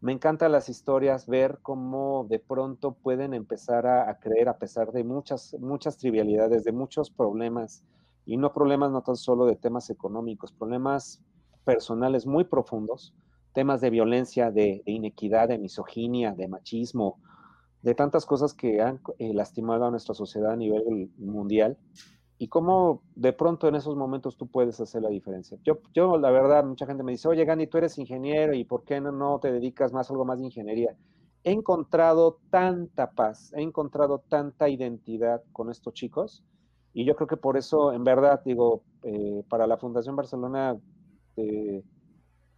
me 0.00 0.12
encantan 0.12 0.52
las 0.52 0.68
historias, 0.68 1.26
ver 1.26 1.58
cómo 1.62 2.26
de 2.28 2.38
pronto 2.38 2.92
pueden 2.92 3.34
empezar 3.34 3.86
a, 3.86 4.18
creer 4.18 4.48
a 4.48 4.58
pesar 4.58 4.92
de 4.92 5.04
muchas, 5.04 5.54
muchas 5.60 5.98
trivialidades, 5.98 6.64
de 6.64 6.72
muchos 6.72 7.10
problemas, 7.10 7.84
y 8.24 8.36
no 8.36 8.52
problemas 8.52 8.92
no 8.92 9.02
tan 9.02 9.16
solo 9.16 9.44
de 9.44 9.56
temas 9.56 9.90
económicos, 9.90 10.52
problemas 10.52 11.22
personales 11.64 12.26
muy 12.26 12.44
profundos, 12.44 13.14
temas 13.52 13.80
de 13.80 13.90
violencia, 13.90 14.50
de, 14.50 14.82
de 14.86 14.92
inequidad, 14.92 15.48
de 15.48 15.58
misoginia, 15.58 16.32
de 16.32 16.48
machismo, 16.48 17.18
de 17.82 17.94
tantas 17.94 18.24
cosas 18.24 18.54
que 18.54 18.80
han 18.80 19.00
eh, 19.18 19.34
lastimado 19.34 19.86
a 19.86 19.90
nuestra 19.90 20.14
sociedad 20.14 20.52
a 20.52 20.56
nivel 20.56 21.10
mundial 21.18 21.78
y 22.42 22.48
cómo 22.48 23.02
de 23.16 23.34
pronto 23.34 23.68
en 23.68 23.74
esos 23.74 23.96
momentos 23.96 24.38
tú 24.38 24.46
puedes 24.46 24.80
hacer 24.80 25.02
la 25.02 25.10
diferencia. 25.10 25.58
Yo, 25.62 25.80
yo 25.92 26.16
la 26.16 26.30
verdad, 26.30 26.64
mucha 26.64 26.86
gente 26.86 27.02
me 27.02 27.12
dice, 27.12 27.28
oye 27.28 27.44
Gandhi, 27.44 27.66
tú 27.66 27.76
eres 27.76 27.98
ingeniero 27.98 28.54
y 28.54 28.64
¿por 28.64 28.82
qué 28.82 28.98
no, 28.98 29.12
no 29.12 29.38
te 29.40 29.52
dedicas 29.52 29.92
más 29.92 30.08
a 30.08 30.14
algo 30.14 30.24
más 30.24 30.38
de 30.38 30.46
ingeniería? 30.46 30.96
He 31.44 31.52
encontrado 31.52 32.38
tanta 32.48 33.10
paz, 33.10 33.52
he 33.54 33.60
encontrado 33.60 34.24
tanta 34.26 34.70
identidad 34.70 35.42
con 35.52 35.70
estos 35.70 35.92
chicos 35.92 36.42
y 36.94 37.04
yo 37.04 37.14
creo 37.14 37.28
que 37.28 37.36
por 37.36 37.58
eso, 37.58 37.92
en 37.92 38.04
verdad, 38.04 38.40
digo, 38.42 38.84
eh, 39.02 39.44
para 39.50 39.66
la 39.66 39.76
Fundación 39.76 40.16
Barcelona, 40.16 40.78
eh, 41.36 41.84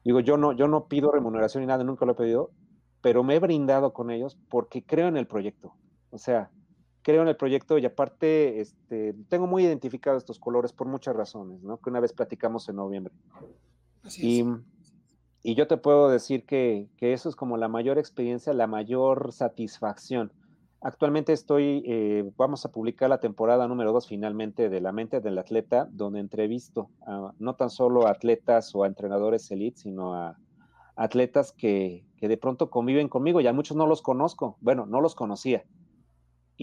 digo, 0.04 0.20
yo 0.20 0.36
no, 0.36 0.52
yo 0.52 0.68
no 0.68 0.86
pido 0.86 1.10
remuneración 1.10 1.62
ni 1.62 1.66
nada, 1.66 1.82
nunca 1.82 2.06
lo 2.06 2.12
he 2.12 2.14
pedido, 2.14 2.52
pero 3.00 3.24
me 3.24 3.34
he 3.34 3.40
brindado 3.40 3.92
con 3.92 4.12
ellos 4.12 4.38
porque 4.48 4.84
creo 4.84 5.08
en 5.08 5.16
el 5.16 5.26
proyecto. 5.26 5.74
O 6.10 6.18
sea, 6.18 6.52
creo 7.02 7.22
en 7.22 7.28
el 7.28 7.36
proyecto 7.36 7.78
y 7.78 7.86
aparte 7.86 8.60
este, 8.60 9.14
tengo 9.28 9.46
muy 9.46 9.64
identificados 9.64 10.22
estos 10.22 10.38
colores 10.38 10.72
por 10.72 10.86
muchas 10.86 11.14
razones, 11.14 11.62
¿no? 11.62 11.78
Que 11.78 11.90
una 11.90 12.00
vez 12.00 12.12
platicamos 12.12 12.68
en 12.68 12.76
noviembre. 12.76 13.12
Así 14.02 14.40
y, 14.40 15.50
y, 15.50 15.54
yo 15.54 15.66
te 15.66 15.76
puedo 15.76 16.08
decir 16.08 16.44
que, 16.44 16.88
que, 16.96 17.12
eso 17.12 17.28
es 17.28 17.36
como 17.36 17.56
la 17.56 17.68
mayor 17.68 17.98
experiencia, 17.98 18.52
la 18.52 18.66
mayor 18.66 19.32
satisfacción. 19.32 20.32
Actualmente 20.80 21.32
estoy, 21.32 21.84
eh, 21.86 22.28
vamos 22.36 22.64
a 22.64 22.72
publicar 22.72 23.08
la 23.08 23.20
temporada 23.20 23.68
número 23.68 23.92
dos 23.92 24.08
finalmente 24.08 24.68
de 24.68 24.80
La 24.80 24.90
mente 24.90 25.20
del 25.20 25.38
atleta, 25.38 25.88
donde 25.92 26.18
entrevisto 26.18 26.90
a, 27.06 27.32
no 27.38 27.54
tan 27.54 27.70
solo 27.70 28.08
a 28.08 28.10
atletas 28.10 28.74
o 28.74 28.82
a 28.82 28.88
entrenadores 28.88 29.48
elite, 29.52 29.78
sino 29.78 30.14
a 30.14 30.36
atletas 30.96 31.52
que, 31.52 32.04
que 32.16 32.26
de 32.26 32.36
pronto 32.36 32.68
conviven 32.68 33.08
conmigo, 33.08 33.40
ya 33.40 33.52
muchos 33.52 33.76
no 33.76 33.86
los 33.86 34.02
conozco, 34.02 34.56
bueno, 34.60 34.86
no 34.86 35.00
los 35.00 35.14
conocía. 35.14 35.64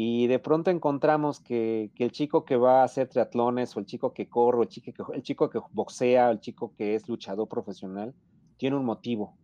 Y 0.01 0.27
de 0.27 0.39
pronto 0.39 0.71
encontramos 0.71 1.41
que, 1.41 1.91
el 1.97 2.11
chico 2.13 2.45
que 2.45 2.55
va 2.55 2.79
a 2.79 2.83
hacer 2.85 3.09
triatlones, 3.09 3.75
o 3.75 3.81
el 3.81 3.85
chico 3.85 4.13
que 4.13 4.29
corre, 4.29 4.59
o 4.59 4.61
el 4.63 4.69
chico 4.69 4.93
que, 4.93 5.13
el 5.13 5.23
chico 5.23 5.49
que 5.49 5.59
boxea, 5.73 6.31
el 6.31 6.39
chico 6.39 6.73
que 6.77 6.95
es 6.95 7.09
luchador 7.09 7.49
profesional, 7.49 8.15
tiene 8.55 8.77
un 8.77 8.85
motivo. 8.85 9.37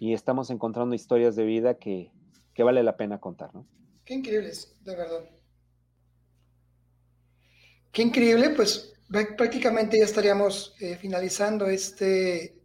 Y 0.00 0.14
estamos 0.14 0.48
encontrando 0.48 0.94
historias 0.94 1.36
de 1.36 1.44
vida 1.44 1.74
que, 1.74 2.10
que 2.54 2.62
vale 2.62 2.82
la 2.82 2.96
pena 2.96 3.20
contar, 3.20 3.54
¿no? 3.54 3.66
Qué 4.02 4.14
increíbles, 4.14 4.74
de 4.82 4.96
verdad. 4.96 5.28
Qué 7.92 8.00
increíble, 8.00 8.54
pues 8.56 8.94
prácticamente 9.36 9.98
ya 9.98 10.06
estaríamos 10.06 10.74
eh, 10.80 10.96
finalizando 10.96 11.66
este, 11.66 12.62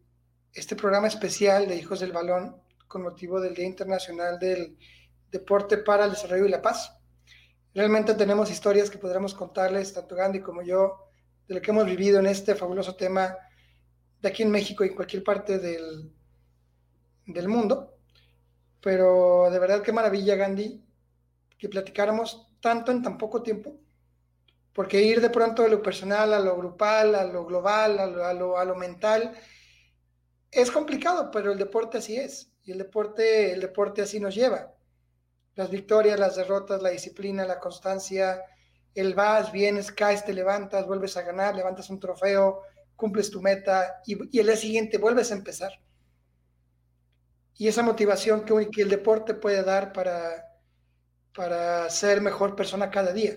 este 0.54 0.78
programa 0.78 1.08
especial 1.08 1.68
de 1.68 1.76
Hijos 1.76 2.00
del 2.00 2.14
Balón 2.14 2.56
con 2.88 3.02
motivo 3.02 3.42
del 3.42 3.54
Día 3.54 3.66
Internacional 3.66 4.40
del 4.40 4.78
Deporte 5.30 5.80
para 5.80 6.06
el 6.06 6.12
Desarrollo 6.12 6.46
y 6.46 6.50
la 6.50 6.62
Paz. 6.62 7.00
Realmente 7.74 8.14
tenemos 8.16 8.52
historias 8.52 8.90
que 8.90 8.98
podremos 8.98 9.34
contarles, 9.34 9.94
tanto 9.94 10.16
Gandhi 10.16 10.42
como 10.42 10.62
yo, 10.62 11.08
de 11.48 11.56
lo 11.56 11.62
que 11.62 11.72
hemos 11.72 11.86
vivido 11.86 12.20
en 12.20 12.26
este 12.26 12.56
fabuloso 12.56 12.96
tema 12.96 13.38
de 14.22 14.30
aquí 14.30 14.44
en 14.44 14.52
México 14.52 14.84
y 14.84 14.90
en 14.90 14.96
cualquier 14.96 15.24
parte 15.24 15.58
del, 15.58 16.12
del 17.26 17.48
mundo. 17.48 17.98
Pero 18.82 19.50
de 19.52 19.60
verdad 19.60 19.82
qué 19.82 19.92
maravilla, 19.92 20.36
Gandhi, 20.36 20.84
que 21.58 21.70
platicáramos 21.70 22.48
tanto 22.60 22.92
en 22.92 23.02
tan 23.02 23.18
poco 23.18 23.42
tiempo, 23.42 23.80
porque 24.74 25.02
ir 25.02 25.22
de 25.22 25.30
pronto 25.30 25.64
de 25.64 25.70
lo 25.70 25.82
personal 25.82 26.34
a 26.34 26.40
lo 26.40 26.56
grupal, 26.58 27.16
a 27.16 27.24
lo 27.24 27.46
global, 27.46 28.00
a 28.00 28.34
lo, 28.34 28.58
a 28.58 28.66
lo, 28.66 28.76
mental, 28.76 29.34
es 30.50 30.72
complicado, 30.72 31.30
pero 31.32 31.52
el 31.52 31.58
deporte 31.58 31.98
así 31.98 32.16
es, 32.16 32.52
y 32.64 32.72
el 32.72 32.78
deporte, 32.78 33.54
el 33.54 33.60
deporte 33.60 34.02
así 34.02 34.20
nos 34.20 34.36
lleva. 34.36 34.74
Las 35.56 35.70
victorias, 35.70 36.20
las 36.20 36.36
derrotas, 36.36 36.82
la 36.82 36.90
disciplina, 36.90 37.46
la 37.46 37.60
constancia, 37.60 38.42
el 38.94 39.14
vas, 39.14 39.52
vienes, 39.52 39.92
caes, 39.92 40.26
te 40.26 40.34
levantas, 40.34 40.88
vuelves 40.88 41.18
a 41.18 41.22
ganar, 41.22 41.56
levantas 41.56 41.90
un 41.90 42.00
trofeo, 42.00 42.62
cumples 42.96 43.32
tu 43.32 43.42
meta 43.42 44.02
y, 44.06 44.14
el 44.40 44.46
día 44.46 44.56
siguiente 44.56 44.98
vuelves 44.98 45.32
a 45.32 45.36
empezar. 45.36 45.72
Y 47.56 47.68
esa 47.68 47.84
motivación 47.84 48.44
que, 48.44 48.70
que 48.70 48.82
el 48.82 48.90
deporte 48.90 49.34
puede 49.34 49.64
dar 49.64 49.94
para, 49.94 50.52
para 51.36 51.90
ser 51.90 52.22
mejor 52.22 52.56
persona 52.56 52.90
cada 52.90 53.14
día. 53.14 53.36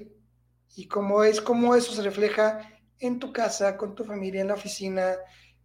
Y 0.77 0.89
cómo 0.89 1.23
es, 1.25 1.41
cómo 1.41 1.75
eso 1.75 1.93
se 1.93 2.03
refleja 2.03 2.69
en 2.99 3.19
tu 3.19 3.33
casa, 3.33 3.77
con 3.77 3.95
tu 3.95 4.05
familia, 4.05 4.41
en 4.41 4.49
la 4.49 4.55
oficina, 4.55 5.17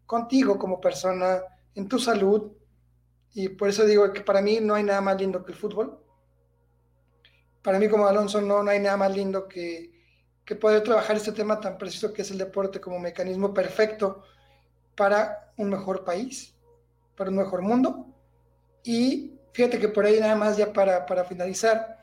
contigo 0.06 0.58
como 0.58 0.82
persona, 0.82 1.42
en 1.76 1.88
tu 1.88 2.00
salud. 2.00 2.52
Y 3.34 3.50
por 3.50 3.70
eso 3.70 3.86
digo 3.86 4.12
que 4.12 4.22
para 4.22 4.42
mí 4.42 4.60
no 4.62 4.76
hay 4.76 4.84
nada 4.84 5.02
más 5.02 5.20
lindo 5.20 5.44
que 5.44 5.52
el 5.52 5.58
fútbol. 5.58 6.04
Para 7.70 7.78
mí 7.78 7.88
como 7.88 8.08
Alonso 8.08 8.42
no, 8.42 8.64
no 8.64 8.72
hay 8.72 8.80
nada 8.80 8.98
más 8.98 9.16
lindo 9.16 9.48
que, 9.48 9.92
que 10.44 10.56
poder 10.56 10.82
trabajar 10.82 11.16
este 11.16 11.34
tema 11.34 11.60
tan 11.60 11.78
preciso 11.78 12.12
que 12.12 12.24
es 12.24 12.32
el 12.32 12.40
deporte 12.40 12.82
como 12.82 12.98
mecanismo 12.98 13.54
perfecto 13.54 14.24
para 14.96 15.54
un 15.56 15.70
mejor 15.70 16.04
país, 16.04 16.56
para 17.16 17.30
un 17.30 17.36
mejor 17.36 17.62
mundo. 17.62 18.08
Y 18.84 19.36
fíjate 19.54 19.78
que 19.78 19.88
por 19.88 20.04
ahí 20.04 20.20
nada 20.20 20.36
más 20.36 20.58
ya 20.58 20.74
para, 20.74 21.06
para 21.06 21.26
finalizar, 21.26 22.00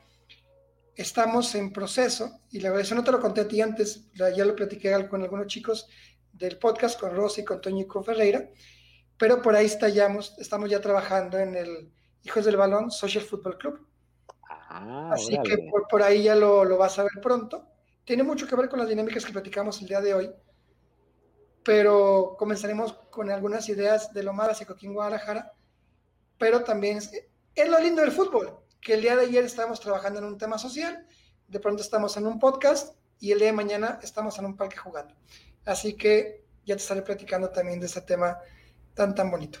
estamos 0.95 1.53
en 1.53 1.73
proceso, 1.73 2.39
y 2.49 2.61
la 2.61 2.69
verdad, 2.69 2.85
eso 2.85 2.95
no 2.95 3.03
te 3.03 3.11
lo 3.11 3.19
conté 3.19 3.41
a 3.41 3.47
ti 3.49 3.59
antes, 3.59 4.05
ya 4.13 4.45
lo 4.45 4.55
platiqué 4.55 4.93
con 5.09 5.21
algunos 5.21 5.47
chicos 5.47 5.89
del 6.31 6.57
podcast, 6.59 6.97
con 6.97 7.13
Rosy, 7.13 7.43
con 7.43 7.59
Toño 7.59 7.81
y 7.81 7.87
con 7.87 8.05
Ferreira, 8.05 8.49
pero 9.17 9.41
por 9.41 9.53
ahí 9.53 9.65
estamos, 9.65 10.33
estamos 10.37 10.69
ya 10.69 10.79
trabajando 10.79 11.37
en 11.37 11.57
el 11.57 11.91
Hijos 12.23 12.45
del 12.45 12.55
Balón 12.55 12.89
Social 12.89 13.25
Football 13.25 13.57
Club. 13.57 13.86
Ah, 14.69 15.11
Así 15.13 15.37
que 15.43 15.57
por, 15.69 15.87
por, 15.87 16.03
ahí 16.03 16.23
ya 16.23 16.35
lo, 16.35 16.65
lo, 16.65 16.77
vas 16.77 16.99
a 16.99 17.03
ver 17.03 17.13
pronto. 17.21 17.65
Tiene 18.03 18.23
mucho 18.23 18.47
que 18.47 18.55
ver 18.55 18.69
con 18.69 18.79
las 18.79 18.89
dinámicas 18.89 19.25
que 19.25 19.31
platicamos 19.31 19.81
el 19.81 19.87
día 19.87 20.01
de 20.01 20.13
hoy, 20.13 20.31
pero 21.63 22.35
comenzaremos 22.37 22.93
con 23.09 23.29
algunas 23.29 23.67
ideas 23.69 24.13
de 24.13 24.23
lo 24.23 24.33
más 24.33 24.47
básico 24.47 24.73
aquí 24.73 24.85
en 24.85 24.93
Guadalajara, 24.93 25.53
pero 26.37 26.63
también 26.63 26.97
es, 26.97 27.11
es 27.55 27.69
lo 27.69 27.79
lindo 27.79 28.01
del 28.01 28.11
fútbol, 28.11 28.59
que 28.79 28.93
el 28.93 29.01
día 29.01 29.15
de 29.15 29.23
ayer 29.23 29.43
estábamos 29.43 29.79
trabajando 29.79 30.19
en 30.19 30.25
un 30.25 30.37
tema 30.37 30.57
social, 30.57 31.05
de 31.47 31.59
pronto 31.59 31.81
estamos 31.81 32.15
en 32.17 32.27
un 32.27 32.39
podcast 32.39 32.95
y 33.19 33.31
el 33.31 33.39
día 33.39 33.47
de 33.47 33.53
mañana 33.53 33.99
estamos 34.01 34.37
en 34.39 34.45
un 34.45 34.55
parque 34.55 34.77
jugando. 34.77 35.13
Así 35.65 35.95
que 35.95 36.45
ya 36.65 36.75
te 36.75 36.81
estaré 36.81 37.01
platicando 37.01 37.49
también 37.49 37.79
de 37.79 37.87
ese 37.87 38.01
tema 38.01 38.37
tan, 38.93 39.15
tan 39.15 39.31
bonito. 39.31 39.59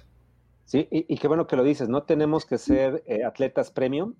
Sí, 0.65 0.87
y, 0.91 1.17
qué 1.17 1.29
bueno 1.29 1.47
que 1.47 1.55
lo 1.55 1.63
dices, 1.63 1.87
no 1.87 2.03
tenemos 2.03 2.45
que 2.45 2.57
ser 2.57 3.01
eh, 3.05 3.23
atletas 3.23 3.71
premium, 3.71 4.15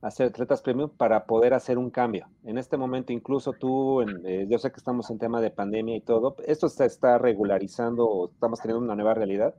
hacer 0.00 0.28
atletas 0.28 0.62
premium 0.62 0.90
para 0.90 1.26
poder 1.26 1.54
hacer 1.54 1.78
un 1.78 1.90
cambio. 1.90 2.28
En 2.44 2.58
este 2.58 2.76
momento, 2.76 3.12
incluso 3.12 3.52
tú, 3.52 4.02
eh, 4.02 4.46
yo 4.48 4.58
sé 4.58 4.70
que 4.70 4.76
estamos 4.76 5.10
en 5.10 5.18
tema 5.18 5.40
de 5.40 5.50
pandemia 5.50 5.96
y 5.96 6.00
todo, 6.00 6.36
esto 6.46 6.68
se 6.68 6.84
está 6.86 7.18
regularizando, 7.18 8.30
estamos 8.32 8.60
teniendo 8.60 8.84
una 8.84 8.94
nueva 8.94 9.14
realidad, 9.14 9.54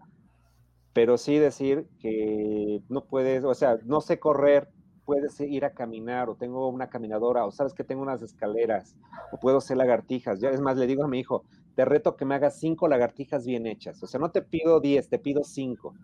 pero 0.93 1.17
sí 1.17 1.37
decir 1.37 1.87
que 1.99 2.81
no 2.89 3.05
puedes, 3.05 3.43
o 3.43 3.53
sea, 3.53 3.77
no 3.85 4.01
sé 4.01 4.19
correr, 4.19 4.69
puedes 5.05 5.39
ir 5.41 5.65
a 5.65 5.73
caminar, 5.73 6.29
o 6.29 6.35
tengo 6.35 6.69
una 6.69 6.89
caminadora, 6.89 7.45
o 7.45 7.51
sabes 7.51 7.73
que 7.73 7.83
tengo 7.83 8.03
unas 8.03 8.21
escaleras, 8.21 8.95
o 9.31 9.39
puedo 9.39 9.57
hacer 9.57 9.77
lagartijas. 9.77 10.39
Ya 10.39 10.51
es 10.51 10.61
más, 10.61 10.77
le 10.77 10.85
digo 10.87 11.03
a 11.03 11.07
mi 11.07 11.19
hijo, 11.19 11.45
te 11.75 11.83
reto 11.83 12.15
que 12.15 12.25
me 12.25 12.35
hagas 12.35 12.59
cinco 12.59 12.87
lagartijas 12.87 13.45
bien 13.45 13.65
hechas. 13.65 14.03
O 14.03 14.07
sea, 14.07 14.19
no 14.19 14.31
te 14.31 14.41
pido 14.43 14.79
diez, 14.79 15.09
te 15.09 15.17
pido 15.17 15.43
cinco. 15.43 15.95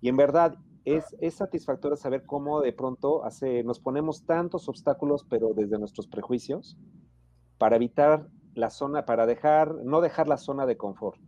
Y 0.00 0.08
en 0.08 0.16
verdad 0.16 0.56
es, 0.94 1.16
es 1.20 1.34
satisfactorio 1.34 1.96
saber 1.96 2.24
cómo 2.24 2.60
de 2.60 2.72
pronto 2.72 3.24
hace, 3.24 3.62
nos 3.64 3.80
ponemos 3.80 4.24
tantos 4.24 4.68
obstáculos, 4.68 5.24
pero 5.28 5.54
desde 5.54 5.78
nuestros 5.78 6.06
prejuicios, 6.06 6.76
para 7.58 7.76
evitar 7.76 8.28
la 8.54 8.70
zona, 8.70 9.04
para 9.04 9.26
dejar, 9.26 9.74
no 9.84 10.00
dejar 10.00 10.28
la 10.28 10.36
zona 10.36 10.66
de 10.66 10.76
confort 10.76 11.20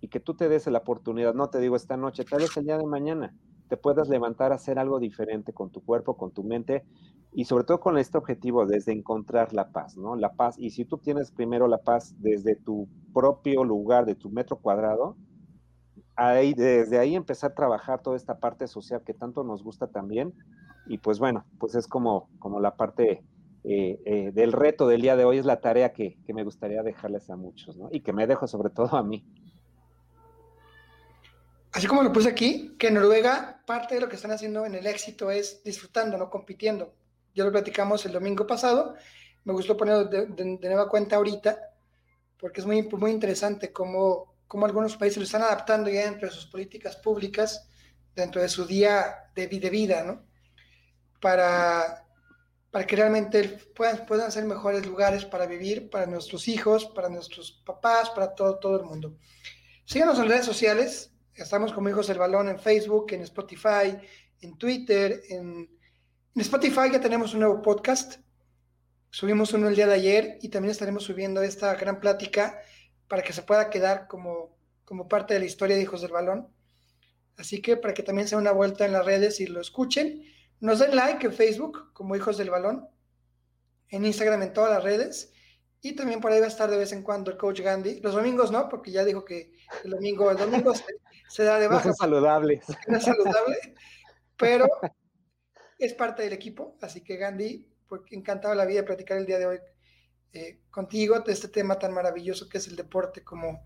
y 0.00 0.08
que 0.08 0.20
tú 0.20 0.34
te 0.34 0.48
des 0.48 0.66
la 0.66 0.78
oportunidad, 0.78 1.34
no 1.34 1.48
te 1.48 1.58
digo 1.58 1.76
esta 1.76 1.96
noche, 1.96 2.24
tal 2.24 2.40
vez 2.40 2.56
el 2.56 2.64
día 2.64 2.78
de 2.78 2.86
mañana 2.86 3.34
te 3.68 3.76
puedas 3.76 4.08
levantar 4.08 4.52
a 4.52 4.56
hacer 4.56 4.78
algo 4.78 5.00
diferente 5.00 5.52
con 5.52 5.70
tu 5.70 5.82
cuerpo, 5.84 6.16
con 6.16 6.30
tu 6.32 6.44
mente 6.44 6.84
y 7.32 7.44
sobre 7.44 7.64
todo 7.64 7.80
con 7.80 7.98
este 7.98 8.16
objetivo 8.16 8.66
desde 8.66 8.92
encontrar 8.92 9.52
la 9.52 9.72
paz, 9.72 9.96
¿no? 9.96 10.16
La 10.16 10.32
paz, 10.34 10.56
y 10.58 10.70
si 10.70 10.84
tú 10.84 10.98
tienes 10.98 11.32
primero 11.32 11.66
la 11.66 11.78
paz 11.78 12.14
desde 12.18 12.56
tu 12.56 12.88
propio 13.12 13.64
lugar, 13.64 14.06
de 14.06 14.14
tu 14.14 14.30
metro 14.30 14.56
cuadrado, 14.58 15.16
ahí, 16.16 16.54
desde 16.54 16.98
ahí 16.98 17.14
empezar 17.14 17.52
a 17.52 17.54
trabajar 17.54 18.02
toda 18.02 18.16
esta 18.16 18.38
parte 18.38 18.66
social 18.66 19.02
que 19.04 19.14
tanto 19.14 19.44
nos 19.44 19.62
gusta 19.62 19.86
también. 19.86 20.34
Y 20.86 20.98
pues 20.98 21.18
bueno, 21.18 21.44
pues 21.58 21.74
es 21.74 21.86
como, 21.86 22.28
como 22.38 22.60
la 22.60 22.76
parte 22.76 23.22
eh, 23.64 24.00
eh, 24.04 24.30
del 24.32 24.52
reto 24.52 24.86
del 24.88 25.02
día 25.02 25.16
de 25.16 25.24
hoy, 25.24 25.38
es 25.38 25.44
la 25.44 25.60
tarea 25.60 25.92
que, 25.92 26.18
que, 26.24 26.32
me 26.32 26.44
gustaría 26.44 26.82
dejarles 26.82 27.28
a 27.30 27.36
muchos, 27.36 27.76
¿no? 27.76 27.88
Y 27.90 28.00
que 28.00 28.12
me 28.12 28.26
dejo 28.26 28.46
sobre 28.46 28.70
todo 28.70 28.96
a 28.96 29.02
mí. 29.02 29.24
Así 31.72 31.86
como 31.86 32.02
lo 32.02 32.12
puse 32.12 32.28
aquí, 32.28 32.74
que 32.78 32.88
en 32.88 32.94
Noruega 32.94 33.62
parte 33.66 33.96
de 33.96 34.00
lo 34.00 34.08
que 34.08 34.16
están 34.16 34.30
haciendo 34.30 34.64
en 34.64 34.74
el 34.76 34.86
éxito 34.86 35.30
es 35.30 35.62
disfrutando, 35.62 36.16
no 36.16 36.30
compitiendo. 36.30 36.94
Ya 37.34 37.44
lo 37.44 37.52
platicamos 37.52 38.06
el 38.06 38.12
domingo 38.12 38.46
pasado, 38.46 38.94
me 39.44 39.52
gustó 39.52 39.76
ponerlo 39.76 40.04
de, 40.04 40.26
de, 40.26 40.58
de 40.58 40.68
nueva 40.68 40.88
cuenta 40.88 41.16
ahorita, 41.16 41.58
porque 42.38 42.60
es 42.60 42.66
muy, 42.66 42.82
muy 42.82 43.10
interesante 43.10 43.72
cómo, 43.72 44.35
cómo, 44.46 44.66
algunos 44.66 44.96
países 44.96 45.18
lo 45.18 45.24
están 45.24 45.42
adaptando 45.42 45.90
ya 45.90 46.04
dentro 46.04 46.28
de 46.28 46.34
sus 46.34 46.46
políticas 46.46 46.96
públicas, 46.96 47.68
dentro 48.14 48.40
de 48.40 48.48
su 48.48 48.64
día 48.66 49.30
de, 49.34 49.46
de 49.46 49.70
vida, 49.70 50.04
¿no? 50.04 50.24
Para, 51.20 52.04
para 52.70 52.86
que 52.86 52.96
realmente 52.96 53.44
puedan, 53.74 54.06
puedan 54.06 54.30
ser 54.30 54.44
mejores 54.44 54.86
lugares 54.86 55.24
para 55.24 55.46
vivir, 55.46 55.90
para 55.90 56.06
nuestros 56.06 56.48
hijos, 56.48 56.86
para 56.86 57.08
nuestros 57.08 57.62
papás, 57.64 58.10
para 58.10 58.34
todo, 58.34 58.58
todo 58.58 58.76
el 58.80 58.84
mundo. 58.84 59.16
Síganos 59.84 60.18
en 60.18 60.28
redes 60.28 60.46
sociales, 60.46 61.12
estamos 61.34 61.72
como 61.72 61.88
Hijos 61.88 62.08
del 62.08 62.18
Balón 62.18 62.48
en 62.48 62.58
Facebook, 62.58 63.06
en 63.12 63.22
Spotify, 63.22 63.96
en 64.40 64.58
Twitter, 64.58 65.22
en, 65.28 65.70
en 66.34 66.40
Spotify 66.40 66.90
ya 66.92 67.00
tenemos 67.00 67.34
un 67.34 67.40
nuevo 67.40 67.62
podcast, 67.62 68.18
Subimos 69.16 69.54
uno 69.54 69.68
el 69.68 69.74
día 69.74 69.86
de 69.86 69.94
ayer 69.94 70.38
y 70.42 70.50
también 70.50 70.72
estaremos 70.72 71.04
subiendo 71.04 71.40
esta 71.42 71.74
gran 71.74 72.00
plática 72.00 72.60
para 73.08 73.22
que 73.22 73.32
se 73.32 73.42
pueda 73.42 73.70
quedar 73.70 74.06
como, 74.08 74.56
como 74.84 75.08
parte 75.08 75.34
de 75.34 75.40
la 75.40 75.46
historia 75.46 75.76
de 75.76 75.82
Hijos 75.82 76.02
del 76.02 76.12
Balón. 76.12 76.48
Así 77.36 77.60
que 77.60 77.76
para 77.76 77.94
que 77.94 78.02
también 78.02 78.28
sea 78.28 78.38
una 78.38 78.52
vuelta 78.52 78.84
en 78.86 78.92
las 78.92 79.04
redes 79.04 79.40
y 79.40 79.46
lo 79.46 79.60
escuchen, 79.60 80.22
nos 80.60 80.78
den 80.78 80.96
like 80.96 81.26
en 81.26 81.32
Facebook 81.32 81.92
como 81.92 82.16
Hijos 82.16 82.38
del 82.38 82.50
Balón, 82.50 82.88
en 83.88 84.04
Instagram 84.06 84.42
en 84.42 84.52
todas 84.52 84.70
las 84.70 84.82
redes 84.82 85.32
y 85.82 85.94
también 85.94 86.20
por 86.20 86.32
ahí 86.32 86.40
va 86.40 86.46
a 86.46 86.48
estar 86.48 86.68
de 86.70 86.78
vez 86.78 86.92
en 86.92 87.02
cuando 87.02 87.30
el 87.30 87.36
coach 87.36 87.60
Gandhi. 87.60 88.00
Los 88.00 88.14
domingos 88.14 88.50
no, 88.50 88.68
porque 88.68 88.90
ya 88.90 89.04
dijo 89.04 89.24
que 89.24 89.52
el 89.84 89.90
domingo, 89.90 90.30
el 90.30 90.36
domingo 90.36 90.74
se, 90.74 90.84
se 91.28 91.44
da 91.44 91.58
de 91.58 91.68
baja. 91.68 91.84
No 91.84 91.90
es 91.92 91.98
saludable. 91.98 92.60
No 92.88 92.96
es 92.96 93.04
saludable, 93.04 93.56
pero 94.36 94.66
es 95.78 95.94
parte 95.94 96.22
del 96.22 96.32
equipo, 96.32 96.76
así 96.80 97.02
que 97.02 97.16
Gandhi, 97.16 97.68
porque 97.86 98.16
encantado 98.16 98.54
la 98.54 98.64
vida 98.64 98.80
de 98.80 98.86
platicar 98.86 99.18
el 99.18 99.26
día 99.26 99.38
de 99.38 99.46
hoy 99.46 99.58
eh, 100.32 100.60
contigo 100.70 101.20
de 101.20 101.32
este 101.32 101.48
tema 101.48 101.78
tan 101.78 101.92
maravilloso 101.92 102.48
que 102.48 102.58
es 102.58 102.68
el 102.68 102.76
deporte 102.76 103.24
como, 103.24 103.64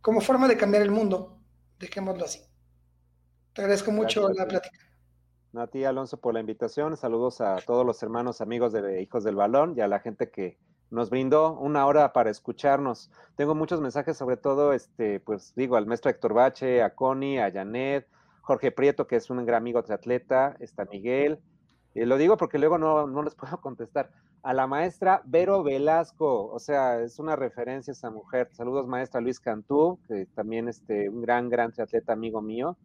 como 0.00 0.20
forma 0.20 0.48
de 0.48 0.56
cambiar 0.56 0.82
el 0.82 0.90
mundo, 0.90 1.38
dejémoslo 1.78 2.24
así. 2.24 2.40
Te 3.52 3.62
agradezco 3.62 3.92
mucho 3.92 4.22
Gracias, 4.22 4.38
la 4.38 4.48
plática. 4.48 4.78
A 5.56 5.66
ti, 5.68 5.84
Alonso, 5.84 6.16
por 6.16 6.34
la 6.34 6.40
invitación. 6.40 6.96
Saludos 6.96 7.40
a 7.40 7.56
todos 7.64 7.86
los 7.86 8.02
hermanos, 8.02 8.40
amigos 8.40 8.72
de 8.72 9.00
Hijos 9.00 9.22
del 9.22 9.36
Balón 9.36 9.74
y 9.76 9.80
a 9.80 9.88
la 9.88 10.00
gente 10.00 10.30
que 10.30 10.58
nos 10.90 11.10
brindó 11.10 11.58
una 11.58 11.86
hora 11.86 12.12
para 12.12 12.30
escucharnos. 12.30 13.10
Tengo 13.36 13.54
muchos 13.54 13.80
mensajes, 13.80 14.16
sobre 14.16 14.36
todo, 14.36 14.72
este, 14.72 15.20
pues 15.20 15.52
digo, 15.54 15.76
al 15.76 15.86
maestro 15.86 16.10
Héctor 16.10 16.34
Bache, 16.34 16.82
a 16.82 16.94
Connie, 16.94 17.38
a 17.38 17.52
Janet, 17.52 18.08
Jorge 18.42 18.72
Prieto, 18.72 19.06
que 19.06 19.16
es 19.16 19.30
un 19.30 19.44
gran 19.44 19.62
amigo 19.62 19.82
triatleta, 19.82 20.56
está 20.60 20.84
Miguel, 20.84 21.40
y 21.94 22.04
lo 22.04 22.16
digo 22.18 22.36
porque 22.36 22.58
luego 22.58 22.78
no, 22.78 23.06
no, 23.06 23.22
les 23.22 23.34
puedo 23.36 23.60
contestar. 23.60 24.10
A 24.44 24.52
la 24.52 24.66
maestra 24.66 25.22
Vero 25.24 25.62
Velasco, 25.62 26.52
o 26.52 26.58
sea, 26.58 27.00
es 27.00 27.18
una 27.18 27.34
referencia 27.34 27.92
esa 27.92 28.10
mujer. 28.10 28.50
Saludos, 28.52 28.86
maestra 28.86 29.22
Luis 29.22 29.40
Cantú, 29.40 29.98
que 30.06 30.26
también 30.26 30.68
este, 30.68 31.08
un 31.08 31.22
gran, 31.22 31.48
gran 31.48 31.72
triatleta 31.72 32.12
amigo 32.12 32.42
mío. 32.42 32.76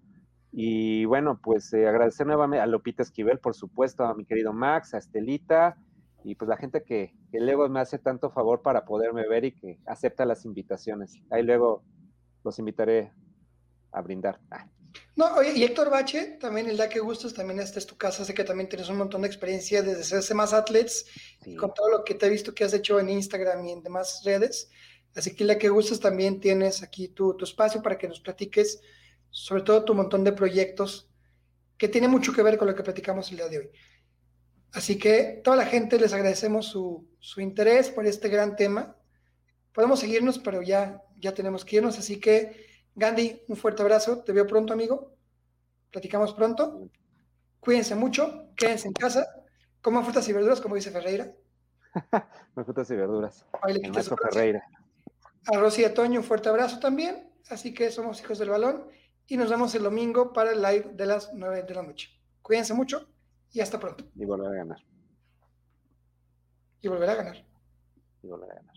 Y 0.54 1.04
bueno, 1.04 1.38
pues 1.44 1.74
eh, 1.74 1.86
agradecer 1.86 2.26
nuevamente 2.26 2.62
a 2.62 2.66
Lupita 2.66 3.04
Esquivel, 3.04 3.40
por 3.40 3.56
supuesto, 3.56 4.06
a 4.06 4.16
mi 4.16 4.24
querido 4.24 4.54
Max, 4.54 4.94
a 4.94 5.00
Estelita, 5.00 5.76
y 6.24 6.36
pues 6.36 6.48
la 6.48 6.56
gente 6.56 6.82
que, 6.82 7.14
que 7.30 7.42
luego 7.42 7.68
me 7.68 7.82
hace 7.82 8.00
tanto 8.00 8.30
favor 8.30 8.62
para 8.62 8.86
poderme 8.86 9.28
ver 9.28 9.44
y 9.44 9.52
que 9.52 9.80
acepta 9.86 10.24
las 10.24 10.46
invitaciones. 10.46 11.22
Ahí 11.30 11.44
luego 11.44 11.84
los 12.46 12.58
invitaré 12.58 13.12
a 13.92 14.02
brindar. 14.02 14.40
Ah. 14.50 14.66
No, 15.16 15.36
oye, 15.36 15.54
y 15.56 15.64
Héctor 15.64 15.90
Bache, 15.90 16.38
también 16.40 16.70
el 16.70 16.78
día 16.78 16.90
que 16.90 17.00
gustes, 17.00 17.34
también 17.34 17.60
esta 17.60 17.80
es 17.80 17.86
tu 17.86 17.98
casa, 17.98 18.26
sé 18.26 18.34
que 18.34 18.44
también 18.44 18.70
tienes 18.70 18.90
un 18.90 18.98
montón 18.98 19.22
de 19.22 19.28
experiencia 19.28 19.82
desde 19.82 20.02
hacerse 20.02 20.34
más 20.34 20.54
athletes 20.54 21.06
sí. 21.44 21.52
y 21.52 21.56
con 21.56 21.74
todo 21.74 21.90
lo 21.90 22.04
que 22.04 22.16
te 22.16 22.26
he 22.26 22.30
visto 22.30 22.54
que 22.54 22.64
has 22.64 22.74
hecho 22.74 23.00
en 23.00 23.10
Instagram 23.10 23.66
y 23.66 23.72
en 23.72 23.84
demás 23.84 24.22
redes. 24.24 24.70
Así 25.16 25.36
que 25.36 25.44
día 25.44 25.58
que 25.58 25.70
gustes 25.70 26.00
también 26.00 26.40
tienes 26.40 26.84
aquí 26.84 27.10
tu, 27.10 27.36
tu 27.36 27.46
espacio 27.46 27.82
para 27.82 27.98
que 27.98 28.08
nos 28.08 28.20
platiques 28.20 28.80
sobre 29.32 29.64
todo 29.64 29.84
tu 29.84 29.94
montón 29.94 30.24
de 30.24 30.32
proyectos 30.32 31.10
que 31.78 31.88
tiene 31.88 32.08
mucho 32.08 32.34
que 32.34 32.44
ver 32.44 32.58
con 32.58 32.68
lo 32.68 32.76
que 32.76 32.84
platicamos 32.84 33.30
el 33.32 33.38
día 33.38 33.48
de 33.48 33.58
hoy. 33.60 33.72
Así 34.72 34.98
que 34.98 35.42
toda 35.44 35.58
la 35.58 35.66
gente 35.66 36.00
les 36.00 36.14
agradecemos 36.14 36.68
su, 36.68 37.08
su 37.20 37.42
interés 37.42 37.90
por 37.90 38.06
este 38.06 38.30
gran 38.30 38.56
tema. 38.56 38.96
Podemos 39.74 40.00
seguirnos, 40.00 40.40
pero 40.40 40.62
ya, 40.62 41.02
ya 41.18 41.34
tenemos 41.34 41.66
que 41.66 41.78
irnos, 41.78 41.98
así 41.98 42.20
que 42.20 42.69
Gandhi, 42.96 43.44
un 43.48 43.56
fuerte 43.56 43.82
abrazo. 43.82 44.24
Te 44.24 44.32
veo 44.34 44.46
pronto, 44.46 44.74
amigo. 44.74 45.14
Platicamos 45.92 46.34
pronto. 46.34 46.90
Cuídense 47.60 47.96
mucho, 47.96 48.50
quédense 48.56 48.88
en 48.88 48.94
casa, 48.94 49.28
coman 49.82 50.04
frutas 50.04 50.28
y 50.30 50.34
verduras, 50.34 50.62
como 50.62 50.76
dice 50.76 50.92
Ferreira. 50.92 51.32
frutas 52.56 52.90
y 52.90 52.96
verduras. 52.96 53.46
Ahí 53.62 53.74
le 53.74 54.04
Ferreira. 54.04 54.64
A 55.52 55.58
Rosy 55.58 55.82
y 55.82 55.86
a 55.86 55.94
Toño, 55.94 56.20
un 56.20 56.26
fuerte 56.26 56.50
abrazo 56.50 56.80
también. 56.80 57.30
Así 57.50 57.74
que 57.74 57.90
somos 57.90 58.22
hijos 58.22 58.38
del 58.38 58.50
balón 58.50 58.88
y 59.28 59.38
nos 59.38 59.50
vemos 59.50 59.74
el 59.76 59.84
domingo 59.84 60.32
para 60.32 60.52
el 60.52 60.62
live 60.62 60.92
de 60.94 61.06
las 61.06 61.34
9 61.34 61.64
de 61.64 61.74
la 61.74 61.84
noche. 61.84 62.10
Cuídense 62.42 62.74
mucho 62.74 63.08
y 63.52 63.60
hasta 63.60 63.80
pronto. 63.80 64.06
Y 64.16 64.26
volver 64.26 64.48
a 64.48 64.56
ganar. 64.56 64.86
Y 66.82 66.88
volver 66.88 67.10
a 67.10 67.16
ganar. 67.16 67.46
Y 68.22 68.28
volver 68.28 68.52
a 68.52 68.56
ganar. 68.56 68.76